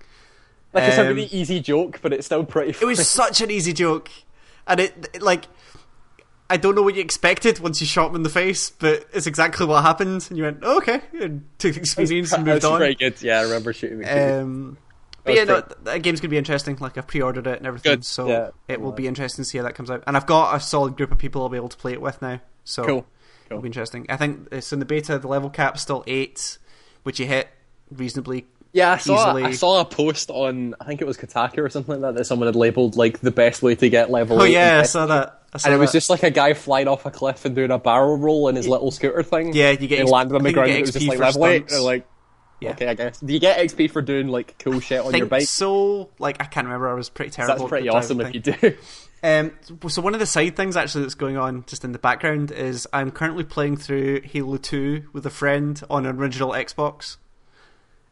like 0.74 0.84
it's 0.84 0.98
a 0.98 1.02
um, 1.02 1.08
really 1.08 1.26
easy 1.26 1.60
joke, 1.60 2.00
but 2.02 2.14
it's 2.14 2.28
still 2.28 2.46
pretty. 2.46 2.74
Funny. 2.74 2.84
It 2.94 2.98
was 2.98 3.10
such 3.10 3.42
an 3.42 3.50
easy 3.50 3.74
joke, 3.74 4.10
and 4.68 4.80
it, 4.80 5.10
it, 5.14 5.22
like 5.24 5.46
I 6.50 6.58
don't 6.58 6.76
know 6.76 6.84
what 6.84 6.94
you 6.96 7.02
expected 7.02 7.60
once 7.60 7.82
you 7.82 7.88
shot 7.88 8.10
him 8.12 8.16
in 8.18 8.24
the 8.24 8.30
face, 8.30 8.70
but 8.70 9.06
it's 9.12 9.26
exactly 9.28 9.66
what 9.66 9.82
happened, 9.84 10.26
and 10.30 10.38
you 10.38 10.44
went 10.44 10.60
oh, 10.62 10.78
okay, 10.78 11.02
and 11.20 11.44
took 11.58 11.74
the 11.74 11.80
experience 11.80 12.32
and 12.34 12.46
moved 12.46 12.58
That's 12.58 12.66
on. 12.66 12.78
pretty 12.78 12.96
good. 12.96 13.22
Yeah, 13.22 13.40
I 13.40 13.44
remember 13.44 13.74
shooting 13.74 14.00
McShooty. 14.00 14.42
Um, 14.42 14.78
but 15.36 15.48
was 15.48 15.48
yeah, 15.48 15.76
no, 15.78 15.92
that 15.92 16.02
game's 16.02 16.20
gonna 16.22 16.30
be 16.30 16.38
interesting. 16.38 16.78
Like 16.80 16.98
I've 16.98 17.08
pre-ordered 17.08 17.48
it 17.48 17.58
and 17.58 17.68
everything, 17.68 17.94
Good, 17.94 18.06
so 18.06 18.28
yeah. 18.28 18.50
it 18.68 18.82
will 18.82 18.92
be 18.92 19.08
interesting 19.08 19.44
to 19.44 19.50
see 19.50 19.58
how 19.58 19.64
that 19.64 19.76
comes 19.76 19.90
out. 19.92 20.04
And 20.08 20.16
I've 20.18 20.26
got 20.26 20.56
a 20.56 20.60
solid 20.60 20.96
group 20.98 21.12
of 21.12 21.18
people 21.18 21.42
I'll 21.42 21.50
be 21.50 21.58
able 21.58 21.70
to 21.70 21.78
play 21.78 21.94
it 21.94 22.02
with 22.02 22.22
now, 22.22 22.40
so 22.64 22.84
Cool. 22.86 23.06
it'll 23.50 23.62
be 23.62 23.68
interesting. 23.70 24.06
I 24.10 24.18
think 24.18 24.48
it's 24.52 24.72
in 24.74 24.80
the 24.80 24.86
beta. 24.86 25.18
The 25.20 25.28
level 25.28 25.50
cap's 25.50 25.82
still 25.82 26.04
eight, 26.08 26.58
which 27.04 27.20
you 27.20 27.26
hit 27.26 27.48
reasonably. 27.92 28.46
yeah, 28.74 28.92
I 28.94 28.98
saw. 28.98 29.28
easily- 29.30 29.44
I 29.46 29.52
saw 29.52 29.82
a 29.82 29.86
post 29.86 30.30
on. 30.30 30.76
I 30.80 30.86
think 30.86 31.02
it 31.02 31.06
was 31.06 31.18
Kotaku 31.18 31.60
or 31.60 31.70
something 31.70 31.94
like 31.96 32.02
that 32.02 32.18
that 32.20 32.26
someone 32.26 32.48
had 32.48 32.56
labeled 32.56 32.96
like 32.98 33.20
the 33.20 33.32
best 33.32 33.62
way 33.64 33.76
to 33.76 33.90
get 33.90 34.12
level. 34.12 34.42
Oh 34.42 34.46
eight 34.46 34.52
yeah, 34.54 34.80
I 34.80 34.84
saw 34.84 35.06
that. 35.08 35.36
I 35.52 35.58
saw 35.58 35.68
and 35.70 35.76
it 35.76 35.80
was 35.80 35.92
that. 35.92 35.98
just 35.98 36.12
like 36.12 36.22
a 36.22 36.30
guy 36.30 36.54
flying 36.54 36.88
off 36.88 37.08
a 37.08 37.12
cliff 37.12 37.44
and 37.46 37.56
doing 37.56 37.72
a 37.72 37.80
barrel 37.80 38.18
roll 38.18 38.50
in 38.50 38.56
his 38.56 38.68
little 38.68 38.92
scooter 38.92 39.24
thing. 39.24 39.54
Yeah, 39.56 39.72
you 39.72 39.88
get 39.88 39.94
and 40.00 40.02
ex- 40.04 40.12
landed 40.12 40.36
on 40.36 40.44
the 40.44 40.50
think 40.50 40.54
ground. 40.56 40.70
and 40.70 40.78
It 40.78 40.82
was 40.82 40.92
just 40.92 41.08
like 41.08 41.18
level 41.18 41.48
eight. 41.48 41.68
stunts. 41.68 41.84
Like, 41.84 42.08
Yeah. 42.60 42.72
Okay, 42.72 42.88
I 42.88 42.94
guess. 42.94 43.20
Do 43.20 43.34
you 43.34 43.40
get 43.40 43.58
XP 43.58 43.92
for 43.92 44.02
doing 44.02 44.28
like 44.28 44.58
cool 44.60 44.80
shit 44.80 45.00
on 45.00 45.06
your 45.06 45.12
think 45.12 45.30
bike? 45.30 45.44
so. 45.44 46.10
Like 46.20 46.42
I 46.42 46.46
can't 46.46 46.66
remember. 46.66 46.90
I 46.90 46.94
was 46.94 47.10
pretty 47.10 47.32
terrible. 47.32 47.56
That's 47.56 47.64
at 47.64 47.70
pretty 47.70 47.90
awesome 47.90 48.22
if 48.22 48.34
you 48.34 48.40
do. 48.40 48.78
Um, 49.22 49.52
so 49.90 50.02
one 50.02 50.14
of 50.14 50.22
the 50.22 50.26
side 50.26 50.56
things 50.56 50.78
actually 50.78 51.02
that's 51.02 51.16
going 51.16 51.36
on 51.36 51.66
just 51.68 51.84
in 51.84 51.92
the 51.92 52.00
background 52.00 52.52
is 52.52 52.88
I'm 52.94 53.12
currently 53.12 53.44
playing 53.44 53.76
through 53.76 54.22
Halo 54.22 54.56
2 54.56 55.10
with 55.12 55.26
a 55.26 55.30
friend 55.30 55.82
on 55.90 56.06
an 56.06 56.18
original 56.18 56.52
Xbox. 56.52 57.18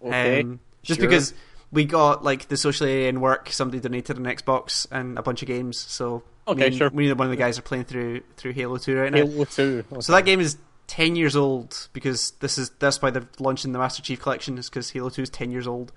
Okay. 0.04 0.42
Um, 0.42 0.60
just 0.84 1.00
sure. 1.00 1.10
because 1.10 1.34
we 1.72 1.86
got 1.86 2.24
like 2.24 2.50
the 2.50 2.58
social 2.58 2.88
area 2.88 3.10
in 3.10 3.22
work, 3.22 3.52
somebody 3.52 3.80
donated 3.80 4.18
an 4.18 4.26
Xbox 4.26 4.86
and 4.92 5.18
a 5.18 5.22
bunch 5.22 5.42
of 5.42 5.48
games. 5.48 5.78
So 5.78 6.24
Okay, 6.48 6.60
me 6.60 6.66
and, 6.68 6.76
sure. 6.76 6.90
Me 6.92 7.10
and 7.10 7.20
one 7.20 7.28
of 7.28 7.32
the 7.32 7.38
guys 7.38 7.60
are 7.60 7.64
playing 7.64 7.84
through 7.86 8.22
through 8.38 8.54
Halo 8.54 8.78
2 8.78 8.98
right 8.98 9.12
now. 9.12 9.26
Halo 9.26 9.46
Two. 9.46 9.84
So 10.00 10.14
that 10.14 10.26
game 10.26 10.40
is 10.40 10.58
ten 10.88 11.16
years 11.16 11.36
old 11.36 11.90
because 11.94 12.32
this 12.40 12.58
is 12.58 12.72
that's 12.80 13.02
why 13.02 13.10
they're 13.12 13.28
launching 13.40 13.72
the 13.74 13.80
Master 13.80 14.02
Chief 14.02 14.20
Collection 14.20 14.58
is 14.58 14.70
because 14.70 14.90
Halo 14.92 15.10
2 15.10 15.22
is 15.24 15.30
ten 15.30 15.52
years 15.52 15.68
old. 15.68 15.92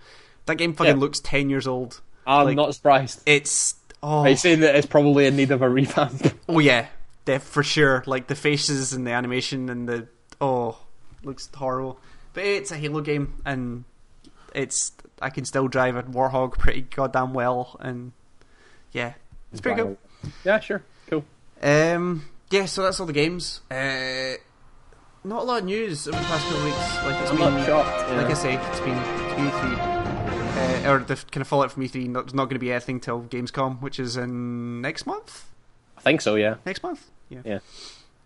That 0.46 0.56
game 0.56 0.74
fucking 0.74 0.96
Yeah. 0.96 1.00
looks 1.00 1.20
ten 1.20 1.48
years 1.50 1.66
old. 1.66 2.00
I'm 2.26 2.46
like- 2.46 2.56
not 2.56 2.74
surprised. 2.74 3.22
It's 3.26 3.74
oh 4.02 4.20
Are 4.20 4.30
you 4.30 4.36
saying 4.36 4.60
that 4.60 4.74
it's 4.76 4.86
probably 4.86 5.26
in 5.26 5.36
need 5.36 5.50
of 5.50 5.62
a 5.62 5.68
revamp? 5.68 6.38
Oh 6.48 6.58
yeah, 6.58 6.86
def- 7.24 7.42
for 7.42 7.62
sure. 7.62 8.02
Like 8.06 8.26
the 8.26 8.34
faces 8.34 8.92
and 8.92 9.06
the 9.06 9.12
animation 9.12 9.68
and 9.68 9.88
the 9.88 10.08
oh, 10.40 10.78
looks 11.22 11.48
horrible. 11.54 12.00
But 12.32 12.44
it's 12.44 12.70
a 12.72 12.76
Halo 12.76 13.00
game, 13.00 13.40
and 13.44 13.84
it's 14.54 14.92
I 15.22 15.30
can 15.30 15.44
still 15.44 15.68
drive 15.68 15.96
a 15.96 16.02
Warthog 16.04 16.52
pretty 16.58 16.82
goddamn 16.82 17.34
well, 17.34 17.76
and 17.80 18.12
yeah, 18.92 19.14
it's 19.52 19.60
pretty 19.60 19.80
cool. 19.82 19.96
Yeah, 20.44 20.60
sure. 20.60 20.82
Cool. 21.08 21.24
Um, 21.62 22.24
yeah, 22.50 22.66
so 22.66 22.82
that's 22.82 22.98
all 23.00 23.06
the 23.06 23.12
games. 23.12 23.60
Uh, 23.70 24.34
not 25.24 25.42
a 25.42 25.44
lot 25.44 25.58
of 25.60 25.64
news 25.64 26.08
over 26.08 26.16
the 26.16 26.24
past 26.24 26.44
couple 26.44 26.58
of 26.58 26.64
weeks. 26.64 26.96
Like 27.04 27.22
it's 27.22 27.30
I'm 27.30 27.54
been, 27.54 27.66
shocked. 27.66 28.10
like 28.10 28.26
I 28.26 28.34
say, 28.34 28.54
it's 28.54 28.80
been 28.80 28.96
it's 28.96 29.34
been 29.34 29.50
E3. 29.50 30.00
Uh, 30.86 30.90
or 30.90 30.98
the 31.00 31.16
kind 31.16 31.42
of 31.42 31.48
fallout 31.48 31.72
from 31.72 31.82
E3. 31.82 32.08
Not, 32.08 32.24
there's 32.24 32.34
not 32.34 32.44
going 32.44 32.54
to 32.54 32.60
be 32.60 32.72
anything 32.72 33.00
till 33.00 33.22
Gamescom, 33.22 33.80
which 33.80 34.00
is 34.00 34.16
in 34.16 34.80
next 34.80 35.06
month. 35.06 35.46
I 35.96 36.00
think 36.00 36.20
so. 36.20 36.36
Yeah. 36.36 36.56
Next 36.64 36.82
month, 36.82 37.10
yeah. 37.28 37.40
Yeah. 37.44 37.58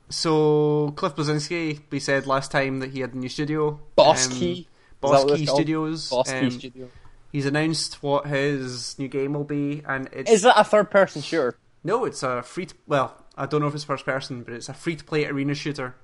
So 0.08 0.92
Cliff 0.96 1.16
Bleszinski, 1.16 1.80
we 1.90 1.98
said 1.98 2.26
last 2.26 2.50
time 2.50 2.78
that 2.80 2.90
he 2.90 3.00
had 3.00 3.14
a 3.14 3.18
new 3.18 3.28
studio, 3.28 3.80
Boss 3.96 4.26
um, 4.26 4.32
Key. 4.34 4.52
Is 4.52 4.66
Boss 5.00 5.24
Key? 5.24 5.46
Studios. 5.46 6.10
Boss 6.10 6.30
Key 6.30 6.38
um, 6.38 6.50
Studio. 6.50 6.90
He's 7.32 7.46
announced 7.46 8.00
what 8.02 8.26
his 8.28 8.96
new 8.98 9.08
game 9.08 9.34
will 9.34 9.44
be, 9.44 9.82
and 9.88 10.08
it's 10.12 10.30
Is 10.30 10.42
that 10.42 10.56
a 10.56 10.62
third 10.62 10.90
person 10.90 11.20
shooter? 11.20 11.56
no, 11.82 12.04
it's 12.04 12.22
a 12.22 12.42
free. 12.42 12.66
To, 12.66 12.74
well, 12.86 13.16
I 13.36 13.46
don't 13.46 13.60
know 13.60 13.66
if 13.66 13.74
it's 13.74 13.82
first 13.84 14.04
person, 14.04 14.42
but 14.44 14.54
it's 14.54 14.68
a 14.68 14.74
free 14.74 14.94
to 14.96 15.04
play 15.04 15.26
arena 15.26 15.54
shooter. 15.54 15.96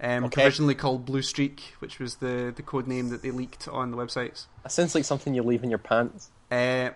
Um, 0.00 0.24
Okay. 0.24 0.42
Provisionally 0.42 0.74
called 0.74 1.04
Blue 1.06 1.22
Streak, 1.22 1.74
which 1.78 1.98
was 1.98 2.16
the 2.16 2.52
the 2.54 2.62
code 2.62 2.86
name 2.86 3.08
that 3.10 3.22
they 3.22 3.30
leaked 3.30 3.66
on 3.68 3.90
the 3.90 3.96
websites. 3.96 4.46
That 4.62 4.72
sounds 4.72 4.94
like 4.94 5.04
something 5.04 5.34
you 5.34 5.42
leave 5.42 5.62
in 5.64 5.70
your 5.70 5.78
pants. 5.78 6.30
Uh, 6.50 6.90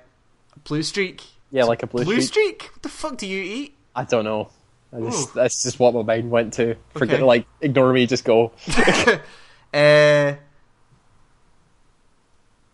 Blue 0.65 0.83
Streak. 0.83 1.23
Yeah, 1.51 1.65
like 1.65 1.83
a 1.83 1.87
blue, 1.87 2.05
streak. 2.05 2.17
Blue 2.17 2.23
streak. 2.23 2.61
Streak. 2.63 2.73
What 2.75 2.83
the 2.83 2.89
fuck 2.89 3.17
do 3.17 3.27
you 3.27 3.43
eat? 3.43 3.75
I 3.97 4.05
don't 4.05 4.25
know. 4.25 4.51
I 4.93 5.01
just, 5.01 5.35
that's 5.35 5.63
just 5.63 5.79
what 5.79 5.95
my 5.95 6.03
mind 6.03 6.31
went 6.31 6.53
to. 6.55 6.77
Forget, 6.95 7.17
Okay. 7.17 7.25
like, 7.25 7.47
ignore 7.61 7.93
me. 7.93 8.07
Just 8.07 8.25
go. 8.25 8.53
uh, 9.75 10.35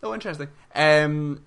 oh, 0.03 0.15
interesting. 0.15 0.49
Um, 0.75 1.43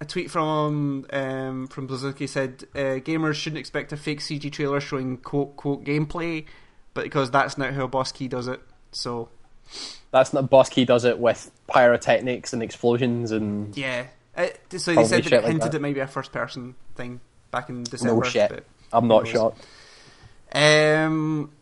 a 0.00 0.04
tweet 0.04 0.30
from 0.30 1.06
um, 1.12 1.66
from 1.68 1.86
Bleszinski 1.88 2.28
said 2.28 2.64
uh, 2.74 2.98
gamers 3.00 3.34
shouldn't 3.34 3.60
expect 3.60 3.92
a 3.92 3.96
fake 3.96 4.20
CG 4.20 4.50
trailer 4.50 4.80
showing 4.80 5.16
quote 5.18 5.56
quote 5.56 5.84
gameplay, 5.84 6.44
because 6.94 7.30
that's 7.30 7.56
not 7.58 7.72
how 7.74 7.86
Boss 7.86 8.12
Key 8.12 8.28
does 8.28 8.48
it. 8.48 8.60
So 8.92 9.28
That's 10.10 10.32
not 10.32 10.50
Boss 10.50 10.68
Key 10.68 10.84
does 10.84 11.04
it 11.04 11.18
with 11.18 11.50
pyrotechnics 11.68 12.52
and 12.52 12.62
explosions 12.62 13.30
and 13.30 13.76
yeah, 13.76 14.06
uh, 14.36 14.46
so 14.76 14.94
they 14.94 15.04
said 15.04 15.24
that 15.24 15.32
it 15.32 15.36
like 15.42 15.44
hinted 15.46 15.72
that. 15.72 15.74
it 15.74 15.80
might 15.82 15.94
be 15.94 16.00
a 16.00 16.06
first 16.06 16.32
person 16.32 16.74
thing 16.96 17.20
back 17.50 17.68
in 17.68 17.84
December. 17.84 18.14
No 18.14 18.22
shit. 18.22 18.50
but- 18.50 18.64
I'm 18.92 19.06
not 19.06 19.28
shocked. 19.28 19.64
Um, 20.52 21.52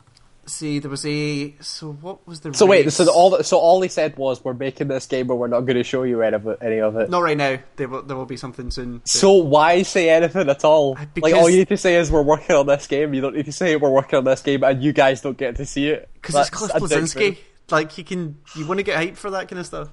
see, 0.48 0.78
there 0.78 0.90
was 0.90 1.04
a 1.06 1.54
so 1.60 1.92
what 1.92 2.26
was 2.26 2.40
the 2.40 2.52
So 2.54 2.66
wait, 2.66 2.84
race? 2.86 2.94
so 2.94 3.04
the, 3.04 3.10
all 3.12 3.42
so 3.42 3.58
all 3.58 3.80
he 3.80 3.88
said 3.88 4.16
was 4.16 4.44
we're 4.44 4.54
making 4.54 4.88
this 4.88 5.06
game, 5.06 5.26
but 5.26 5.36
we're 5.36 5.46
not 5.48 5.60
going 5.60 5.76
to 5.76 5.84
show 5.84 6.02
you 6.02 6.22
any 6.22 6.34
of 6.36 6.46
it. 6.46 6.58
Any 6.60 6.80
of 6.80 6.96
it. 6.96 7.08
not 7.10 7.22
right 7.22 7.36
now. 7.36 7.58
There 7.76 7.88
will 7.88 8.02
there 8.02 8.16
will 8.16 8.26
be 8.26 8.36
something 8.36 8.70
soon. 8.70 8.98
but- 8.98 9.08
So 9.08 9.32
why 9.34 9.82
say 9.82 10.10
anything 10.10 10.48
at 10.48 10.64
all? 10.64 10.96
Uh, 10.98 11.06
like 11.22 11.34
all 11.34 11.48
you 11.48 11.58
need 11.58 11.68
to 11.68 11.76
say 11.76 11.96
is 11.96 12.10
we're 12.10 12.22
working 12.22 12.56
on 12.56 12.66
this 12.66 12.86
game. 12.86 13.14
You 13.14 13.20
don't 13.20 13.36
need 13.36 13.46
to 13.46 13.52
say 13.52 13.76
we're 13.76 13.90
working 13.90 14.16
on 14.18 14.24
this 14.24 14.42
game, 14.42 14.64
and 14.64 14.82
you 14.82 14.92
guys 14.92 15.20
don't 15.20 15.38
get 15.38 15.56
to 15.56 15.66
see 15.66 15.88
it 15.88 16.08
Because 16.14 16.34
it's 16.36 16.50
Cliff 16.50 16.72
Bleszinski. 16.72 17.38
Like 17.70 17.96
you 17.98 18.04
can, 18.04 18.38
you 18.56 18.66
want 18.66 18.78
to 18.78 18.84
get 18.84 18.96
hyped 18.98 19.16
for 19.18 19.30
that 19.30 19.48
kind 19.48 19.60
of 19.60 19.66
stuff. 19.66 19.88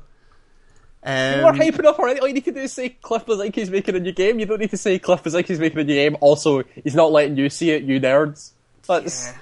Um, 1.04 1.40
You 1.40 1.46
are 1.46 1.54
hyping 1.54 1.86
up 1.86 2.00
already. 2.00 2.20
All 2.20 2.28
you 2.28 2.34
need 2.34 2.46
to 2.46 2.52
do 2.52 2.62
is 2.62 2.74
say 2.74 2.90
Cliff 2.90 3.26
Bleszinski's 3.26 3.70
making 3.70 3.96
a 3.96 4.00
new 4.00 4.12
game. 4.12 4.40
You 4.40 4.46
don't 4.48 4.60
need 4.60 4.72
to 4.72 4.78
say 4.78 4.98
Cliff 4.98 5.24
Bleszinski's 5.24 5.60
making 5.60 5.80
a 5.80 5.84
new 5.84 5.94
game. 5.94 6.18
Also, 6.20 6.64
he's 6.84 6.96
not 6.96 7.12
letting 7.12 7.38
you 7.38 7.50
see 7.50 7.70
it, 7.72 7.84
you 7.84 8.00
nerds. 8.00 8.54
That's, 8.88 9.28
yeah. 9.28 9.38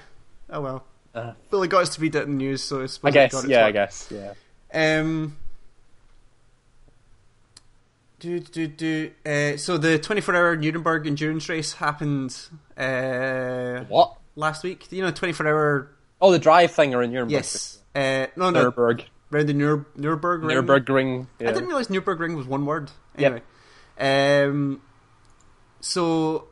Oh 0.50 0.60
well. 0.60 0.84
Uh. 1.14 1.32
well, 1.50 1.62
it 1.62 1.68
got 1.68 1.82
us 1.82 1.94
to 1.94 2.00
read 2.00 2.14
it 2.14 2.24
in 2.24 2.30
the 2.30 2.44
news, 2.44 2.62
so 2.62 2.82
I 2.82 2.86
suppose 2.86 3.08
I 3.08 3.08
it 3.10 3.12
guess. 3.22 3.32
got 3.32 3.44
its 3.44 3.48
Yeah, 3.50 3.66
I 3.66 3.70
guess. 3.70 4.12
Yeah. 4.12 4.34
Um. 4.98 5.36
Do 8.20 8.40
do 8.40 8.66
do. 8.68 9.10
Uh, 9.26 9.56
so 9.56 9.76
the 9.76 9.98
24-hour 9.98 10.56
Nuremberg 10.56 11.06
endurance 11.06 11.48
race 11.48 11.74
happened 11.74 12.34
uh, 12.76 13.80
What? 13.88 14.16
last 14.34 14.62
week. 14.64 14.90
You 14.90 15.02
know, 15.02 15.12
24-hour. 15.12 15.90
Oh, 16.22 16.32
the 16.32 16.38
drive 16.38 16.70
thing 16.70 16.94
or 16.94 17.02
in 17.02 17.12
Nuremberg. 17.12 17.32
Yes. 17.32 17.78
Uh, 17.94 18.26
no, 18.36 18.50
no. 18.50 18.60
Nuremberg. 18.62 19.04
Around 19.32 19.46
the 19.46 19.52
Nur- 19.54 19.86
Nuremberg 19.96 20.42
ring. 20.42 20.48
Nuremberg 20.48 20.88
Yeah. 21.40 21.48
I 21.50 21.52
didn't 21.52 21.66
realize 21.68 21.88
Nurburgring 21.88 22.36
was 22.36 22.46
one 22.46 22.64
word. 22.66 22.90
Anyway, 23.18 23.42
um, 23.98 24.80
so 25.80 26.46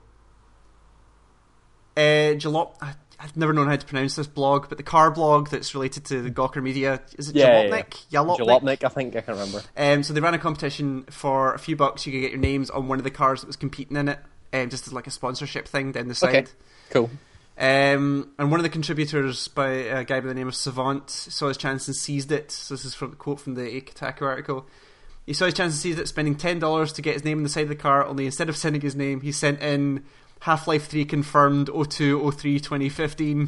uh, 1.96 2.00
Jalop. 2.36 2.74
I've 3.22 3.36
never 3.36 3.52
known 3.52 3.68
how 3.68 3.76
to 3.76 3.86
pronounce 3.86 4.16
this 4.16 4.26
blog, 4.26 4.68
but 4.68 4.78
the 4.78 4.84
car 4.84 5.10
blog 5.10 5.48
that's 5.48 5.74
related 5.74 6.04
to 6.06 6.22
the 6.22 6.30
Gawker 6.30 6.60
Media 6.60 7.00
is 7.16 7.28
it 7.28 7.36
Yeah, 7.36 7.62
yeah, 7.62 7.70
Jalopnik? 7.70 8.10
Jalopnik. 8.10 8.38
Jalopnik, 8.38 8.84
I 8.84 8.88
think 8.88 9.14
I 9.14 9.20
can 9.20 9.34
remember. 9.34 9.62
Um, 9.76 10.02
so 10.02 10.12
they 10.12 10.20
ran 10.20 10.34
a 10.34 10.38
competition 10.38 11.04
for 11.04 11.54
a 11.54 11.58
few 11.58 11.76
bucks. 11.76 12.04
You 12.04 12.12
could 12.12 12.20
get 12.20 12.32
your 12.32 12.40
names 12.40 12.68
on 12.68 12.88
one 12.88 12.98
of 12.98 13.04
the 13.04 13.10
cars 13.12 13.42
that 13.42 13.46
was 13.46 13.56
competing 13.56 13.96
in 13.96 14.08
it, 14.08 14.18
um, 14.52 14.70
just 14.70 14.88
as 14.88 14.92
like 14.92 15.06
a 15.06 15.10
sponsorship 15.10 15.68
thing 15.68 15.92
down 15.92 16.08
the 16.08 16.16
side. 16.16 16.34
Okay. 16.34 16.50
Cool. 16.90 17.10
Um, 17.58 18.32
and 18.38 18.50
one 18.50 18.58
of 18.58 18.64
the 18.64 18.70
contributors, 18.70 19.46
by 19.46 19.68
a 19.68 20.04
guy 20.04 20.18
by 20.18 20.26
the 20.26 20.34
name 20.34 20.48
of 20.48 20.56
Savant, 20.56 21.08
saw 21.08 21.46
his 21.46 21.56
chance 21.56 21.86
and 21.86 21.94
seized 21.94 22.32
it. 22.32 22.50
So 22.50 22.74
this 22.74 22.84
is 22.84 22.94
from 22.94 23.10
the 23.10 23.16
quote 23.16 23.40
from 23.40 23.54
the 23.54 23.80
Kotaku 23.82 24.22
article. 24.22 24.66
He 25.26 25.32
saw 25.32 25.44
his 25.44 25.54
chance 25.54 25.74
and 25.74 25.80
seized 25.80 26.00
it, 26.00 26.08
spending 26.08 26.34
ten 26.34 26.58
dollars 26.58 26.92
to 26.94 27.02
get 27.02 27.14
his 27.14 27.24
name 27.24 27.38
on 27.38 27.44
the 27.44 27.48
side 27.48 27.62
of 27.62 27.68
the 27.68 27.76
car. 27.76 28.04
Only 28.04 28.26
instead 28.26 28.48
of 28.48 28.56
sending 28.56 28.80
his 28.80 28.96
name, 28.96 29.20
he 29.20 29.30
sent 29.30 29.60
in 29.60 30.04
Half 30.42 30.66
Life 30.66 30.86
Three 30.88 31.04
confirmed 31.04 31.68
02 31.68 32.32
03 32.32 32.58
2015, 32.58 33.46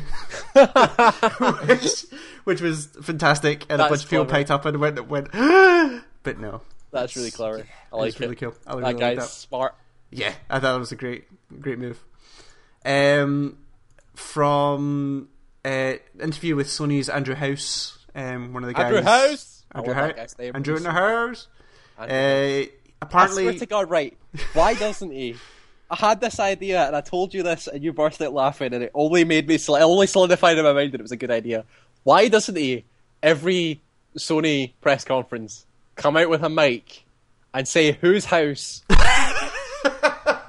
which, 1.66 2.04
which 2.44 2.60
was 2.60 2.86
fantastic. 3.02 3.66
And 3.68 3.82
a 3.82 3.88
bunch 3.88 4.04
of 4.04 4.10
people 4.10 4.26
piped 4.26 4.52
up 4.52 4.64
and 4.64 4.78
went, 4.78 5.08
went 5.08 5.28
but 6.22 6.38
no, 6.38 6.60
That's 6.92 7.16
really 7.16 7.32
clever. 7.32 7.66
I 7.92 7.96
like 7.96 8.06
was 8.06 8.20
really 8.20 8.36
cool. 8.36 8.54
I 8.64 8.74
really 8.74 8.92
That 8.92 9.00
guy's 9.00 9.18
that. 9.18 9.28
smart. 9.28 9.74
Yeah, 10.12 10.34
I 10.48 10.60
thought 10.60 10.76
it 10.76 10.78
was 10.78 10.92
a 10.92 10.96
great, 10.96 11.24
great 11.60 11.80
move. 11.80 11.98
Um, 12.84 13.58
from 14.14 15.30
uh, 15.64 15.94
interview 16.20 16.54
with 16.54 16.68
Sony's 16.68 17.08
Andrew 17.08 17.34
House, 17.34 17.98
um, 18.14 18.52
one 18.52 18.62
of 18.62 18.68
the 18.68 18.74
guys. 18.74 18.84
Andrew 18.84 19.02
House. 19.02 19.64
Andrew 19.74 19.94
House. 19.94 20.36
Andrew 20.38 20.76
in 20.76 20.82
the 20.84 20.92
house. 20.92 21.48
Andrew 21.98 22.16
Uh, 22.16 22.16
I 22.16 22.66
swear 22.68 22.70
apparently, 23.02 23.58
to 23.58 23.66
God, 23.66 23.90
right? 23.90 24.16
Why 24.52 24.74
doesn't 24.74 25.10
he? 25.10 25.34
I 25.94 26.08
had 26.08 26.20
this 26.20 26.40
idea, 26.40 26.84
and 26.88 26.96
I 26.96 27.00
told 27.02 27.34
you 27.34 27.44
this, 27.44 27.68
and 27.68 27.84
you 27.84 27.92
burst 27.92 28.20
out 28.20 28.32
laughing, 28.32 28.74
and 28.74 28.82
it 28.82 28.90
only 28.94 29.24
made 29.24 29.46
me, 29.46 29.54
it 29.54 29.68
only 29.68 30.08
solidified 30.08 30.58
in 30.58 30.64
my 30.64 30.72
mind 30.72 30.90
that 30.90 31.00
it 31.00 31.04
was 31.04 31.12
a 31.12 31.16
good 31.16 31.30
idea. 31.30 31.64
Why 32.02 32.26
doesn't 32.26 32.56
he, 32.56 32.84
every 33.22 33.80
Sony 34.18 34.72
press 34.80 35.04
conference, 35.04 35.66
come 35.94 36.16
out 36.16 36.28
with 36.28 36.42
a 36.42 36.48
mic 36.48 37.04
and 37.52 37.68
say 37.68 37.92
whose 37.92 38.24
house, 38.24 38.82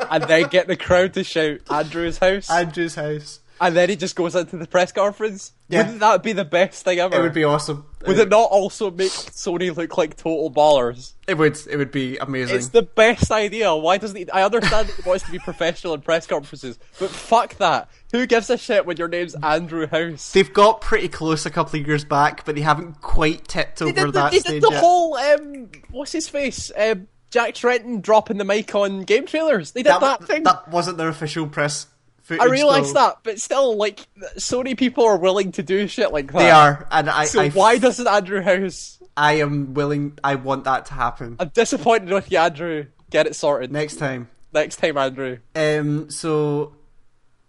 and 0.10 0.24
then 0.24 0.48
get 0.48 0.68
the 0.68 0.76
crowd 0.76 1.14
to 1.14 1.24
shout 1.24 1.60
Andrew's 1.70 2.18
house, 2.18 2.50
Andrew's 2.50 2.96
house. 2.96 3.39
And 3.60 3.76
then 3.76 3.89
he 3.89 3.95
just 3.95 4.16
goes 4.16 4.36
into 4.36 4.58
the 4.58 4.68
press 4.68 4.91
conference? 4.91 5.53
Yeah. 5.70 5.80
Wouldn't 5.80 5.99
that 6.01 6.24
be 6.24 6.34
the 6.34 6.45
best 6.45 6.84
thing 6.84 6.99
ever? 6.99 7.18
It 7.18 7.22
would 7.22 7.34
be 7.34 7.43
awesome. 7.43 7.86
Would 8.06 8.20
it 8.20 8.30
not 8.30 8.51
also 8.51 8.91
make 8.91 9.12
Sony 9.12 9.76
look 9.76 9.97
like 9.97 10.16
total 10.18 10.51
ballers? 10.51 11.14
It 11.28 11.38
would. 11.38 11.58
It 11.70 11.78
would 11.78 11.91
be 11.91 12.18
amazing. 12.18 12.56
It's 12.58 12.70
the 12.70 12.84
best 12.84 13.32
idea. 13.32 13.76
Why 13.76 13.97
doesn't 13.97 14.16
he? 14.16 14.30
I 14.30 14.43
understand 14.43 14.89
that 14.89 14.95
he 14.95 15.08
wants 15.08 15.24
to 15.26 15.32
be 15.32 15.39
professional 15.43 15.93
in 15.95 16.01
press 16.01 16.28
conferences, 16.28 16.78
but 16.99 17.10
fuck 17.10 17.56
that. 17.56 17.89
Who 18.12 18.28
gives 18.28 18.49
a 18.49 18.58
shit 18.58 18.86
when 18.86 18.97
your 18.97 19.08
name's 19.08 19.36
Andrew 19.36 19.88
House? 19.88 20.32
They've 20.34 20.53
got 20.53 20.82
pretty 20.82 21.08
close 21.08 21.45
a 21.45 21.49
couple 21.49 21.80
of 21.80 21.88
years 21.88 22.06
back, 22.06 22.45
but 22.45 22.56
they 22.56 22.62
haven't 22.62 23.01
quite 23.01 23.47
tipped 23.47 23.82
over 23.82 23.91
did 23.91 24.14
that 24.14 24.32
they 24.32 24.39
stage 24.39 24.53
did 24.53 24.64
the 24.64 24.72
yet. 24.72 24.80
whole 24.82 25.16
um, 25.16 25.70
what's 25.89 26.12
his 26.12 26.28
face? 26.30 26.72
Um, 26.78 27.08
Jack 27.32 27.56
Tretton 27.56 28.01
dropping 28.01 28.38
the 28.38 28.45
mic 28.45 28.74
on 28.76 29.01
game 29.01 29.26
trailers. 29.26 29.72
They 29.72 29.84
did 29.84 29.91
that, 29.91 29.99
that, 29.99 30.24
thing. 30.24 30.43
that 30.43 30.70
wasn't 30.70 30.97
their 30.97 31.10
official 31.10 31.47
press. 31.47 31.88
I 32.30 32.45
realise 32.45 32.91
that, 32.93 33.19
but 33.23 33.39
still, 33.39 33.76
like 33.78 34.07
so 34.38 34.57
many 34.57 34.76
people 34.76 35.05
are 35.05 35.17
willing 35.17 35.51
to 35.53 35.63
do 35.63 35.88
shit 35.88 36.11
like 36.11 36.32
that. 36.32 36.39
They 36.39 36.51
are, 36.51 36.88
and 36.91 37.09
I. 37.09 37.26
So 37.26 37.41
I 37.41 37.49
why 37.49 37.78
doesn't 37.78 38.07
Andrew 38.07 38.41
House 38.41 38.99
I 39.17 39.34
am 39.34 39.73
willing. 39.73 40.17
I 40.23 40.36
want 40.36 40.63
that 40.65 40.88
to 40.88 40.93
happen 40.93 41.38
I'm 41.39 41.49
disappointed 41.49 42.09
with 42.09 42.32
you, 42.32 42.38
Andrew. 42.39 42.88
Get 43.09 43.28
it 43.28 43.36
sorted 43.36 43.71
next 43.71 43.97
time. 43.97 44.30
next 44.53 44.78
time, 44.78 44.97
Andrew. 44.97 45.38
Um, 45.55 46.09
so 46.09 46.76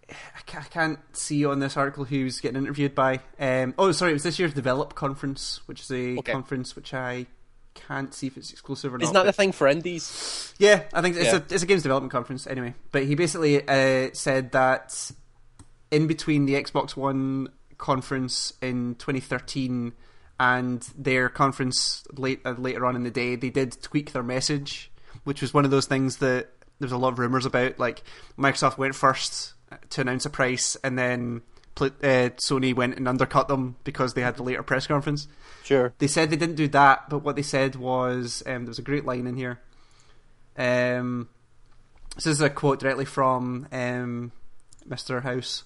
I 0.09 0.61
can't 0.61 0.99
see 1.11 1.43
on 1.45 1.59
this 1.59 1.75
article 1.75 2.05
who 2.05 2.23
was 2.23 2.39
getting 2.39 2.61
interviewed 2.61 2.95
by. 2.95 3.19
Um, 3.39 3.73
oh, 3.77 3.91
sorry, 3.91 4.11
it 4.11 4.13
was 4.13 4.23
this 4.23 4.39
year's 4.39 4.53
Develop 4.53 4.95
conference, 4.95 5.59
which 5.65 5.81
is 5.81 5.91
a 5.91 6.17
Okay. 6.19 6.31
conference 6.31 6.75
which 6.75 6.93
I 6.93 7.25
can't 7.87 8.13
see 8.13 8.27
if 8.27 8.37
it's 8.37 8.51
exclusive 8.51 8.93
or 8.93 8.97
not. 8.97 9.03
Isn't 9.03 9.13
that 9.13 9.25
the 9.25 9.33
thing 9.33 9.51
for 9.51 9.67
indies? 9.67 10.53
Yeah, 10.57 10.83
I 10.93 11.01
think 11.01 11.15
it's 11.15 11.25
Yeah. 11.25 11.35
a 11.37 11.53
it's 11.53 11.63
a 11.63 11.65
games 11.65 11.83
development 11.83 12.11
conference 12.11 12.47
anyway. 12.47 12.73
But 12.91 13.03
he 13.03 13.15
basically 13.15 13.67
uh, 13.67 14.09
said 14.13 14.51
that 14.53 15.11
in 15.91 16.07
between 16.07 16.45
the 16.45 16.53
Xbox 16.55 16.95
One 16.95 17.49
conference 17.77 18.53
in 18.61 18.95
2013 18.95 19.93
and 20.39 20.87
their 20.97 21.29
conference 21.29 22.03
late 22.13 22.41
uh, 22.45 22.51
later 22.57 22.85
on 22.85 22.95
in 22.95 23.03
the 23.03 23.11
day, 23.11 23.35
they 23.35 23.49
did 23.49 23.81
tweak 23.81 24.11
their 24.13 24.23
message, 24.23 24.91
which 25.23 25.41
was 25.41 25.53
one 25.53 25.65
of 25.65 25.71
those 25.71 25.85
things 25.85 26.17
that 26.17 26.49
there's 26.79 26.91
a 26.91 26.97
lot 26.97 27.13
of 27.13 27.19
rumors 27.19 27.45
about. 27.45 27.79
Like 27.79 28.03
Microsoft 28.37 28.77
went 28.77 28.95
first 28.95 29.53
to 29.91 30.01
announce 30.01 30.25
a 30.25 30.29
price, 30.29 30.75
and 30.83 30.97
then 30.97 31.41
uh, 31.85 32.29
Sony 32.37 32.75
went 32.75 32.95
and 32.95 33.07
undercut 33.07 33.47
them 33.47 33.75
because 33.83 34.13
they 34.13 34.21
had 34.21 34.35
the 34.35 34.43
later 34.43 34.63
press 34.63 34.87
conference. 34.87 35.27
Sure. 35.63 35.93
They 35.99 36.07
said 36.07 36.29
they 36.29 36.35
didn't 36.35 36.55
do 36.55 36.67
that, 36.69 37.09
but 37.09 37.19
what 37.19 37.35
they 37.35 37.41
said 37.41 37.75
was 37.75 38.43
um, 38.45 38.63
there 38.63 38.69
was 38.69 38.79
a 38.79 38.83
great 38.83 39.05
line 39.05 39.27
in 39.27 39.35
here. 39.35 39.59
Um, 40.57 41.29
this 42.15 42.25
is 42.25 42.41
a 42.41 42.49
quote 42.49 42.79
directly 42.79 43.05
from 43.05 43.67
um, 43.71 44.31
Mr. 44.87 45.21
House. 45.21 45.63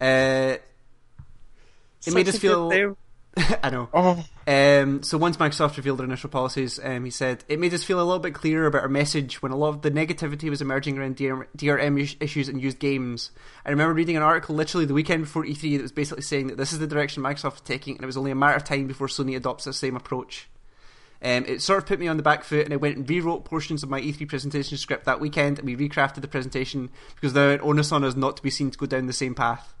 Uh, 0.00 0.56
it 2.06 2.14
made 2.14 2.28
us 2.28 2.38
feel. 2.38 2.96
I 3.62 3.70
know. 3.70 3.88
Oh, 3.94 4.24
Um, 4.46 5.02
so 5.02 5.16
once 5.16 5.38
Microsoft 5.38 5.76
revealed 5.76 5.98
their 5.98 6.06
initial 6.06 6.28
policies, 6.28 6.78
um, 6.82 7.04
he 7.04 7.10
said 7.10 7.44
it 7.48 7.58
made 7.58 7.72
us 7.72 7.82
feel 7.82 7.98
a 7.98 8.04
little 8.04 8.18
bit 8.18 8.34
clearer 8.34 8.66
about 8.66 8.82
our 8.82 8.88
message 8.88 9.40
when 9.40 9.52
a 9.52 9.56
lot 9.56 9.68
of 9.68 9.82
the 9.82 9.90
negativity 9.90 10.50
was 10.50 10.60
emerging 10.60 10.98
around 10.98 11.16
DRM, 11.16 11.46
DRM 11.56 12.16
issues 12.20 12.48
in 12.48 12.58
used 12.58 12.78
games. 12.78 13.30
I 13.64 13.70
remember 13.70 13.94
reading 13.94 14.16
an 14.16 14.22
article 14.22 14.54
literally 14.54 14.84
the 14.84 14.94
weekend 14.94 15.22
before 15.24 15.44
E3 15.44 15.76
that 15.76 15.82
was 15.82 15.92
basically 15.92 16.22
saying 16.22 16.48
that 16.48 16.58
this 16.58 16.72
is 16.72 16.78
the 16.78 16.86
direction 16.86 17.22
Microsoft 17.22 17.54
is 17.54 17.60
taking, 17.62 17.94
and 17.94 18.02
it 18.02 18.06
was 18.06 18.18
only 18.18 18.32
a 18.32 18.34
matter 18.34 18.56
of 18.56 18.64
time 18.64 18.86
before 18.86 19.06
Sony 19.06 19.36
adopts 19.36 19.64
the 19.64 19.72
same 19.72 19.96
approach. 19.96 20.48
Um, 21.24 21.44
it 21.46 21.62
sort 21.62 21.78
of 21.78 21.86
put 21.86 22.00
me 22.00 22.08
on 22.08 22.16
the 22.16 22.22
back 22.22 22.44
foot, 22.44 22.64
and 22.64 22.74
I 22.74 22.78
went 22.78 22.96
and 22.96 23.08
rewrote 23.08 23.44
portions 23.44 23.82
of 23.82 23.88
my 23.88 24.00
E3 24.00 24.28
presentation 24.28 24.76
script 24.76 25.06
that 25.06 25.20
weekend, 25.20 25.58
and 25.58 25.66
we 25.66 25.76
recrafted 25.76 26.20
the 26.20 26.28
presentation 26.28 26.90
because 27.14 27.32
there 27.32 27.52
an 27.52 27.60
onus 27.62 27.92
on 27.92 28.04
us 28.04 28.16
not 28.16 28.36
to 28.36 28.42
be 28.42 28.50
seen 28.50 28.72
to 28.72 28.78
go 28.78 28.86
down 28.86 29.06
the 29.06 29.12
same 29.12 29.34
path. 29.34 29.72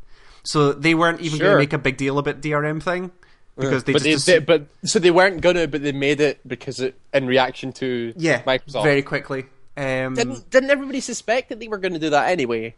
So 0.44 0.72
they 0.72 0.94
weren't 0.94 1.20
even 1.20 1.38
going 1.38 1.52
to 1.52 1.58
make 1.58 1.72
a 1.72 1.78
big 1.78 1.96
deal 1.96 2.18
about 2.18 2.40
DRM 2.40 2.82
thing 2.82 3.10
because 3.56 3.84
they 3.84 3.92
but 3.92 4.02
just 4.02 4.26
they, 4.26 4.34
they- 4.34 4.38
but 4.44 4.66
so 4.84 4.98
they 4.98 5.10
weren't 5.10 5.40
gonna, 5.40 5.66
but 5.66 5.82
they 5.82 5.92
made 5.92 6.20
it 6.20 6.40
because 6.46 6.80
it 6.80 6.94
in 7.12 7.26
reaction 7.26 7.72
to 7.74 8.12
yeah, 8.16 8.42
Microsoft. 8.42 8.82
very 8.84 9.02
quickly. 9.02 9.46
Um, 9.76 10.14
didn't 10.14 10.50
didn't 10.50 10.70
everybody 10.70 11.00
suspect 11.00 11.48
that 11.48 11.58
they 11.60 11.68
were 11.68 11.78
going 11.78 11.94
to 11.94 11.98
do 11.98 12.10
that 12.10 12.28
anyway? 12.30 12.74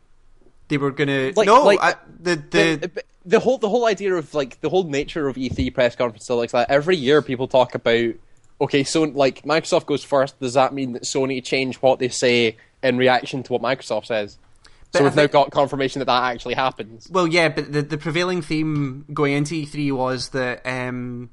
they 0.68 0.78
were 0.78 0.90
gonna 0.90 1.30
Like- 1.36 1.46
no 1.46 1.62
like- 1.64 1.78
I, 1.82 1.94
the 2.20 2.36
the 2.36 2.76
the, 2.94 3.02
the 3.26 3.40
whole 3.40 3.58
the 3.58 3.68
whole 3.68 3.84
idea 3.86 4.14
of 4.14 4.32
like 4.32 4.60
the 4.62 4.70
whole 4.70 4.84
nature 4.84 5.28
of 5.28 5.36
E3 5.36 5.74
press 5.74 5.94
conferences 5.94 6.30
like 6.30 6.52
that. 6.52 6.70
Every 6.70 6.96
year, 6.96 7.20
people 7.20 7.48
talk 7.48 7.74
about 7.74 8.14
okay, 8.60 8.82
so 8.84 9.02
like 9.02 9.42
Microsoft 9.42 9.86
goes 9.86 10.02
first. 10.04 10.38
Does 10.40 10.54
that 10.54 10.72
mean 10.72 10.92
that 10.92 11.02
Sony 11.02 11.44
change 11.44 11.76
what 11.76 11.98
they 11.98 12.08
say 12.08 12.56
in 12.82 12.96
reaction 12.96 13.42
to 13.42 13.52
what 13.52 13.60
Microsoft 13.62 14.06
says? 14.06 14.38
But 14.94 14.98
so 14.98 15.04
we've 15.04 15.16
now 15.16 15.26
got 15.26 15.50
confirmation 15.50 15.98
that 15.98 16.06
that 16.06 16.22
actually 16.32 16.54
happens. 16.54 17.08
well 17.10 17.26
yeah, 17.26 17.48
but 17.50 17.72
the 17.72 17.82
the 17.82 17.98
prevailing 17.98 18.40
theme 18.40 19.04
going 19.12 19.34
into 19.34 19.54
E3 19.54 19.92
was 19.92 20.30
that 20.30 20.64
um, 20.64 21.30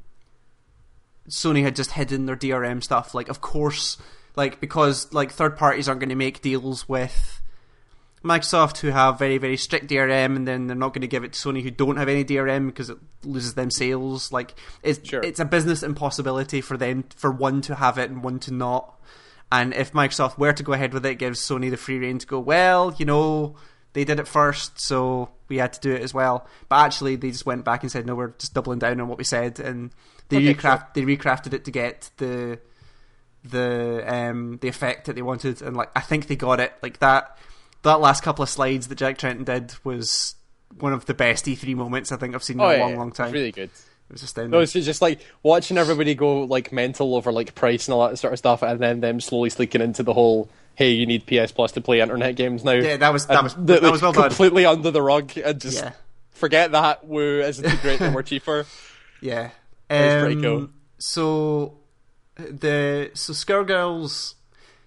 Sony 1.30 1.64
had 1.64 1.76
just 1.76 1.92
hidden 1.92 2.26
their 2.26 2.36
DRM 2.36 2.84
stuff. 2.84 3.14
Like 3.14 3.30
of 3.30 3.40
course, 3.42 3.98
like 4.36 4.60
because 4.60 5.14
like 5.14 5.32
third 5.32 5.56
parties 5.58 5.88
aren't 5.88 6.00
going 6.02 6.10
to 6.10 6.16
make 6.16 6.42
deals 6.42 6.90
with 6.90 7.42
Microsoft 8.24 8.78
who 8.80 8.90
have 8.90 9.18
very 9.20 9.38
very 9.38 9.58
strict 9.58 9.88
DRM, 9.88 10.36
and 10.36 10.48
then 10.48 10.68
they're 10.68 10.76
not 10.76 10.94
going 10.94 11.02
to 11.02 11.08
give 11.08 11.24
it 11.24 11.34
to 11.34 11.40
Sony 11.40 11.62
who 11.64 11.72
don't 11.72 11.98
have 11.98 12.10
any 12.10 12.26
DRM 12.26 12.68
because 12.68 12.90
it 12.90 12.98
loses 13.24 13.54
them 13.54 13.72
sales. 13.72 14.32
Like 14.32 14.56
it's 14.84 15.08
Sure. 15.08 15.22
it's 15.22 15.40
a 15.40 15.46
business 15.46 15.84
impossibility 15.84 16.62
for 16.62 16.78
them 16.78 17.06
for 17.16 17.32
one 17.32 17.62
to 17.62 17.76
have 17.76 17.98
it 17.98 18.10
and 18.10 18.24
one 18.24 18.40
to 18.40 18.54
not. 18.54 18.98
And 19.52 19.74
if 19.74 19.92
Microsoft 19.92 20.38
were 20.38 20.54
to 20.54 20.64
go 20.64 20.74
ahead 20.74 20.94
with 20.94 21.06
it, 21.06 21.12
it 21.14 21.16
gives 21.16 21.40
Sony 21.40 21.70
the 21.70 21.78
free 21.78 21.98
reign 22.00 22.20
to 22.20 22.28
go. 22.28 22.40
Well, 22.40 22.96
you 22.98 23.06
know, 23.06 23.56
they 23.94 24.06
did 24.06 24.20
it 24.20 24.28
first, 24.28 24.80
so 24.80 25.30
we 25.50 25.58
had 25.58 25.74
to 25.74 25.80
do 25.82 25.92
it 25.94 26.02
as 26.02 26.14
well. 26.14 26.48
But 26.70 26.78
actually, 26.86 27.18
they 27.18 27.32
just 27.32 27.46
went 27.46 27.66
back 27.66 27.84
and 27.84 27.92
said, 27.92 28.06
no, 28.06 28.16
we're 28.16 28.30
just 28.38 28.54
doubling 28.54 28.80
down 28.80 29.02
on 29.02 29.08
what 29.10 29.18
we 29.18 29.26
said, 29.26 29.60
and 29.60 29.92
they 30.30 30.38
Okay, 30.38 30.54
recraft 30.54 30.94
they 30.94 31.02
recrafted 31.02 31.54
it 31.54 31.66
to 31.66 31.72
get 31.72 32.10
the 32.18 32.60
the 33.44 34.04
um 34.08 34.58
the 34.62 34.68
effect 34.68 35.06
that 35.06 35.16
they 35.16 35.22
wanted, 35.22 35.62
and 35.62 35.76
like 35.76 35.90
I 35.96 36.02
think 36.02 36.28
they 36.28 36.36
got 36.36 36.60
it. 36.60 36.74
Like 36.82 37.00
that 37.00 37.38
that 37.84 38.00
last 38.00 38.24
couple 38.24 38.44
of 38.44 38.50
slides 38.50 38.88
that 38.88 38.96
Jack 38.96 39.18
Tretton 39.18 39.44
did 39.46 39.74
was 39.84 40.36
one 40.80 40.94
of 40.94 41.06
the 41.06 41.14
best 41.14 41.46
E3 41.46 41.76
moments 41.76 42.12
I 42.12 42.18
think 42.18 42.34
I've 42.36 42.44
seen 42.44 42.58
in 42.58 42.64
Oh 42.64 42.70
a 42.70 42.74
yeah, 42.78 42.84
long, 42.86 42.96
long 42.96 43.12
time. 43.12 43.28
It's 43.28 43.34
really 43.34 43.52
good. 43.52 43.72
It 44.12 44.16
was 44.16 44.24
astounding. 44.24 44.52
No, 44.52 44.60
it's 44.60 44.74
just 44.74 45.02
like 45.02 45.22
watching 45.42 45.78
everybody 45.78 46.16
go 46.16 46.44
like 46.44 46.74
mental 46.74 47.16
over 47.16 47.32
like 47.32 47.56
price 47.56 47.88
and 47.88 47.94
all 47.96 48.10
that 48.10 48.18
sort 48.18 48.34
of 48.34 48.40
stuff, 48.40 48.62
and 48.62 48.78
then 48.78 49.00
them 49.00 49.22
slowly 49.22 49.50
sneaking 49.50 49.80
into 49.80 50.04
the 50.04 50.14
whole 50.14 50.50
"Hey, 50.76 50.92
you 50.92 51.06
need 51.06 51.26
PS 51.26 51.54
Plus 51.54 51.72
to 51.72 51.82
play 51.82 52.02
internet 52.02 52.36
games 52.36 52.66
now." 52.66 52.74
yeah, 52.74 52.98
that 52.98 53.14
was 53.14 53.26
that 53.28 53.42
was 53.42 53.56
that 53.56 53.82
was 53.82 54.02
well 54.02 54.12
done. 54.12 54.28
completely 54.28 54.66
under 54.66 54.92
the 54.92 55.02
rug 55.02 55.32
and 55.38 55.62
just 55.62 55.78
Yeah. 55.78 55.94
forget 56.32 56.74
that. 56.74 57.08
Woo, 57.08 57.40
isn't 57.40 57.64
it 57.66 57.82
great 57.82 58.00
that 58.00 58.14
we're 58.14 58.22
cheaper? 58.34 58.66
Yeah, 59.22 59.52
pretty 59.88 60.36
Um, 60.36 60.42
cool. 60.42 60.70
So 60.98 61.78
the 62.36 63.12
so 63.14 63.32
Skullgirls. 63.34 64.34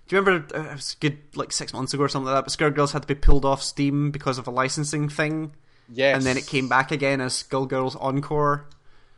Do 0.06 0.16
you 0.16 0.20
remember 0.20 0.54
uh, 0.54 0.64
it 0.72 0.74
was 0.74 0.96
good 1.00 1.16
like 1.34 1.50
six 1.50 1.72
months 1.72 1.94
ago 1.94 2.02
or 2.02 2.08
something 2.10 2.26
like 2.30 2.44
that? 2.44 2.58
But 2.58 2.74
Skullgirls 2.74 2.92
had 2.92 3.00
to 3.02 3.08
be 3.08 3.14
pulled 3.14 3.46
off 3.46 3.62
Steam 3.62 4.10
because 4.10 4.36
of 4.36 4.46
a 4.46 4.50
licensing 4.50 5.08
thing, 5.08 5.52
Yes, 5.88 6.14
and 6.16 6.24
then 6.26 6.36
it 6.36 6.46
came 6.46 6.68
back 6.68 6.90
again 6.92 7.22
as 7.22 7.32
Skullgirls 7.42 7.96
Encore, 8.02 8.66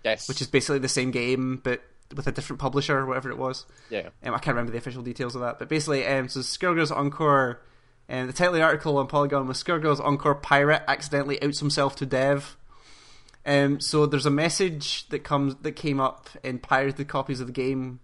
Yes, 0.07 0.29
which 0.29 0.41
is 0.41 0.47
basically 0.47 0.79
the 0.79 0.89
same 0.89 1.11
game 1.11 1.61
but 1.63 1.83
with 2.15 2.29
a 2.29 2.33
different 2.33 2.61
publisher 2.61 2.97
or 2.97 3.07
whatever 3.07 3.31
it 3.31 3.39
was. 3.39 3.67
yeah. 3.91 4.11
Um, 4.23 4.33
I 4.35 4.39
can't 4.39 4.55
remember 4.55 4.71
the 4.71 4.79
official 4.79 5.03
details 5.03 5.35
of 5.35 5.41
that, 5.41 5.59
but 5.59 5.69
basically, 5.69 6.07
um, 6.07 6.29
so 6.29 6.41
Skullgirls 6.41 6.97
Encore. 6.97 7.61
Um, 8.09 8.29
the 8.29 8.33
title 8.33 8.55
of 8.55 8.61
the 8.61 8.65
article 8.65 8.99
on 8.99 9.09
Polygon 9.09 9.49
was 9.49 9.63
Skullgirls 9.63 9.99
Encore 9.99 10.37
pirate 10.37 10.83
accidentally 10.87 11.43
outs 11.43 11.59
himself 11.59 11.97
to 11.97 12.07
dev. 12.07 12.57
Um, 13.45 13.81
so 13.81 14.07
there's 14.07 14.27
a 14.27 14.31
message 14.31 15.09
that 15.09 15.25
comes 15.25 15.57
that 15.57 15.73
came 15.73 15.99
up 15.99 16.31
in 16.45 16.61
pirated 16.61 17.09
copies 17.09 17.41
of 17.41 17.49
the 17.49 17.53
game, 17.53 17.99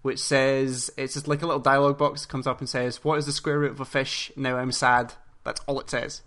which 0.00 0.18
says 0.18 0.90
it's 0.96 1.12
just 1.12 1.28
like 1.28 1.42
a 1.42 1.46
little 1.46 1.60
dialogue 1.60 1.98
box 1.98 2.24
comes 2.24 2.46
up 2.46 2.60
and 2.60 2.68
says, 2.68 3.04
"What 3.04 3.18
is 3.18 3.26
the 3.26 3.32
square 3.32 3.58
root 3.58 3.72
of 3.72 3.80
a 3.80 3.84
fish? 3.84 4.32
Now 4.36 4.56
I'm 4.56 4.72
sad." 4.72 5.12
That's 5.44 5.60
all 5.66 5.78
it 5.80 5.90
says. 5.90 6.22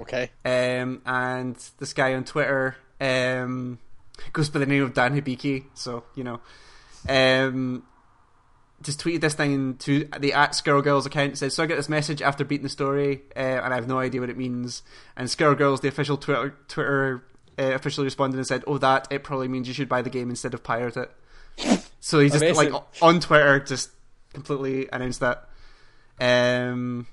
Okay. 0.00 0.30
Um, 0.44 1.02
and 1.04 1.56
this 1.78 1.92
guy 1.92 2.14
on 2.14 2.24
Twitter 2.24 2.76
um, 3.00 3.78
goes 4.32 4.48
by 4.50 4.58
the 4.58 4.66
name 4.66 4.82
of 4.82 4.94
Dan 4.94 5.14
Hibiki, 5.20 5.64
so 5.74 6.04
you 6.14 6.24
know, 6.24 6.40
um, 7.08 7.82
just 8.82 9.00
tweeted 9.00 9.20
this 9.20 9.34
thing 9.34 9.76
to 9.78 10.08
the 10.18 10.32
at 10.32 10.52
Skullgirls 10.52 11.06
account. 11.06 11.38
Says, 11.38 11.54
"So 11.54 11.62
I 11.62 11.66
get 11.66 11.76
this 11.76 11.88
message 11.88 12.22
after 12.22 12.44
beating 12.44 12.64
the 12.64 12.68
story, 12.68 13.22
uh, 13.36 13.38
and 13.38 13.72
I 13.72 13.76
have 13.76 13.88
no 13.88 13.98
idea 13.98 14.20
what 14.20 14.30
it 14.30 14.36
means." 14.36 14.82
And 15.16 15.28
Skullgirls, 15.28 15.80
the 15.80 15.88
official 15.88 16.16
Twitter 16.16 16.54
Twitter 16.68 17.24
uh, 17.58 17.72
officially 17.74 18.04
responded 18.04 18.36
and 18.36 18.46
said, 18.46 18.64
"Oh, 18.66 18.78
that 18.78 19.08
it 19.10 19.22
probably 19.24 19.48
means 19.48 19.68
you 19.68 19.74
should 19.74 19.88
buy 19.88 20.02
the 20.02 20.10
game 20.10 20.30
instead 20.30 20.54
of 20.54 20.62
pirate 20.62 20.96
it." 20.96 21.10
So 22.00 22.18
he 22.18 22.28
just 22.28 22.42
Amazing. 22.42 22.72
like 22.72 22.82
on 23.00 23.20
Twitter 23.20 23.60
just 23.60 23.90
completely 24.32 24.88
announced 24.92 25.20
that. 25.20 25.48
Um, 26.20 27.06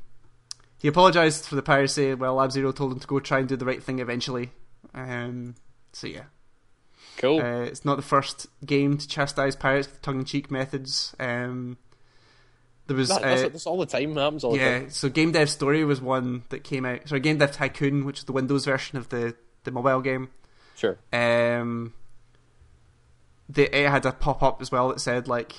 he 0.80 0.88
apologized 0.88 1.46
for 1.46 1.56
the 1.56 1.62
piracy. 1.62 2.14
Well, 2.14 2.36
Lab 2.36 2.52
Zero 2.52 2.72
told 2.72 2.94
him 2.94 3.00
to 3.00 3.08
go 3.08 3.20
try 3.20 3.40
and 3.40 3.48
do 3.48 3.56
the 3.56 3.66
right 3.66 3.84
thing 3.84 4.00
eventually. 4.00 4.52
Um, 4.94 5.56
so 5.94 6.08
yeah, 6.08 6.24
Cool. 7.20 7.42
uh, 7.42 7.62
it's 7.62 7.86
not 7.86 7.98
the 7.98 8.02
first 8.02 8.48
game 8.66 8.98
to 8.98 9.08
chastise 9.08 9.56
pirates 9.56 9.90
with 9.90 10.02
tongue-in-cheek 10.02 10.50
methods. 10.50 11.14
Um, 11.20 11.78
there 12.88 12.98
was 12.98 13.10
that, 13.10 13.22
that's, 13.22 13.44
uh, 13.44 13.50
that's 13.50 13.68
all 13.68 13.78
the 13.78 13.86
time. 13.86 14.16
Happens 14.16 14.44
all 14.44 14.54
the 14.54 14.58
yeah. 14.58 14.84
So 14.90 15.10
Game 15.10 15.32
Dev 15.32 15.50
Story 15.50 15.84
was 15.86 16.02
one 16.02 16.44
that 16.50 16.64
came 16.64 16.86
out. 16.86 17.08
Sorry, 17.08 17.22
Game 17.22 17.38
Dev 17.38 17.52
Tycoon, 17.52 18.04
which 18.04 18.20
is 18.20 18.24
the 18.26 18.32
Windows 18.32 18.66
version 18.66 18.98
of 18.98 19.10
the 19.10 19.36
the 19.64 19.72
mobile 19.72 20.02
game. 20.02 20.30
Sure. 20.76 20.98
Um, 21.14 21.94
the, 23.48 23.78
it 23.78 23.90
had 23.90 24.06
a 24.06 24.12
pop 24.12 24.42
up 24.42 24.62
as 24.62 24.72
well 24.72 24.88
that 24.90 25.02
said 25.02 25.28
like 25.28 25.54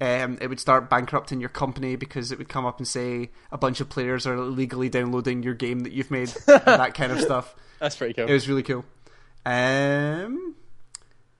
um, 0.00 0.38
it 0.40 0.48
would 0.48 0.58
start 0.58 0.88
bankrupting 0.88 1.38
your 1.38 1.48
company 1.48 1.96
because 1.96 2.32
it 2.32 2.38
would 2.38 2.48
come 2.48 2.64
up 2.64 2.78
and 2.78 2.88
say 2.88 3.30
a 3.52 3.58
bunch 3.58 3.80
of 3.80 3.88
players 3.88 4.26
are 4.26 4.34
illegally 4.34 4.88
downloading 4.88 5.42
your 5.42 5.54
game 5.54 5.80
that 5.80 5.92
you've 5.92 6.10
made, 6.10 6.32
and 6.48 6.62
that 6.64 6.94
kind 6.94 7.12
of 7.12 7.20
stuff. 7.20 7.54
That's 7.78 7.96
pretty 7.96 8.14
cool. 8.14 8.28
It 8.28 8.32
was 8.32 8.48
really 8.48 8.62
cool. 8.64 8.84
Um, 9.46 10.56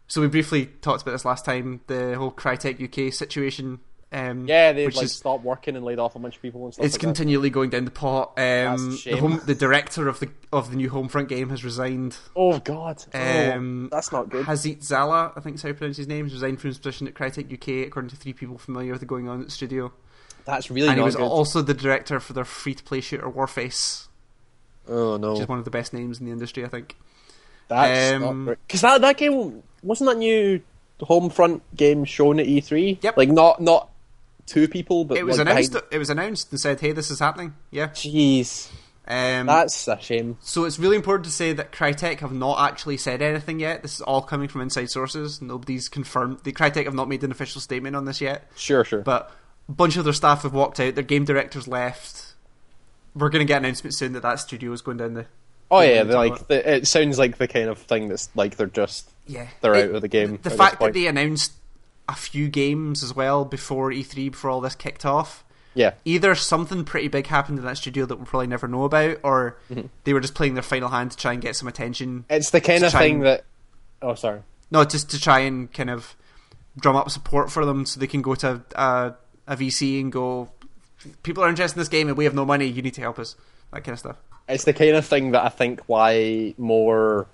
so 0.09 0.21
we 0.21 0.27
briefly 0.27 0.67
talked 0.67 1.03
about 1.03 1.13
this 1.13 1.25
last 1.25 1.45
time, 1.45 1.81
the 1.87 2.15
whole 2.17 2.33
Crytek 2.33 2.83
UK 2.83 3.13
situation. 3.13 3.81
Um, 4.11 4.49
Yeah, 4.49 4.73
they 4.73 4.87
which 4.87 4.97
like 4.97 5.05
is- 5.05 5.15
stopped 5.15 5.45
working 5.45 5.77
and 5.77 5.85
laid 5.85 5.99
off 5.99 6.17
a 6.17 6.19
bunch 6.19 6.37
of 6.37 6.41
people 6.43 6.65
and 6.65 6.73
stuff. 6.73 6.87
It's 6.87 6.95
like 6.95 7.01
that. 7.03 7.07
continually 7.07 7.51
going 7.51 7.69
down 7.69 7.85
the 7.85 7.91
pot. 7.91 8.37
That's 8.37 8.81
a 8.81 8.85
Um, 8.85 8.99
the, 9.05 9.17
home, 9.17 9.41
the 9.45 9.55
director 9.55 10.09
of 10.09 10.19
the 10.19 10.31
of 10.51 10.71
the 10.71 10.77
new 10.79 10.89
Homefront 10.89 11.29
game 11.29 11.51
has 11.51 11.63
resigned. 11.63 12.17
Oh 12.35 12.59
god, 12.59 13.05
Um, 13.13 13.85
oh, 13.93 13.95
that's 13.95 14.11
not 14.11 14.31
good. 14.31 14.47
Hasit 14.47 14.83
Zala, 14.83 15.33
I 15.37 15.41
think 15.41 15.57
is 15.57 15.63
how 15.63 15.69
you 15.69 15.75
pronounce 15.75 15.99
his 15.99 16.09
name, 16.09 16.25
has 16.25 16.33
resigned 16.33 16.59
from 16.59 16.69
his 16.69 16.79
position 16.79 17.07
at 17.07 17.13
Crytek 17.13 17.53
UK, 17.53 17.87
according 17.87 18.09
to 18.09 18.17
three 18.17 18.33
people 18.33 18.57
familiar 18.57 18.93
with 18.93 19.01
the 19.01 19.07
going 19.07 19.29
on 19.29 19.41
at 19.41 19.45
the 19.47 19.53
studio. 19.53 19.93
That's 20.47 20.71
really 20.71 20.89
and 20.89 20.97
he 20.97 21.05
was 21.05 21.15
good. 21.17 21.25
also 21.25 21.61
the 21.61 21.75
director 21.75 22.19
for 22.19 22.33
their 22.33 22.47
free 22.47 22.75
to 22.75 22.83
play 22.83 23.03
shooter 23.03 23.29
Warface, 23.29 24.07
oh 24.89 25.19
no, 25.19 25.33
which 25.33 25.43
is 25.43 25.49
one 25.49 25.59
of 25.59 25.67
the 25.67 25.71
best 25.71 25.93
names 25.93 26.19
in 26.19 26.25
the 26.25 26.33
industry, 26.33 26.65
I 26.65 26.69
think. 26.69 26.97
that's 27.69 28.15
um, 28.15 28.47
not. 28.47 28.59
Because 28.67 28.81
that 28.81 29.03
that 29.03 29.19
game 29.19 29.63
wasn't 29.83 30.11
that 30.11 30.18
new 30.18 30.61
Homefront 31.01 31.61
game 31.76 32.05
shown 32.05 32.41
at 32.41 32.47
E3. 32.47 32.99
Yep. 33.03 33.16
Like 33.16 33.29
not 33.31 33.61
not 33.61 33.89
two 34.47 34.66
people, 34.68 35.05
but 35.05 35.18
It 35.18 35.24
was 35.24 35.39
like, 35.39 35.47
announced. 35.49 35.72
behind- 35.72 35.93
It 35.93 35.99
was 35.99 36.11
announced 36.11 36.51
and 36.51 36.61
said, 36.61 36.81
"Hey, 36.81 36.93
this 36.93 37.11
is 37.11 37.18
happening." 37.20 37.55
Yeah. 37.70 37.89
Jeez, 37.89 38.68
Um, 39.07 39.47
that's 39.47 39.87
a 39.89 39.99
shame. 40.01 40.37
so 40.41 40.64
it's 40.64 40.79
really 40.79 40.97
important 40.97 41.24
to 41.26 41.31
say 41.31 41.53
that 41.53 41.70
Crytek 41.72 42.20
have 42.20 42.33
not 42.33 42.59
actually 42.70 42.97
said 42.97 43.22
anything 43.22 43.61
yet. 43.61 43.83
This 43.83 43.95
is 43.95 44.01
all 44.01 44.22
coming 44.22 44.49
from 44.49 44.61
inside 44.62 44.91
sources. 44.91 45.41
Nobody's 45.43 45.89
confirmed. 45.89 46.41
The 46.45 46.53
Crytek 46.53 46.85
have 46.85 46.95
not 46.95 47.09
made 47.09 47.22
an 47.24 47.31
official 47.31 47.61
statement 47.61 47.95
on 47.97 48.05
this 48.07 48.20
yet. 48.20 48.51
Sure, 48.57 48.85
sure. 48.85 49.01
But 49.03 49.31
a 49.68 49.72
bunch 49.72 49.97
of 49.97 50.05
their 50.05 50.12
staff 50.14 50.43
have 50.43 50.53
walked 50.55 50.81
out. 50.81 50.95
Their 50.95 51.05
game 51.05 51.24
directors 51.24 51.68
left. 51.68 52.35
We're 53.14 53.31
going 53.31 53.47
to 53.47 53.51
get 53.51 53.59
an 53.59 53.64
announcement 53.66 53.95
soon 53.95 54.12
that 54.12 54.22
that 54.22 54.41
studio 54.41 54.72
is 54.72 54.81
going 54.83 54.97
down 54.99 55.14
the. 55.14 55.26
oh 55.70 55.81
yeah, 55.81 56.03
like 56.03 56.47
the, 56.49 56.76
it 56.76 56.87
sounds 56.87 57.18
like 57.18 57.37
the 57.39 57.49
kind 57.49 57.68
of 57.68 57.79
thing 57.79 58.09
that's 58.09 58.29
like 58.35 58.57
they're 58.57 58.66
just 58.66 59.11
Yeah, 59.29 59.47
they're 59.61 59.74
It- 59.74 59.91
out 59.91 59.95
of 59.97 60.03
the 60.03 60.09
game. 60.09 60.39
The 60.43 60.51
fact 60.51 60.81
that 60.81 60.93
they 60.95 61.07
announced 61.07 61.53
a 62.09 62.14
few 62.14 62.49
games 62.49 63.03
as 63.05 63.14
well 63.14 63.45
before 63.45 63.91
E3, 63.93 64.31
before 64.31 64.51
all 64.51 64.61
this 64.61 64.74
kicked 64.74 65.05
off. 65.05 65.45
yeah, 65.74 65.93
Either 66.05 66.35
something 66.35 66.85
pretty 66.85 67.07
big 67.09 67.26
happened 67.29 67.59
in 67.59 67.64
that 67.66 67.76
studio 67.76 68.07
that 68.07 68.16
we'll 68.16 68.24
probably 68.26 68.47
never 68.49 68.66
know 68.66 68.85
about, 68.85 69.18
or 69.22 69.59
Mm-hmm. 69.70 69.87
they 70.05 70.12
were 70.14 70.20
just 70.20 70.35
playing 70.35 70.55
their 70.55 70.62
final 70.62 70.89
hand 70.89 71.11
to 71.12 71.16
try 71.16 71.33
and 71.35 71.43
get 71.43 71.55
some 71.55 71.68
attention. 71.68 72.24
it's 72.31 72.51
the 72.51 72.61
kind 72.61 72.83
of 72.83 72.91
thing 72.93 73.16
and- 73.16 73.24
that. 73.26 73.45
Oh, 74.03 74.14
sorry. 74.14 74.41
No, 74.70 74.85
just 74.85 75.11
to 75.11 75.20
try 75.20 75.41
and 75.41 75.72
kind 75.72 75.91
of 75.91 76.16
drum 76.81 76.97
up 76.97 77.11
support 77.11 77.51
for 77.53 77.64
them 77.64 77.85
so 77.87 78.01
they 78.01 78.07
can 78.07 78.22
go 78.22 78.35
to 78.37 78.62
a, 78.74 79.14
a 79.47 79.57
VC 79.57 80.01
and 80.01 80.11
go, 80.11 80.49
people 81.22 81.45
are 81.45 81.49
interested 81.49 81.76
in 81.76 81.81
this 81.81 81.89
game 81.89 82.09
and 82.09 82.16
we 82.16 82.24
have 82.24 82.35
no 82.35 82.45
money, 82.45 82.66
you 82.66 82.81
need 82.83 82.95
to 82.95 83.01
help 83.01 83.18
us. 83.18 83.37
That 83.72 83.85
kind 83.85 83.93
of 83.93 83.99
stuff. 83.99 84.16
It's 84.49 84.64
the 84.64 84.72
kind 84.72 84.97
of 84.97 85.05
thing 85.05 85.33
that 85.33 85.45
I 85.45 85.49
think 85.51 85.81
why 85.87 86.55
more 86.57 87.26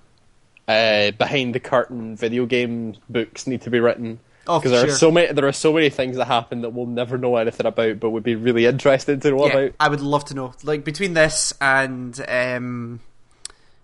uh, 0.67 1.11
behind 1.11 1.55
the 1.55 1.59
curtain 1.59 2.15
video 2.15 2.45
game 2.45 2.95
books 3.09 3.47
need 3.47 3.61
to 3.61 3.69
be 3.69 3.79
written. 3.79 4.19
Oh, 4.47 4.59
because 4.59 4.71
for 4.71 4.77
there 4.77 4.85
sure. 4.87 4.93
are 4.93 4.97
so 4.97 5.11
many 5.11 5.33
there 5.33 5.47
are 5.47 5.51
so 5.51 5.73
many 5.73 5.89
things 5.89 6.17
that 6.17 6.25
happen 6.25 6.61
that 6.61 6.69
we'll 6.69 6.85
never 6.85 7.17
know 7.17 7.35
anything 7.37 7.65
about, 7.65 7.99
but 7.99 8.11
would 8.11 8.21
be 8.23 8.35
really 8.35 8.65
interested 8.67 9.21
to 9.23 9.31
know 9.31 9.47
yeah, 9.47 9.53
about. 9.53 9.71
I 9.79 9.89
would 9.89 10.01
love 10.01 10.25
to 10.25 10.33
know. 10.35 10.53
Like 10.63 10.83
between 10.83 11.13
this 11.15 11.51
and 11.59 12.23
um, 12.27 12.99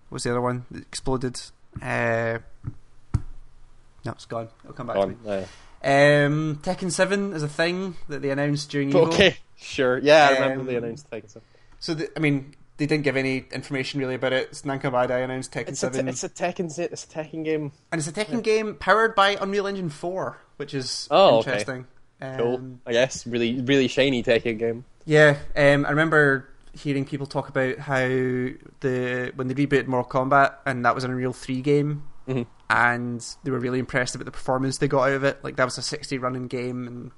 what 0.10 0.16
was 0.18 0.24
the 0.24 0.30
other 0.32 0.42
one 0.42 0.66
that 0.70 0.82
exploded? 0.84 1.42
Uh, 1.82 2.40
no, 4.06 4.12
it's 4.12 4.26
gone. 4.26 4.50
It'll 4.64 4.76
come 4.76 4.88
back 4.88 4.96
Go 4.98 5.06
to 5.06 5.08
me. 5.10 5.16
uh, 5.28 5.46
Um, 5.84 6.58
Tekken 6.64 6.92
Seven 6.92 7.34
is 7.34 7.42
a 7.44 7.48
thing 7.48 7.96
that 8.10 8.22
they 8.22 8.30
announced 8.30 8.70
during 8.70 8.92
Evo. 8.92 9.08
okay, 9.08 9.38
sure. 9.58 9.98
Yeah, 10.00 10.28
I 10.30 10.34
remember 10.34 10.60
Um, 10.62 10.66
they 10.68 10.76
announced 10.76 11.10
Tekken. 11.10 11.30
Seven. 11.30 11.48
So 11.80 11.94
the, 11.96 12.10
I 12.16 12.20
mean, 12.20 12.54
they 12.82 12.88
didn't 12.88 13.04
give 13.04 13.16
any 13.16 13.46
information 13.52 14.00
really 14.00 14.16
about 14.16 14.34
it. 14.34 14.48
It's 14.50 14.64
Namco 14.64 14.92
Bandai 14.92 15.24
announced 15.24 15.52
Tekken 15.54 15.70
It's 15.70 15.84
a, 15.84 15.94
Seven, 15.94 16.08
it's 16.08 16.24
a 16.24 16.30
Tekken 16.30 16.72
se- 16.72 16.90
it's 16.92 17.04
a 17.04 17.08
Tekken 17.08 17.46
game. 17.46 17.72
and 17.92 18.00
it's 18.00 18.08
a 18.08 18.12
Tekken 18.12 18.42
game 18.42 18.74
powered 18.76 19.14
by 19.14 19.38
Unreal 19.40 19.68
Engine 19.68 19.90
Four, 19.90 20.40
which 20.58 20.74
is 20.74 21.08
Oh, 21.12 21.38
okay. 21.40 21.52
interesting. 21.52 21.86
Cool. 22.38 22.56
Um, 22.56 22.82
I 22.88 22.92
guess 22.94 23.26
really 23.28 23.62
really 23.62 23.88
shiny 23.88 24.24
Tekken 24.24 24.58
game. 24.58 24.86
Yeah, 25.06 25.38
um, 25.56 25.86
I 25.86 25.90
remember 25.92 26.50
hearing 26.74 27.06
people 27.06 27.28
talk 27.28 27.50
about 27.50 27.78
how 27.78 28.00
the 28.00 29.32
when 29.36 29.48
they 29.48 29.54
rebooted 29.54 29.86
Mortal 29.88 30.10
Kombat 30.26 30.56
and 30.66 30.84
that 30.86 30.96
was 30.96 31.04
an 31.04 31.12
Unreal 31.12 31.34
Three 31.34 31.62
game, 31.62 32.04
Mhm. 32.28 32.46
and 32.70 33.26
they 33.44 33.52
were 33.52 33.60
really 33.60 33.80
impressed 33.80 34.16
about 34.16 34.26
the 34.26 34.32
performance 34.32 34.78
they 34.80 34.88
got 34.88 35.04
out 35.10 35.14
of 35.14 35.24
it. 35.24 35.44
Like 35.44 35.56
that 35.58 35.66
was 35.66 35.78
a 35.78 35.82
sixty 35.84 36.18
running 36.18 36.48
game 36.48 36.88
and 36.88 37.12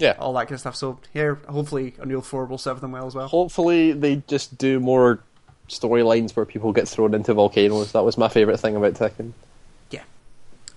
Yeah. 0.00 0.16
all 0.18 0.32
that 0.32 0.44
kind 0.46 0.52
of 0.52 0.60
stuff. 0.60 0.74
So 0.76 0.98
here, 1.12 1.36
hopefully, 1.48 1.94
Unreal 2.00 2.22
Four 2.22 2.46
will 2.46 2.58
serve 2.58 2.80
them 2.80 2.92
well 2.92 3.06
as 3.06 3.14
well. 3.14 3.28
Hopefully 3.28 3.92
they 3.92 4.22
just 4.26 4.58
do 4.58 4.80
more 4.80 5.20
storylines 5.68 6.32
where 6.32 6.44
people 6.46 6.72
get 6.72 6.88
thrown 6.88 7.14
into 7.14 7.32
volcanoes. 7.34 7.92
That 7.92 8.04
was 8.04 8.18
my 8.18 8.28
favorite 8.28 8.58
thing 8.58 8.74
about 8.76 8.94
Tekken. 8.94 9.32
Yeah, 9.90 10.02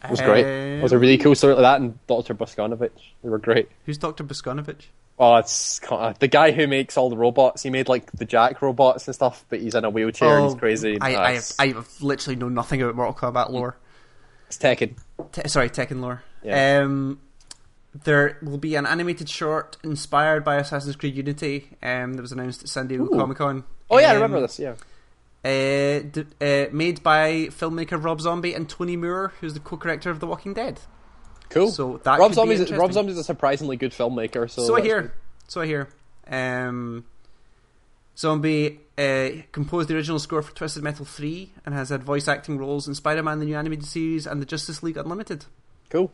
it 0.04 0.12
was 0.12 0.22
great. 0.22 0.46
It 0.46 0.84
was 0.84 0.92
a 0.92 1.00
really 1.00 1.18
cool 1.18 1.34
story 1.36 1.54
like 1.54 1.64
that, 1.64 1.82
and 1.82 1.98
Doctor 2.08 2.36
Bosconovitch. 2.36 2.92
They 3.24 3.30
were 3.30 3.40
great. 3.40 3.70
Who's 3.86 3.98
Doctor 3.98 4.24
Bosconovitch? 4.24 4.84
Oh, 5.20 5.36
it's 5.38 5.80
the 6.20 6.28
guy 6.30 6.52
who 6.52 6.68
makes 6.68 6.98
all 6.98 7.10
the 7.10 7.16
robots. 7.18 7.62
He 7.64 7.70
made 7.70 7.88
like 7.88 8.12
the 8.14 8.26
Jack 8.26 8.62
robots 8.62 9.08
and 9.08 9.14
stuff, 9.16 9.46
but 9.50 9.62
he's 9.62 9.76
in 9.76 9.86
a 9.86 9.90
wheelchair 9.90 10.38
and 10.40 10.46
he's 10.50 10.56
crazy. 10.60 10.98
Oh, 11.00 11.06
I, 11.06 11.16
Ah, 11.16 11.22
I, 11.22 11.32
have, 11.34 11.52
I 11.60 11.68
have 11.68 11.88
literally 12.02 12.36
know 12.36 12.50
nothing 12.50 12.82
about 12.82 12.96
Mortal 12.96 13.14
Kombat 13.14 13.52
lore. 13.52 13.78
it's 14.48 14.58
Tekken. 14.58 14.96
Te- 15.32 15.48
sorry, 15.48 15.70
Tekken 15.70 16.02
lore. 16.02 16.24
Yeah. 16.44 16.82
Um, 16.84 17.20
there 17.94 18.38
will 18.42 18.58
be 18.58 18.76
an 18.76 18.86
animated 18.86 19.30
short 19.30 19.78
inspired 19.84 20.44
by 20.44 20.56
Assassin's 20.56 20.96
Creed 20.96 21.16
Unity 21.16 21.70
um, 21.84 22.14
that 22.14 22.22
was 22.22 22.32
announced 22.32 22.64
at 22.64 22.70
San 22.70 22.88
Diego 22.88 23.08
Comic 23.08 23.38
Con. 23.38 23.64
Oh 23.90 24.00
yeah, 24.00 24.08
I 24.08 24.16
Um, 24.16 24.22
remember 24.22 24.42
this. 24.42 24.60
Yeah. 24.60 24.76
Uh, 25.46 26.00
d- 26.10 26.26
uh, 26.42 26.66
made 26.72 27.04
by 27.04 27.48
filmmaker 27.52 28.02
Rob 28.04 28.22
Zombie 28.22 28.54
and 28.54 28.70
Tony 28.70 28.96
Moore, 28.96 29.34
who's 29.42 29.54
the 29.54 29.60
co-director 29.60 30.10
of 30.10 30.20
The 30.22 30.26
Walking 30.28 30.54
Dead. 30.54 30.80
Cool. 31.50 31.70
So 31.70 32.00
that 32.04 32.18
Rob 32.18 32.34
Zombie's. 32.34 32.72
Rob 32.72 32.94
Zombie's 32.94 33.18
a 33.18 33.24
surprisingly 33.24 33.76
good 33.78 33.92
filmmaker. 33.92 34.50
So, 34.50 34.66
So 34.66 34.76
I 34.78 34.82
hear. 34.82 35.02
good. 35.02 35.12
So 35.48 35.62
I 35.62 35.66
hear. 35.68 35.90
Um, 36.28 37.06
Zombie 38.18 38.80
uh, 38.98 39.30
composed 39.52 39.90
the 39.90 39.96
original 39.96 40.20
score 40.20 40.42
for 40.42 40.54
Twisted 40.56 40.84
Metal 40.84 41.06
3 41.06 41.52
and 41.66 41.74
has 41.76 41.90
had 41.90 42.04
voice 42.04 42.28
acting 42.28 42.58
roles 42.58 42.88
in 42.88 42.96
Spider-Man 42.96 43.40
the 43.40 43.46
new 43.46 43.56
animated 43.58 43.86
series 43.86 44.26
and 44.28 44.42
the 44.42 44.46
Justice 44.46 44.84
League 44.84 44.98
Unlimited. 44.98 45.46
Cool. 45.90 46.12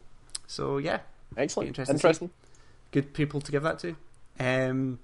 So 0.48 0.78
yeah, 0.78 1.00
Excellent. 1.38 1.68
interesting 1.70 1.96
Interesting. 1.96 2.30
good 2.92 3.14
people 3.14 3.42
to 3.42 3.52
give 3.52 3.64
that 3.64 3.80
to. 3.80 3.96
Um, 4.40 5.00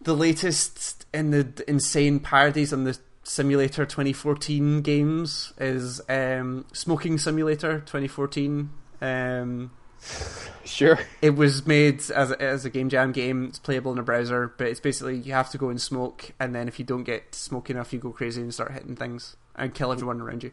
the 0.00 0.14
latest 0.14 1.06
in 1.14 1.30
the 1.30 1.64
insane 1.68 2.20
parodies 2.20 2.72
on 2.72 2.84
the 2.84 2.98
Simulator 3.24 3.86
2014 3.86 4.80
games 4.82 5.52
is 5.58 6.00
um, 6.08 6.64
Smoking 6.72 7.18
Simulator 7.18 7.78
2014. 7.80 8.70
Um, 9.00 9.70
Sure. 10.64 10.98
it 11.20 11.30
was 11.30 11.66
made 11.66 11.98
as 12.10 12.30
a, 12.30 12.40
as 12.42 12.64
a 12.64 12.70
game 12.70 12.88
jam 12.88 13.12
game. 13.12 13.46
It's 13.46 13.58
playable 13.58 13.92
in 13.92 13.98
a 13.98 14.02
browser, 14.02 14.52
but 14.56 14.68
it's 14.68 14.80
basically 14.80 15.16
you 15.16 15.32
have 15.32 15.50
to 15.50 15.58
go 15.58 15.68
and 15.70 15.80
smoke, 15.80 16.30
and 16.40 16.54
then 16.54 16.66
if 16.68 16.78
you 16.78 16.84
don't 16.84 17.02
get 17.04 17.34
smoke 17.34 17.68
enough, 17.70 17.92
you 17.92 17.98
go 17.98 18.10
crazy 18.10 18.40
and 18.42 18.52
start 18.54 18.72
hitting 18.72 18.94
things 18.96 19.36
and 19.56 19.74
kill 19.74 19.92
everyone 19.92 20.20
around 20.20 20.42
you. 20.44 20.52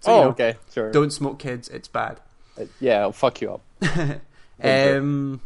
So, 0.00 0.12
oh, 0.12 0.16
you 0.18 0.24
know, 0.24 0.30
okay. 0.30 0.54
Sure. 0.72 0.90
Don't 0.92 1.12
smoke, 1.12 1.38
kids. 1.38 1.68
It's 1.68 1.88
bad. 1.88 2.20
Uh, 2.58 2.64
yeah, 2.80 3.00
I'll 3.00 3.12
fuck 3.12 3.40
you 3.40 3.54
up. 3.54 4.20
Um, 4.62 5.40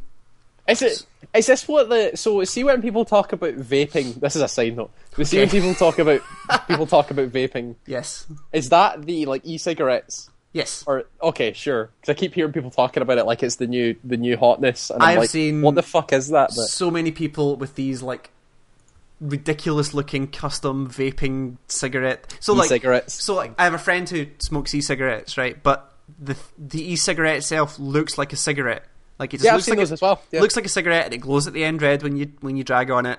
Is 0.68 0.82
it? 0.82 1.06
Is 1.34 1.46
this 1.46 1.66
what 1.66 1.88
the? 1.88 2.12
So 2.14 2.44
see 2.44 2.62
when 2.62 2.82
people 2.82 3.04
talk 3.06 3.32
about 3.32 3.54
vaping. 3.54 4.20
This 4.20 4.36
is 4.36 4.42
a 4.42 4.48
side 4.48 4.76
note. 4.76 4.90
We 5.16 5.24
see 5.24 5.38
when 5.38 5.48
people 5.48 5.74
talk 5.74 5.98
about 5.98 6.20
people 6.68 6.86
talk 6.86 7.10
about 7.10 7.30
vaping. 7.30 7.76
yes, 7.86 8.26
Is 8.52 8.68
that 8.68 9.06
the 9.06 9.24
like 9.26 9.44
e-cigarettes? 9.46 10.28
yes. 10.52 10.84
Or 10.86 11.04
okay, 11.22 11.54
sure. 11.54 11.90
Because 12.00 12.14
I 12.14 12.18
keep 12.18 12.34
hearing 12.34 12.52
people 12.52 12.70
talking 12.70 13.02
about 13.02 13.16
it 13.18 13.24
like 13.24 13.42
it's 13.42 13.56
the 13.56 13.66
new 13.66 13.96
the 14.04 14.18
new 14.18 14.36
hotness. 14.36 14.90
And 14.90 15.02
I'm 15.02 15.08
I've 15.08 15.18
like, 15.20 15.30
seen 15.30 15.62
what 15.62 15.74
the 15.74 15.82
fuck 15.82 16.12
is 16.12 16.28
that? 16.28 16.50
But 16.54 16.66
so 16.68 16.90
many 16.90 17.10
people 17.12 17.56
with 17.56 17.74
these 17.74 18.02
like 18.02 18.30
ridiculous 19.20 19.94
looking 19.94 20.28
custom 20.28 20.88
vaping 20.88 21.56
cigarette. 21.66 22.36
So 22.40 22.52
like, 22.52 22.66
e-cigarettes. 22.66 23.14
so 23.14 23.34
like, 23.34 23.52
I 23.58 23.64
have 23.64 23.74
a 23.74 23.78
friend 23.78 24.08
who 24.08 24.26
smokes 24.38 24.74
e-cigarettes, 24.74 25.36
right? 25.38 25.60
But 25.62 25.92
the 26.18 26.36
the 26.56 26.92
e-cigarette 26.92 27.36
itself 27.38 27.78
looks 27.78 28.18
like 28.18 28.32
a 28.32 28.36
cigarette. 28.36 28.84
Like 29.18 29.34
it 29.34 29.38
just 29.38 29.46
yeah, 29.46 29.54
looks 29.54 29.68
like 29.68 29.78
a, 29.78 29.82
as 29.82 30.00
well. 30.00 30.22
Yeah. 30.30 30.40
looks 30.40 30.56
like 30.56 30.64
a 30.66 30.68
cigarette, 30.70 31.06
and 31.06 31.14
it 31.14 31.18
glows 31.18 31.46
at 31.46 31.52
the 31.52 31.64
end 31.64 31.82
red 31.82 32.02
when 32.02 32.16
you 32.16 32.32
when 32.40 32.56
you 32.56 32.64
drag 32.64 32.90
on 32.90 33.06
it. 33.06 33.18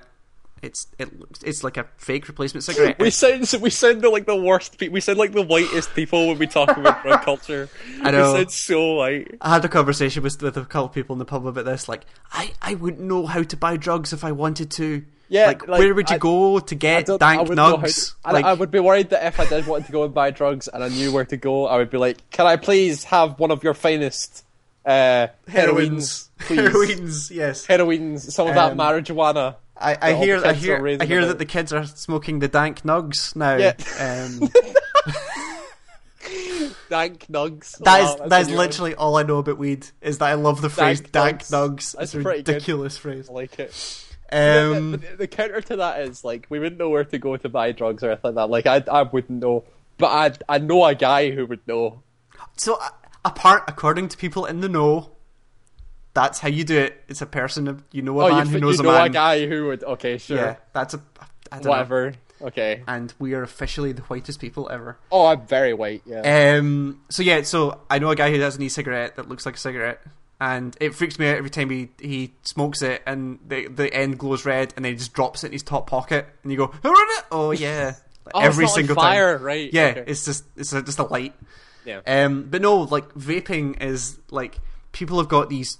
It's 0.62 0.86
it 0.98 1.18
looks- 1.18 1.42
it's 1.42 1.64
like 1.64 1.76
a 1.78 1.86
fake 1.96 2.28
replacement 2.28 2.64
cigarette. 2.64 2.98
we 3.00 3.10
sound 3.10 3.50
we 3.60 3.70
sound 3.70 4.02
like 4.02 4.26
the 4.26 4.36
worst. 4.36 4.78
Pe- 4.78 4.88
we 4.88 5.00
sound 5.00 5.18
like 5.18 5.32
the 5.32 5.42
whitest 5.42 5.94
people 5.94 6.28
when 6.28 6.38
we 6.38 6.46
talk 6.46 6.76
about 6.76 7.02
drug 7.02 7.22
culture. 7.24 7.68
I 8.02 8.10
know. 8.10 8.32
We 8.32 8.38
sound 8.38 8.52
so 8.52 8.92
white. 8.94 9.34
I 9.40 9.54
had 9.54 9.64
a 9.64 9.68
conversation 9.68 10.22
with 10.22 10.40
with 10.42 10.56
a 10.56 10.64
couple 10.64 10.86
of 10.86 10.92
people 10.92 11.14
in 11.14 11.18
the 11.18 11.24
pub 11.24 11.46
about 11.46 11.64
this. 11.64 11.88
Like, 11.88 12.04
I 12.32 12.52
I 12.60 12.74
wouldn't 12.74 13.02
know 13.02 13.26
how 13.26 13.42
to 13.42 13.56
buy 13.56 13.76
drugs 13.76 14.12
if 14.12 14.24
I 14.24 14.32
wanted 14.32 14.70
to. 14.72 15.04
Yeah, 15.32 15.46
like, 15.46 15.68
like, 15.68 15.78
where 15.78 15.94
would 15.94 16.10
you 16.10 16.16
I- 16.16 16.18
go 16.18 16.58
to 16.58 16.74
get 16.74 17.08
I 17.08 17.16
dank 17.16 17.48
how 17.48 17.54
nugs? 17.54 18.14
to- 18.24 18.32
like, 18.32 18.44
I 18.44 18.52
would 18.52 18.70
be 18.72 18.80
worried 18.80 19.10
that 19.10 19.24
if 19.26 19.38
I 19.38 19.46
did 19.46 19.64
want 19.66 19.86
to 19.86 19.92
go 19.92 20.02
and 20.04 20.12
buy 20.12 20.30
drugs 20.32 20.66
and 20.68 20.82
I 20.84 20.88
knew 20.88 21.12
where 21.12 21.24
to 21.24 21.36
go, 21.36 21.66
I 21.66 21.76
would 21.78 21.88
be 21.88 21.98
like, 21.98 22.18
"Can 22.30 22.46
I 22.46 22.56
please 22.56 23.04
have 23.04 23.38
one 23.38 23.52
of 23.52 23.62
your 23.62 23.74
finest 23.74 24.44
uh, 24.84 25.28
heroines, 25.46 26.30
heroines, 26.40 27.30
yes. 27.34 27.64
Heroines, 27.66 28.34
some 28.34 28.48
of 28.48 28.56
Um, 28.56 28.76
that 28.76 28.78
marijuana." 28.84 29.54
I, 29.82 29.96
I 30.02 30.12
hear, 30.14 30.44
I 30.44 30.52
hear, 30.52 30.76
I 31.00 31.06
hear 31.06 31.20
about. 31.20 31.28
that 31.28 31.38
the 31.38 31.46
kids 31.46 31.72
are 31.72 31.86
smoking 31.86 32.40
the 32.40 32.48
dank 32.48 32.82
nugs 32.82 33.34
now. 33.36 33.56
Yeah. 33.56 33.72
Um, 33.98 34.40
dank 36.90 37.26
nugs. 37.30 37.78
That 37.78 38.00
is 38.02 38.20
Wow, 38.20 38.26
that 38.28 38.40
is 38.42 38.48
new 38.48 38.56
one. 38.56 38.66
literally 38.66 38.94
all 38.94 39.16
I 39.16 39.22
know 39.22 39.38
about 39.38 39.56
weed. 39.58 39.86
Is 40.02 40.18
that 40.18 40.28
I 40.28 40.34
love 40.34 40.60
the 40.60 40.68
phrase 40.70 41.00
Dank 41.00 41.12
"dank 41.12 41.40
nugs." 41.42 41.50
nugs." 41.50 41.92
That's 41.92 41.94
it's 41.94 42.14
a 42.14 42.20
pretty 42.22 42.42
good. 42.42 42.52
ridiculous 42.54 42.96
phrase. 42.98 43.28
I 43.30 43.32
like 43.32 43.58
it. 43.58 44.04
Um, 44.32 44.92
But 44.92 45.00
the, 45.02 45.16
the 45.16 45.26
counter 45.26 45.60
to 45.60 45.76
that 45.76 46.00
is 46.02 46.24
like 46.24 46.46
we 46.50 46.58
wouldn't 46.58 46.78
know 46.78 46.88
where 46.88 47.04
to 47.04 47.18
go 47.18 47.36
to 47.36 47.48
buy 47.48 47.72
drugs 47.72 48.02
or 48.02 48.10
anything 48.10 48.34
like 48.34 48.34
that. 48.34 48.50
Like 48.50 48.66
I, 48.88 49.00
I 49.00 49.02
wouldn't 49.02 49.40
know, 49.40 49.64
but 49.98 50.06
I, 50.06 50.54
I 50.54 50.58
know 50.58 50.84
a 50.84 50.94
guy 50.94 51.30
who 51.30 51.46
would 51.46 51.66
know. 51.66 52.02
so, 52.56 52.78
apart 53.24 53.64
according 53.68 54.08
to 54.08 54.16
people 54.16 54.46
in 54.46 54.60
the 54.60 54.68
know, 54.68 55.12
that's 56.14 56.38
how 56.40 56.48
you 56.48 56.64
do 56.64 56.78
it. 56.78 57.04
It's 57.08 57.22
a 57.22 57.26
person 57.26 57.84
you 57.92 58.02
know 58.02 58.20
a 58.20 58.26
oh, 58.26 58.28
man 58.30 58.46
you, 58.46 58.60
who 58.60 58.70
you 58.70 58.82
know 58.82 58.90
a 58.90 59.04
a 59.04 59.08
guy 59.08 59.46
who 59.46 59.66
would. 59.66 59.84
Okay, 59.84 60.18
sure, 60.18 60.36
Yeah, 60.36 60.56
that's 60.72 60.94
a 60.94 61.02
I 61.52 61.56
don't 61.56 61.64
know. 61.64 61.70
whatever. 61.70 62.14
Okay. 62.42 62.82
And 62.86 63.12
we 63.18 63.34
are 63.34 63.42
officially 63.42 63.92
the 63.92 64.02
whitest 64.02 64.40
people 64.40 64.70
ever. 64.70 64.98
Oh, 65.12 65.26
I'm 65.26 65.46
very 65.46 65.74
white. 65.74 66.02
Yeah. 66.06 66.56
Um. 66.56 67.02
So 67.10 67.22
yeah. 67.22 67.42
So 67.42 67.80
I 67.90 67.98
know 67.98 68.10
a 68.10 68.16
guy 68.16 68.30
who 68.30 68.40
has 68.40 68.56
an 68.56 68.62
e-cigarette 68.62 69.16
that 69.16 69.28
looks 69.28 69.44
like 69.44 69.56
a 69.56 69.58
cigarette, 69.58 70.00
and 70.40 70.76
it 70.80 70.94
freaks 70.94 71.18
me 71.18 71.28
out 71.28 71.36
every 71.36 71.50
time 71.50 71.68
he, 71.70 71.90
he 72.00 72.32
smokes 72.42 72.80
it, 72.82 73.02
and 73.06 73.38
the 73.46 73.68
the 73.68 73.92
end 73.92 74.18
glows 74.18 74.44
red, 74.44 74.72
and 74.76 74.84
then 74.84 74.92
he 74.92 74.96
just 74.98 75.12
drops 75.12 75.44
it 75.44 75.48
in 75.48 75.52
his 75.52 75.62
top 75.62 75.86
pocket, 75.88 76.26
and 76.42 76.50
you 76.50 76.58
go, 76.58 76.72
oh 77.30 77.50
yeah, 77.50 77.94
oh, 78.34 78.40
every 78.40 78.66
single 78.68 78.94
fire, 78.96 79.36
time. 79.36 79.44
right? 79.44 79.70
Yeah, 79.72 79.86
Okay. 79.98 80.04
it's 80.06 80.24
just 80.24 80.44
it's 80.56 80.72
a, 80.72 80.82
just 80.82 80.98
a 80.98 81.04
light. 81.04 81.34
yeah. 81.84 82.00
Um. 82.06 82.44
But 82.50 82.62
no, 82.62 82.78
like 82.78 83.08
vaping 83.14 83.82
is 83.82 84.18
like 84.30 84.58
people 84.92 85.18
have 85.18 85.28
got 85.28 85.48
these 85.50 85.78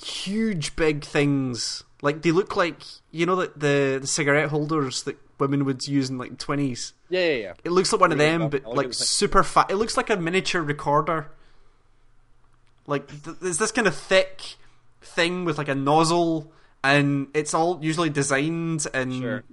huge 0.00 0.76
big 0.76 1.04
things. 1.04 1.84
Like 2.02 2.22
they 2.22 2.30
look 2.30 2.56
like 2.56 2.80
you 3.10 3.26
know 3.26 3.36
the 3.36 3.52
the, 3.56 3.98
the 4.02 4.06
cigarette 4.06 4.50
holders 4.50 5.02
that 5.04 5.16
women 5.38 5.64
would 5.64 5.86
use 5.86 6.10
in 6.10 6.18
like 6.18 6.38
twenties. 6.38 6.92
yeah, 7.08 7.20
yeah, 7.26 7.32
yeah. 7.34 7.52
It 7.64 7.70
looks 7.72 7.92
like 7.92 8.00
one 8.00 8.12
of 8.12 8.18
them, 8.18 8.48
but 8.50 8.64
like 8.64 8.76
like 8.76 8.94
super 8.94 9.42
fat. 9.42 9.70
It 9.70 9.76
looks 9.76 9.96
like 9.96 10.10
a 10.10 10.16
miniature 10.16 10.62
recorder. 10.62 11.30
Like 12.88 13.06
th- 13.22 13.36
there's 13.40 13.58
this 13.58 13.70
kind 13.70 13.86
of 13.86 13.94
thick 13.94 14.56
thing 15.02 15.44
with 15.44 15.58
like 15.58 15.68
a 15.68 15.74
nozzle, 15.76 16.52
and 16.82 17.28
it's 17.34 17.54
all 17.54 17.78
usually 17.82 18.10
designed 18.10 18.86
and 18.92 19.12
Sure. 19.12 19.44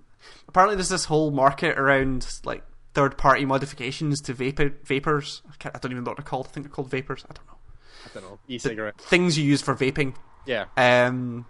apparently 0.48 0.76
there's 0.76 0.90
this 0.90 1.06
whole 1.06 1.30
market 1.30 1.78
around 1.78 2.26
like 2.46 2.64
third 2.94 3.18
party 3.18 3.46
modifications 3.46 4.22
to 4.22 4.34
vapor 4.34 4.72
vapors. 4.86 5.42
I, 5.64 5.70
I 5.70 5.78
don't 5.80 5.92
even 5.92 6.04
know 6.04 6.12
what 6.12 6.18
they're 6.18 6.24
called. 6.26 6.48
I 6.50 6.52
think 6.54 6.66
they're 6.66 6.74
called 6.74 6.90
vapors. 6.90 7.24
I 7.30 7.34
don't 7.34 7.46
know. 7.46 7.58
I 8.06 8.10
don't 8.14 8.24
know. 8.32 8.40
E-cigarette. 8.48 8.98
Things 9.00 9.38
you 9.38 9.44
use 9.44 9.62
for 9.62 9.76
vaping. 9.76 10.16
Yeah. 10.46 10.66
Um, 10.78 11.46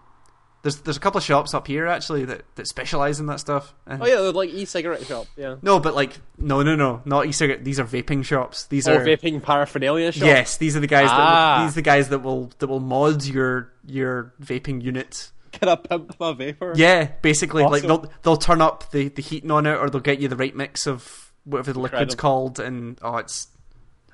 there's 0.66 0.78
there's 0.82 0.98
a 0.98 1.00
couple 1.00 1.20
of 1.20 1.24
shops 1.24 1.54
up 1.54 1.68
here 1.68 1.86
actually 1.86 2.26
that, 2.26 2.42
that 2.56 2.66
specialize 2.68 3.20
in 3.20 3.28
that 3.28 3.40
stuff. 3.40 3.74
And- 3.86 4.02
Oh 4.02 4.06
yeah, 4.08 4.16
they're 4.16 4.32
like 4.32 4.50
e-cigarette 4.50 5.06
shop. 5.06 5.28
Yeah. 5.38 5.58
No, 5.62 5.80
but 5.80 5.94
like 5.94 6.18
no, 6.40 6.64
no, 6.64 6.76
no, 6.76 7.02
not 7.06 7.28
e-cigarette. 7.28 7.64
These 7.64 7.80
are 7.80 7.86
vaping 7.86 8.26
shops. 8.26 8.66
These 8.66 8.88
Oh, 8.88 8.96
are 8.96 9.06
vaping 9.06 9.44
paraphernalia 9.44 10.12
shop. 10.12 10.26
yes. 10.26 10.58
These 10.58 10.76
are 10.76 10.80
the 10.80 10.88
guys. 10.88 11.08
That 11.10 11.20
Ah. 11.20 11.58
will, 11.60 11.66
these 11.66 11.74
are 11.74 11.76
the 11.76 11.82
guys 11.84 12.10
that 12.10 12.20
will 12.20 12.52
that 12.58 12.66
will 12.68 12.80
mod 12.80 13.24
your 13.26 13.72
your 13.86 14.34
vaping 14.42 14.82
unit. 14.82 15.32
Can 15.52 15.70
I 15.70 15.76
pimp 15.76 16.20
my 16.20 16.34
vapor? 16.34 16.74
Yeah, 16.76 17.12
basically, 17.22 17.64
like 17.64 17.84
they'll 17.84 18.12
they'll 18.24 18.36
turn 18.36 18.60
up 18.62 18.90
the 18.92 19.10
the 19.10 19.22
heating 19.22 19.52
on 19.52 19.68
it, 19.68 19.76
or 19.78 19.90
they'll 19.92 20.02
get 20.02 20.20
you 20.20 20.28
the 20.28 20.36
right 20.36 20.56
mix 20.56 20.88
of 20.88 21.32
whatever 21.44 21.72
the 21.74 21.80
liquid's 21.80 22.14
Incredible. 22.16 22.22
called, 22.22 22.60
and 22.60 23.00
oh, 23.04 23.18
it's 23.18 23.48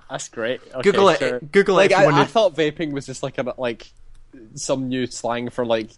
That's 0.09 0.27
great. 0.27 0.59
Okay, 0.73 0.81
Google 0.83 1.07
it. 1.09 1.19
sure. 1.19 1.39
Google 1.39 1.79
it 1.79 1.91
Like 1.91 2.05
you 2.09 2.13
I, 2.13 2.21
I 2.23 2.25
thought 2.25 2.55
vaping 2.55 2.91
was 2.91 3.05
just 3.05 3.23
like 3.23 3.37
a 3.37 3.55
like 3.57 3.89
some 4.55 4.87
new 4.89 5.07
slang 5.07 5.49
for 5.49 5.65
like 5.65 5.89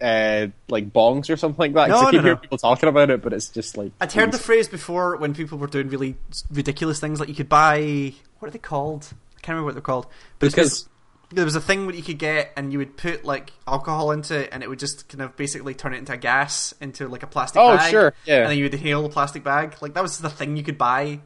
uh 0.00 0.46
like 0.68 0.92
bongs 0.92 1.28
or 1.30 1.36
something 1.36 1.58
like 1.58 1.74
that. 1.74 1.88
No, 1.88 2.00
I 2.00 2.04
keep 2.10 2.14
no, 2.14 2.22
hearing 2.22 2.36
no. 2.36 2.40
people 2.40 2.58
talking 2.58 2.88
about 2.88 3.10
it, 3.10 3.22
but 3.22 3.32
it's 3.32 3.48
just 3.48 3.76
like 3.76 3.92
I'd 4.00 4.12
heard 4.12 4.32
the 4.32 4.38
phrase 4.38 4.68
before 4.68 5.16
when 5.16 5.34
people 5.34 5.58
were 5.58 5.66
doing 5.66 5.88
really 5.88 6.16
ridiculous 6.50 7.00
things, 7.00 7.20
like 7.20 7.28
you 7.28 7.34
could 7.34 7.48
buy 7.48 8.14
what 8.38 8.48
are 8.48 8.52
they 8.52 8.58
called? 8.58 9.12
I 9.36 9.40
can't 9.40 9.48
remember 9.54 9.66
what 9.66 9.74
they're 9.74 9.82
called, 9.82 10.06
but 10.38 10.50
Because- 10.50 10.88
there 11.30 11.44
was 11.44 11.54
a 11.54 11.60
thing 11.60 11.86
that 11.88 11.94
you 11.94 12.02
could 12.02 12.18
get, 12.18 12.52
and 12.56 12.72
you 12.72 12.78
would 12.78 12.96
put 12.96 13.24
like 13.24 13.52
alcohol 13.66 14.12
into 14.12 14.38
it, 14.44 14.48
and 14.50 14.62
it 14.62 14.68
would 14.68 14.78
just 14.78 15.08
kind 15.08 15.20
of 15.20 15.36
basically 15.36 15.74
turn 15.74 15.92
it 15.92 15.98
into 15.98 16.12
a 16.12 16.16
gas 16.16 16.72
into 16.80 17.06
like 17.06 17.22
a 17.22 17.26
plastic 17.26 17.60
Oh, 17.60 17.76
bag. 17.76 17.90
sure, 17.90 18.14
yeah. 18.24 18.42
and 18.42 18.50
then 18.50 18.58
you 18.58 18.64
would 18.64 18.72
inhale 18.72 19.02
the 19.02 19.10
plastic 19.10 19.44
bag. 19.44 19.76
Like 19.82 19.94
that 19.94 20.02
was 20.02 20.18
the 20.18 20.30
thing 20.30 20.56
you 20.56 20.62
could 20.62 20.78
buy 20.78 21.20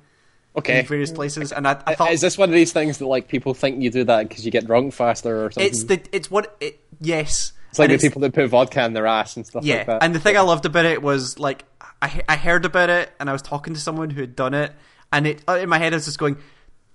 okay. 0.56 0.80
in 0.80 0.86
various 0.86 1.12
places, 1.12 1.52
and 1.52 1.68
I, 1.68 1.80
I 1.86 1.94
thought 1.94 2.10
Is 2.10 2.20
this 2.20 2.36
one 2.36 2.48
of 2.48 2.54
these 2.54 2.72
things 2.72 2.98
that 2.98 3.06
like 3.06 3.28
people 3.28 3.54
think 3.54 3.80
you 3.80 3.90
do 3.90 4.02
that 4.04 4.28
because 4.28 4.44
you 4.44 4.50
get 4.50 4.66
drunk 4.66 4.92
faster 4.92 5.44
or 5.44 5.50
something? 5.52 5.70
it's 5.70 5.84
the 5.84 6.02
it's 6.10 6.30
what 6.30 6.56
it 6.60 6.80
yes. 7.00 7.52
It's 7.72 7.78
like 7.78 7.90
And 7.90 7.98
the 7.98 8.06
people 8.08 8.20
that 8.22 8.32
put 8.32 8.48
vodka 8.48 8.84
in 8.84 8.92
their 8.92 9.06
ass 9.06 9.36
and 9.36 9.44
stuff 9.46 9.64
Yeah, 9.64 9.78
like 9.78 9.86
that. 9.88 10.02
and 10.04 10.14
the 10.14 10.20
thing 10.20 10.36
I 10.36 10.40
loved 10.42 10.64
about 10.66 10.84
it 10.84 11.02
was 11.02 11.38
like 11.38 11.64
I 12.00 12.22
I 12.28 12.36
heard 12.36 12.64
about 12.64 12.88
it 12.90 13.10
and 13.18 13.28
I 13.28 13.32
was 13.32 13.42
talking 13.42 13.74
to 13.74 13.80
someone 13.80 14.10
who 14.10 14.20
had 14.20 14.36
done 14.36 14.54
it, 14.54 14.72
and 15.12 15.26
it 15.26 15.42
uh, 15.48 15.54
in 15.54 15.68
my 15.68 15.78
head 15.78 15.92
I 15.92 15.96
was 15.96 16.04
just 16.04 16.18
going, 16.18 16.36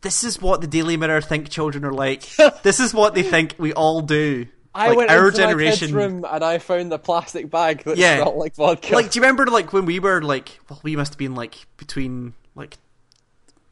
"This 0.01 0.23
is 0.23 0.41
what 0.41 0.61
the 0.61 0.67
Daily 0.67 0.95
Mirror 0.97 1.21
think 1.21 1.49
children 1.49 1.83
are 1.83 1.91
like. 1.93 2.23
this 2.63 2.79
is 2.79 2.93
what 2.93 3.13
they 3.15 3.23
think 3.23 3.55
we 3.57 3.73
all 3.73 4.01
do." 4.01 4.47
I 4.75 4.89
like 4.89 4.97
went 4.97 5.09
our 5.11 5.29
into 5.29 5.39
my 5.41 5.47
generation. 5.47 5.79
kid's 5.87 5.93
room 5.93 6.25
and 6.29 6.43
I 6.43 6.59
found 6.59 6.93
a 6.93 6.99
plastic 6.99 7.49
bag 7.49 7.83
that 7.85 7.97
Yeah. 7.97 8.17
smelled 8.17 8.37
like 8.37 8.55
vodka. 8.55 8.93
Like, 8.93 9.09
do 9.09 9.17
you 9.17 9.23
remember 9.23 9.47
like 9.47 9.73
when 9.73 9.85
we 9.85 9.99
were 9.99 10.21
like, 10.21 10.59
well, 10.69 10.79
we 10.83 10.95
must 10.95 11.13
have 11.13 11.17
been 11.17 11.33
like 11.33 11.55
between 11.77 12.33
like 12.53 12.77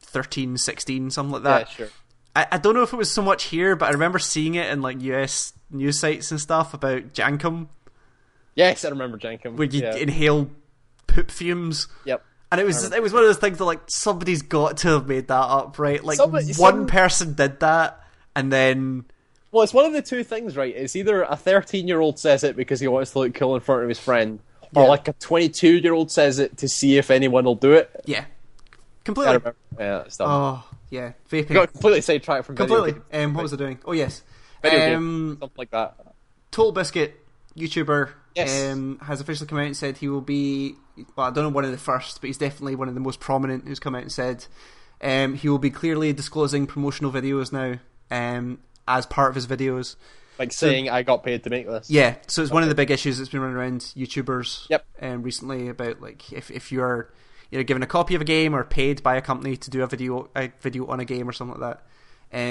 13, 0.00 0.56
16, 0.56 1.10
something 1.10 1.32
like 1.32 1.42
yeah, 1.44 1.58
that. 1.58 1.68
sure. 1.70 1.88
I, 2.36 2.46
I 2.52 2.58
don't 2.58 2.74
know 2.74 2.82
if 2.82 2.92
it 2.92 2.96
was 2.96 3.10
so 3.10 3.22
much 3.22 3.44
here, 3.44 3.74
but 3.76 3.88
I 3.88 3.92
remember 3.92 4.18
seeing 4.18 4.54
it 4.56 4.70
in 4.70 4.82
like 4.82 5.00
US 5.02 5.52
news 5.70 5.98
sites 5.98 6.30
and 6.30 6.40
stuff 6.40 6.74
about 6.74 7.12
Jenkem, 7.14 7.68
Yes, 8.54 8.84
I 8.84 8.88
remember 8.90 9.18
Jenkem. 9.18 9.56
where 9.56 9.66
you 9.66 9.80
yeah. 9.82 9.94
inhale 9.96 10.48
poop 11.06 11.30
fumes. 11.30 11.88
Yep. 12.04 12.22
And 12.52 12.60
it 12.60 12.64
was 12.64 12.90
it 12.92 13.02
was 13.02 13.12
one 13.12 13.22
of 13.22 13.28
those 13.28 13.38
things 13.38 13.58
that 13.58 13.64
like 13.64 13.80
somebody's 13.88 14.42
got 14.42 14.76
to 14.78 14.88
have 14.88 15.08
made 15.08 15.28
that 15.28 15.34
up, 15.34 15.78
right? 15.78 16.02
Like 16.02 16.16
Somebody- 16.16 16.52
one 16.54 16.72
some- 16.74 16.86
person 16.86 17.34
did 17.34 17.60
that, 17.60 18.00
and 18.36 18.52
then 18.52 19.04
Well, 19.50 19.62
it's 19.64 19.74
one 19.74 19.84
of 19.84 19.92
the 19.92 20.02
two 20.02 20.22
things, 20.24 20.56
right? 20.56 20.74
It's 20.74 20.94
either 20.96 21.22
a 21.22 21.36
13 21.36 21.88
year 21.88 22.00
old 22.00 22.18
says 22.18 22.44
it 22.44 22.54
because 22.56 22.80
he 22.80 22.86
wants 22.88 23.12
to 23.12 23.18
look 23.20 23.34
cool 23.34 23.54
in 23.56 23.60
front 23.62 23.82
of 23.82 23.88
his 23.88 23.98
friend, 23.98 24.38
or 24.74 24.84
Yeah. 24.84 24.88
like 24.88 25.08
a 25.08 25.12
22 25.14 25.78
year 25.78 25.92
old 25.92 26.10
says 26.10 26.38
it 26.38 26.56
to 26.58 26.68
see 26.68 26.96
if 26.98 27.10
anyone 27.10 27.44
will 27.44 27.54
do 27.56 27.72
it. 27.72 27.90
yeah, 28.06 28.20
I 28.20 28.76
completely. 29.04 29.34
remember. 29.34 29.56
Yeah, 29.78 30.04
dumb. 30.16 30.28
Oh 30.30 30.64
yeah, 30.90 31.12
vaping 31.30 31.52
got 31.54 31.72
completely 31.72 32.00
sidetracked 32.00 32.46
from 32.46 32.56
completely. 32.56 33.00
Um, 33.12 33.34
what 33.34 33.42
was 33.42 33.52
I 33.52 33.56
doing? 33.56 33.78
Oh 33.84 33.92
yes, 33.92 34.22
Video 34.62 34.96
um, 34.96 35.36
something 35.40 35.58
like 35.58 35.70
that. 35.70 35.96
Total 36.50 36.72
Biscuit 36.72 37.20
YouTuber 37.56 38.10
Yes. 38.34 38.70
um, 38.72 38.98
has 39.02 39.20
officially 39.20 39.48
come 39.48 39.58
out 39.58 39.66
and 39.66 39.76
said 39.76 39.96
he 39.96 40.08
will 40.08 40.20
be. 40.20 40.74
Well, 41.16 41.26
I 41.26 41.30
don't 41.30 41.44
know 41.44 41.50
one 41.50 41.64
of 41.64 41.70
the 41.70 41.78
first, 41.78 42.20
but 42.20 42.28
he's 42.28 42.38
definitely 42.38 42.74
one 42.74 42.88
of 42.88 42.94
the 42.94 43.00
most 43.00 43.18
prominent 43.20 43.66
who's 43.66 43.78
come 43.80 43.94
out 43.94 44.02
and 44.02 44.12
said 44.12 44.46
um, 45.02 45.34
he 45.34 45.48
will 45.48 45.58
be 45.58 45.70
clearly 45.70 46.12
disclosing 46.12 46.66
promotional 46.66 47.10
videos 47.12 47.52
now 47.52 47.78
um, 48.10 48.58
as 48.86 49.06
part 49.06 49.30
of 49.30 49.34
his 49.34 49.46
videos. 49.46 49.96
Like 50.38 50.52
saying, 50.52 50.90
I 50.90 51.02
got 51.02 51.24
paid 51.24 51.44
to 51.44 51.50
make 51.50 51.66
this. 51.66 51.88
Yeah, 51.88 52.16
so 52.26 52.42
it's 52.42 52.50
one 52.50 52.62
of 52.62 52.68
the 52.68 52.74
big 52.74 52.90
issues 52.90 53.16
that's 53.16 53.30
been 53.30 53.40
running 53.40 53.56
around 53.56 53.80
YouTubers. 53.80 54.68
Yep. 54.68 54.84
Um, 55.00 55.22
recently 55.22 55.68
about 55.68 56.02
like 56.02 56.30
if 56.30 56.50
if 56.50 56.70
you're 56.70 57.10
you 57.50 57.58
know 57.58 57.64
given 57.64 57.82
a 57.82 57.86
copy 57.86 58.14
of 58.14 58.20
a 58.20 58.24
game 58.24 58.54
or 58.54 58.64
paid 58.64 59.02
by 59.02 59.16
a 59.16 59.20
company 59.22 59.56
to 59.56 59.70
do 59.70 59.82
a 59.82 59.86
video 59.86 60.28
a 60.36 60.50
video 60.60 60.86
on 60.86 61.00
a 61.00 61.04
game 61.04 61.28
or 61.28 61.32
something 61.32 61.60
like 61.60 61.78
that. 61.78 61.82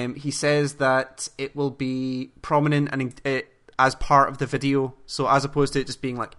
Um, 0.04 0.16
he 0.16 0.32
says 0.32 0.76
that 0.76 1.28
it 1.38 1.56
will 1.56 1.70
be 1.72 2.32
prominent 2.42 2.90
and 2.92 3.14
uh, 3.26 3.42
as 3.78 3.94
part 3.96 4.30
of 4.30 4.38
the 4.38 4.46
video, 4.46 4.94
so 5.06 5.28
as 5.28 5.44
opposed 5.44 5.74
to 5.74 5.82
it 5.82 5.88
just 5.88 6.02
being 6.02 6.16
like 6.18 6.36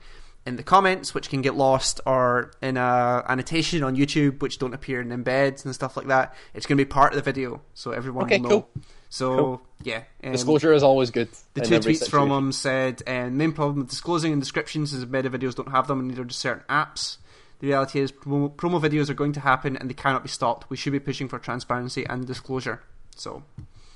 in 0.47 0.57
the 0.57 0.62
comments, 0.62 1.12
which 1.12 1.28
can 1.28 1.43
get 1.43 1.55
lost, 1.57 2.01
or 2.07 2.53
in 2.62 2.77
a 2.77 3.24
annotation 3.28 3.83
on 3.83 3.95
YouTube, 3.97 4.41
which 4.41 4.59
don't 4.59 4.73
appear 4.74 5.01
in 5.01 5.09
embeds 5.09 5.65
and 5.65 5.74
stuff 5.74 5.97
like 5.97 6.07
that. 6.07 6.35
It's 6.55 6.66
going 6.66 6.78
to 6.78 6.85
be 6.85 6.89
part 6.89 7.12
of 7.12 7.16
the 7.16 7.23
video, 7.31 7.61
so 7.74 7.91
everyone 7.91 8.24
Okay, 8.24 8.39
will 8.39 8.43
know. 8.45 8.61
cool. 8.62 8.83
So 9.11 9.37
Cool. 9.37 9.62
yeah, 9.83 10.03
um, 10.24 10.33
Disclosure 10.33 10.73
is 10.73 10.83
always 10.83 11.11
good. 11.11 11.28
the 11.55 11.61
two 11.62 11.74
every 11.74 11.93
tweets 11.95 12.09
from 12.09 12.28
situation. 12.28 12.31
him 12.47 12.53
said, 12.53 13.03
um, 13.07 13.37
main 13.37 13.53
problem 13.53 13.78
with 13.81 13.91
disclosing 13.91 14.33
in 14.33 14.41
descriptions 14.41 14.93
is 14.95 15.03
embedded 15.03 15.33
videos 15.33 15.55
don't 15.55 15.70
have 15.70 15.89
them, 15.89 15.99
and 16.01 16.09
neither 16.09 16.24
do 16.24 16.33
certain 16.33 16.65
apps. 16.70 17.19
The 17.61 17.69
reality 17.69 18.01
is, 18.01 18.12
promo, 18.12 18.55
promo 18.55 18.81
videos 18.81 19.09
are 19.09 19.15
going 19.15 19.33
to 19.33 19.41
happen, 19.41 19.77
and 19.77 19.89
they 19.89 19.95
cannot 19.95 20.23
be 20.23 20.28
stopped. 20.28 20.69
We 20.69 20.77
should 20.77 20.93
be 20.93 21.01
pushing 21.01 21.27
for 21.28 21.39
transparency 21.39 22.05
and 22.05 22.27
disclosure. 22.27 22.83
So, 23.16 23.43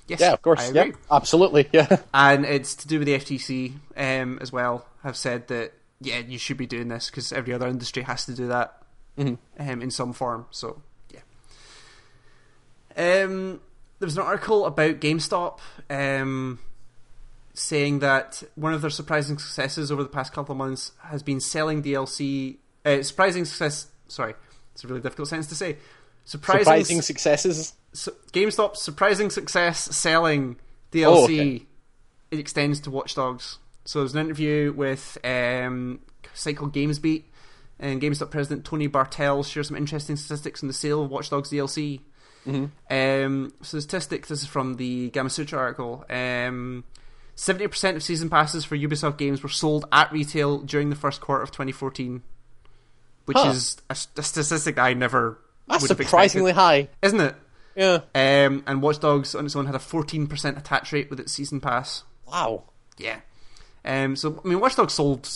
yes, 0.07 0.21
Yeah, 0.21 0.33
of 0.33 0.41
course. 0.43 0.61
I 0.61 0.65
agree. 0.67 0.81
Yeah, 0.93 0.97
absolutely. 1.11 1.69
Yeah. 1.73 1.99
And 2.15 2.47
it's 2.47 2.75
to 2.77 2.89
do 2.89 2.99
with 2.99 3.07
the 3.07 3.15
FTC 3.19 3.75
um, 3.97 4.39
as 4.41 4.51
well. 4.53 4.87
Have 5.03 5.17
said 5.17 5.49
that 5.49 5.73
yeah, 6.01 6.19
you 6.19 6.39
should 6.39 6.57
be 6.57 6.67
doing 6.67 6.89
this 6.89 7.11
because 7.11 7.33
every 7.33 7.53
other 7.53 7.67
industry 7.69 8.03
has 8.05 8.25
to 8.27 8.33
do 8.35 8.47
that 8.49 8.83
Mhm. 9.19 9.37
um, 9.59 9.83
in 9.83 9.91
some 9.91 10.13
form. 10.15 10.47
So 10.51 10.81
yeah. 11.13 11.21
Um, 12.97 13.61
there 13.99 14.07
was 14.07 14.17
an 14.17 14.23
article 14.23 14.65
about 14.67 15.01
GameStop 15.01 15.59
um, 15.91 16.59
saying 17.55 17.99
that 17.99 18.43
one 18.55 18.73
of 18.73 18.81
their 18.81 18.91
surprising 18.91 19.39
successes 19.39 19.93
over 19.93 20.03
the 20.03 20.09
past 20.09 20.33
couple 20.33 20.53
of 20.53 20.59
months 20.59 20.93
has 21.05 21.23
been 21.23 21.41
selling 21.41 21.83
DLC. 21.83 22.57
Uh, 22.85 23.03
surprising 23.03 23.45
success. 23.45 23.89
Sorry, 24.09 24.35
it's 24.73 24.85
a 24.85 24.89
really 24.89 25.01
difficult 25.01 25.29
sentence 25.29 25.49
to 25.49 25.55
say. 25.55 25.77
Surprising, 26.25 26.65
Surprising 26.65 27.03
successes. 27.03 27.73
su- 27.93 28.15
GameStop's 28.33 28.81
surprising 28.83 29.31
success 29.31 29.79
selling 29.97 30.57
DLC 30.93 31.05
Oh, 31.07 31.25
okay. 31.25 31.63
it 32.31 32.39
extends 32.39 32.81
to 32.81 32.91
Watch 32.91 33.15
Dogs. 33.15 33.59
So 33.85 34.01
there's 34.01 34.15
an 34.15 34.21
interview 34.21 34.73
with 34.77 35.19
um, 35.25 36.01
a 36.33 36.37
site 36.37 36.57
called 36.57 36.73
GamesBeat, 36.75 37.25
and 37.79 38.01
GameStop 38.01 38.31
president 38.31 38.65
Tony 38.65 38.87
Bartel 38.87 39.43
shares 39.43 39.69
some 39.69 39.77
interesting 39.77 40.17
statistics 40.17 40.63
on 40.63 40.69
the 40.69 40.75
sale 40.75 41.03
of 41.03 41.11
Watch 41.11 41.31
Dogs 41.31 41.51
DLC. 41.51 42.01
Um, 42.91 43.53
so 43.63 43.79
statistics. 43.81 44.29
This 44.29 44.43
is 44.43 44.47
from 44.49 44.77
the 44.77 45.11
Gamasutra 45.11 45.59
article. 45.59 46.05
Um, 46.11 46.85
Seventy 47.37 47.67
percent 47.69 47.97
of 47.97 48.03
season 48.03 48.29
passes 48.29 48.65
for 48.67 48.77
Ubisoft 48.77 49.17
games 49.17 49.43
were 49.43 49.49
sold 49.49 49.87
at 49.93 50.13
retail 50.13 50.59
during 50.59 50.91
the 50.91 50.97
first 50.97 51.23
quarter 51.23 51.43
of 51.43 51.51
2014, 51.51 52.23
which 53.27 53.37
Huh. 53.39 53.51
is 53.51 53.77
a, 53.89 53.97
a 54.19 54.23
statistic 54.23 54.79
I 54.79 54.95
never 54.95 55.39
That's 55.69 55.87
surprisingly 55.87 56.53
high. 56.53 56.89
isn't 57.03 57.21
it? 57.21 57.35
Yeah. 57.77 58.01
Um, 58.15 58.65
and 58.67 58.83
Watch 58.83 58.99
Dogs 59.01 59.35
on 59.35 59.47
its 59.47 59.55
own 59.57 59.67
had 59.67 59.75
a 59.75 59.79
14% 59.79 60.59
attach 60.59 60.93
rate 60.93 61.09
with 61.09 61.21
its 61.21 61.33
season 61.33 61.61
pass. 61.61 62.03
Wow. 62.27 62.65
Yeah. 62.99 63.21
Um, 63.85 64.17
so 64.17 64.41
I 64.45 64.49
mean, 64.49 64.61
Watch 64.61 64.77
Dogs 64.77 64.93
sold 64.95 65.29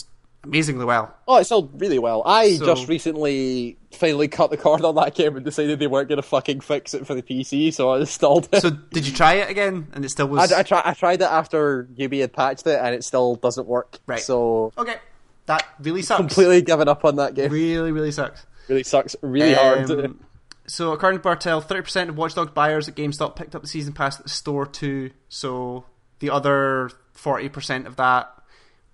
amazingly 0.43 0.85
well. 0.85 1.15
Oh, 1.27 1.37
it 1.37 1.45
sold 1.45 1.81
really 1.81 1.97
well. 1.97 2.21
I 2.25 2.55
So- 2.57 2.65
just 2.65 2.87
recently 2.87 3.77
finally 3.93 4.27
cut 4.27 4.51
the 4.51 4.57
cord 4.57 4.83
on 4.83 4.93
that 4.95 5.15
game 5.15 5.35
and 5.37 5.43
decided 5.45 5.79
they 5.79 5.87
weren't 5.87 6.09
going 6.09 6.17
to 6.17 6.27
fucking 6.27 6.59
fix 6.59 6.93
it 6.93 7.07
for 7.07 7.15
the 7.15 7.23
PC, 7.23 7.73
so 7.73 7.89
I 7.91 7.99
installed 8.01 8.49
it. 8.51 8.61
So 8.61 8.69
did 8.69 9.07
you 9.07 9.13
try 9.13 9.35
it 9.35 9.49
again? 9.49 9.87
And 9.93 10.03
it 10.05 10.09
still 10.09 10.27
was 10.27 10.51
I, 10.51 10.59
I, 10.59 10.63
try, 10.63 10.81
I 10.85 10.93
tried 10.93 11.21
it 11.21 11.31
after 11.31 11.87
Ubi 11.95 12.19
had 12.19 12.33
patched 12.33 12.67
it, 12.67 12.77
and 12.79 12.93
it 12.93 13.03
still 13.05 13.35
doesn't 13.35 13.65
work. 13.67 13.97
Right. 14.05 14.19
So 14.19 14.73
okay. 14.77 14.95
That 15.47 15.63
really 15.79 16.01
sucks. 16.01 16.19
completely 16.19 16.61
given 16.61 16.87
up 16.87 17.05
on 17.05 17.17
that 17.17 17.35
game. 17.35 17.51
Really, 17.51 17.91
really 17.91 18.11
sucks. 18.11 18.45
Really 18.67 18.83
sucks. 18.83 19.15
Really 19.21 19.53
hard. 19.53 19.89
Um, 19.91 20.23
so 20.67 20.91
according 20.91 21.19
to 21.19 21.23
Bartel, 21.23 21.61
thirty 21.61 21.81
percent 21.83 22.09
of 22.09 22.17
Watch 22.17 22.33
Dogs 22.33 22.51
buyers 22.51 22.87
at 22.89 22.95
GameStop 22.95 23.35
picked 23.35 23.53
up 23.55 23.61
the 23.61 23.67
season 23.67 23.93
pass 23.93 24.17
at 24.17 24.23
the 24.23 24.29
store 24.29 24.65
too. 24.65 25.11
So 25.29 25.85
the 26.19 26.31
other 26.31 26.89
forty 27.13 27.49
percent 27.49 27.85
of 27.85 27.97
that 27.97 28.31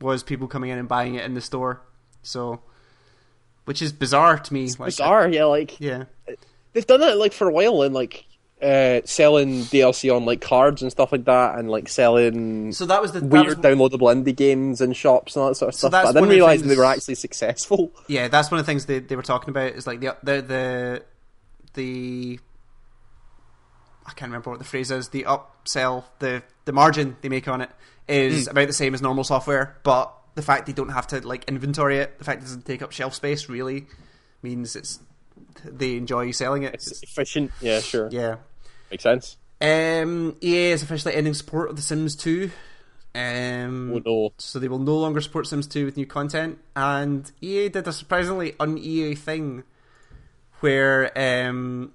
was 0.01 0.23
people 0.23 0.47
coming 0.47 0.69
in 0.71 0.77
and 0.77 0.89
buying 0.89 1.15
it 1.15 1.23
in 1.23 1.33
the 1.35 1.41
store. 1.41 1.81
So, 2.23 2.61
which 3.65 3.81
is 3.81 3.93
bizarre 3.93 4.37
to 4.37 4.53
me. 4.53 4.67
Like, 4.77 4.87
Bizarre, 4.87 5.29
yeah. 5.29 5.45
Like 5.45 5.79
Yeah. 5.79 6.03
they've 6.73 6.85
done 6.85 6.99
that 6.99 7.17
like 7.17 7.31
for 7.33 7.47
a 7.47 7.51
while, 7.53 7.81
and 7.83 7.93
like 7.95 8.25
uh, 8.61 9.01
selling 9.05 9.61
DLC 9.63 10.15
on 10.15 10.25
like 10.25 10.41
cards 10.41 10.81
and 10.81 10.91
stuff 10.91 11.11
like 11.11 11.25
that, 11.25 11.57
and 11.57 11.69
like 11.69 11.89
selling 11.89 12.71
So 12.73 12.85
that 12.85 13.01
was 13.01 13.11
the 13.11 13.19
that 13.21 13.29
weird 13.29 13.47
was- 13.47 13.65
downloadable 13.65 14.13
indie 14.13 14.35
games 14.35 14.81
and 14.81 14.95
shops 14.95 15.35
and 15.35 15.43
all 15.43 15.49
that 15.49 15.55
sort 15.55 15.69
of 15.73 15.79
So 15.79 15.87
stuff. 15.87 15.93
I 16.05 16.07
didn't 16.07 16.15
one 16.15 16.23
of 16.23 16.29
the 16.29 16.35
realize 16.35 16.59
things- 16.61 16.69
they 16.69 16.77
were 16.77 16.85
actually 16.85 17.15
successful. 17.15 17.91
Yeah, 18.07 18.27
that's 18.27 18.51
one 18.51 18.59
of 18.59 18.65
the 18.65 18.69
things 18.71 18.85
they, 18.85 18.99
they 18.99 19.15
were 19.15 19.21
talking 19.23 19.49
about. 19.49 19.71
Is 19.73 19.87
like 19.87 19.99
the 20.01 20.15
the 20.23 20.41
the 20.41 21.03
the 21.73 22.39
I 24.05 24.11
can't 24.13 24.29
remember 24.29 24.49
what 24.49 24.59
the 24.59 24.65
phrase 24.65 24.91
is. 24.91 25.09
The 25.09 25.23
upsell, 25.23 26.03
the 26.19 26.43
the 26.65 26.71
margin 26.73 27.17
they 27.21 27.29
make 27.29 27.47
on 27.47 27.61
it 27.61 27.69
is 28.07 28.47
about 28.47 28.67
the 28.67 28.73
same 28.73 28.93
as 28.93 29.01
normal 29.01 29.23
software, 29.23 29.77
but 29.83 30.13
the 30.35 30.41
fact 30.41 30.65
they 30.65 30.73
don't 30.73 30.89
have 30.89 31.07
to 31.07 31.25
like 31.25 31.45
inventory 31.45 31.97
it, 31.97 32.17
the 32.17 32.23
fact 32.25 32.39
it 32.41 32.45
doesn't 32.45 32.65
take 32.65 32.81
up 32.81 32.91
shelf 32.91 33.13
space, 33.13 33.47
really 33.49 33.85
means 34.41 34.75
it's 34.75 34.99
they 35.63 35.95
enjoy 35.95 36.31
selling 36.31 36.63
it. 36.63 36.73
It's 36.73 37.01
efficient. 37.03 37.51
Yeah, 37.61 37.79
sure. 37.79 38.09
yeah. 38.11 38.37
Makes 38.91 39.03
sense. 39.03 39.37
Um, 39.61 40.35
EA 40.41 40.71
is 40.71 40.83
officially 40.83 41.15
ending 41.15 41.33
support 41.33 41.69
of 41.69 41.75
The 41.77 41.81
Sims 41.81 42.15
2. 42.15 42.51
Um, 43.13 43.91
Oh 43.93 44.01
no. 44.05 44.33
so 44.37 44.57
they 44.59 44.67
will 44.67 44.79
no 44.79 44.97
longer 44.97 45.21
support 45.21 45.47
Sims 45.47 45.67
2 45.67 45.85
with 45.85 45.97
new 45.97 46.05
content. 46.05 46.59
And 46.75 47.31
EA 47.41 47.69
did 47.69 47.87
a 47.87 47.93
surprisingly 47.93 48.55
un-EA 48.59 49.15
thing 49.15 49.63
where 50.61 51.11
um, 51.17 51.93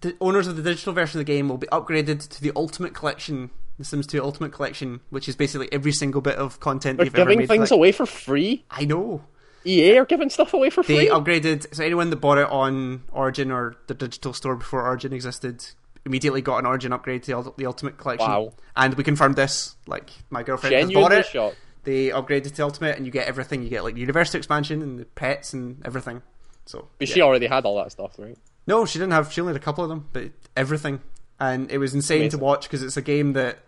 the 0.00 0.16
owners 0.20 0.46
of 0.46 0.56
the 0.56 0.62
digital 0.62 0.92
version 0.92 1.20
of 1.20 1.26
the 1.26 1.32
game 1.32 1.48
will 1.48 1.58
be 1.58 1.66
upgraded 1.68 2.28
to 2.28 2.42
the 2.42 2.52
Ultimate 2.56 2.94
Collection, 2.94 3.50
the 3.78 3.84
Sims 3.84 4.06
2 4.06 4.22
Ultimate 4.22 4.52
Collection, 4.52 5.00
which 5.10 5.28
is 5.28 5.36
basically 5.36 5.68
every 5.72 5.92
single 5.92 6.20
bit 6.20 6.36
of 6.36 6.60
content 6.60 6.98
They're 6.98 7.06
they've 7.06 7.14
ever 7.16 7.24
giving 7.30 7.38
made. 7.40 7.46
for 7.48 7.54
things 7.54 7.70
away 7.70 7.92
for 7.92 8.06
free. 8.06 8.64
I 8.70 8.84
know. 8.84 9.24
EA 9.66 9.98
are 9.98 10.06
giving 10.06 10.30
stuff 10.30 10.54
away 10.54 10.70
for 10.70 10.82
They 10.82 10.96
free. 10.96 11.08
upgraded, 11.08 11.74
so 11.74 11.84
anyone 11.84 12.08
that 12.10 12.16
bought 12.16 12.38
it 12.38 12.48
on 12.48 13.02
Origin 13.12 13.50
or 13.50 13.76
the 13.88 13.94
digital 13.94 14.32
store 14.32 14.56
before 14.56 14.82
Origin 14.86 15.12
existed 15.12 15.64
immediately 16.04 16.42
got 16.42 16.58
an 16.58 16.66
Origin 16.66 16.92
upgrade 16.92 17.22
to 17.24 17.52
the 17.56 17.66
Ultimate 17.66 17.98
Collection. 17.98 18.28
Wow. 18.28 18.52
And 18.76 18.94
we 18.94 19.04
confirmed 19.04 19.36
this. 19.36 19.76
Like, 19.86 20.10
my 20.30 20.42
girlfriend 20.42 20.74
has 20.74 20.92
bought 20.92 21.12
it. 21.12 21.26
shocked. 21.26 21.56
They 21.84 22.08
upgraded 22.08 22.54
to 22.54 22.62
Ultimate, 22.62 22.96
and 22.96 23.06
you 23.06 23.12
get 23.12 23.26
everything. 23.26 23.62
You 23.62 23.70
get, 23.70 23.84
like, 23.84 23.94
the 23.94 24.00
University 24.00 24.38
expansion 24.38 24.82
and 24.82 24.98
the 24.98 25.04
pets 25.04 25.52
and 25.52 25.80
everything. 25.84 26.22
So, 26.66 26.88
But 26.98 27.08
yeah. 27.08 27.14
she 27.14 27.20
already 27.22 27.46
had 27.46 27.64
all 27.64 27.76
that 27.76 27.90
stuff, 27.92 28.18
right? 28.18 28.36
No, 28.66 28.84
she 28.84 28.98
didn't 28.98 29.12
have. 29.12 29.32
She 29.32 29.40
only 29.40 29.54
had 29.54 29.60
a 29.60 29.64
couple 29.64 29.82
of 29.82 29.90
them, 29.90 30.08
but 30.12 30.30
everything, 30.56 31.00
and 31.40 31.70
it 31.70 31.78
was 31.78 31.94
insane 31.94 32.20
Amazing. 32.20 32.38
to 32.38 32.44
watch 32.44 32.62
because 32.64 32.82
it's 32.82 32.96
a 32.96 33.02
game 33.02 33.32
that, 33.32 33.58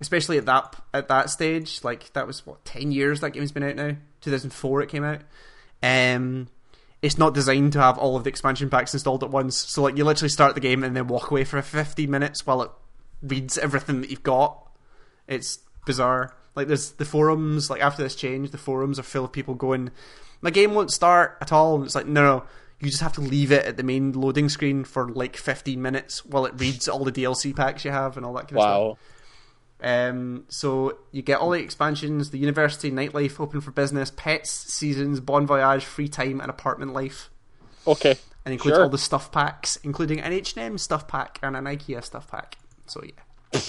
especially 0.00 0.38
at 0.38 0.44
that 0.46 0.76
at 0.92 1.08
that 1.08 1.30
stage, 1.30 1.82
like 1.82 2.12
that 2.12 2.26
was 2.26 2.46
what 2.46 2.64
ten 2.64 2.92
years 2.92 3.20
that 3.20 3.30
game's 3.30 3.50
been 3.50 3.62
out 3.64 3.74
now. 3.74 3.96
Two 4.20 4.30
thousand 4.30 4.50
four, 4.50 4.82
it 4.82 4.88
came 4.88 5.02
out. 5.02 5.22
Um, 5.82 6.48
it's 7.06 7.18
not 7.18 7.34
designed 7.34 7.72
to 7.72 7.80
have 7.80 7.98
all 7.98 8.16
of 8.16 8.24
the 8.24 8.30
expansion 8.30 8.68
packs 8.68 8.92
installed 8.92 9.22
at 9.22 9.30
once. 9.30 9.56
So 9.56 9.82
like 9.82 9.96
you 9.96 10.04
literally 10.04 10.28
start 10.28 10.54
the 10.54 10.60
game 10.60 10.82
and 10.82 10.96
then 10.96 11.06
walk 11.06 11.30
away 11.30 11.44
for 11.44 11.62
fifteen 11.62 12.10
minutes 12.10 12.44
while 12.44 12.62
it 12.62 12.70
reads 13.22 13.56
everything 13.56 14.00
that 14.00 14.10
you've 14.10 14.24
got. 14.24 14.68
It's 15.28 15.60
bizarre. 15.86 16.34
Like 16.56 16.66
there's 16.66 16.92
the 16.92 17.04
forums. 17.04 17.70
Like 17.70 17.80
after 17.80 18.02
this 18.02 18.16
change, 18.16 18.50
the 18.50 18.58
forums 18.58 18.98
are 18.98 19.04
full 19.04 19.24
of 19.24 19.32
people 19.32 19.54
going, 19.54 19.90
"My 20.40 20.50
game 20.50 20.74
won't 20.74 20.90
start 20.90 21.38
at 21.40 21.52
all." 21.52 21.76
And 21.76 21.84
it's 21.84 21.94
like, 21.94 22.06
no, 22.06 22.22
no, 22.22 22.44
you 22.80 22.90
just 22.90 23.02
have 23.02 23.12
to 23.12 23.20
leave 23.20 23.52
it 23.52 23.64
at 23.64 23.76
the 23.76 23.84
main 23.84 24.10
loading 24.12 24.48
screen 24.48 24.82
for 24.82 25.08
like 25.08 25.36
15 25.36 25.80
minutes 25.80 26.24
while 26.24 26.44
it 26.44 26.54
reads 26.56 26.88
all 26.88 27.04
the 27.04 27.12
DLC 27.12 27.54
packs 27.54 27.84
you 27.84 27.92
have 27.92 28.16
and 28.16 28.26
all 28.26 28.32
that 28.34 28.48
kind 28.48 28.58
of 28.58 28.62
stuff. 28.62 28.80
Wow. 28.80 28.98
Um, 29.82 30.44
so 30.48 30.98
you 31.12 31.20
get 31.22 31.38
all 31.38 31.50
the 31.50 31.60
expansions, 31.60 32.30
the 32.30 32.38
university, 32.38 32.90
nightlife, 32.90 33.38
open 33.38 33.60
for 33.60 33.70
business, 33.72 34.10
pets, 34.14 34.50
seasons, 34.50 35.20
bon 35.20 35.46
voyage, 35.46 35.84
free 35.84 36.08
time, 36.08 36.40
and 36.40 36.48
apartment 36.48 36.94
life, 36.94 37.28
Okay. 37.86 38.16
and 38.44 38.52
includes 38.54 38.76
Sure. 38.76 38.84
all 38.84 38.88
the 38.90 38.96
stuff 38.98 39.30
packs, 39.30 39.76
including 39.82 40.20
an 40.20 40.32
H 40.32 40.54
and 40.56 40.64
M 40.64 40.78
stuff 40.78 41.06
pack 41.06 41.38
and 41.42 41.56
an 41.56 41.64
IKEA 41.64 42.02
stuff 42.02 42.30
pack. 42.30 42.56
So 42.86 43.02
yeah. 43.04 43.60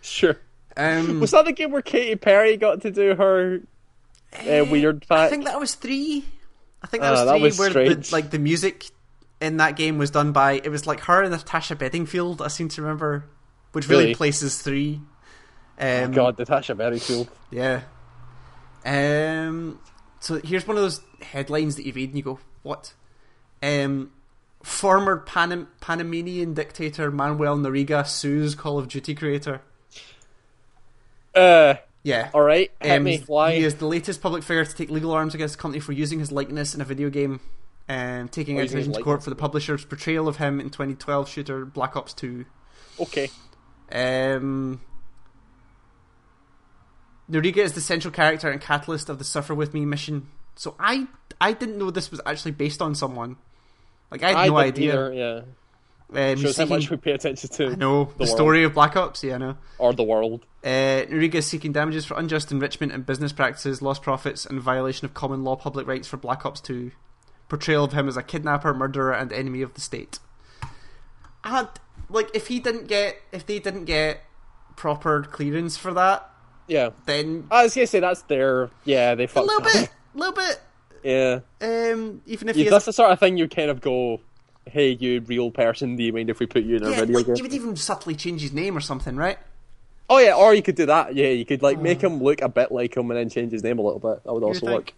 Sure. 0.00 0.36
Um, 0.76 1.20
Was 1.20 1.32
that 1.32 1.44
the 1.44 1.52
game 1.52 1.72
where 1.72 1.82
Katy 1.82 2.16
Perry 2.16 2.56
got 2.56 2.82
to 2.82 2.90
do 2.90 3.14
her 3.14 3.60
uh, 4.32 4.64
weird 4.64 5.06
pack? 5.08 5.18
I 5.18 5.28
think 5.28 5.44
that 5.44 5.58
was 5.60 5.74
three. 5.74 6.24
I 6.82 6.86
think 6.86 7.02
that 7.02 7.14
Ah, 7.14 7.16
was 7.16 7.24
that 7.26 7.32
three. 7.32 7.42
was 7.42 7.58
where 7.58 7.94
the, 7.94 8.08
like 8.12 8.30
the 8.30 8.38
music 8.38 8.86
in 9.40 9.56
that 9.58 9.76
game 9.76 9.98
was 9.98 10.10
done 10.10 10.32
by 10.32 10.52
it 10.52 10.68
was 10.70 10.86
like 10.86 11.00
her 11.00 11.22
and 11.22 11.32
Natasha 11.32 11.74
Bedingfield. 11.76 12.40
I 12.40 12.48
seem 12.48 12.68
to 12.70 12.82
remember, 12.82 13.24
which 13.72 13.88
really, 13.88 14.04
Really? 14.04 14.14
places 14.14 14.62
three. 14.62 15.00
Um, 15.78 16.12
God, 16.12 16.38
Natasha 16.38 16.74
Bedingfield. 16.74 17.28
Yeah. 17.50 17.82
Um. 18.84 19.78
So 20.20 20.40
here's 20.42 20.66
one 20.66 20.76
of 20.76 20.82
those 20.82 21.00
headlines 21.22 21.76
that 21.76 21.86
you 21.86 21.92
read 21.92 22.10
and 22.10 22.16
you 22.18 22.22
go, 22.24 22.38
"What?" 22.62 22.94
Um. 23.62 24.12
Former 24.64 25.24
Panam- 25.24 25.68
Panamanian 25.80 26.52
dictator 26.52 27.12
Manuel 27.12 27.56
Noriega 27.58 28.04
sues 28.06 28.56
Call 28.56 28.76
of 28.76 28.88
Duty 28.88 29.14
creator. 29.14 29.60
Uh, 31.32 31.74
Yeah. 32.02 32.30
all 32.34 32.40
right. 32.40 32.70
Um? 32.80 33.06
He 33.06 33.14
is 33.62 33.76
the 33.76 33.86
latest 33.86 34.20
public 34.20 34.42
figure 34.42 34.64
to 34.64 34.74
take 34.74 34.90
legal 34.90 35.12
arms 35.12 35.34
against 35.34 35.56
the 35.56 35.62
company 35.62 35.78
for 35.80 35.92
using 35.92 36.18
his 36.18 36.32
likeness 36.32 36.74
in 36.74 36.80
a 36.80 36.84
video 36.84 37.08
game, 37.08 37.38
um, 37.88 38.28
taking 38.28 38.58
Oh, 38.58 38.62
out 38.64 38.68
to 38.70 39.02
court 39.02 39.22
for 39.22 39.30
the 39.30 39.36
publisher's 39.36 39.84
portrayal 39.84 40.26
of 40.26 40.36
him 40.38 40.58
in 40.58 40.70
2012 40.70 41.28
shooter 41.28 41.64
Black 41.64 41.94
Ops 41.96 42.12
2. 42.14 42.44
Okay. 43.00 43.30
Um, 43.92 44.80
Noriega 47.30 47.58
is 47.58 47.72
the 47.72 47.80
central 47.80 48.12
character 48.12 48.50
and 48.50 48.60
catalyst 48.60 49.08
of 49.08 49.18
the 49.18 49.24
Suffer 49.24 49.54
With 49.54 49.74
Me 49.74 49.84
mission. 49.84 50.28
So 50.56 50.74
I 50.78 51.06
I 51.40 51.52
didn't 51.52 51.78
know 51.78 51.90
this 51.90 52.10
was 52.10 52.20
actually 52.26 52.52
based 52.52 52.82
on 52.82 52.94
someone. 52.94 53.36
Like 54.10 54.22
I 54.22 54.28
had 54.28 54.50
no 54.50 54.62
didn't 54.62 54.74
idea. 54.74 54.92
Either, 54.92 55.12
yeah. 55.12 55.40
Um, 56.10 56.36
Shows 56.38 56.56
how 56.56 56.64
much 56.64 56.88
we 56.88 56.96
pay 56.96 57.12
attention 57.12 57.50
to 57.50 57.66
I 57.66 57.74
know 57.74 58.04
the, 58.04 58.20
the 58.20 58.26
story 58.26 58.64
of 58.64 58.72
Black 58.72 58.96
Ops. 58.96 59.22
Yeah, 59.22 59.34
I 59.34 59.38
know. 59.38 59.56
or 59.76 59.92
the 59.92 60.02
world. 60.02 60.46
Uh, 60.64 61.04
Noriega 61.04 61.36
is 61.36 61.46
seeking 61.46 61.72
damages 61.72 62.06
for 62.06 62.16
unjust 62.16 62.50
enrichment 62.50 62.92
and 62.92 63.04
business 63.04 63.32
practices, 63.32 63.82
lost 63.82 64.02
profits, 64.02 64.46
and 64.46 64.60
violation 64.60 65.04
of 65.04 65.12
common 65.12 65.44
law 65.44 65.54
public 65.54 65.86
rights 65.86 66.08
for 66.08 66.16
Black 66.16 66.46
Ops 66.46 66.62
2. 66.62 66.92
Portrayal 67.50 67.84
of 67.84 67.92
him 67.92 68.08
as 68.08 68.16
a 68.16 68.22
kidnapper, 68.22 68.72
murderer, 68.72 69.12
and 69.12 69.32
enemy 69.32 69.60
of 69.60 69.74
the 69.74 69.82
state. 69.82 70.18
And 71.44 71.68
like, 72.08 72.30
if 72.34 72.46
he 72.46 72.58
didn't 72.58 72.88
get, 72.88 73.16
if 73.30 73.44
they 73.44 73.58
didn't 73.58 73.84
get 73.84 74.22
proper 74.76 75.22
clearance 75.22 75.76
for 75.76 75.92
that, 75.92 76.30
Yeah. 76.68 76.90
then 77.06 77.46
I 77.50 77.64
was 77.64 77.74
gonna 77.74 77.86
say 77.86 78.00
that's 78.00 78.22
their. 78.22 78.70
Yeah, 78.84 79.14
they 79.14 79.26
fucked 79.26 79.44
a 79.44 79.46
little 79.52 79.66
up. 79.66 79.72
bit, 79.72 79.90
a 80.14 80.18
little 80.18 80.34
bit. 80.34 80.60
Yeah. 81.02 81.40
Um, 81.60 82.22
even 82.26 82.48
if 82.48 82.56
yeah 82.56 82.70
that's 82.70 82.84
the 82.84 82.92
sort 82.92 83.10
of 83.10 83.18
thing 83.20 83.36
you 83.36 83.48
kind 83.48 83.70
of 83.70 83.80
go, 83.80 84.20
"Hey, 84.66 84.90
you 84.90 85.20
real 85.20 85.50
person, 85.50 85.96
do 85.96 86.02
you 86.02 86.12
mind 86.12 86.28
if 86.30 86.38
we 86.40 86.46
put 86.46 86.64
you 86.64 86.76
in 86.76 86.84
a 86.84 86.90
yeah, 86.90 86.96
video 87.00 87.16
like, 87.16 87.26
game?" 87.26 87.36
you 87.36 87.42
would 87.42 87.52
even 87.54 87.76
subtly 87.76 88.14
change 88.14 88.42
his 88.42 88.52
name 88.52 88.76
or 88.76 88.80
something, 88.80 89.16
right? 89.16 89.38
Oh 90.10 90.18
yeah, 90.18 90.34
or 90.34 90.54
you 90.54 90.62
could 90.62 90.74
do 90.74 90.86
that. 90.86 91.14
Yeah, 91.14 91.28
you 91.28 91.44
could 91.44 91.62
like 91.62 91.80
make 91.80 92.00
him 92.02 92.22
look 92.22 92.40
a 92.42 92.48
bit 92.48 92.72
like 92.72 92.96
him 92.96 93.10
and 93.10 93.18
then 93.18 93.28
change 93.28 93.52
his 93.52 93.62
name 93.62 93.78
a 93.78 93.82
little 93.82 94.00
bit. 94.00 94.24
That 94.24 94.32
would 94.32 94.42
also 94.42 94.66
work. 94.66 94.92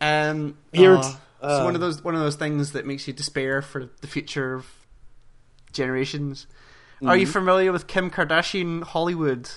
Um, 0.00 0.56
Weird. 0.74 0.98
Uh. 1.40 1.58
so 1.58 1.64
one 1.64 1.74
of 1.74 1.80
those 1.80 2.02
one 2.02 2.14
of 2.14 2.20
those 2.20 2.36
things 2.36 2.72
that 2.72 2.86
makes 2.86 3.06
you 3.06 3.12
despair 3.12 3.62
for 3.62 3.88
the 4.00 4.06
future 4.06 4.54
of 4.54 4.66
generations. 5.72 6.46
Are 7.02 7.06
Mm-hmm. 7.14 7.20
you 7.20 7.26
familiar 7.26 7.72
with 7.72 7.86
Kim 7.88 8.10
Kardashian 8.10 8.82
Hollywood? 8.84 9.50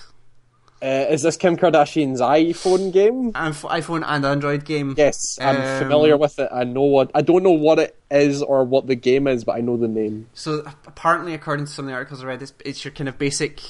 Uh, 0.82 1.06
is 1.08 1.22
this 1.22 1.36
Kim 1.38 1.56
Kardashian's 1.56 2.20
iPhone 2.20 2.92
game? 2.92 3.32
iPhone 3.32 4.04
and 4.06 4.24
Android 4.26 4.64
game. 4.66 4.94
Yes, 4.96 5.38
I'm 5.40 5.56
Um, 5.56 5.78
familiar 5.82 6.16
with 6.18 6.38
it. 6.38 6.50
I 6.52 6.64
know 6.64 6.82
what 6.82 7.10
I 7.14 7.22
don't 7.22 7.42
know 7.42 7.50
what 7.52 7.78
it 7.78 7.98
is 8.10 8.42
or 8.42 8.62
what 8.64 8.86
the 8.86 8.94
game 8.94 9.26
is, 9.26 9.42
but 9.44 9.56
I 9.56 9.60
know 9.62 9.76
the 9.78 9.88
name. 9.88 10.28
So 10.34 10.64
apparently, 10.86 11.32
according 11.32 11.64
to 11.66 11.72
some 11.72 11.86
of 11.86 11.88
the 11.88 11.94
articles 11.94 12.22
I 12.22 12.26
read, 12.26 12.42
it's, 12.42 12.52
it's 12.64 12.84
your 12.84 12.92
kind 12.92 13.08
of 13.08 13.16
basic 13.18 13.62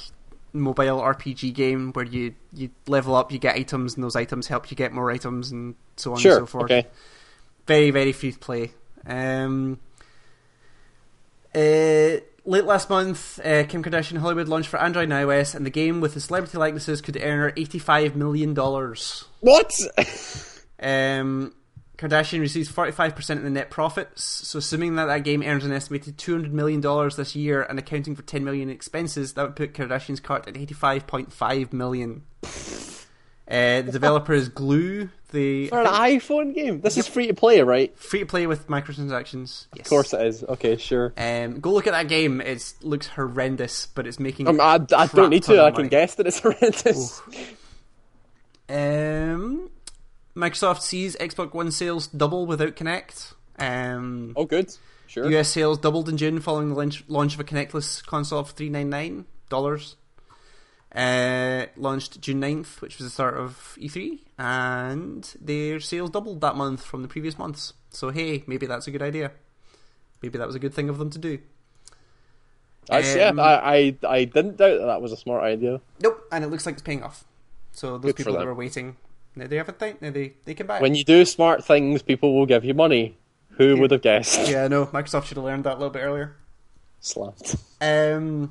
mobile 0.52 0.98
RPG 1.00 1.54
game 1.54 1.92
where 1.92 2.04
you 2.04 2.34
you 2.52 2.70
level 2.88 3.14
up, 3.14 3.30
you 3.30 3.38
get 3.38 3.54
items, 3.54 3.94
and 3.94 4.02
those 4.02 4.16
items 4.16 4.48
help 4.48 4.70
you 4.70 4.76
get 4.76 4.92
more 4.92 5.10
items, 5.12 5.52
and 5.52 5.76
so 5.96 6.12
on 6.12 6.18
Sure. 6.18 6.38
and 6.38 6.42
so 6.42 6.46
forth. 6.46 6.64
Okay. 6.64 6.86
Very 7.68 7.90
very 7.92 8.12
free 8.12 8.32
to 8.32 8.38
play. 8.38 8.72
Um, 9.06 9.78
uh, 11.54 12.16
late 12.46 12.64
last 12.64 12.88
month, 12.88 13.38
uh, 13.44 13.64
Kim 13.64 13.82
Kardashian 13.82 14.18
Hollywood 14.18 14.48
launched 14.48 14.68
for 14.68 14.80
Android 14.80 15.10
and 15.10 15.12
iOS, 15.12 15.54
and 15.54 15.66
the 15.66 15.70
game 15.70 16.00
with 16.00 16.14
the 16.14 16.20
celebrity 16.20 16.56
likenesses 16.56 17.00
could 17.00 17.16
earn 17.16 17.40
her 17.40 17.52
eighty-five 17.56 18.16
million 18.16 18.54
dollars. 18.54 19.24
What? 19.40 19.72
Um, 20.78 21.54
Kardashian 21.96 22.40
receives 22.40 22.70
45% 22.70 23.36
of 23.38 23.42
the 23.42 23.50
net 23.50 23.70
profits, 23.70 24.22
so 24.22 24.58
assuming 24.58 24.96
that 24.96 25.06
that 25.06 25.24
game 25.24 25.42
earns 25.42 25.64
an 25.64 25.72
estimated 25.72 26.18
$200 26.18 26.50
million 26.50 26.82
this 27.16 27.34
year 27.34 27.62
and 27.62 27.78
accounting 27.78 28.14
for 28.14 28.22
10 28.22 28.44
million 28.44 28.68
in 28.68 28.74
expenses, 28.74 29.32
that 29.32 29.42
would 29.42 29.56
put 29.56 29.72
Kardashian's 29.72 30.20
cart 30.20 30.46
at 30.46 30.54
$85.5 30.54 31.72
million. 31.72 32.24
Uh, 33.48 33.82
the 33.82 33.92
developer 33.92 34.32
is 34.32 34.48
Glu, 34.48 35.08
the 35.30 35.68
For 35.68 35.80
an 35.80 35.86
iPhone 35.86 36.52
game? 36.54 36.80
This 36.80 36.96
is 36.96 37.06
free 37.06 37.28
to 37.28 37.34
play, 37.34 37.60
right? 37.60 37.96
free 37.96 38.18
to 38.20 38.26
play 38.26 38.46
with 38.48 38.66
microtransactions. 38.66 39.66
Yes. 39.74 39.86
Of 39.86 39.88
course 39.88 40.12
it 40.12 40.20
is. 40.26 40.42
Okay, 40.42 40.76
sure. 40.76 41.12
Um, 41.16 41.60
go 41.60 41.72
look 41.72 41.86
at 41.86 41.92
that 41.92 42.08
game. 42.08 42.40
It 42.40 42.74
looks 42.82 43.06
horrendous, 43.06 43.86
but 43.86 44.06
it's 44.06 44.18
making. 44.18 44.48
Um, 44.48 44.60
I, 44.60 44.80
I 44.96 45.06
don't 45.06 45.30
need 45.30 45.44
to. 45.44 45.62
I 45.62 45.70
can 45.70 45.86
guess 45.88 46.16
that 46.16 46.26
it's 46.26 46.40
horrendous. 46.40 47.22
Um, 48.68 49.70
Microsoft 50.34 50.80
sees 50.80 51.16
Xbox 51.16 51.54
One 51.54 51.70
sales 51.70 52.08
double 52.08 52.46
without 52.46 52.74
Kinect. 52.76 53.34
Um, 53.58 54.32
Oh, 54.36 54.44
good. 54.44 54.74
Sure. 55.06 55.30
US 55.38 55.48
sales 55.48 55.78
doubled 55.78 56.08
in 56.08 56.16
June 56.16 56.40
following 56.40 56.70
the 56.70 56.74
launch, 56.74 57.04
launch 57.06 57.34
of 57.34 57.40
a 57.40 57.44
Kinectless 57.44 58.04
console 58.04 58.42
for 58.42 58.52
three 58.52 58.68
nine 58.68 58.90
nine 58.90 59.24
dollars. 59.48 59.94
Uh, 60.96 61.66
launched 61.76 62.20
June 62.22 62.40
9th, 62.40 62.80
which 62.80 62.96
was 62.96 63.06
the 63.06 63.10
start 63.10 63.36
of 63.36 63.76
E3, 63.78 64.18
and 64.38 65.34
their 65.40 65.78
sales 65.78 66.08
doubled 66.10 66.40
that 66.40 66.56
month 66.56 66.82
from 66.82 67.02
the 67.02 67.08
previous 67.08 67.38
months. 67.38 67.74
So 67.90 68.08
hey, 68.10 68.42
maybe 68.46 68.64
that's 68.64 68.86
a 68.86 68.90
good 68.90 69.02
idea. 69.02 69.32
Maybe 70.22 70.38
that 70.38 70.46
was 70.46 70.56
a 70.56 70.58
good 70.58 70.72
thing 70.72 70.88
of 70.88 70.96
them 70.98 71.10
to 71.10 71.18
do. 71.18 71.38
That's, 72.88 73.12
Um, 73.14 73.36
yeah, 73.38 73.42
I, 73.42 73.76
I, 73.76 73.96
I 74.08 74.24
didn't 74.24 74.56
doubt 74.56 74.78
that 74.78 74.86
that 74.86 75.02
was 75.02 75.12
a 75.12 75.16
smart 75.16 75.44
idea. 75.44 75.80
Nope, 76.00 76.24
and 76.32 76.44
it 76.44 76.48
looks 76.48 76.64
like 76.64 76.74
it's 76.74 76.82
paying 76.82 77.02
off. 77.02 77.24
So 77.72 77.98
those 77.98 78.12
Good 78.12 78.16
people 78.16 78.32
that 78.34 78.46
were 78.46 78.54
waiting, 78.54 78.96
now 79.34 79.46
they 79.46 79.56
have 79.56 79.68
a 79.68 79.72
thing. 79.72 79.98
Now 80.00 80.10
they 80.10 80.32
they 80.46 80.54
can 80.54 80.66
buy. 80.66 80.78
it. 80.78 80.82
When 80.82 80.94
you 80.94 81.04
do 81.04 81.24
smart 81.26 81.62
things, 81.64 82.00
people 82.00 82.34
will 82.34 82.46
give 82.46 82.64
you 82.64 82.72
money. 82.72 83.18
Who 83.58 83.78
would 83.80 83.90
have 83.90 84.02
guessed? 84.02 84.48
yeah, 84.48 84.66
no, 84.68 84.86
Microsoft 84.86 85.24
should 85.26 85.36
have 85.36 85.44
learned 85.44 85.64
that 85.64 85.72
a 85.72 85.78
little 85.78 85.90
bit 85.90 86.00
earlier. 86.00 86.36
Slapped. 87.00 87.56
Um, 87.80 88.50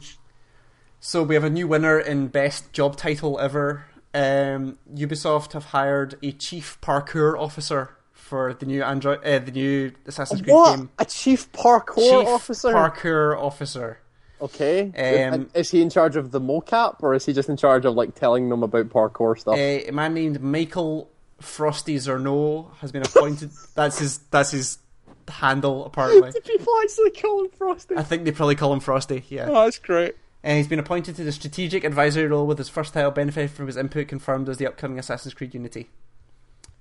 so 1.05 1.21
we 1.21 1.35
have 1.35 1.43
a 1.43 1.49
new 1.51 1.67
winner 1.67 1.99
in 1.99 2.27
best 2.29 2.73
job 2.73 2.97
title 2.97 3.39
ever. 3.39 3.85
Um, 4.13 4.79
Ubisoft 4.91 5.53
have 5.53 5.65
hired 5.65 6.17
a 6.23 6.31
chief 6.31 6.79
parkour 6.81 7.37
officer 7.39 7.95
for 8.11 8.55
the 8.55 8.65
new 8.65 8.81
Android, 8.81 9.23
uh, 9.23 9.37
the 9.37 9.51
new 9.51 9.91
Assassin's 10.07 10.41
Creed 10.41 10.53
What? 10.55 10.75
game. 10.77 10.89
A 10.97 11.05
chief 11.05 11.51
parkour 11.51 11.95
Chief 11.97 12.27
officer? 12.27 12.69
parkour 12.73 13.37
officer. 13.37 13.99
okay. 14.41 15.27
Um, 15.31 15.51
is 15.53 15.69
he 15.69 15.83
in 15.83 15.91
charge 15.91 16.15
of 16.15 16.31
the 16.31 16.41
mocap, 16.41 16.95
or 17.03 17.13
is 17.13 17.23
he 17.23 17.33
just 17.33 17.49
in 17.49 17.57
charge 17.57 17.85
of 17.85 17.93
like 17.93 18.15
telling 18.15 18.49
them 18.49 18.63
about 18.63 18.89
parkour 18.89 19.37
stuff? 19.37 19.55
Uh, 19.55 19.87
a 19.87 19.91
man 19.91 20.15
named 20.15 20.41
Michael 20.41 21.11
Frosty 21.39 21.97
Zernow 21.97 22.73
has 22.77 22.91
been 22.91 23.03
appointed. 23.03 23.51
that's 23.75 23.99
his. 23.99 24.17
That's 24.31 24.49
his 24.51 24.79
handle. 25.27 25.85
Apparently, 25.85 26.31
Do 26.31 26.39
people 26.41 26.73
actually 26.81 27.11
call 27.11 27.43
him 27.43 27.51
Frosty? 27.51 27.95
I 27.95 28.01
think 28.03 28.25
they 28.25 28.31
probably 28.31 28.55
call 28.55 28.73
him 28.73 28.79
Frosty. 28.79 29.23
Yeah. 29.29 29.45
Oh, 29.49 29.65
that's 29.65 29.77
great. 29.77 30.15
And 30.45 30.57
he's 30.57 30.67
been 30.67 30.77
appointed 30.77 31.15
to 31.15 31.23
the 31.23 31.31
strategic 31.31 31.83
advisory 31.83 32.27
role 32.27 32.45
with 32.45 32.59
his 32.59 32.69
first 32.69 32.93
title 32.93 33.09
benefiting 33.09 33.49
from 33.49 33.65
his 33.65 33.77
input 33.77 34.07
confirmed 34.07 34.47
as 34.47 34.57
the 34.57 34.67
upcoming 34.67 34.99
Assassin's 34.99 35.33
Creed 35.33 35.55
Unity. 35.55 35.89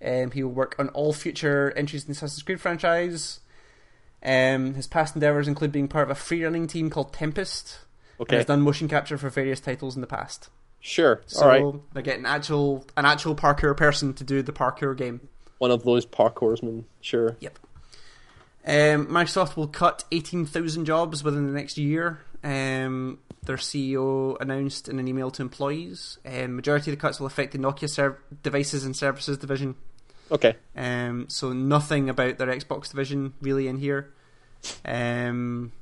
Um, 0.05 0.33
he 0.33 0.43
will 0.43 0.53
work 0.53 0.77
on 0.79 0.91
all 0.91 1.15
future 1.15 1.73
entries 1.75 2.03
in 2.03 2.09
the 2.09 2.13
Assassin's 2.13 2.43
Creed 2.43 2.61
franchise. 2.61 3.41
Um, 4.23 4.75
his 4.75 4.87
past 4.87 5.15
endeavours 5.17 5.49
include 5.49 5.73
being 5.73 5.89
part 5.89 6.05
of 6.05 6.11
a 6.11 6.15
free 6.15 6.45
running 6.45 6.67
team 6.67 6.91
called 6.91 7.15
Tempest. 7.15 7.79
And 8.19 8.27
Okay. 8.27 8.37
has 8.37 8.45
done 8.47 8.61
motion 8.61 8.87
capture 8.87 9.17
for 9.19 9.29
various 9.31 9.61
titles 9.61 9.95
in 9.97 10.01
the 10.03 10.07
past. 10.07 10.51
Sure. 10.79 11.23
So 11.27 11.43
All 11.43 11.49
right. 11.49 11.81
they're 11.95 12.03
getting 12.03 12.27
actual 12.27 12.85
an 12.99 13.07
actual 13.07 13.35
parkour 13.35 13.75
person 13.77 14.13
to 14.15 14.23
do 14.25 14.43
the 14.43 14.53
parkour 14.53 14.95
game. 14.97 15.27
One 15.59 15.71
of 15.71 15.83
those 15.85 16.05
parkoursmen. 16.07 16.85
Sure. 17.01 17.37
Yep. 17.41 17.59
Um, 18.67 19.07
Microsoft 19.07 19.57
will 19.57 19.67
cut 19.69 20.05
18,000 20.13 20.85
jobs 20.85 21.25
within 21.25 21.47
the 21.47 21.53
next 21.53 21.77
year. 21.79 22.21
Um, 22.45 23.19
their 23.45 23.57
CEO 23.57 24.37
announced 24.41 24.89
in 24.89 24.99
an 24.99 25.09
email 25.09 25.31
to 25.33 25.43
employees. 25.43 26.19
Um, 26.25 26.57
majority 26.57 26.91
of 26.91 26.97
the 26.97 27.01
cuts 27.01 27.19
will 27.19 27.27
affect 27.27 27.53
the 27.53 27.59
Nokia 27.59 27.89
serv- 27.89 28.19
devices 28.43 28.85
and 28.85 28.95
services 28.97 29.39
division. 29.39 29.75
Okay. 30.31 30.57
Um, 30.77 31.27
so 31.29 31.53
nothing 31.53 32.09
about 32.09 32.39
their 32.39 32.49
Xbox 32.49 32.91
division 32.91 33.35
really 33.41 33.69
in 33.69 33.79
here. 33.79 34.13
Um, 34.85 35.73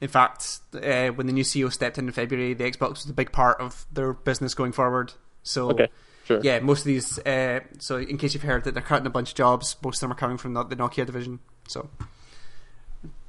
in 0.00 0.08
fact, 0.08 0.60
uh, 0.74 1.08
when 1.08 1.26
the 1.26 1.32
new 1.32 1.44
CEO 1.44 1.72
stepped 1.72 1.98
in 1.98 2.06
in 2.06 2.12
February, 2.12 2.54
the 2.54 2.64
Xbox 2.64 2.90
was 2.90 3.06
a 3.10 3.14
big 3.14 3.32
part 3.32 3.60
of 3.60 3.86
their 3.92 4.12
business 4.12 4.54
going 4.54 4.72
forward. 4.72 5.12
So 5.42 5.70
Okay. 5.70 5.88
Sure. 6.24 6.40
yeah, 6.42 6.60
most 6.60 6.80
of 6.80 6.84
these. 6.84 7.18
Uh, 7.20 7.60
so, 7.78 7.96
in 7.96 8.18
case 8.18 8.34
you've 8.34 8.42
heard 8.42 8.64
that 8.64 8.74
they're 8.74 8.82
cutting 8.82 9.06
a 9.06 9.10
bunch 9.10 9.30
of 9.30 9.34
jobs, 9.34 9.76
most 9.82 9.96
of 9.96 10.00
them 10.02 10.12
are 10.12 10.14
coming 10.14 10.36
from 10.36 10.52
the, 10.52 10.62
the 10.62 10.76
Nokia 10.76 11.06
division. 11.06 11.38
So, 11.66 11.88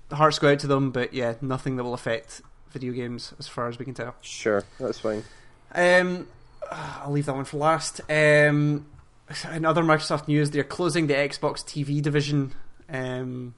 the 0.09 0.17
hearts 0.17 0.37
go 0.37 0.51
out 0.51 0.59
to 0.59 0.67
them, 0.67 0.91
but 0.91 1.13
yeah, 1.13 1.35
nothing 1.39 1.77
that 1.77 1.85
will 1.85 1.93
affect 1.93 2.41
video 2.71 2.93
games 2.93 3.33
as 3.39 3.47
far 3.47 3.67
as 3.67 3.79
we 3.79 3.85
can 3.85 3.93
tell. 3.93 4.15
Sure. 4.21 4.63
That's 4.79 4.99
fine. 4.99 5.23
Um, 5.73 6.27
I'll 6.71 7.11
leave 7.11 7.25
that 7.25 7.35
one 7.35 7.45
for 7.45 7.57
last. 7.57 8.01
Um, 8.09 8.85
in 9.53 9.65
other 9.65 9.83
Microsoft 9.83 10.27
news, 10.27 10.51
they're 10.51 10.63
closing 10.63 11.07
the 11.07 11.13
Xbox 11.13 11.63
TV 11.63 12.01
division. 12.01 12.53
Um, 12.91 13.53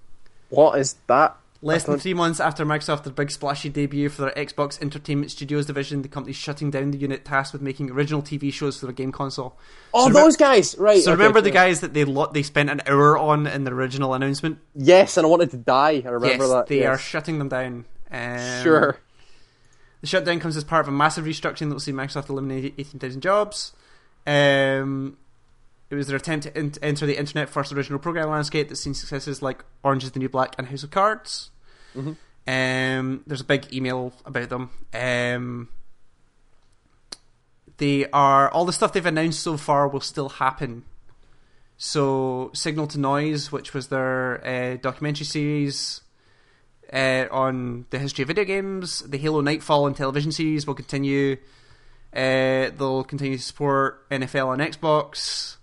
What 0.49 0.79
is 0.79 0.95
that? 1.07 1.37
Less 1.63 1.83
than 1.83 1.99
three 1.99 2.15
months 2.15 2.39
after 2.39 2.65
Microsoft 2.65 3.05
a 3.05 3.11
big 3.11 3.29
splashy 3.29 3.69
debut 3.69 4.09
for 4.09 4.23
their 4.23 4.31
Xbox 4.31 4.81
Entertainment 4.81 5.29
Studios 5.29 5.67
division, 5.67 6.01
the 6.01 6.07
company's 6.07 6.35
shutting 6.35 6.71
down 6.71 6.89
the 6.89 6.97
unit 6.97 7.23
tasked 7.23 7.53
with 7.53 7.61
making 7.61 7.91
original 7.91 8.23
TV 8.23 8.51
shows 8.51 8.79
for 8.79 8.87
their 8.87 8.95
game 8.95 9.11
console. 9.11 9.55
Oh, 9.93 10.07
So 10.07 10.13
those 10.13 10.35
guys. 10.35 10.75
Right. 10.79 11.03
So 11.03 11.11
okay, 11.11 11.19
remember 11.19 11.39
the 11.39 11.51
guys 11.51 11.81
that 11.81 11.93
they 11.93 12.03
lo- 12.03 12.31
they 12.33 12.41
spent 12.41 12.71
an 12.71 12.81
hour 12.87 13.15
on 13.15 13.45
in 13.45 13.63
the 13.63 13.71
original 13.71 14.15
announcement? 14.15 14.57
Yes, 14.73 15.17
and 15.17 15.25
I 15.25 15.29
wanted 15.29 15.51
to 15.51 15.57
die. 15.57 16.01
I 16.03 16.09
remember 16.09 16.45
yes, 16.45 16.51
that. 16.51 16.67
they 16.67 16.79
yes. 16.79 16.87
are 16.87 16.97
shutting 16.97 17.37
them 17.37 17.49
down. 17.49 17.85
Um, 18.11 18.63
Sure. 18.63 18.97
The 20.01 20.07
shutdown 20.07 20.39
comes 20.39 20.57
as 20.57 20.63
part 20.63 20.81
of 20.81 20.87
a 20.87 20.97
massive 20.97 21.25
restructuring 21.25 21.69
that 21.69 21.73
will 21.73 21.79
see 21.79 21.91
Microsoft 21.91 22.29
eliminate 22.29 22.73
18,000 22.77 23.21
jobs. 23.21 23.73
Um, 24.25 25.17
it 25.91 25.95
was 25.95 26.07
their 26.07 26.17
attempt 26.17 26.47
to 26.47 26.57
in- 26.57 26.73
enter 26.81 27.05
the 27.05 27.17
internet 27.19 27.49
first 27.49 27.71
original 27.71 27.99
program 27.99 28.29
landscape 28.29 28.67
that's 28.69 28.81
seen 28.81 28.93
successes 28.95 29.41
like 29.43 29.63
Orange 29.83 30.03
is 30.03 30.11
the 30.11 30.19
New 30.19 30.29
Black 30.29 30.55
and 30.57 30.67
House 30.69 30.81
of 30.83 30.89
Cards. 30.89 31.51
Mhm. 31.95 32.17
Um, 32.47 33.23
there's 33.27 33.41
a 33.41 33.45
big 33.45 33.71
email 33.73 34.13
about 34.25 34.49
them. 34.49 34.71
Um, 34.93 35.69
they 37.77 38.05
are 38.11 38.49
all 38.49 38.65
the 38.65 38.73
stuff 38.73 38.93
they've 38.93 39.05
announced 39.05 39.39
so 39.41 39.57
far 39.57 39.87
will 39.87 40.01
still 40.01 40.29
happen. 40.29 40.83
So, 41.77 42.51
Signal 42.53 42.87
to 42.87 42.99
Noise, 42.99 43.51
which 43.51 43.73
was 43.73 43.87
their 43.87 44.45
uh, 44.45 44.77
documentary 44.77 45.25
series 45.25 46.01
uh, 46.93 47.25
on 47.31 47.85
the 47.89 47.99
history 47.99 48.23
of 48.23 48.27
video 48.27 48.43
games, 48.43 48.99
the 49.01 49.17
Halo 49.17 49.41
Nightfall 49.41 49.87
and 49.87 49.95
television 49.95 50.31
series 50.31 50.67
will 50.67 50.73
continue. 50.73 51.37
Uh, 52.13 52.69
they'll 52.77 53.03
continue 53.03 53.37
to 53.37 53.43
support 53.43 54.09
NFL 54.09 54.47
on 54.47 54.59
Xbox, 54.59 55.55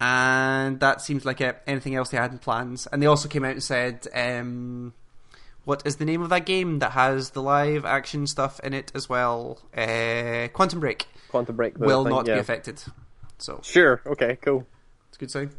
and 0.00 0.78
that 0.80 1.00
seems 1.00 1.24
like 1.24 1.40
it. 1.40 1.60
Anything 1.66 1.94
else 1.96 2.10
they 2.10 2.16
had 2.16 2.30
in 2.32 2.38
plans? 2.38 2.86
And 2.92 3.02
they 3.02 3.06
also 3.06 3.28
came 3.28 3.44
out 3.44 3.52
and 3.52 3.62
said, 3.62 4.06
um, 4.14 4.94
"What 5.64 5.82
is 5.84 5.96
the 5.96 6.04
name 6.04 6.22
of 6.22 6.28
that 6.30 6.46
game 6.46 6.78
that 6.78 6.92
has 6.92 7.30
the 7.30 7.42
live 7.42 7.84
action 7.84 8.26
stuff 8.28 8.60
in 8.60 8.74
it 8.74 8.92
as 8.94 9.08
well?" 9.08 9.58
Uh, 9.76 10.48
Quantum 10.52 10.78
Break 10.80 11.06
Quantum 11.28 11.56
Break 11.56 11.78
will 11.78 12.04
not 12.04 12.28
yeah. 12.28 12.34
be 12.34 12.40
affected. 12.40 12.82
So 13.38 13.60
Sure. 13.64 14.00
Okay. 14.06 14.38
Cool. 14.40 14.66
it's 15.08 15.16
a 15.16 15.20
good 15.20 15.30
sign. 15.30 15.50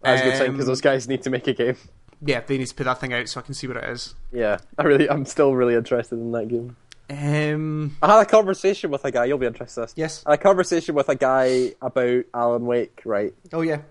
That's 0.00 0.22
a 0.22 0.24
good 0.24 0.36
sign 0.36 0.52
because 0.52 0.64
Um, 0.64 0.68
those 0.68 0.80
guys 0.80 1.08
need 1.08 1.22
to 1.24 1.30
make 1.30 1.46
a 1.46 1.52
game. 1.52 1.76
Yeah, 2.24 2.40
they 2.40 2.58
need 2.58 2.66
to 2.66 2.74
put 2.74 2.84
that 2.84 3.00
thing 3.00 3.12
out 3.12 3.28
so 3.28 3.40
I 3.40 3.42
can 3.42 3.54
see 3.54 3.66
what 3.68 3.76
it 3.76 3.84
is. 3.84 4.14
Yeah, 4.32 4.58
I 4.76 4.82
really, 4.84 5.08
I'm 5.08 5.24
still 5.24 5.54
really 5.54 5.74
interested 5.74 6.16
in 6.16 6.32
that 6.32 6.48
game. 6.48 6.76
Um, 7.10 7.96
I 8.02 8.18
had 8.18 8.20
a 8.22 8.26
conversation 8.26 8.90
with 8.90 9.04
a 9.04 9.10
guy. 9.10 9.24
You'll 9.26 9.38
be 9.38 9.46
interested. 9.46 9.80
in 9.80 9.84
this. 9.84 9.94
yes. 9.96 10.22
I 10.26 10.32
had 10.32 10.40
a 10.40 10.42
conversation 10.42 10.94
with 10.94 11.08
a 11.08 11.14
guy 11.14 11.72
about 11.80 12.24
Alan 12.34 12.66
Wake, 12.66 13.00
right, 13.04 13.32
Oh 13.52 13.62
yeah, 13.62 13.82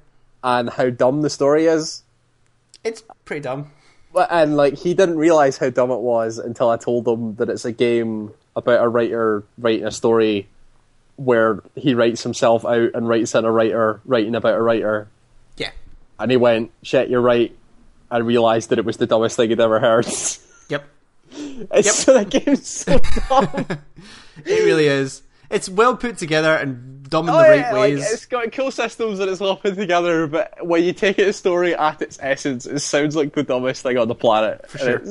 and 0.43 0.69
how 0.69 0.89
dumb 0.89 1.21
the 1.21 1.29
story 1.29 1.65
is. 1.65 2.03
it's 2.83 3.03
pretty 3.25 3.41
dumb. 3.41 3.71
But- 4.13 4.31
And 4.31 4.55
like, 4.57 4.75
he 4.75 4.93
didn't 4.93 5.17
realize 5.17 5.57
how 5.57 5.69
dumb 5.69 5.89
it 5.91 5.99
was 5.99 6.37
until 6.37 6.69
I 6.69 6.77
told 6.77 7.07
him 7.07 7.35
that 7.35 7.49
it's 7.49 7.65
a 7.65 7.71
game 7.71 8.31
about 8.55 8.83
a 8.83 8.87
writer 8.87 9.43
writing 9.57 9.85
a 9.85 9.91
story 9.91 10.47
where 11.15 11.61
he 11.75 11.95
writes 11.95 12.23
himself 12.23 12.63
out 12.65 12.91
and 12.93 13.07
writes 13.07 13.33
in 13.35 13.45
a 13.45 13.51
writer 13.51 13.99
writing 14.05 14.35
about 14.35 14.55
a 14.55 14.61
writer, 14.61 15.07
Yeah. 15.57 15.71
and 16.19 16.29
he 16.29 16.37
went, 16.37 16.71
"Shit, 16.83 17.09
you're 17.09 17.21
right," 17.21 17.55
and 18.11 18.25
realised 18.25 18.69
that 18.69 18.79
it 18.79 18.85
was 18.85 18.97
the 18.97 19.07
dumbest 19.07 19.35
thing 19.35 19.49
he'd 19.49 19.59
ever 19.59 19.79
heard. 19.79 20.07
Yep. 20.69 20.85
it's 21.71 21.95
so 21.95 22.13
that 22.13 22.29
game's 22.29 22.67
so 22.67 22.99
dumb. 23.29 23.67
It 24.45 24.65
really 24.65 24.88
is. 24.88 25.21
It's 25.49 25.69
well 25.69 25.95
put 25.95 26.17
together 26.17 26.53
and 26.53 27.09
dumb 27.09 27.29
in 27.29 27.34
Oh, 27.35 27.38
the 27.38 27.43
right 27.43 27.59
yeah, 27.59 27.71
like, 27.71 27.93
ways. 27.93 28.11
it's 28.11 28.25
got 28.25 28.51
cool 28.51 28.69
systems 28.69 29.19
and 29.21 29.29
it's 29.29 29.39
well 29.39 29.55
put 29.55 29.75
together, 29.75 30.27
but 30.27 30.65
when 30.67 30.84
you 30.84 30.91
take 30.91 31.19
it 31.19 31.27
a 31.29 31.31
story 31.31 31.73
at 31.73 32.01
its 32.01 32.19
essence, 32.21 32.65
it 32.65 32.79
sounds 32.79 33.15
like 33.15 33.34
the 33.34 33.43
dumbest 33.43 33.81
thing 33.84 33.97
on 33.97 34.09
the 34.09 34.15
planet. 34.15 34.69
For 34.69 34.77
sure. 34.77 35.01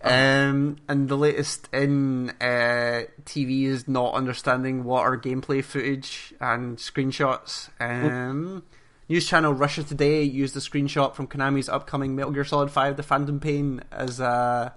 Um, 0.00 0.76
and 0.88 1.08
the 1.08 1.16
latest 1.16 1.68
in 1.72 2.30
uh, 2.40 3.02
TV 3.24 3.64
is 3.64 3.86
not 3.88 4.14
understanding 4.14 4.84
what 4.84 5.02
are 5.02 5.18
gameplay 5.18 5.62
footage 5.62 6.32
and 6.40 6.78
screenshots. 6.78 7.68
Um, 7.80 8.62
news 9.08 9.26
channel 9.26 9.52
Russia 9.52 9.82
Today 9.82 10.22
used 10.22 10.56
a 10.56 10.60
screenshot 10.60 11.14
from 11.14 11.26
Konami's 11.26 11.68
upcoming 11.68 12.14
Metal 12.14 12.30
Gear 12.30 12.44
Solid 12.44 12.70
5 12.70 12.96
The 12.96 13.02
Phantom 13.02 13.40
Pain 13.40 13.82
as 13.90 14.20
a, 14.20 14.74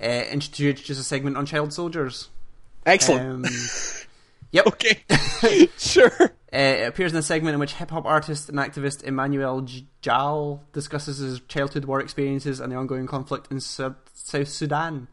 uh, 0.00 0.04
introduced 0.04 0.88
as 0.88 0.98
a 0.98 1.04
segment 1.04 1.36
on 1.36 1.46
child 1.46 1.72
soldiers. 1.72 2.28
Excellent. 2.84 3.46
Um, 3.46 3.52
yep. 4.52 4.66
okay. 4.68 5.02
sure. 5.78 6.12
Uh, 6.52 6.58
it 6.58 6.88
appears 6.88 7.12
in 7.12 7.18
a 7.18 7.22
segment 7.22 7.54
in 7.54 7.60
which 7.60 7.74
hip 7.74 7.90
hop 7.90 8.06
artist 8.06 8.48
and 8.48 8.58
activist 8.58 9.02
Emmanuel 9.02 9.66
Jal 10.00 10.62
discusses 10.72 11.18
his 11.18 11.40
childhood 11.48 11.84
war 11.84 12.00
experiences 12.00 12.60
and 12.60 12.70
the 12.70 12.76
ongoing 12.76 13.06
conflict 13.06 13.50
in 13.50 13.60
South 13.60 13.96
Sudan. 14.14 15.08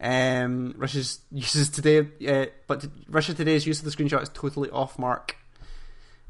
Um, 0.00 0.74
Russia's 0.76 1.20
uses 1.30 1.68
today, 1.68 2.08
uh, 2.26 2.46
but 2.66 2.86
Russia 3.08 3.32
today's 3.32 3.66
use 3.66 3.78
of 3.78 3.84
the 3.84 3.90
screenshot 3.90 4.22
is 4.22 4.30
totally 4.30 4.70
off 4.70 4.98
mark. 4.98 5.36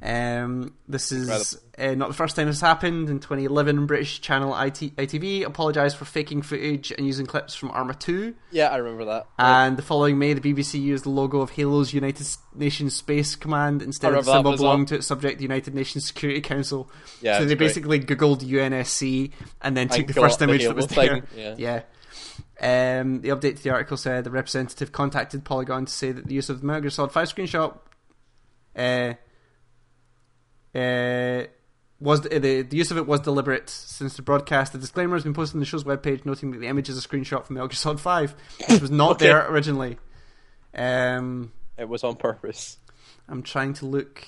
Um, 0.03 0.73
this 0.89 1.13
is 1.13 1.59
uh, 1.79 1.95
not 1.95 2.09
the 2.09 2.15
first 2.15 2.35
time 2.35 2.47
this 2.47 2.61
happened. 2.63 3.11
In 3.11 3.21
2011, 3.21 3.85
British 3.87 4.23
channel 4.23 4.57
IT- 4.59 4.97
ITV 4.97 5.45
apologised 5.45 5.97
for 5.99 6.07
faking 6.07 6.41
footage 6.41 6.91
and 6.91 7.07
using 7.07 7.27
clips 7.27 7.55
from 7.55 7.71
Arma 7.71 7.93
2. 7.95 8.35
Yeah, 8.51 8.69
I 8.69 8.77
remember 8.77 9.05
that. 9.05 9.27
And 9.39 9.77
the 9.77 9.83
following 9.83 10.19
May, 10.19 10.33
the 10.33 10.41
BBC 10.41 10.81
used 10.81 11.05
the 11.05 11.11
logo 11.11 11.43
of 11.43 11.51
Halo's 11.51 11.93
United 11.93 12.27
Nations 12.55 12.95
Space 12.97 13.37
Command 13.37 13.83
instead 13.83 14.15
of 14.15 14.25
the 14.25 14.33
symbol 14.33 14.57
belonging 14.57 14.87
to 14.87 14.95
its 14.97 15.07
subject, 15.07 15.37
the 15.37 15.45
United 15.45 15.75
Nations 15.75 16.07
Security 16.07 16.41
Council. 16.41 16.91
Yeah, 17.21 17.39
so 17.39 17.45
they 17.45 17.55
great. 17.55 17.69
basically 17.69 18.01
googled 18.01 18.41
UNSC 18.41 19.33
and 19.61 19.77
then 19.77 19.89
took 19.89 19.99
And 19.99 20.09
the 20.09 20.15
first 20.15 20.41
image 20.41 20.63
that 20.65 20.75
was 20.77 20.87
thing, 20.87 21.25
there. 21.35 21.55
yeah. 21.59 21.83
Um, 22.63 23.21
the 23.23 23.31
update 23.31 23.57
to 23.57 23.63
the 23.63 23.71
article 23.71 23.97
said 23.97 24.25
the 24.25 24.31
representative 24.31 24.93
contacted 24.93 25.45
Polygon 25.45 25.87
to 25.87 25.93
say 25.93 26.13
that 26.13 26.27
the 26.27 26.35
use 26.35 26.49
of 26.51 26.61
the 26.63 26.91
Solid 26.91 27.11
5 27.13 27.35
screenshot 27.35 27.79
uh, 28.77 29.15
uh, 30.75 31.45
was 31.99 32.23
the, 32.23 32.39
the 32.39 32.63
the 32.63 32.77
use 32.77 32.91
of 32.91 32.97
it 32.97 33.07
was 33.07 33.21
deliberate 33.21 33.69
since 33.69 34.17
the 34.17 34.23
broadcast. 34.23 34.73
The 34.73 34.79
disclaimer 34.79 35.17
has 35.17 35.25
been 35.25 35.35
posted 35.35 35.57
on 35.57 35.61
the 35.61 35.67
show's 35.67 35.85
webpage, 35.85 36.25
noting 36.25 36.51
that 36.53 36.59
the 36.59 36.67
image 36.67 36.89
is 36.89 37.03
a 37.03 37.07
screenshot 37.07 37.45
from 37.45 37.57
Gear 37.57 37.71
Solid 37.73 38.01
Five, 38.11 38.35
which 38.69 38.81
was 38.81 38.91
not 38.91 39.13
Okay. 39.13 39.27
there 39.27 39.47
originally. 39.51 39.99
Um, 40.75 41.53
It 41.77 41.89
was 41.89 42.05
on 42.05 42.17
purpose. 42.17 42.79
I'm 43.29 43.43
trying 43.43 43.75
to 43.75 43.87
look. 43.87 44.25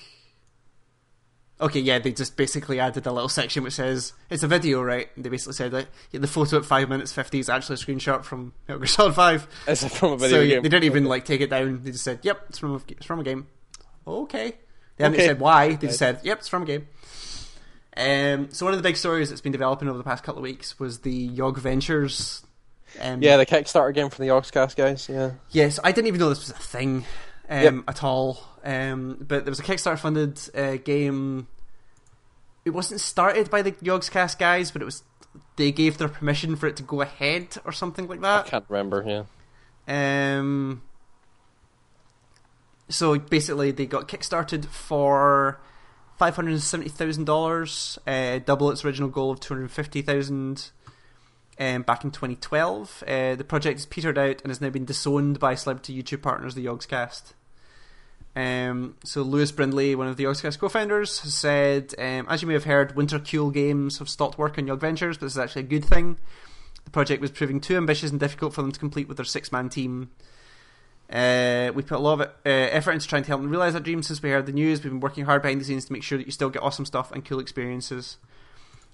Okay, 1.61 1.79
yeah, 1.79 1.99
they 1.99 2.11
just 2.11 2.35
basically 2.35 2.79
added 2.79 3.05
a 3.05 3.11
little 3.11 3.29
section 3.29 3.63
which 3.63 3.73
says 3.73 4.11
it's 4.29 4.43
a 4.43 4.47
video, 4.47 4.81
right? 4.81 5.07
And 5.15 5.23
they 5.23 5.29
basically 5.29 5.53
said 5.53 5.71
that 5.71 5.87
yeah, 6.11 6.19
the 6.19 6.27
photo 6.27 6.57
at 6.57 6.65
five 6.65 6.89
minutes 6.89 7.13
fifty 7.13 7.39
is 7.39 7.47
actually 7.47 7.75
a 7.75 7.77
screenshot 7.77 8.23
from 8.25 8.53
Metal 8.67 8.85
Solid 8.85 9.13
Five. 9.15 9.47
It's 9.67 9.85
from 9.97 10.13
a 10.13 10.17
video 10.17 10.39
so 10.41 10.47
game. 10.47 10.63
they 10.63 10.69
didn't 10.69 10.83
even 10.85 11.05
like 11.05 11.25
take 11.25 11.41
it 11.41 11.49
down. 11.49 11.81
They 11.83 11.91
just 11.91 12.03
said, 12.03 12.19
"Yep, 12.23 12.45
it's 12.49 12.57
from 12.59 12.75
a, 12.75 12.81
it's 12.89 13.05
from 13.05 13.19
a 13.19 13.23
game." 13.23 13.47
Okay. 14.05 14.55
They 14.97 15.03
haven't 15.05 15.19
Okay. 15.19 15.27
said 15.27 15.39
why. 15.39 15.69
They 15.69 15.87
just 15.87 16.01
Right. 16.01 16.15
said, 16.15 16.19
"Yep, 16.23 16.39
it's 16.39 16.47
from 16.47 16.63
a 16.63 16.65
game." 16.65 16.87
Um, 17.95 18.49
so 18.51 18.65
one 18.65 18.73
of 18.73 18.79
the 18.79 18.83
big 18.87 18.97
stories 18.97 19.29
that's 19.29 19.41
been 19.41 19.51
developing 19.51 19.87
over 19.87 19.97
the 19.97 20.03
past 20.03 20.23
couple 20.23 20.39
of 20.39 20.43
weeks 20.43 20.79
was 20.79 20.99
the 20.99 21.11
Yog 21.13 21.59
Ventures. 21.59 22.43
Um, 22.99 23.21
Yeah, 23.21 23.37
the 23.37 23.45
Kickstarter 23.45 23.93
game 23.93 24.09
from 24.09 24.25
the 24.25 24.31
Yogscast 24.31 24.75
guys. 24.75 25.07
Yeah. 25.09 25.31
Yes, 25.51 25.79
I 25.83 25.91
didn't 25.91 26.07
even 26.07 26.19
know 26.19 26.29
this 26.29 26.39
was 26.39 26.49
a 26.51 26.53
thing 26.53 27.05
um, 27.49 27.61
Yep. 27.63 27.73
at 27.87 28.03
all. 28.03 28.39
Um, 28.63 29.17
but 29.19 29.45
there 29.45 29.51
was 29.51 29.59
a 29.59 29.63
Kickstarter 29.63 29.99
funded 29.99 30.39
uh, 30.55 30.77
game. 30.77 31.47
It 32.65 32.69
wasn't 32.71 33.01
started 33.01 33.49
by 33.49 33.61
the 33.61 33.71
Yogscast 33.73 34.37
guys, 34.39 34.71
but 34.71 34.81
it 34.81 34.85
was. 34.85 35.03
They 35.55 35.71
gave 35.71 35.97
their 35.97 36.07
permission 36.07 36.55
for 36.55 36.67
it 36.67 36.75
to 36.77 36.83
go 36.83 37.01
ahead 37.01 37.57
or 37.65 37.71
something 37.71 38.07
like 38.07 38.21
that. 38.21 38.45
I 38.47 38.49
can't 38.49 38.65
remember. 38.69 39.03
Yeah. 39.87 40.37
Um, 40.39 40.81
so 42.89 43.17
basically, 43.17 43.71
they 43.71 43.85
got 43.85 44.07
kickstarted 44.07 44.65
for 44.65 45.59
five 46.17 46.35
hundred 46.35 46.61
seventy 46.61 46.89
thousand 46.89 47.25
dollars, 47.25 47.97
uh, 48.07 48.39
double 48.39 48.71
its 48.71 48.85
original 48.85 49.09
goal 49.09 49.31
of 49.31 49.39
two 49.39 49.53
hundred 49.53 49.71
fifty 49.71 50.01
thousand. 50.01 50.71
Um, 51.59 51.83
back 51.83 52.03
in 52.03 52.09
2012, 52.09 53.03
uh, 53.07 53.35
the 53.35 53.43
project 53.43 53.77
has 53.77 53.85
petered 53.85 54.17
out 54.17 54.41
and 54.41 54.49
has 54.49 54.59
now 54.59 54.71
been 54.71 54.85
disowned 54.85 55.39
by 55.39 55.53
celebrity 55.53 56.01
YouTube 56.01 56.23
partners, 56.23 56.55
the 56.55 56.65
Yogscast. 56.65 57.33
Um, 58.35 58.95
so 59.03 59.21
Lewis 59.21 59.51
Brindley, 59.51 59.93
one 59.93 60.07
of 60.07 60.17
the 60.17 60.23
Yogscast 60.23 60.57
co-founders, 60.57 61.19
has 61.19 61.35
said, 61.35 61.93
um, 61.99 62.25
as 62.27 62.41
you 62.41 62.47
may 62.47 62.55
have 62.55 62.63
heard, 62.63 62.95
Winterkewl 62.95 63.53
Games 63.53 63.99
have 63.99 64.09
stopped 64.09 64.39
work 64.39 64.57
on 64.57 64.65
Yog 64.65 64.81
Ventures, 64.81 65.17
but 65.17 65.27
this 65.27 65.33
is 65.33 65.39
actually 65.39 65.61
a 65.61 65.65
good 65.65 65.85
thing. 65.85 66.17
The 66.85 66.91
project 66.91 67.21
was 67.21 67.31
proving 67.31 67.61
too 67.61 67.77
ambitious 67.77 68.09
and 68.09 68.19
difficult 68.19 68.53
for 68.53 68.63
them 68.63 68.71
to 68.71 68.79
complete 68.79 69.07
with 69.07 69.17
their 69.17 69.25
six-man 69.25 69.69
team. 69.69 70.09
Uh, 71.13 71.71
we 71.75 71.83
put 71.83 71.97
a 71.97 72.01
lot 72.01 72.19
of 72.19 72.21
uh, 72.21 72.31
effort 72.43 72.93
into 72.93 73.07
trying 73.07 73.21
to 73.21 73.27
help 73.27 73.39
them 73.39 73.51
realize 73.51 73.73
that 73.73 73.83
dream 73.83 74.01
since 74.01 74.21
we 74.23 74.31
heard 74.31 74.47
the 74.47 74.51
news. 74.51 74.83
We've 74.83 74.91
been 74.91 74.99
working 74.99 75.25
hard 75.25 75.43
behind 75.43 75.61
the 75.61 75.65
scenes 75.65 75.85
to 75.85 75.93
make 75.93 76.01
sure 76.01 76.17
that 76.17 76.25
you 76.25 76.31
still 76.31 76.49
get 76.49 76.63
awesome 76.63 76.85
stuff 76.85 77.11
and 77.11 77.23
cool 77.23 77.39
experiences. 77.39 78.17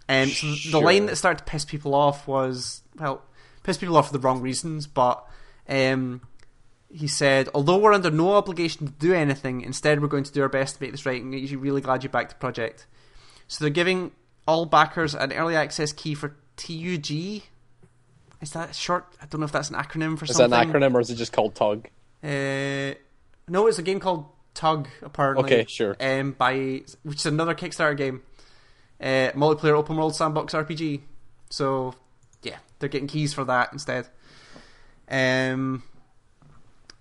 Um, 0.10 0.28
so 0.28 0.72
the 0.72 0.82
line 0.82 1.06
that 1.06 1.16
started 1.16 1.46
to 1.46 1.50
piss 1.50 1.64
people 1.64 1.96
off 1.96 2.28
was 2.28 2.82
well, 3.00 3.24
piss 3.64 3.78
people 3.78 3.96
off 3.96 4.08
for 4.08 4.14
the 4.14 4.20
wrong 4.20 4.42
reasons, 4.42 4.86
but 4.86 5.26
um, 5.70 6.22
he 6.92 7.08
said, 7.08 7.48
although 7.54 7.78
we're 7.78 7.94
under 7.94 8.12
no 8.12 8.34
obligation 8.34 8.88
to 8.88 8.94
do 8.94 9.14
anything, 9.14 9.62
instead 9.62 10.02
we're 10.02 10.08
going 10.08 10.24
to 10.26 10.32
do 10.34 10.42
our 10.42 10.50
best 10.50 10.76
to 10.76 10.82
make 10.82 10.92
this 10.92 11.06
right, 11.06 11.22
and 11.22 11.32
we're 11.32 11.58
really 11.58 11.80
glad 11.80 12.04
you 12.04 12.10
backed 12.10 12.32
the 12.32 12.36
project. 12.36 12.86
So 13.48 13.64
they're 13.64 13.70
giving 13.70 14.12
all 14.46 14.66
backers 14.66 15.16
an 15.16 15.32
early 15.32 15.56
access 15.56 15.94
key 15.94 16.16
for 16.16 16.36
TUG. 16.58 17.44
Is 18.42 18.52
that 18.52 18.76
short? 18.76 19.06
I 19.22 19.26
don't 19.28 19.40
know 19.40 19.46
if 19.46 19.52
that's 19.52 19.70
an 19.70 19.76
acronym 19.76 20.18
for 20.18 20.26
something. 20.26 20.46
Is 20.46 20.50
that 20.50 20.68
an 20.68 20.74
acronym 20.74 20.94
or 20.96 21.00
is 21.00 21.10
it 21.12 21.16
just 21.16 21.32
called 21.32 21.56
TUG? 21.56 21.90
Uh, 22.24 22.94
no, 23.48 23.68
it's 23.68 23.80
a 23.80 23.84
game 23.84 24.00
called 24.00 24.26
Tug. 24.54 24.88
Apparently, 25.02 25.44
Okay, 25.44 25.66
sure. 25.68 25.96
Um, 26.00 26.34
by 26.34 26.82
which 27.04 27.18
is 27.18 27.26
another 27.26 27.56
Kickstarter 27.56 27.98
game, 27.98 28.22
uh, 29.02 29.32
multiplayer 29.36 29.74
open 29.74 29.96
world 29.96 30.16
sandbox 30.16 30.54
RPG. 30.54 31.02
So, 31.50 31.96
yeah, 32.44 32.58
they're 32.80 32.90
getting 32.90 33.08
keys 33.08 33.34
for 33.34 33.44
that 33.46 33.70
instead. 33.72 34.08
Um, 35.10 35.84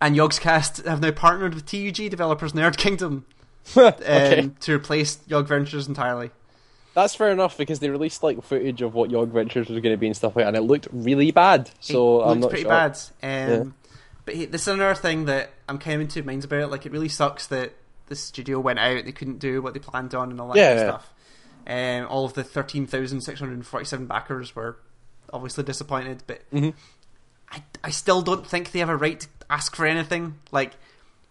and 0.01 0.17
Yogscast 0.17 0.87
have 0.87 1.01
now 1.01 1.11
partnered 1.11 1.55
with 1.55 1.67
TUG 1.67 2.11
developers 2.11 2.53
Nerd 2.53 2.77
Kingdom 2.77 3.27
um, 3.77 3.85
okay. 3.85 4.51
to 4.61 4.75
replace 4.75 5.19
Yog 5.27 5.47
Ventures 5.49 5.89
entirely. 5.89 6.31
That's 6.95 7.15
fair 7.15 7.31
enough 7.31 7.57
because 7.57 7.79
they 7.79 7.91
released 7.91 8.23
like 8.23 8.43
footage 8.43 8.83
of 8.83 8.95
what 8.95 9.11
Yog 9.11 9.31
Ventures 9.31 9.69
was 9.69 9.81
going 9.81 9.93
to 9.93 9.99
be 9.99 10.07
and 10.07 10.17
stuff 10.17 10.35
like 10.35 10.45
that, 10.45 10.49
and 10.49 10.57
it 10.57 10.63
looked 10.63 10.89
really 10.91 11.31
bad. 11.31 11.71
So 11.81 12.23
it 12.23 12.27
I'm 12.27 12.41
not 12.41 12.51
pretty 12.51 12.63
sure. 12.65 12.71
bad. 12.71 12.99
Um, 13.23 13.29
Yeah. 13.29 13.65
But 14.29 14.35
he, 14.37 14.45
this 14.45 14.61
is 14.63 14.69
another 14.69 14.95
thing 14.95 15.25
that 15.25 15.53
I'm 15.71 15.79
kind 15.79 15.95
of 15.95 16.01
into 16.03 16.23
minds 16.23 16.45
about. 16.45 16.71
Like, 16.71 16.85
it 16.85 16.93
really 16.93 17.09
sucks 17.09 17.47
that 17.47 17.73
the 18.09 18.15
studio 18.15 18.61
went 18.61 18.79
out; 18.79 19.07
they 19.07 19.13
couldn't 19.13 19.39
do 19.39 19.63
what 19.63 19.73
they 19.73 19.81
planned 19.81 20.15
on 20.15 20.31
and 20.31 20.39
all 20.39 20.49
that 20.49 20.59
Yeah, 20.59 20.67
kind 20.69 20.79
of 20.81 20.85
yeah. 20.85 20.91
stuff. 20.91 21.13
Um, 21.67 22.07
all 22.15 22.27
of 22.27 22.35
the 22.35 22.45
thirteen 22.45 22.87
thousand 22.87 23.23
six 23.23 23.41
hundred 23.41 23.67
forty-seven 23.67 24.05
backers 24.05 24.55
were 24.55 24.77
obviously 25.33 25.65
disappointed, 25.65 26.25
but 26.27 26.43
Mhm. 26.53 26.75
I, 27.51 27.63
I 27.83 27.89
still 27.89 28.21
don't 28.21 28.47
think 28.47 28.73
they 28.73 28.81
have 28.81 28.91
a 28.91 28.97
right 28.99 29.19
to 29.21 29.29
ask 29.49 29.75
for 29.75 29.87
anything. 29.87 30.39
Like, 30.51 30.75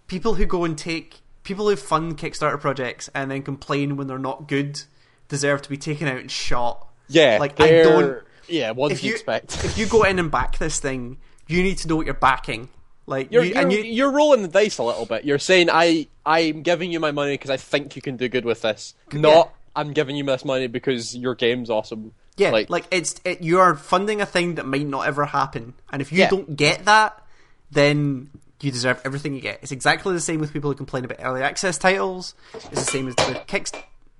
people 0.07 0.33
who 0.33 0.47
go 0.47 0.63
and 0.63 0.75
take 0.75 1.17
people 1.43 1.69
who 1.69 1.75
fund 1.75 2.17
Kickstarter 2.17 2.59
projects 2.59 3.11
and 3.13 3.29
then 3.29 3.43
complain 3.43 3.95
when 3.95 4.07
they're 4.07 4.17
not 4.17 4.47
good 4.47 4.81
deserve 5.27 5.61
to 5.61 5.69
be 5.69 5.77
taken 5.77 6.07
out 6.07 6.17
and 6.17 6.31
shot. 6.31 6.87
Yeah, 7.09 7.37
Like, 7.39 7.59
I 7.61 7.83
don't- 7.83 8.23
Yeah, 8.47 8.71
what 8.71 8.89
do 8.89 8.95
you 8.95 9.09
you 9.09 9.13
expect? 9.13 9.63
if 9.63 9.77
you 9.77 9.85
go 9.85 10.01
in 10.01 10.17
and 10.17 10.31
back 10.31 10.57
this 10.57 10.79
thing, 10.79 11.17
you 11.47 11.61
need 11.63 11.77
to 11.77 11.87
know 11.87 11.95
what 11.95 12.05
you're 12.05 12.15
backing. 12.15 12.69
Like 13.07 13.31
You're, 13.31 13.43
you, 13.43 13.53
you're, 13.53 13.61
and 13.61 13.71
you, 13.71 13.79
you're 13.83 14.11
rolling 14.11 14.41
the 14.41 14.47
dice 14.49 14.77
a 14.77 14.83
little 14.83 15.05
bit. 15.05 15.23
You're 15.25 15.39
saying 15.39 15.69
I 15.71 16.07
I'm 16.25 16.61
giving 16.61 16.91
you 16.91 16.99
my 16.99 17.11
money 17.11 17.33
because 17.33 17.49
I 17.49 17.57
think 17.57 17.95
you 17.95 18.01
can 18.01 18.17
do 18.17 18.27
good 18.27 18.43
with 18.45 18.61
this. 18.61 18.93
Not 19.13 19.53
I'm 19.75 19.93
giving 19.93 20.15
you 20.15 20.23
this 20.25 20.43
money 20.43 20.67
because 20.67 21.15
your 21.15 21.33
game's 21.33 21.69
awesome. 21.69 22.11
yeah, 22.35 22.49
like, 22.51 22.69
like, 22.69 22.85
it's 22.91 23.15
it, 23.23 23.41
you 23.41 23.59
are 23.59 23.75
funding 23.75 24.21
a 24.21 24.25
thing 24.25 24.55
that 24.55 24.65
might 24.65 24.85
not 24.87 25.07
ever 25.07 25.25
happen, 25.25 25.73
and 25.91 26.01
if 26.01 26.11
you 26.11 26.19
Yeah. 26.19 26.29
don't 26.29 26.55
get 26.55 26.85
that, 26.85 27.23
then 27.71 28.29
you 28.59 28.71
deserve 28.71 28.99
everything 29.05 29.35
you 29.35 29.41
get. 29.41 29.59
It's 29.61 29.71
exactly 29.71 30.13
the 30.13 30.19
same 30.19 30.39
with 30.39 30.51
people 30.51 30.71
who 30.71 30.75
complain 30.75 31.05
about 31.05 31.17
early 31.21 31.43
access 31.43 31.77
titles. 31.77 32.33
It's 32.55 32.69
the 32.69 32.75
same 32.77 33.07
as 33.07 33.15
with 33.27 33.45
Kicks. 33.47 33.71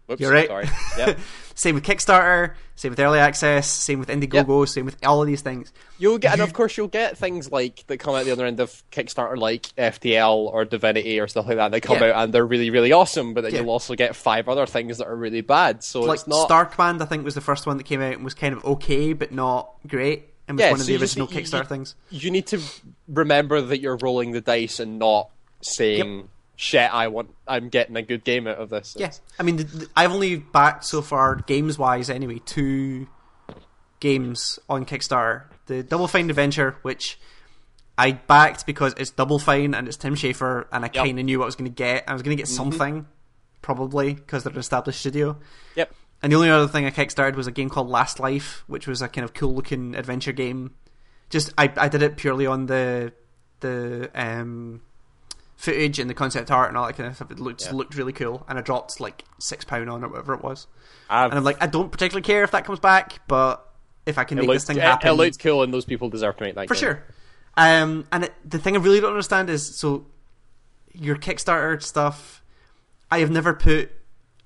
whoops, 0.05 0.21
You're 0.21 0.31
right. 0.31 0.47
Sorry. 0.47 0.69
Yep. 0.97 1.19
Same 1.59 1.73
with 1.73 1.83
Kickstarter, 1.83 2.53
same 2.75 2.91
with 2.91 2.99
early 2.99 3.17
access, 3.17 3.67
same 3.67 3.97
with 3.97 4.09
Indiegogo, 4.09 4.67
same 4.69 4.85
with 4.85 4.95
all 5.03 5.21
of 5.23 5.27
these 5.27 5.41
things. 5.41 5.73
You'll 5.97 6.19
get, 6.19 6.33
and 6.33 6.41
of 6.43 6.53
course, 6.53 6.77
you'll 6.77 6.87
get 6.87 7.17
things 7.17 7.51
like 7.51 7.83
that 7.87 7.97
come 7.97 8.13
out 8.13 8.25
the 8.25 8.31
other 8.31 8.45
end 8.45 8.59
of 8.59 8.83
Kickstarter, 8.91 9.35
like 9.35 9.63
FTL 9.75 10.35
or 10.37 10.65
Divinity 10.65 11.19
or 11.19 11.27
stuff 11.27 11.47
like 11.47 11.55
that. 11.57 11.71
They 11.71 11.81
come 11.81 11.97
Yeah. 11.97 12.11
out 12.11 12.23
and 12.25 12.31
they're 12.33 12.45
really, 12.45 12.69
really 12.69 12.91
awesome. 12.91 13.33
But 13.33 13.41
then 13.41 13.53
Yeah. 13.55 13.61
you'll 13.61 13.71
also 13.71 13.95
get 13.95 14.15
five 14.15 14.47
other 14.47 14.67
things 14.67 14.99
that 14.99 15.07
are 15.07 15.15
really 15.15 15.41
bad. 15.41 15.83
So 15.83 16.01
like 16.01 16.19
it's 16.19 16.27
not. 16.27 16.45
Star 16.45 16.63
Command, 16.67 17.01
I 17.01 17.05
think 17.05 17.25
was 17.25 17.33
the 17.33 17.41
first 17.41 17.65
one 17.65 17.77
that 17.77 17.85
came 17.85 18.01
out 18.01 18.13
and 18.13 18.23
was 18.23 18.35
kind 18.35 18.53
of 18.53 18.63
okay, 18.63 19.13
but 19.13 19.31
not 19.31 19.71
great, 19.87 20.29
and 20.47 20.57
was 20.57 20.63
Yeah, 20.63 20.71
one 20.71 20.79
of 20.81 20.85
the 20.85 20.95
original 20.97 21.27
Kickstarter 21.27 21.63
you- 21.63 21.69
things. 21.69 21.95
you 22.11 22.29
need 22.29 22.45
to 22.47 22.61
remember 23.07 23.61
that 23.61 23.81
you're 23.81 23.97
rolling 23.97 24.31
the 24.31 24.41
dice 24.41 24.79
and 24.79 24.99
not 24.99 25.31
saying 25.61 26.29
shit. 26.57 26.93
I 26.93 27.07
want. 27.07 27.33
I'm 27.47 27.69
getting 27.69 27.95
a 27.95 28.01
good 28.01 28.25
game 28.25 28.45
out 28.47 28.57
of 28.57 28.69
this. 28.69 28.97
Yeah, 28.99 29.11
I 29.39 29.43
mean, 29.43 29.57
th- 29.57 29.71
th- 29.71 29.89
I've 29.95 30.11
only 30.11 30.35
backed 30.35 30.83
so 30.83 31.01
far, 31.01 31.35
games 31.35 31.77
wise 31.79 32.09
anyway, 32.09 32.41
two 32.45 33.07
games 33.99 34.59
on 34.69 34.85
Kickstarter. 34.85 35.43
The 35.67 35.83
Double 35.83 36.07
Fine 36.07 36.29
Adventure, 36.29 36.75
which 36.81 37.19
I 37.97 38.11
backed 38.13 38.65
because 38.65 38.93
it's 38.97 39.11
Double 39.11 39.39
Fine 39.39 39.73
and 39.73 39.87
it's 39.87 39.97
Tim 39.97 40.15
Schafer, 40.15 40.65
and 40.71 40.83
I 40.85 40.89
Yep. 40.93 41.05
kind 41.05 41.19
of 41.19 41.25
knew 41.25 41.39
what 41.39 41.45
I 41.45 41.47
was 41.47 41.55
going 41.55 41.69
to 41.71 41.75
get. 41.75 42.03
I 42.07 42.13
was 42.13 42.21
going 42.21 42.35
to 42.35 42.41
get 42.41 42.47
something, 42.47 43.05
probably, 43.61 44.13
because 44.13 44.43
they're 44.43 44.53
an 44.53 44.59
established 44.59 44.99
studio. 44.99 45.37
Yep. 45.75 45.93
And 46.23 46.31
the 46.31 46.35
only 46.35 46.49
other 46.49 46.67
thing 46.67 46.85
I 46.85 46.91
kickstarted 46.91 47.35
was 47.35 47.47
a 47.47 47.51
game 47.51 47.69
called 47.69 47.89
Last 47.89 48.19
Life, 48.19 48.63
which 48.67 48.87
was 48.87 49.01
a 49.01 49.07
kind 49.07 49.23
of 49.25 49.33
cool 49.33 49.53
looking 49.53 49.93
adventure 49.95 50.31
game. 50.31 50.73
Just 51.29 51.53
I, 51.57 51.71
I 51.77 51.89
did 51.89 52.01
it 52.01 52.17
purely 52.17 52.45
on 52.47 52.65
the 52.67 53.13
the 53.59 54.09
um, 54.15 54.81
footage 55.57 55.99
and 55.99 56.09
the 56.09 56.13
concept 56.13 56.49
art 56.51 56.69
and 56.69 56.77
all 56.77 56.85
that 56.87 56.95
kind 56.95 57.09
of 57.09 57.15
stuff. 57.15 57.31
It 57.31 57.39
looked 57.39 57.65
Yeah. 57.65 57.71
looked 57.73 57.95
really 57.95 58.13
cool, 58.13 58.45
and 58.47 58.57
I 58.57 58.61
dropped 58.61 58.99
like 59.01 59.23
six 59.39 59.65
pound 59.65 59.89
on 59.89 60.03
it, 60.03 60.09
whatever 60.09 60.33
it 60.33 60.41
was. 60.43 60.67
I've, 61.09 61.31
And 61.31 61.37
I'm 61.39 61.43
like, 61.43 61.61
I 61.61 61.67
don't 61.67 61.91
particularly 61.91 62.23
care 62.23 62.43
if 62.43 62.51
that 62.51 62.63
comes 62.63 62.79
back, 62.79 63.19
but 63.27 63.63
if 64.05 64.17
I 64.17 64.23
can 64.23 64.37
make 64.37 64.47
looks, 64.47 64.63
this 64.63 64.67
thing 64.67 64.77
it, 64.77 64.83
happen, 64.83 65.09
it 65.09 65.13
looks 65.13 65.35
cool, 65.37 65.63
and 65.63 65.73
those 65.73 65.83
people 65.85 66.09
deserve 66.09 66.37
to 66.37 66.43
make 66.43 66.55
that 66.55 66.67
for 66.67 66.75
game. 66.75 66.79
sure. 66.81 67.03
Um, 67.57 68.05
and 68.11 68.25
it, 68.25 68.33
the 68.45 68.59
thing 68.59 68.75
I 68.77 68.79
really 68.79 69.01
don't 69.01 69.09
understand 69.11 69.49
is 69.49 69.75
so 69.77 70.05
your 70.93 71.15
Kickstarter 71.17 71.81
stuff. 71.81 72.43
I 73.09 73.19
have 73.19 73.31
never 73.31 73.53
put 73.53 73.91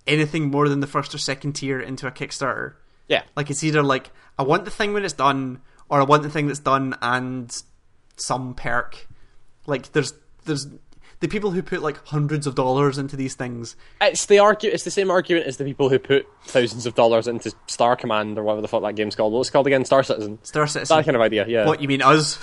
anything 0.07 0.49
more 0.49 0.69
than 0.69 0.79
the 0.79 0.87
first 0.87 1.13
or 1.13 1.17
second 1.17 1.53
tier 1.53 1.79
into 1.79 2.07
a 2.07 2.11
Kickstarter. 2.11 2.75
Yeah. 3.07 3.23
Like 3.35 3.49
it's 3.49 3.63
either 3.63 3.83
like 3.83 4.11
I 4.39 4.43
want 4.43 4.63
the 4.65 4.71
thing 4.71 4.93
when 4.93 5.03
it's 5.03 5.13
done, 5.13 5.61
or 5.89 5.99
I 5.99 6.03
want 6.05 6.23
the 6.23 6.29
thing 6.29 6.47
that's 6.47 6.59
done 6.59 6.95
and 7.01 7.51
some 8.15 8.53
perk. 8.55 9.07
Like 9.67 9.91
there's 9.91 10.13
there's 10.45 10.67
the 11.21 11.27
people 11.27 11.51
who 11.51 11.61
put 11.63 11.81
like 11.81 12.05
hundreds 12.07 12.45
of 12.45 12.55
dollars 12.55 12.97
into 12.97 13.15
these 13.15 13.33
things. 13.35 13.75
It's 14.01 14.25
the 14.25 14.35
argu- 14.37 14.65
It's 14.73 14.83
the 14.83 14.91
same 14.91 15.09
argument 15.09 15.45
as 15.47 15.57
the 15.57 15.63
people 15.63 15.87
who 15.89 15.97
put 15.99 16.27
thousands 16.43 16.85
of 16.85 16.95
dollars 16.95 17.27
into 17.27 17.53
Star 17.67 17.95
Command 17.95 18.37
or 18.37 18.43
whatever 18.43 18.61
the 18.61 18.67
fuck 18.67 18.81
that 18.83 18.95
game's 18.95 19.15
called. 19.15 19.31
What's 19.33 19.49
it 19.49 19.53
called 19.53 19.67
again? 19.67 19.85
Star 19.85 20.03
Citizen. 20.03 20.39
Star 20.43 20.67
Citizen. 20.67 20.97
That 20.97 21.05
kind 21.05 21.15
of 21.15 21.21
idea. 21.21 21.45
Yeah. 21.47 21.65
What 21.65 21.81
you 21.81 21.87
mean 21.87 22.01
us? 22.01 22.37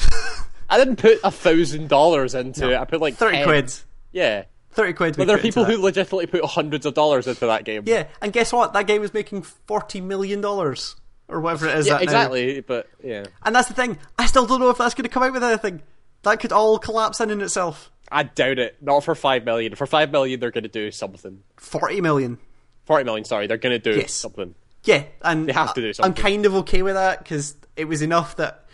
I 0.70 0.78
didn't 0.78 0.96
put 0.96 1.18
a 1.24 1.30
thousand 1.30 1.88
dollars 1.88 2.34
into 2.34 2.70
it. 2.70 2.76
I 2.78 2.84
put 2.84 3.00
like 3.00 3.14
Thirty 3.14 3.36
10. 3.38 3.44
quid. 3.46 3.72
Yeah. 4.12 4.44
Thirty 4.70 4.92
quid. 4.92 5.16
But 5.16 5.26
there 5.26 5.36
are 5.36 5.40
people 5.40 5.64
who 5.64 5.76
legitimately 5.82 6.26
put 6.26 6.44
hundreds 6.44 6.86
of 6.86 6.94
dollars 6.94 7.26
into 7.26 7.46
that 7.46 7.64
game. 7.64 7.82
Yeah, 7.86 8.06
and 8.22 8.32
guess 8.32 8.52
what? 8.52 8.74
That 8.74 8.86
game 8.86 9.02
is 9.02 9.12
making 9.12 9.42
forty 9.42 10.00
million 10.00 10.40
dollars 10.40 10.94
or 11.26 11.40
whatever 11.40 11.66
it 11.66 11.78
is. 11.78 11.86
Yeah, 11.86 11.94
that 11.94 11.98
now. 11.98 12.02
exactly. 12.04 12.60
But 12.60 12.88
yeah, 13.02 13.24
And 13.42 13.56
that's 13.56 13.66
the 13.68 13.74
thing. 13.74 13.98
I 14.18 14.26
still 14.26 14.46
don't 14.46 14.60
know 14.60 14.70
if 14.70 14.78
that's 14.78 14.94
going 14.94 15.02
to 15.04 15.08
come 15.08 15.22
out 15.24 15.32
with 15.32 15.42
anything. 15.42 15.82
That 16.22 16.38
could 16.40 16.52
all 16.52 16.78
collapse 16.78 17.20
in 17.20 17.30
in 17.30 17.40
itself. 17.40 17.90
I 18.10 18.22
doubt 18.22 18.58
it. 18.58 18.76
Not 18.80 19.04
for 19.04 19.14
five 19.14 19.44
million. 19.44 19.74
For 19.74 19.86
five 19.86 20.10
million, 20.10 20.40
they're 20.40 20.50
going 20.50 20.64
to 20.64 20.68
do 20.70 20.90
something. 20.90 21.42
Forty 21.56 22.00
million. 22.00 22.38
Forty 22.84 23.04
million. 23.04 23.24
Sorry, 23.24 23.46
they're 23.46 23.56
going 23.58 23.78
to 23.80 23.92
do 23.92 23.98
Yes. 23.98 24.12
something. 24.12 24.54
Yeah, 24.84 25.04
and 25.22 25.48
They 25.48 25.52
have 25.52 25.74
to 25.74 25.80
do 25.80 25.92
something. 25.92 26.10
I'm 26.10 26.16
kind 26.16 26.46
of 26.46 26.54
okay 26.56 26.82
with 26.82 26.94
that 26.94 27.18
because 27.18 27.54
it 27.76 27.84
was 27.86 28.02
enough 28.02 28.36
that. 28.36 28.64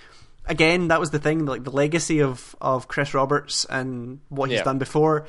Again, 0.47 0.89
that 0.89 1.01
was 1.01 1.11
the 1.11 1.19
thing, 1.19 1.47
like 1.47 1.65
the 1.65 1.71
legacy 1.71 2.21
of, 2.21 2.55
of 2.61 2.87
Chris 2.87 3.15
Roberts 3.15 3.65
and 3.65 4.21
what 4.29 4.51
he's 4.51 4.59
Yeah. 4.59 4.65
done 4.65 4.77
before. 4.79 5.27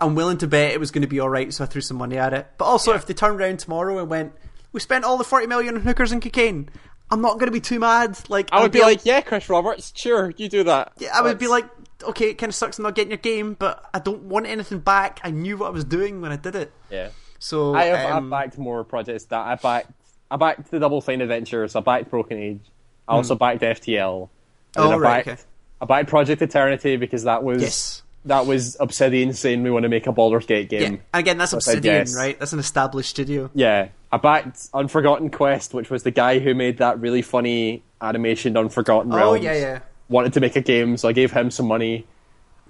I'm 0.00 0.14
willing 0.14 0.38
to 0.38 0.46
bet 0.46 0.70
it 0.70 0.78
was 0.78 0.92
going 0.92 1.02
to 1.02 1.08
be 1.08 1.18
all 1.18 1.28
right, 1.28 1.52
so 1.52 1.64
I 1.64 1.66
threw 1.66 1.80
some 1.80 1.96
money 1.96 2.16
at 2.18 2.32
it. 2.32 2.46
But 2.56 2.66
also, 2.66 2.92
Yeah. 2.92 2.98
if 2.98 3.06
they 3.06 3.14
turned 3.14 3.40
around 3.40 3.58
tomorrow 3.58 3.98
and 3.98 4.08
went, 4.08 4.32
"We 4.72 4.78
spent 4.78 5.04
all 5.04 5.16
the 5.18 5.24
forty 5.24 5.48
million 5.48 5.74
on 5.74 5.80
hookers 5.80 6.12
and 6.12 6.22
cocaine," 6.22 6.68
I'm 7.10 7.20
not 7.20 7.32
going 7.40 7.46
to 7.46 7.50
be 7.52 7.60
too 7.60 7.80
mad. 7.80 8.16
Like 8.28 8.48
I 8.52 8.62
would 8.62 8.70
be 8.70 8.80
like, 8.80 9.04
yeah, 9.04 9.22
Chris 9.22 9.48
Roberts, 9.48 9.92
sure, 9.96 10.32
you 10.36 10.48
do 10.48 10.62
that. 10.62 10.92
Yeah, 10.98 11.10
I 11.18 11.22
would 11.22 11.38
be 11.38 11.48
like, 11.48 11.64
okay, 12.04 12.30
it 12.30 12.34
kind 12.38 12.50
of 12.50 12.54
sucks 12.54 12.78
I'm 12.78 12.82
not 12.84 12.94
getting 12.94 13.10
your 13.10 13.18
game, 13.18 13.54
but 13.58 13.88
I 13.92 13.98
don't 13.98 14.22
want 14.24 14.46
anything 14.46 14.78
back. 14.80 15.20
I 15.24 15.30
knew 15.30 15.56
what 15.56 15.66
I 15.66 15.70
was 15.70 15.84
doing 15.84 16.20
when 16.20 16.32
I 16.32 16.36
did 16.36 16.54
it. 16.54 16.72
yeah. 16.90 17.10
So 17.40 17.74
I 17.74 17.84
have 17.84 18.10
um, 18.16 18.24
I've 18.24 18.30
backed 18.50 18.58
more 18.58 18.82
projects 18.82 19.24
that 19.26 19.38
I 19.46 19.54
backed. 19.54 19.90
I 20.30 20.36
backed 20.36 20.70
the 20.72 20.80
Double 20.80 21.00
Fine 21.00 21.20
Adventures. 21.20 21.76
I 21.76 21.80
backed 21.80 22.10
Broken 22.10 22.36
Age. 22.36 22.60
I 23.06 23.12
also 23.14 23.34
backed 23.36 23.62
FTL. 23.62 24.22
And 24.22 24.28
Hmm. 24.74 24.80
Oh, 24.80 24.88
then 24.90 24.92
I 24.92 24.96
right, 24.96 25.24
backed, 25.24 25.40
okay. 25.40 25.48
I 25.80 25.84
backed 25.86 26.08
Project 26.10 26.42
Eternity 26.42 26.96
because 26.96 27.22
that 27.24 27.42
was 27.44 27.62
Yes. 27.62 28.02
that 28.24 28.44
was 28.46 28.76
Obsidian 28.80 29.32
saying 29.32 29.62
we 29.62 29.70
want 29.70 29.84
to 29.84 29.88
make 29.88 30.06
a 30.08 30.12
Baldur's 30.12 30.46
Gate 30.46 30.70
yeah, 30.72 30.80
game. 30.80 30.92
and 30.94 31.00
again, 31.14 31.38
that's 31.38 31.54
I 31.54 31.58
Obsidian, 31.58 31.94
yes. 31.94 32.16
right? 32.16 32.38
That's 32.38 32.52
an 32.52 32.58
established 32.58 33.10
studio. 33.10 33.50
Yeah, 33.54 33.88
I 34.12 34.16
backed 34.18 34.68
Unforgotten 34.74 35.30
Quest, 35.30 35.72
which 35.74 35.90
was 35.90 36.02
the 36.02 36.10
guy 36.10 36.40
who 36.40 36.54
made 36.54 36.78
that 36.78 37.00
really 37.00 37.22
funny 37.22 37.82
animation 38.02 38.56
Unforgotten 38.56 39.12
Oh 39.12 39.16
Realms. 39.16 39.40
Oh 39.40 39.42
yeah, 39.42 39.54
yeah. 39.54 39.78
Wanted 40.08 40.32
to 40.34 40.40
make 40.40 40.56
a 40.56 40.60
game, 40.60 40.96
so 40.96 41.08
I 41.08 41.12
gave 41.12 41.32
him 41.32 41.50
some 41.50 41.66
money. 41.66 42.06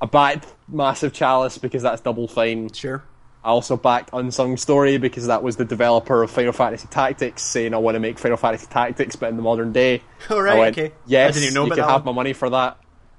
I 0.00 0.06
backed 0.06 0.46
Massive 0.68 1.12
Chalice 1.12 1.58
because 1.58 1.82
that's 1.82 2.00
Double 2.00 2.28
Fine. 2.28 2.72
Sure. 2.72 3.02
I 3.44 3.50
also 3.50 3.76
backed 3.76 4.10
Unsung 4.12 4.56
Story 4.56 4.98
because 4.98 5.26
that 5.28 5.42
was 5.42 5.56
the 5.56 5.64
developer 5.64 6.22
of 6.22 6.30
Final 6.30 6.52
Fantasy 6.52 6.88
Tactics 6.88 7.42
saying 7.42 7.72
I 7.72 7.78
want 7.78 7.94
to 7.94 8.00
make 8.00 8.18
Final 8.18 8.36
Fantasy 8.36 8.66
Tactics 8.66 9.16
but 9.16 9.28
in 9.30 9.36
the 9.36 9.42
modern 9.42 9.72
day. 9.72 10.02
Oh, 10.30 10.40
right, 10.40 10.58
went, 10.58 10.76
okay. 10.76 10.94
Yes, 11.06 11.30
I 11.30 11.32
didn't 11.32 11.44
even 11.44 11.54
know 11.54 11.64
you 11.66 11.70
can 11.70 11.88
have 11.88 12.04
one." 12.04 12.14
my 12.14 12.20
money 12.20 12.32
for 12.32 12.50
that. 12.50 12.78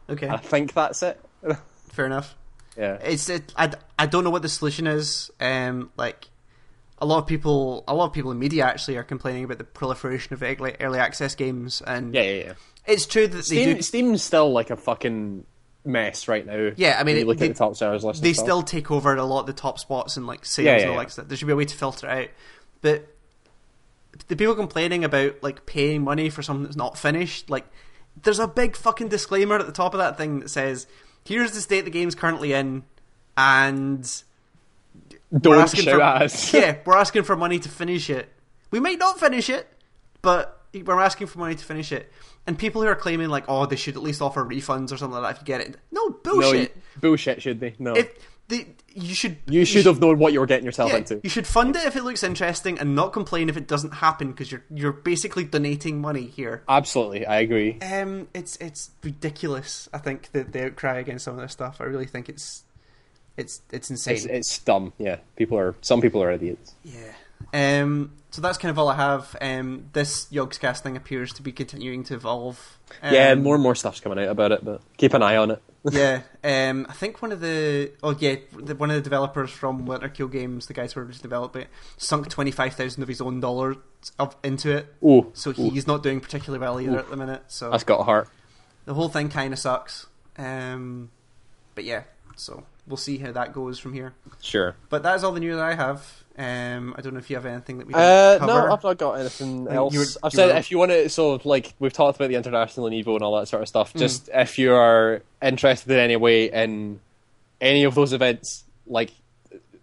Okay, 0.10 0.28
I 0.28 0.38
think 0.38 0.74
that's 0.74 1.02
it. 1.02 1.20
fair 1.92 2.06
enough. 2.06 2.36
yeah. 2.78 2.96
It's 2.96 3.30
it. 3.30 3.54
I, 3.56 3.72
I 3.98 4.06
don't 4.06 4.24
know 4.24 4.30
what 4.30 4.42
the 4.42 4.50
solution 4.50 4.86
is. 4.88 5.32
Um, 5.40 5.92
like 5.98 6.28
a 7.00 7.06
lot 7.06 7.20
of 7.20 7.28
people, 7.28 7.84
a 7.88 7.96
lot 7.96 8.06
of 8.06 8.14
people 8.14 8.32
in 8.32 8.40
media 8.40 8.66
actually 8.66 8.98
are 8.98 9.04
complaining 9.04 9.46
about 9.46 9.58
the 9.58 9.64
proliferation 9.64 10.34
of 10.34 10.44
early, 10.44 10.76
early 10.80 11.00
access 11.00 11.36
games, 11.36 11.82
and 11.88 12.14
Yeah, 12.14 12.22
yeah, 12.24 12.44
yeah. 12.44 12.54
It's 12.86 13.06
true 13.06 13.28
that 13.28 13.36
they 13.38 13.42
Steam, 13.44 13.76
do. 13.78 13.82
Steam's 13.82 14.24
still 14.24 14.52
like 14.52 14.70
a 14.70 14.76
fucking 14.76 15.46
mess 15.86 16.28
right 16.28 16.46
now. 16.46 16.72
Yeah, 16.76 16.98
I 17.00 17.04
mean, 17.04 17.18
it- 17.18 17.28
look 17.28 17.38
they- 17.38 17.48
at 17.48 17.54
the 17.54 17.58
top 17.60 17.76
sellers 17.76 18.04
list. 18.04 18.22
they 18.22 18.34
still 18.34 18.62
take 18.64 18.92
over 18.92 19.16
a 19.16 19.24
lot 19.24 19.42
of 19.42 19.46
the 19.48 19.54
top 19.54 19.80
spots 19.80 20.18
and 20.18 20.28
like 20.28 20.46
sales 20.46 20.66
Yeah, 20.66 20.72
yeah, 20.76 20.82
and 20.82 20.90
all 20.92 20.96
yeah. 20.98 21.04
that 21.04 21.12
stuff. 21.12 21.28
There 21.28 21.38
should 21.38 21.48
be 21.48 21.54
a 21.54 21.56
way 21.58 21.66
to 21.66 21.76
filter 21.76 22.08
it 22.08 22.12
out. 22.12 22.28
But 22.82 23.16
the 24.28 24.36
people 24.36 24.56
complaining 24.56 25.04
about 25.04 25.42
like 25.42 25.66
paying 25.66 26.04
money 26.04 26.30
for 26.30 26.42
something 26.42 26.64
that's 26.64 26.76
not 26.76 26.98
finished, 26.98 27.50
like 27.50 27.66
there's 28.22 28.40
a 28.40 28.48
big 28.48 28.76
fucking 28.76 29.08
disclaimer 29.08 29.56
at 29.58 29.66
the 29.66 29.72
top 29.72 29.94
of 29.94 30.00
that 30.00 30.18
thing 30.18 30.40
that 30.42 30.50
says, 30.50 30.88
"Here's 31.24 31.52
the 31.52 31.62
state 31.62 31.86
the 31.86 31.92
game's 31.92 32.16
currently 32.16 32.54
in," 32.54 32.84
and 33.38 34.24
don't 35.38 35.70
shout 35.70 35.84
for 35.96 36.02
at 36.02 36.22
us. 36.24 36.54
yeah, 36.54 36.78
we're 36.86 36.98
asking 36.98 37.24
for 37.24 37.36
money 37.36 37.60
to 37.60 37.70
finish 37.70 38.10
it. 38.10 38.30
We 38.72 38.80
might 38.80 39.00
not 39.00 39.20
finish 39.20 39.50
it, 39.50 39.68
but 40.22 40.59
we're 40.74 41.00
asking 41.00 41.28
for 41.28 41.40
money 41.40 41.56
to 41.56 41.64
finish 41.64 41.92
it. 41.92 42.12
And 42.48 42.58
people 42.58 42.82
who 42.82 42.88
are 42.88 42.96
claiming 42.96 43.30
like, 43.30 43.46
oh, 43.48 43.66
they 43.66 43.76
should 43.76 43.96
at 43.96 44.04
least 44.04 44.22
offer 44.22 44.44
refunds 44.44 44.92
or 44.92 44.98
something 44.98 45.20
like 45.20 45.24
that 45.24 45.36
if 45.36 45.42
you 45.42 45.46
get 45.46 45.62
it. 45.62 45.78
No 45.92 46.08
no, 46.08 46.16
bullshit. 46.24 46.76
you- 46.76 46.82
bullshit. 47.02 47.42
Should 47.42 47.60
they? 47.60 47.76
No, 47.80 47.96
if 47.96 48.14
you 48.94 49.14
should 49.14 49.38
you 49.48 49.66
should 49.66 49.86
have 49.86 50.00
known 50.00 50.18
what 50.18 50.34
you 50.34 50.40
were 50.40 50.46
getting 50.46 50.66
yourself 50.66 50.92
yeah, 50.92 50.98
into. 50.98 51.20
you 51.24 51.30
should 51.30 51.46
fund 51.46 51.76
it 51.76 51.86
if 51.86 51.96
it 51.96 52.04
looks 52.04 52.24
interesting 52.24 52.80
and 52.80 52.96
not 52.96 53.14
complain 53.14 53.50
if 53.50 53.58
it 53.58 53.68
doesn't 53.68 53.96
happen 53.96 54.32
because 54.32 54.52
you're 54.52 54.64
you're 54.74 54.92
basically 54.92 55.44
donating 55.44 56.02
money 56.02 56.26
here. 56.26 56.64
Absolutely, 56.68 57.26
I 57.26 57.40
agree. 57.40 57.80
Um, 57.82 58.28
it's 58.34 58.56
it's 58.58 58.92
ridiculous. 59.04 59.88
I 59.94 60.00
think 60.00 60.32
that 60.32 60.52
the 60.52 60.66
outcry 60.66 60.98
against 60.98 61.26
some 61.26 61.36
of 61.36 61.42
this 61.42 61.52
stuff. 61.52 61.80
I 61.80 61.84
really 61.84 62.08
think 62.08 62.30
it's 62.30 62.64
it's 63.38 63.62
it's 63.72 63.90
insane. 63.90 64.16
It's, 64.16 64.26
it's 64.26 64.60
dumb. 64.60 64.94
Yeah, 64.98 65.18
people 65.36 65.58
are. 65.58 65.76
Some 65.82 66.02
people 66.02 66.24
are 66.24 66.32
idiots. 66.32 66.74
Yeah. 66.84 67.14
Um. 67.54 68.12
So 68.32 68.42
that's 68.42 68.58
kind 68.60 68.70
of 68.70 68.78
all 68.78 68.90
I 68.90 68.96
have. 68.96 69.36
Um. 69.42 69.90
This 69.94 70.26
Yogscast 70.28 70.80
thing 70.82 70.96
appears 70.96 71.34
to 71.34 71.42
be 71.42 71.52
continuing 71.52 72.04
to 72.06 72.14
evolve. 72.16 72.78
Um, 73.02 73.14
yeah, 73.14 73.34
more 73.36 73.56
and 73.56 73.64
more 73.64 73.76
stuff's 73.76 74.00
coming 74.00 74.20
out 74.20 74.30
about 74.30 74.52
it, 74.52 74.64
but 74.64 74.82
keep 74.98 75.14
an 75.14 75.24
eye 75.24 75.36
on 75.36 75.52
it. 75.52 75.62
yeah. 75.92 76.22
Um. 76.44 76.86
I 76.90 76.94
think 76.94 77.22
one 77.22 77.32
of 77.32 77.42
the 77.42 77.92
oh 78.04 78.16
yeah 78.20 78.36
the, 78.56 78.76
one 78.76 78.92
of 78.92 78.96
the 78.96 79.02
developers 79.02 79.50
from 79.50 79.88
Winterkewl 79.88 80.32
Games, 80.32 80.68
the 80.68 80.74
guys 80.74 80.94
who 80.94 81.00
were 81.02 81.12
to 81.12 81.22
develop 81.22 81.56
it, 81.56 81.70
sunk 81.98 82.30
twenty 82.30 82.52
five 82.52 82.76
thousand 82.76 83.02
of 83.02 83.10
his 83.10 83.20
own 83.22 83.40
dollars 83.40 83.78
of, 84.20 84.36
into 84.44 84.76
it. 84.78 84.94
Ooh, 85.04 85.32
So 85.34 85.52
he's 85.52 85.88
not 85.88 86.04
doing 86.04 86.20
particularly 86.20 86.62
well 86.62 86.80
either 86.80 87.00
at 87.00 87.10
the 87.10 87.18
minute. 87.18 87.44
So 87.48 87.72
that's 87.72 87.84
got 87.84 88.00
a 88.00 88.04
heart. 88.04 88.30
the 88.86 88.94
whole 88.94 89.10
thing 89.10 89.30
kind 89.30 89.54
of 89.54 89.60
sucks. 89.60 90.06
Um. 90.38 91.10
But 91.74 91.84
yeah. 91.84 92.04
So 92.36 92.66
we'll 92.88 92.98
see 92.98 93.18
how 93.18 93.32
that 93.32 93.54
goes 93.54 93.80
from 93.80 93.94
here. 93.94 94.14
Sure. 94.42 94.76
But 94.90 95.04
that 95.04 95.16
is 95.16 95.24
all 95.24 95.32
the 95.32 95.40
news 95.40 95.56
that 95.56 95.66
I 95.66 95.76
have. 95.76 96.24
Um. 96.40 96.96
I 96.98 97.02
don't 97.02 97.14
know 97.14 97.20
if 97.20 97.30
you 97.30 97.36
have 97.36 97.46
anything 97.46 97.78
that 97.80 97.88
we 97.88 97.94
Uh, 97.94 98.38
no, 98.46 98.72
I've 98.72 98.84
not 98.84 98.98
got 98.98 99.14
anything 99.20 99.68
else. 99.68 99.94
you 99.94 100.00
were- 100.00 100.06
I've 100.24 100.32
said 100.32 100.48
were- 100.48 100.56
if 100.58 100.72
you 100.72 100.78
want 100.78 100.92
to, 100.92 101.10
so 101.10 101.40
like 101.44 101.74
we've 101.80 101.94
talked 101.94 102.16
about 102.18 102.30
the 102.30 102.36
international 102.36 102.88
and 102.88 102.96
Evo 102.96 103.14
and 103.16 103.22
all 103.24 103.38
that 103.40 103.48
sort 103.48 103.62
of 103.62 103.68
stuff. 103.68 103.94
Mm. 103.94 104.00
Just 104.00 104.30
if 104.34 104.58
you 104.58 104.74
are 104.74 105.22
interested 105.42 105.92
in 105.92 106.00
any 106.00 106.16
way 106.16 106.46
in 106.46 107.00
any 107.62 107.84
of 107.84 107.94
those 107.96 108.14
events, 108.14 108.64
like 108.88 109.12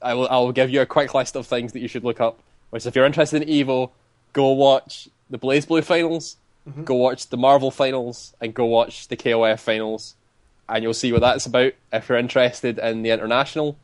I 0.03 0.15
will, 0.15 0.29
I 0.29 0.37
will 0.39 0.53
give 0.53 0.71
you 0.71 0.81
a 0.81 0.87
quick 0.87 1.15
list 1.15 1.37
of 1.37 1.47
things 1.47 1.73
that 1.73 1.81
you 1.81 1.89
should 1.89 2.05
look 2.05 2.21
up. 2.21 2.39
Which, 2.71 2.87
if 2.87 2.97
you're 2.97 3.07
interested 3.07 3.43
in 3.43 3.49
Evo, 3.49 3.91
go 4.33 4.51
watch 4.53 5.09
the 5.31 5.39
BlazBlue 5.39 5.85
finals, 5.85 6.37
Mm-hmm. 6.69 6.83
go 6.83 6.95
watch 6.97 7.29
the 7.29 7.37
Marvel 7.37 7.71
finals, 7.71 8.35
and 8.41 8.53
go 8.53 8.65
watch 8.65 9.07
the 9.07 9.17
KOF 9.17 9.61
finals, 9.61 10.17
and 10.69 10.83
you'll 10.83 10.95
see 10.95 11.13
what 11.13 11.21
that's 11.21 11.47
about. 11.47 11.75
If 11.93 12.09
you're 12.09 12.19
interested 12.19 12.79
in 12.81 13.03
the 13.03 13.11
international, 13.11 13.77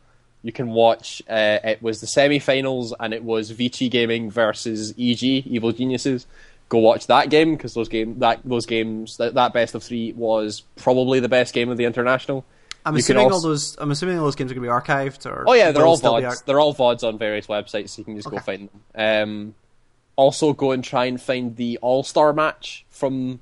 you 0.43 0.53
can 0.53 0.69
watch. 0.71 1.23
Uh, 1.29 1.59
it 1.65 1.83
was 1.83 2.01
the 2.01 2.07
semi-finals, 2.07 2.95
and 2.99 3.13
it 3.15 3.23
was 3.25 3.51
Vici 3.51 3.89
Gaming 3.89 4.31
versus 4.31 4.91
EG 4.99 5.23
Evil 5.23 5.73
Geniuses. 5.73 6.27
Go 6.69 6.79
watch 6.79 7.07
that 7.09 7.29
game 7.31 7.55
because 7.55 7.75
those 7.75 7.89
game 7.89 8.19
that 8.21 8.41
those 8.45 8.65
games 8.67 9.19
that, 9.19 9.35
that 9.35 9.53
best 9.53 9.75
of 9.75 9.83
three 9.83 10.13
was 10.15 10.63
probably 10.77 11.21
the 11.21 11.29
best 11.29 11.53
game 11.55 11.69
of 11.69 11.77
the 11.77 11.85
international. 11.85 12.45
I'm 12.85 12.95
You 12.95 13.01
assuming 13.01 13.31
all 13.31 13.41
those. 13.41 13.77
I'm 13.79 13.91
assuming 13.91 14.19
all 14.19 14.25
those 14.25 14.35
games 14.37 14.51
are 14.51 14.55
going 14.55 14.67
to 14.67 14.69
be 14.69 14.73
archived, 14.91 15.27
or 15.27 15.45
Oh 15.47 15.53
yeah, 15.53 15.71
they're 15.71 15.85
all 15.87 15.99
vods. 15.99 16.27
ar- 16.27 16.37
They're 16.47 16.59
all 16.61 16.75
vods 16.75 17.07
on 17.07 17.19
various 17.19 17.47
websites, 17.47 17.91
so 17.91 18.01
you 18.01 18.05
can 18.05 18.17
just 18.17 18.29
go 18.31 18.39
find 18.39 18.69
them. 18.71 18.81
Um, 18.95 19.55
also, 20.17 20.53
go 20.53 20.73
and 20.73 20.83
try 20.83 21.05
and 21.05 21.21
find 21.21 21.57
the 21.57 21.79
All 21.83 22.03
Star 22.03 22.33
match 22.33 22.85
from 22.89 23.41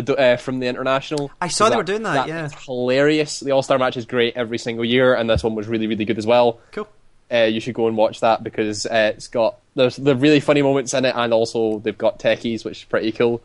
the 0.00 0.16
uh, 0.16 0.36
from 0.36 0.58
the 0.58 0.66
international. 0.66 1.30
I 1.40 1.48
saw 1.48 1.68
they 1.68 1.76
were 1.76 1.82
doing 1.82 2.02
that, 2.02 2.28
yeah. 2.28 2.46
is 2.46 2.54
hilarious. 2.54 3.40
The 3.40 3.52
All 3.52 3.62
Star 3.62 3.78
match 3.78 3.96
is 3.96 4.06
great 4.06 4.36
every 4.36 4.58
single 4.58 4.84
year, 4.84 5.14
and 5.14 5.28
this 5.28 5.44
one 5.44 5.54
was 5.54 5.68
really 5.68 5.86
really 5.86 6.04
good 6.04 6.18
as 6.18 6.26
well. 6.26 6.58
cool. 6.72 6.88
Uh, 7.30 7.44
you 7.44 7.60
should 7.60 7.74
go 7.74 7.88
and 7.88 7.96
watch 7.96 8.20
that 8.20 8.42
because 8.42 8.84
uh, 8.84 9.12
it's 9.14 9.28
got 9.28 9.56
there's 9.74 9.96
the 9.96 10.14
really 10.14 10.40
funny 10.40 10.62
moments 10.62 10.92
in 10.92 11.04
it, 11.04 11.14
and 11.16 11.32
also 11.32 11.78
they've 11.78 11.96
got 11.96 12.18
techies, 12.18 12.64
which 12.64 12.78
is 12.78 12.84
pretty 12.84 13.12
cool. 13.12 13.42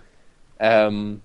Um, 0.59 1.21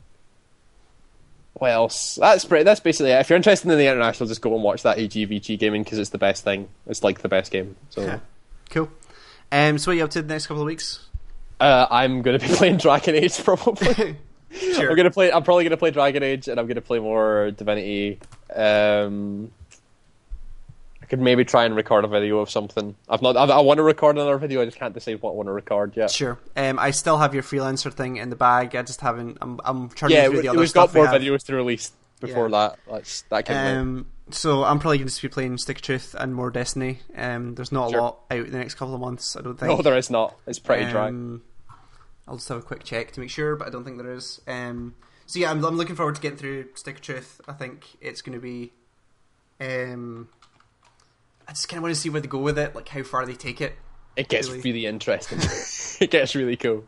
what 1.55 1.71
else? 1.71 2.17
That's 2.17 2.45
pretty. 2.45 2.65
That's 2.65 2.81
basically 2.81 3.13
it. 3.13 3.21
If 3.21 3.31
you're 3.31 3.37
interested 3.37 3.71
in 3.71 3.79
the 3.79 3.87
international, 3.87 4.29
just 4.29 4.41
go 4.41 4.55
and 4.55 4.63
watch 4.63 4.83
that 4.83 4.99
AGVG 4.99 5.59
gaming 5.59 5.83
because 5.83 5.99
it's 5.99 6.11
the 6.11 6.19
best 6.19 6.45
thing. 6.45 6.69
It's 6.87 7.03
like 7.03 7.21
the 7.21 7.29
best 7.29 7.51
game. 7.51 7.77
So 7.91 8.03
Yeah. 8.03 8.19
Cool. 8.71 8.91
Um, 9.51 9.77
so 9.79 9.91
what 9.91 9.95
are 9.95 9.97
you 9.99 10.05
up 10.05 10.11
to 10.11 10.23
the 10.23 10.29
next 10.29 10.47
couple 10.47 10.63
of 10.63 10.67
weeks? 10.67 11.07
uh, 11.63 11.87
I'm 11.91 12.23
going 12.23 12.39
to 12.39 12.47
be 12.47 12.53
playing 12.57 12.79
Dragon 12.79 13.15
Age 13.15 13.43
probably. 13.43 14.17
Sure. 14.75 14.91
I'm 14.91 14.97
gonna 14.97 15.11
play. 15.11 15.33
I'm 15.33 15.43
probably 15.43 15.65
gonna 15.65 15.77
play 15.77 15.91
Dragon 15.91 16.23
Age, 16.23 16.49
and 16.49 16.59
I'm 16.61 16.67
gonna 16.67 16.81
play 16.81 16.99
more 16.99 17.51
Divinity. 17.53 18.19
Um, 18.55 19.51
I 21.03 21.07
could 21.07 21.21
maybe 21.21 21.45
try 21.45 21.65
and 21.65 21.75
record 21.75 22.05
a 22.05 22.09
video 22.09 22.39
of 22.39 22.51
something. 22.51 22.95
I've 23.09 23.23
not. 23.23 23.37
I, 23.37 23.45
I 23.45 23.61
want 23.61 23.79
to 23.79 23.83
record 23.83 24.17
another 24.17 24.39
video. 24.39 24.63
I 24.63 24.65
just 24.67 24.77
can't 24.79 24.95
decide 24.95 25.21
what 25.23 25.31
I 25.31 25.35
want 25.35 25.49
to 25.49 25.53
record 25.53 25.97
yet. 25.97 26.11
Sure. 26.11 26.39
Um, 26.57 26.79
I 26.79 26.91
still 26.91 27.19
have 27.19 27.35
your 27.35 27.43
freelancer 27.43 27.93
thing 27.93 28.17
in 28.17 28.31
the 28.31 28.37
bag. 28.37 28.75
I 28.77 28.83
just 28.83 29.01
haven't. 29.01 29.39
I'm. 29.41 29.61
I'm 29.65 29.89
turning 29.91 30.17
Yeah, 30.17 30.27
through 30.27 30.37
we, 30.37 30.43
the 30.43 30.49
other 30.49 30.59
we've 30.61 30.69
stuff 30.71 30.93
got 30.93 31.11
more 31.11 31.19
we 31.19 31.27
videos 31.27 31.45
to 31.47 31.55
release 31.55 31.93
before 32.21 32.49
Yeah. 32.49 32.59
that. 32.69 32.79
That's 32.91 33.23
that 33.31 33.47
can. 33.47 33.77
Um, 33.79 34.07
so 34.31 34.65
I'm 34.65 34.79
probably 34.79 34.99
going 34.99 35.09
to 35.09 35.23
be 35.23 35.29
playing 35.29 35.59
Stick 35.59 35.81
Truth 35.81 36.15
and 36.19 36.35
more 36.35 36.51
Destiny. 36.51 37.01
Um, 37.17 37.55
there's 37.55 37.73
not 37.73 37.89
a 37.89 37.91
Sure. 37.91 38.01
lot 38.01 38.19
out 38.31 38.51
the 38.51 38.59
next 38.59 38.75
couple 38.77 38.95
of 38.95 39.01
months. 39.01 39.35
I 39.37 39.41
don't 39.43 39.59
think. 39.59 39.77
no, 39.77 39.83
there 39.83 39.97
is 39.97 40.09
not. 40.09 40.37
It's 40.47 40.59
pretty 40.59 40.91
dry. 40.91 41.11
I'll 42.27 42.37
just 42.37 42.49
have 42.49 42.59
a 42.59 42.63
quick 42.63 42.85
check 42.85 43.11
to 43.13 43.21
make 43.21 43.31
sure, 43.31 43.57
but 43.57 43.67
I 43.67 43.71
don't 43.71 43.85
think 43.85 43.99
there 43.99 44.13
is. 44.13 44.41
Um, 44.47 44.95
so 45.27 45.39
yeah, 45.39 45.51
I'm, 45.51 45.65
I'm 45.65 45.77
looking 45.77 45.97
forward 45.97 46.15
to 46.15 46.21
getting 46.21 46.39
through 46.39 46.67
Stick 46.75 46.97
of 46.97 47.01
Truth. 47.01 47.41
I 47.49 47.53
think 47.53 47.87
it's 48.01 48.23
going 48.23 48.39
to 48.39 48.41
be. 48.41 48.73
Um, 49.61 50.29
I 51.49 51.53
just 51.53 51.69
kind 51.69 51.79
of 51.79 51.83
want 51.83 51.95
to 51.95 52.01
see 52.01 52.11
where 52.11 52.21
they 52.21 52.29
go 52.29 52.39
with 52.39 52.59
it, 52.59 52.75
like 52.75 52.89
how 52.89 53.03
far 53.03 53.27
they 53.27 53.35
take 53.35 53.61
it. 53.61 53.75
It 54.17 54.29
gets 54.29 54.49
really- 54.49 54.61
really 54.63 54.87
interesting. 54.87 55.39
it 56.01 56.11
gets 56.11 56.35
really 56.35 56.57
cool. 56.57 56.85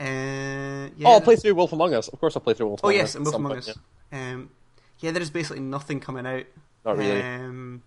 Uh, 0.00 0.90
yeah. 0.96 1.06
Oh, 1.06 1.12
I'll 1.12 1.20
play 1.20 1.36
through 1.36 1.54
Wolf 1.54 1.72
Among 1.72 1.94
Us. 1.94 2.08
Of 2.08 2.18
course, 2.20 2.36
I'll 2.36 2.42
play 2.42 2.54
through 2.54 2.66
Wolf 2.66 2.80
Oh 2.82 2.88
Among 2.88 2.96
yes, 2.98 3.10
Us. 3.10 3.14
and 3.14 3.26
at 3.26 3.30
Wolf 3.30 3.36
Among 3.36 3.52
point, 3.52 3.68
Us. 3.68 3.78
Um, 4.12 4.50
yeah, 4.98 5.10
there's 5.12 5.30
basically 5.30 5.62
nothing 5.62 6.00
coming 6.00 6.26
out. 6.26 6.44
Not 6.84 6.98
really. 6.98 7.22
Um, 7.22 7.82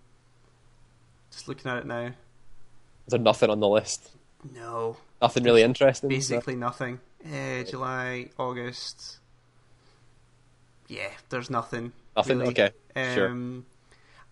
just 1.30 1.48
looking 1.48 1.70
at 1.70 1.78
it 1.78 1.86
now. 1.86 2.06
Is 2.06 2.12
there 3.10 3.20
nothing 3.20 3.50
on 3.50 3.60
the 3.60 3.68
list? 3.68 4.10
No, 4.54 4.96
Nothing 5.20 5.44
really 5.44 5.62
interesting. 5.62 6.08
basically 6.08 6.56
nothing. 6.56 7.00
Uh, 7.24 7.64
July, 7.64 8.30
August. 8.38 9.18
Yeah, 10.86 11.10
there's 11.28 11.50
nothing. 11.50 11.92
Nothing? 12.16 12.38
really. 12.38 12.50
Okay, 12.50 12.70
sure. 13.14 13.28
Um, 13.28 13.66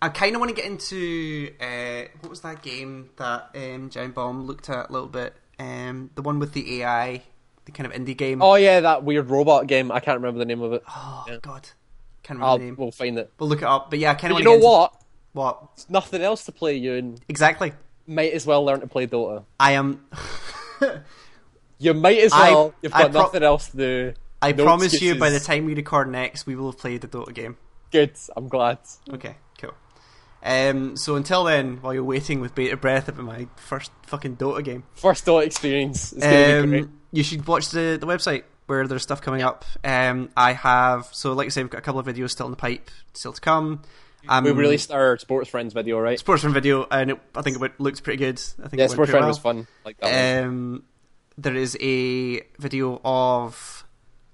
I 0.01 0.09
kind 0.09 0.35
of 0.35 0.39
want 0.39 0.55
to 0.55 0.55
get 0.55 0.65
into 0.65 1.51
uh, 1.59 2.07
what 2.21 2.29
was 2.29 2.41
that 2.41 2.61
game 2.61 3.09
that 3.17 3.49
um, 3.55 3.89
Giant 3.89 4.15
Bomb 4.15 4.45
looked 4.45 4.69
at 4.69 4.89
a 4.89 4.93
little 4.93 5.07
bit. 5.07 5.33
Um, 5.59 6.11
the 6.15 6.21
one 6.21 6.39
with 6.39 6.53
the 6.53 6.81
AI, 6.81 7.23
the 7.65 7.71
kind 7.71 7.91
of 7.91 7.93
indie 7.93 8.15
game. 8.15 8.41
Oh 8.41 8.55
yeah, 8.55 8.79
that 8.81 9.03
weird 9.03 9.29
robot 9.29 9.67
game. 9.67 9.91
I 9.91 9.99
can't 9.99 10.17
remember 10.17 10.39
the 10.39 10.45
name 10.45 10.61
of 10.61 10.73
it. 10.73 10.83
Oh, 10.87 11.25
yeah. 11.27 11.37
God, 11.41 11.69
can't 12.23 12.39
remember 12.39 12.45
I'll, 12.45 12.57
the 12.59 12.63
name. 12.65 12.75
we'll 12.77 12.91
find 12.91 13.17
it. 13.17 13.31
We'll 13.39 13.49
look 13.49 13.61
it 13.61 13.67
up. 13.67 13.89
But 13.89 13.99
yeah, 13.99 14.11
I 14.11 14.15
kind 14.15 14.33
of 14.33 14.39
you 14.39 14.45
want 14.45 14.45
know 14.45 14.51
get 14.51 14.55
into 14.55 14.67
what? 15.33 15.61
what 15.61 15.85
nothing 15.89 16.21
else 16.21 16.45
to 16.45 16.51
play. 16.51 16.75
You 16.75 16.93
and 16.93 17.21
exactly. 17.27 17.73
might 18.05 18.33
as 18.33 18.45
well 18.45 18.63
learn 18.63 18.81
to 18.81 18.87
play 18.87 19.07
Dota. 19.07 19.45
I 19.59 19.73
am. 19.73 20.05
You 21.79 21.93
might 21.93 22.17
as 22.19 22.33
I- 22.33 22.51
well. 22.51 22.73
You've 22.81 22.91
got 22.91 23.11
pro- 23.11 23.21
nothing 23.21 23.43
else 23.43 23.69
to 23.69 23.77
do. 23.77 24.13
I 24.41 24.51
No 24.51 24.63
promise 24.65 25.01
you, 25.01 25.15
by 25.15 25.29
the 25.29 25.39
time 25.39 25.65
we 25.65 25.73
record 25.75 26.09
next, 26.09 26.45
we 26.45 26.55
will 26.55 26.71
have 26.71 26.79
played 26.79 27.01
the 27.01 27.07
Dota 27.07 27.33
game. 27.33 27.57
Good. 27.91 28.13
I'm 28.35 28.47
glad. 28.47 28.77
Okay, 29.11 29.35
cool. 29.59 29.73
Um, 30.43 30.95
so 30.95 31.15
until 31.15 31.43
then, 31.43 31.77
while 31.81 31.93
you're 31.93 32.03
waiting 32.03 32.39
with 32.41 32.53
bated 32.53 32.81
breath 32.81 33.07
about 33.07 33.25
my 33.25 33.47
first 33.55 33.91
fucking 34.07 34.37
Dota 34.37 34.63
game, 34.63 34.83
First 34.95 35.25
Dota 35.25 35.45
experience. 35.45 36.13
It's 36.13 36.23
gonna 36.23 36.61
be 36.63 36.67
great. 36.67 36.83
um, 36.83 36.99
you 37.11 37.23
should 37.23 37.47
watch 37.47 37.69
the, 37.69 37.97
the 37.99 38.05
website 38.07 38.43
where 38.67 38.85
there's 38.87 39.01
stuff 39.03 39.21
coming 39.21 39.41
up. 39.41 39.65
Um, 39.83 40.29
I 40.37 40.53
have 40.53 41.07
so 41.11 41.33
like 41.33 41.45
I 41.47 41.49
said, 41.49 41.63
we've 41.63 41.71
got 41.71 41.79
a 41.79 41.81
couple 41.81 41.99
of 41.99 42.05
videos 42.05 42.31
still 42.31 42.45
in 42.45 42.51
the 42.51 42.57
pipe, 42.57 42.91
still 43.13 43.33
to 43.33 43.41
come. 43.41 43.81
Um, 44.27 44.43
We 44.43 44.51
released 44.51 44.91
our 44.91 45.17
Sportsfriends 45.17 45.73
video, 45.73 45.99
right? 45.99 46.19
sportsman 46.19 46.53
video, 46.53 46.85
and 46.89 47.11
it, 47.11 47.19
I 47.35 47.41
think 47.41 47.61
it 47.61 47.79
looked 47.79 48.03
pretty 48.03 48.17
good. 48.17 48.41
I 48.63 48.67
think 48.67 48.79
Yeah, 48.79 48.85
it 48.85 48.91
sports 48.91 49.11
friend 49.11 49.23
well. 49.23 49.29
was 49.29 49.37
fun. 49.37 49.67
Like 49.85 49.97
that. 49.99 50.43
Um, 50.43 50.83
there 51.37 51.55
is 51.55 51.77
a 51.79 52.41
video 52.59 52.99
of 53.05 53.85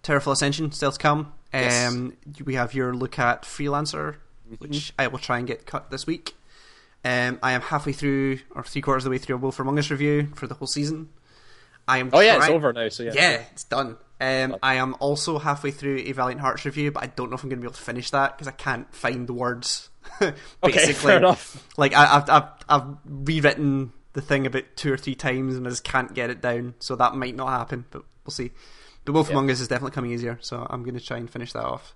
TowerFall 0.04 0.32
Ascension 0.34 0.72
still 0.72 0.92
to 0.92 0.98
come. 1.00 1.34
Yes. 1.54 1.88
Um, 1.92 2.18
we 2.46 2.56
have 2.56 2.74
your 2.74 2.94
look 2.96 3.20
at 3.20 3.44
Freelancer, 3.44 4.16
Mm-hmm. 4.46 4.56
which 4.68 4.94
I 5.00 5.08
will 5.08 5.20
try 5.20 5.38
and 5.38 5.48
get 5.48 5.66
cut 5.66 5.90
this 5.90 6.06
week. 6.06 6.36
Um, 7.06 7.40
I 7.42 7.54
am 7.54 7.62
halfway 7.62 7.94
through, 7.94 8.40
or 8.54 8.64
three 8.64 8.82
quarters 8.82 9.04
of 9.04 9.06
the 9.06 9.12
way 9.12 9.18
through 9.18 9.36
a 9.36 9.40
Wolf 9.40 9.58
Among 9.60 9.80
Us 9.80 9.90
review 9.90 10.30
for 10.36 10.48
the 10.48 10.56
whole 10.56 10.68
season. 10.68 11.10
I 11.88 11.98
am. 12.00 12.10
oh 12.14 12.20
yeah, 12.20 12.38
it's 12.38 12.50
over 12.50 12.72
now. 12.74 12.90
So 12.90 13.04
yeah. 13.04 13.12
Yeah, 13.14 13.42
it's 13.52 13.64
done. 13.66 13.98
Um, 14.22 14.56
I 14.64 14.76
am 14.76 14.96
also 15.00 15.38
halfway 15.38 15.72
through 15.72 15.98
a 16.06 16.12
Valiant 16.14 16.40
Hearts 16.40 16.64
review, 16.66 16.92
but 16.92 17.04
I 17.04 17.08
don't 17.08 17.30
know 17.30 17.36
if 17.36 17.44
I'm 17.44 17.50
going 17.50 17.60
to 17.60 17.62
be 17.62 17.68
able 17.68 17.76
to 17.76 17.82
finish 17.82 18.10
that 18.12 18.38
because 18.38 18.48
I 18.48 18.52
can't 18.52 18.94
find 18.94 19.28
the 19.28 19.34
words. 19.34 19.90
Okay, 20.22 20.36
Basically, 20.64 20.94
fair 20.94 21.18
enough. 21.18 21.68
like 21.78 21.94
I, 21.94 22.18
I've, 22.18 22.30
I've 22.30 22.50
I've 22.70 22.98
rewritten 23.06 23.92
the 24.14 24.22
thing 24.22 24.46
about 24.46 24.64
two 24.76 24.92
or 24.94 24.98
three 24.98 25.16
times 25.16 25.56
and 25.56 25.66
I 25.66 25.70
just 25.72 25.84
can't 25.84 26.14
get 26.14 26.30
it 26.30 26.42
down, 26.42 26.76
so 26.80 26.96
that 26.98 27.16
might 27.16 27.36
not 27.36 27.48
happen. 27.50 27.86
But 27.90 28.04
we'll 28.26 28.32
see. 28.32 28.52
But 29.06 29.14
Wolf 29.14 29.28
Yeah. 29.28 29.34
Among 29.34 29.50
Us 29.50 29.60
is 29.60 29.68
definitely 29.68 29.96
coming 29.96 30.12
easier, 30.12 30.38
so 30.42 30.66
I'm 30.70 30.84
going 30.84 30.98
to 30.98 31.04
try 31.06 31.18
and 31.18 31.30
finish 31.30 31.52
that 31.54 31.64
off. 31.64 31.96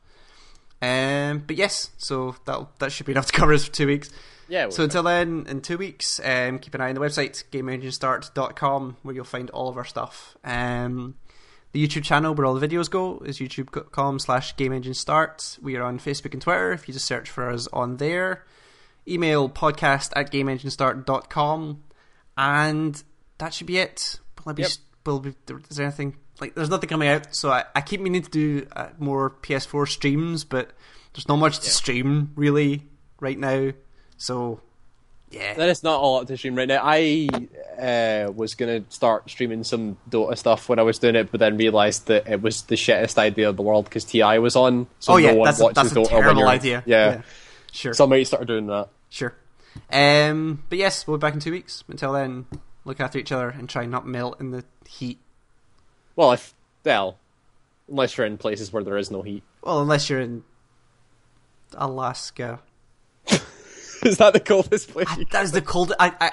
Um, 0.81 1.43
but 1.47 1.55
yes, 1.55 1.91
so 1.97 2.35
that 2.45 2.79
that 2.79 2.91
should 2.91 3.05
be 3.05 3.11
enough 3.13 3.27
to 3.27 3.33
cover 3.33 3.53
us 3.53 3.65
for 3.65 3.71
two 3.73 3.87
weeks. 3.87 4.09
Yeah. 4.49 4.69
So 4.69 4.83
until 4.83 5.03
then, 5.03 5.45
in 5.49 5.61
two 5.61 5.77
weeks, 5.77 6.19
um, 6.23 6.59
keep 6.59 6.73
an 6.73 6.81
eye 6.81 6.89
on 6.89 6.95
the 6.95 7.01
website, 7.01 7.43
GameEngineStart.com, 7.51 8.97
where 9.03 9.15
you'll 9.15 9.25
find 9.25 9.49
all 9.51 9.67
of 9.69 9.77
our 9.77 9.85
stuff. 9.85 10.37
Um, 10.43 11.15
the 11.73 11.85
YouTube 11.85 12.03
channel 12.03 12.33
where 12.33 12.45
all 12.45 12.53
the 12.55 12.65
videos 12.67 12.89
go 12.89 13.19
is 13.25 13.39
youtube.com 13.39 14.19
slash 14.19 14.55
GameEngineStart. 14.55 15.61
We 15.61 15.75
are 15.75 15.83
on 15.83 15.99
Facebook 15.99 16.33
and 16.33 16.41
Twitter, 16.41 16.71
if 16.71 16.87
you 16.87 16.93
just 16.93 17.05
search 17.05 17.29
for 17.29 17.49
us 17.49 17.67
on 17.73 17.97
there. 17.97 18.45
Email 19.07 19.49
podcast 19.49 20.11
at 20.15 20.31
GameEngineStart.com. 20.31 21.83
And 22.37 23.03
that 23.39 23.53
should 23.53 23.67
be 23.67 23.77
it. 23.79 24.19
Will 24.45 24.51
I 24.51 24.53
be, 24.53 24.61
Yep. 24.63 24.71
will 25.05 25.19
be, 25.19 25.35
is 25.69 25.77
there 25.77 25.85
anything? 25.87 26.17
Like, 26.39 26.55
there's 26.55 26.69
nothing 26.69 26.87
coming 26.89 27.09
out, 27.09 27.35
so 27.35 27.49
I, 27.49 27.63
I 27.75 27.81
keep 27.81 27.99
meaning 27.99 28.21
to 28.21 28.29
do 28.29 28.67
uh, 28.75 28.89
more 28.99 29.31
PS4 29.41 29.87
streams, 29.89 30.43
but 30.43 30.71
there's 31.13 31.27
not 31.27 31.37
much 31.37 31.59
to 31.59 31.65
Yeah. 31.65 31.71
stream, 31.71 32.31
really, 32.35 32.83
right 33.19 33.39
now. 33.39 33.71
So, 34.17 34.59
yeah. 35.29 35.53
Then 35.55 35.69
it's 35.69 35.83
not 35.83 35.99
all 35.99 36.19
up 36.21 36.27
to 36.27 36.37
stream 36.37 36.55
right 36.55 36.67
now. 36.67 36.81
I 36.83 37.27
uh, 37.77 38.31
was 38.31 38.55
gonna 38.55 38.83
start 38.89 39.29
streaming 39.29 39.63
some 39.63 39.97
Dota 40.09 40.37
stuff 40.37 40.69
when 40.69 40.79
I 40.79 40.83
was 40.83 40.99
doing 40.99 41.15
it, 41.15 41.31
but 41.31 41.39
then 41.39 41.57
realised 41.57 42.07
that 42.07 42.27
it 42.27 42.41
was 42.41 42.63
the 42.63 42.75
shittest 42.75 43.17
idea 43.17 43.49
of 43.49 43.57
the 43.57 43.63
world 43.63 43.85
because 43.85 44.05
Ti 44.05 44.39
was 44.39 44.55
on. 44.55 44.87
So 44.99 45.13
oh 45.13 45.17
yeah, 45.17 45.31
no 45.31 45.37
one 45.37 45.45
that's 45.45 45.59
a, 45.59 45.63
watches 45.63 45.75
that's 45.75 45.91
a 45.91 45.95
Dota 45.95 46.09
terrible 46.09 46.47
idea. 46.47 46.83
Yeah. 46.85 47.21
sure, 47.71 47.93
So 47.93 48.05
I 48.05 48.07
might 48.07 48.23
start 48.23 48.47
doing 48.47 48.67
that. 48.67 48.89
sure. 49.09 49.35
Um, 49.91 50.63
but 50.69 50.77
yes, 50.79 51.05
we'll 51.05 51.17
be 51.17 51.21
back 51.21 51.33
in 51.33 51.39
two 51.39 51.51
weeks. 51.51 51.83
Until 51.87 52.13
then, 52.13 52.47
look 52.85 52.99
after 52.99 53.19
each 53.19 53.31
other 53.31 53.49
and 53.49 53.69
try 53.69 53.85
not 53.85 54.07
melt 54.07 54.39
in 54.39 54.51
the 54.51 54.63
heat. 54.87 55.19
Well, 56.15 56.31
if 56.31 56.53
well, 56.83 57.19
unless 57.89 58.17
you're 58.17 58.25
in 58.25 58.37
places 58.37 58.71
where 58.71 58.83
there 58.83 58.97
is 58.97 59.11
no 59.11 59.21
heat. 59.21 59.43
Well, 59.61 59.81
unless 59.81 60.09
you're 60.09 60.21
in 60.21 60.43
Alaska. 61.73 62.61
is 64.03 64.17
that 64.17 64.33
the 64.33 64.39
coldest 64.39 64.89
place? 64.89 65.07
I, 65.09 65.17
You 65.17 65.25
that 65.31 65.43
is 65.43 65.51
the 65.51 65.61
coldest. 65.61 65.97
I, 65.99 66.13
I 66.19 66.31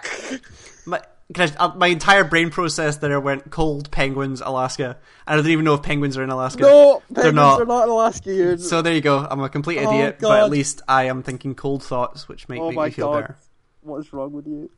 my 0.86 1.00
can 1.32 1.50
I, 1.58 1.64
uh, 1.64 1.74
my 1.74 1.86
entire 1.86 2.24
brain 2.24 2.50
process 2.50 2.98
there 2.98 3.18
went 3.18 3.50
cold 3.50 3.90
penguins 3.90 4.40
Alaska. 4.40 4.98
And 5.26 5.40
I 5.40 5.42
don't 5.42 5.50
even 5.50 5.64
know 5.64 5.74
if 5.74 5.82
penguins 5.82 6.16
are 6.18 6.22
in 6.22 6.30
Alaska. 6.30 6.62
no, 6.62 7.02
They're 7.10 7.32
not. 7.32 7.56
They're 7.56 7.66
not 7.66 7.84
in 7.84 7.90
Alaska. 7.90 8.34
You're... 8.34 8.58
So 8.58 8.82
there 8.82 8.94
you 8.94 9.00
go. 9.00 9.26
I'm 9.30 9.40
a 9.40 9.48
complete 9.48 9.78
Oh, 9.78 9.90
idiot, 9.90 10.18
but 10.20 10.42
at 10.42 10.50
least 10.50 10.82
I 10.86 11.04
am 11.04 11.22
thinking 11.22 11.54
cold 11.54 11.82
thoughts, 11.82 12.28
which 12.28 12.48
make, 12.48 12.60
oh 12.60 12.68
make 12.68 12.76
my 12.76 12.84
me 12.86 12.90
feel 12.90 13.10
god, 13.10 13.20
better. 13.20 13.36
what's 13.82 14.12
wrong 14.12 14.32
with 14.32 14.46
you? 14.46 14.70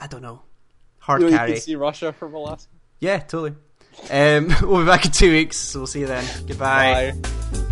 I 0.00 0.06
don't 0.06 0.22
know. 0.22 0.42
Hard 0.98 1.22
You, 1.22 1.30
know, 1.30 1.44
you 1.44 1.52
can 1.54 1.60
see 1.60 1.76
Russia 1.76 2.12
from 2.12 2.34
Alaska. 2.34 2.70
Yeah, 3.00 3.18
totally. 3.18 3.54
Um, 4.10 4.54
we'll 4.62 4.80
be 4.80 4.86
back 4.86 5.04
in 5.04 5.12
two 5.12 5.30
weeks, 5.30 5.56
so 5.56 5.80
we'll 5.80 5.86
see 5.86 6.00
you 6.00 6.06
then. 6.06 6.24
Goodbye. 6.46 7.12
Bye. 7.12 7.64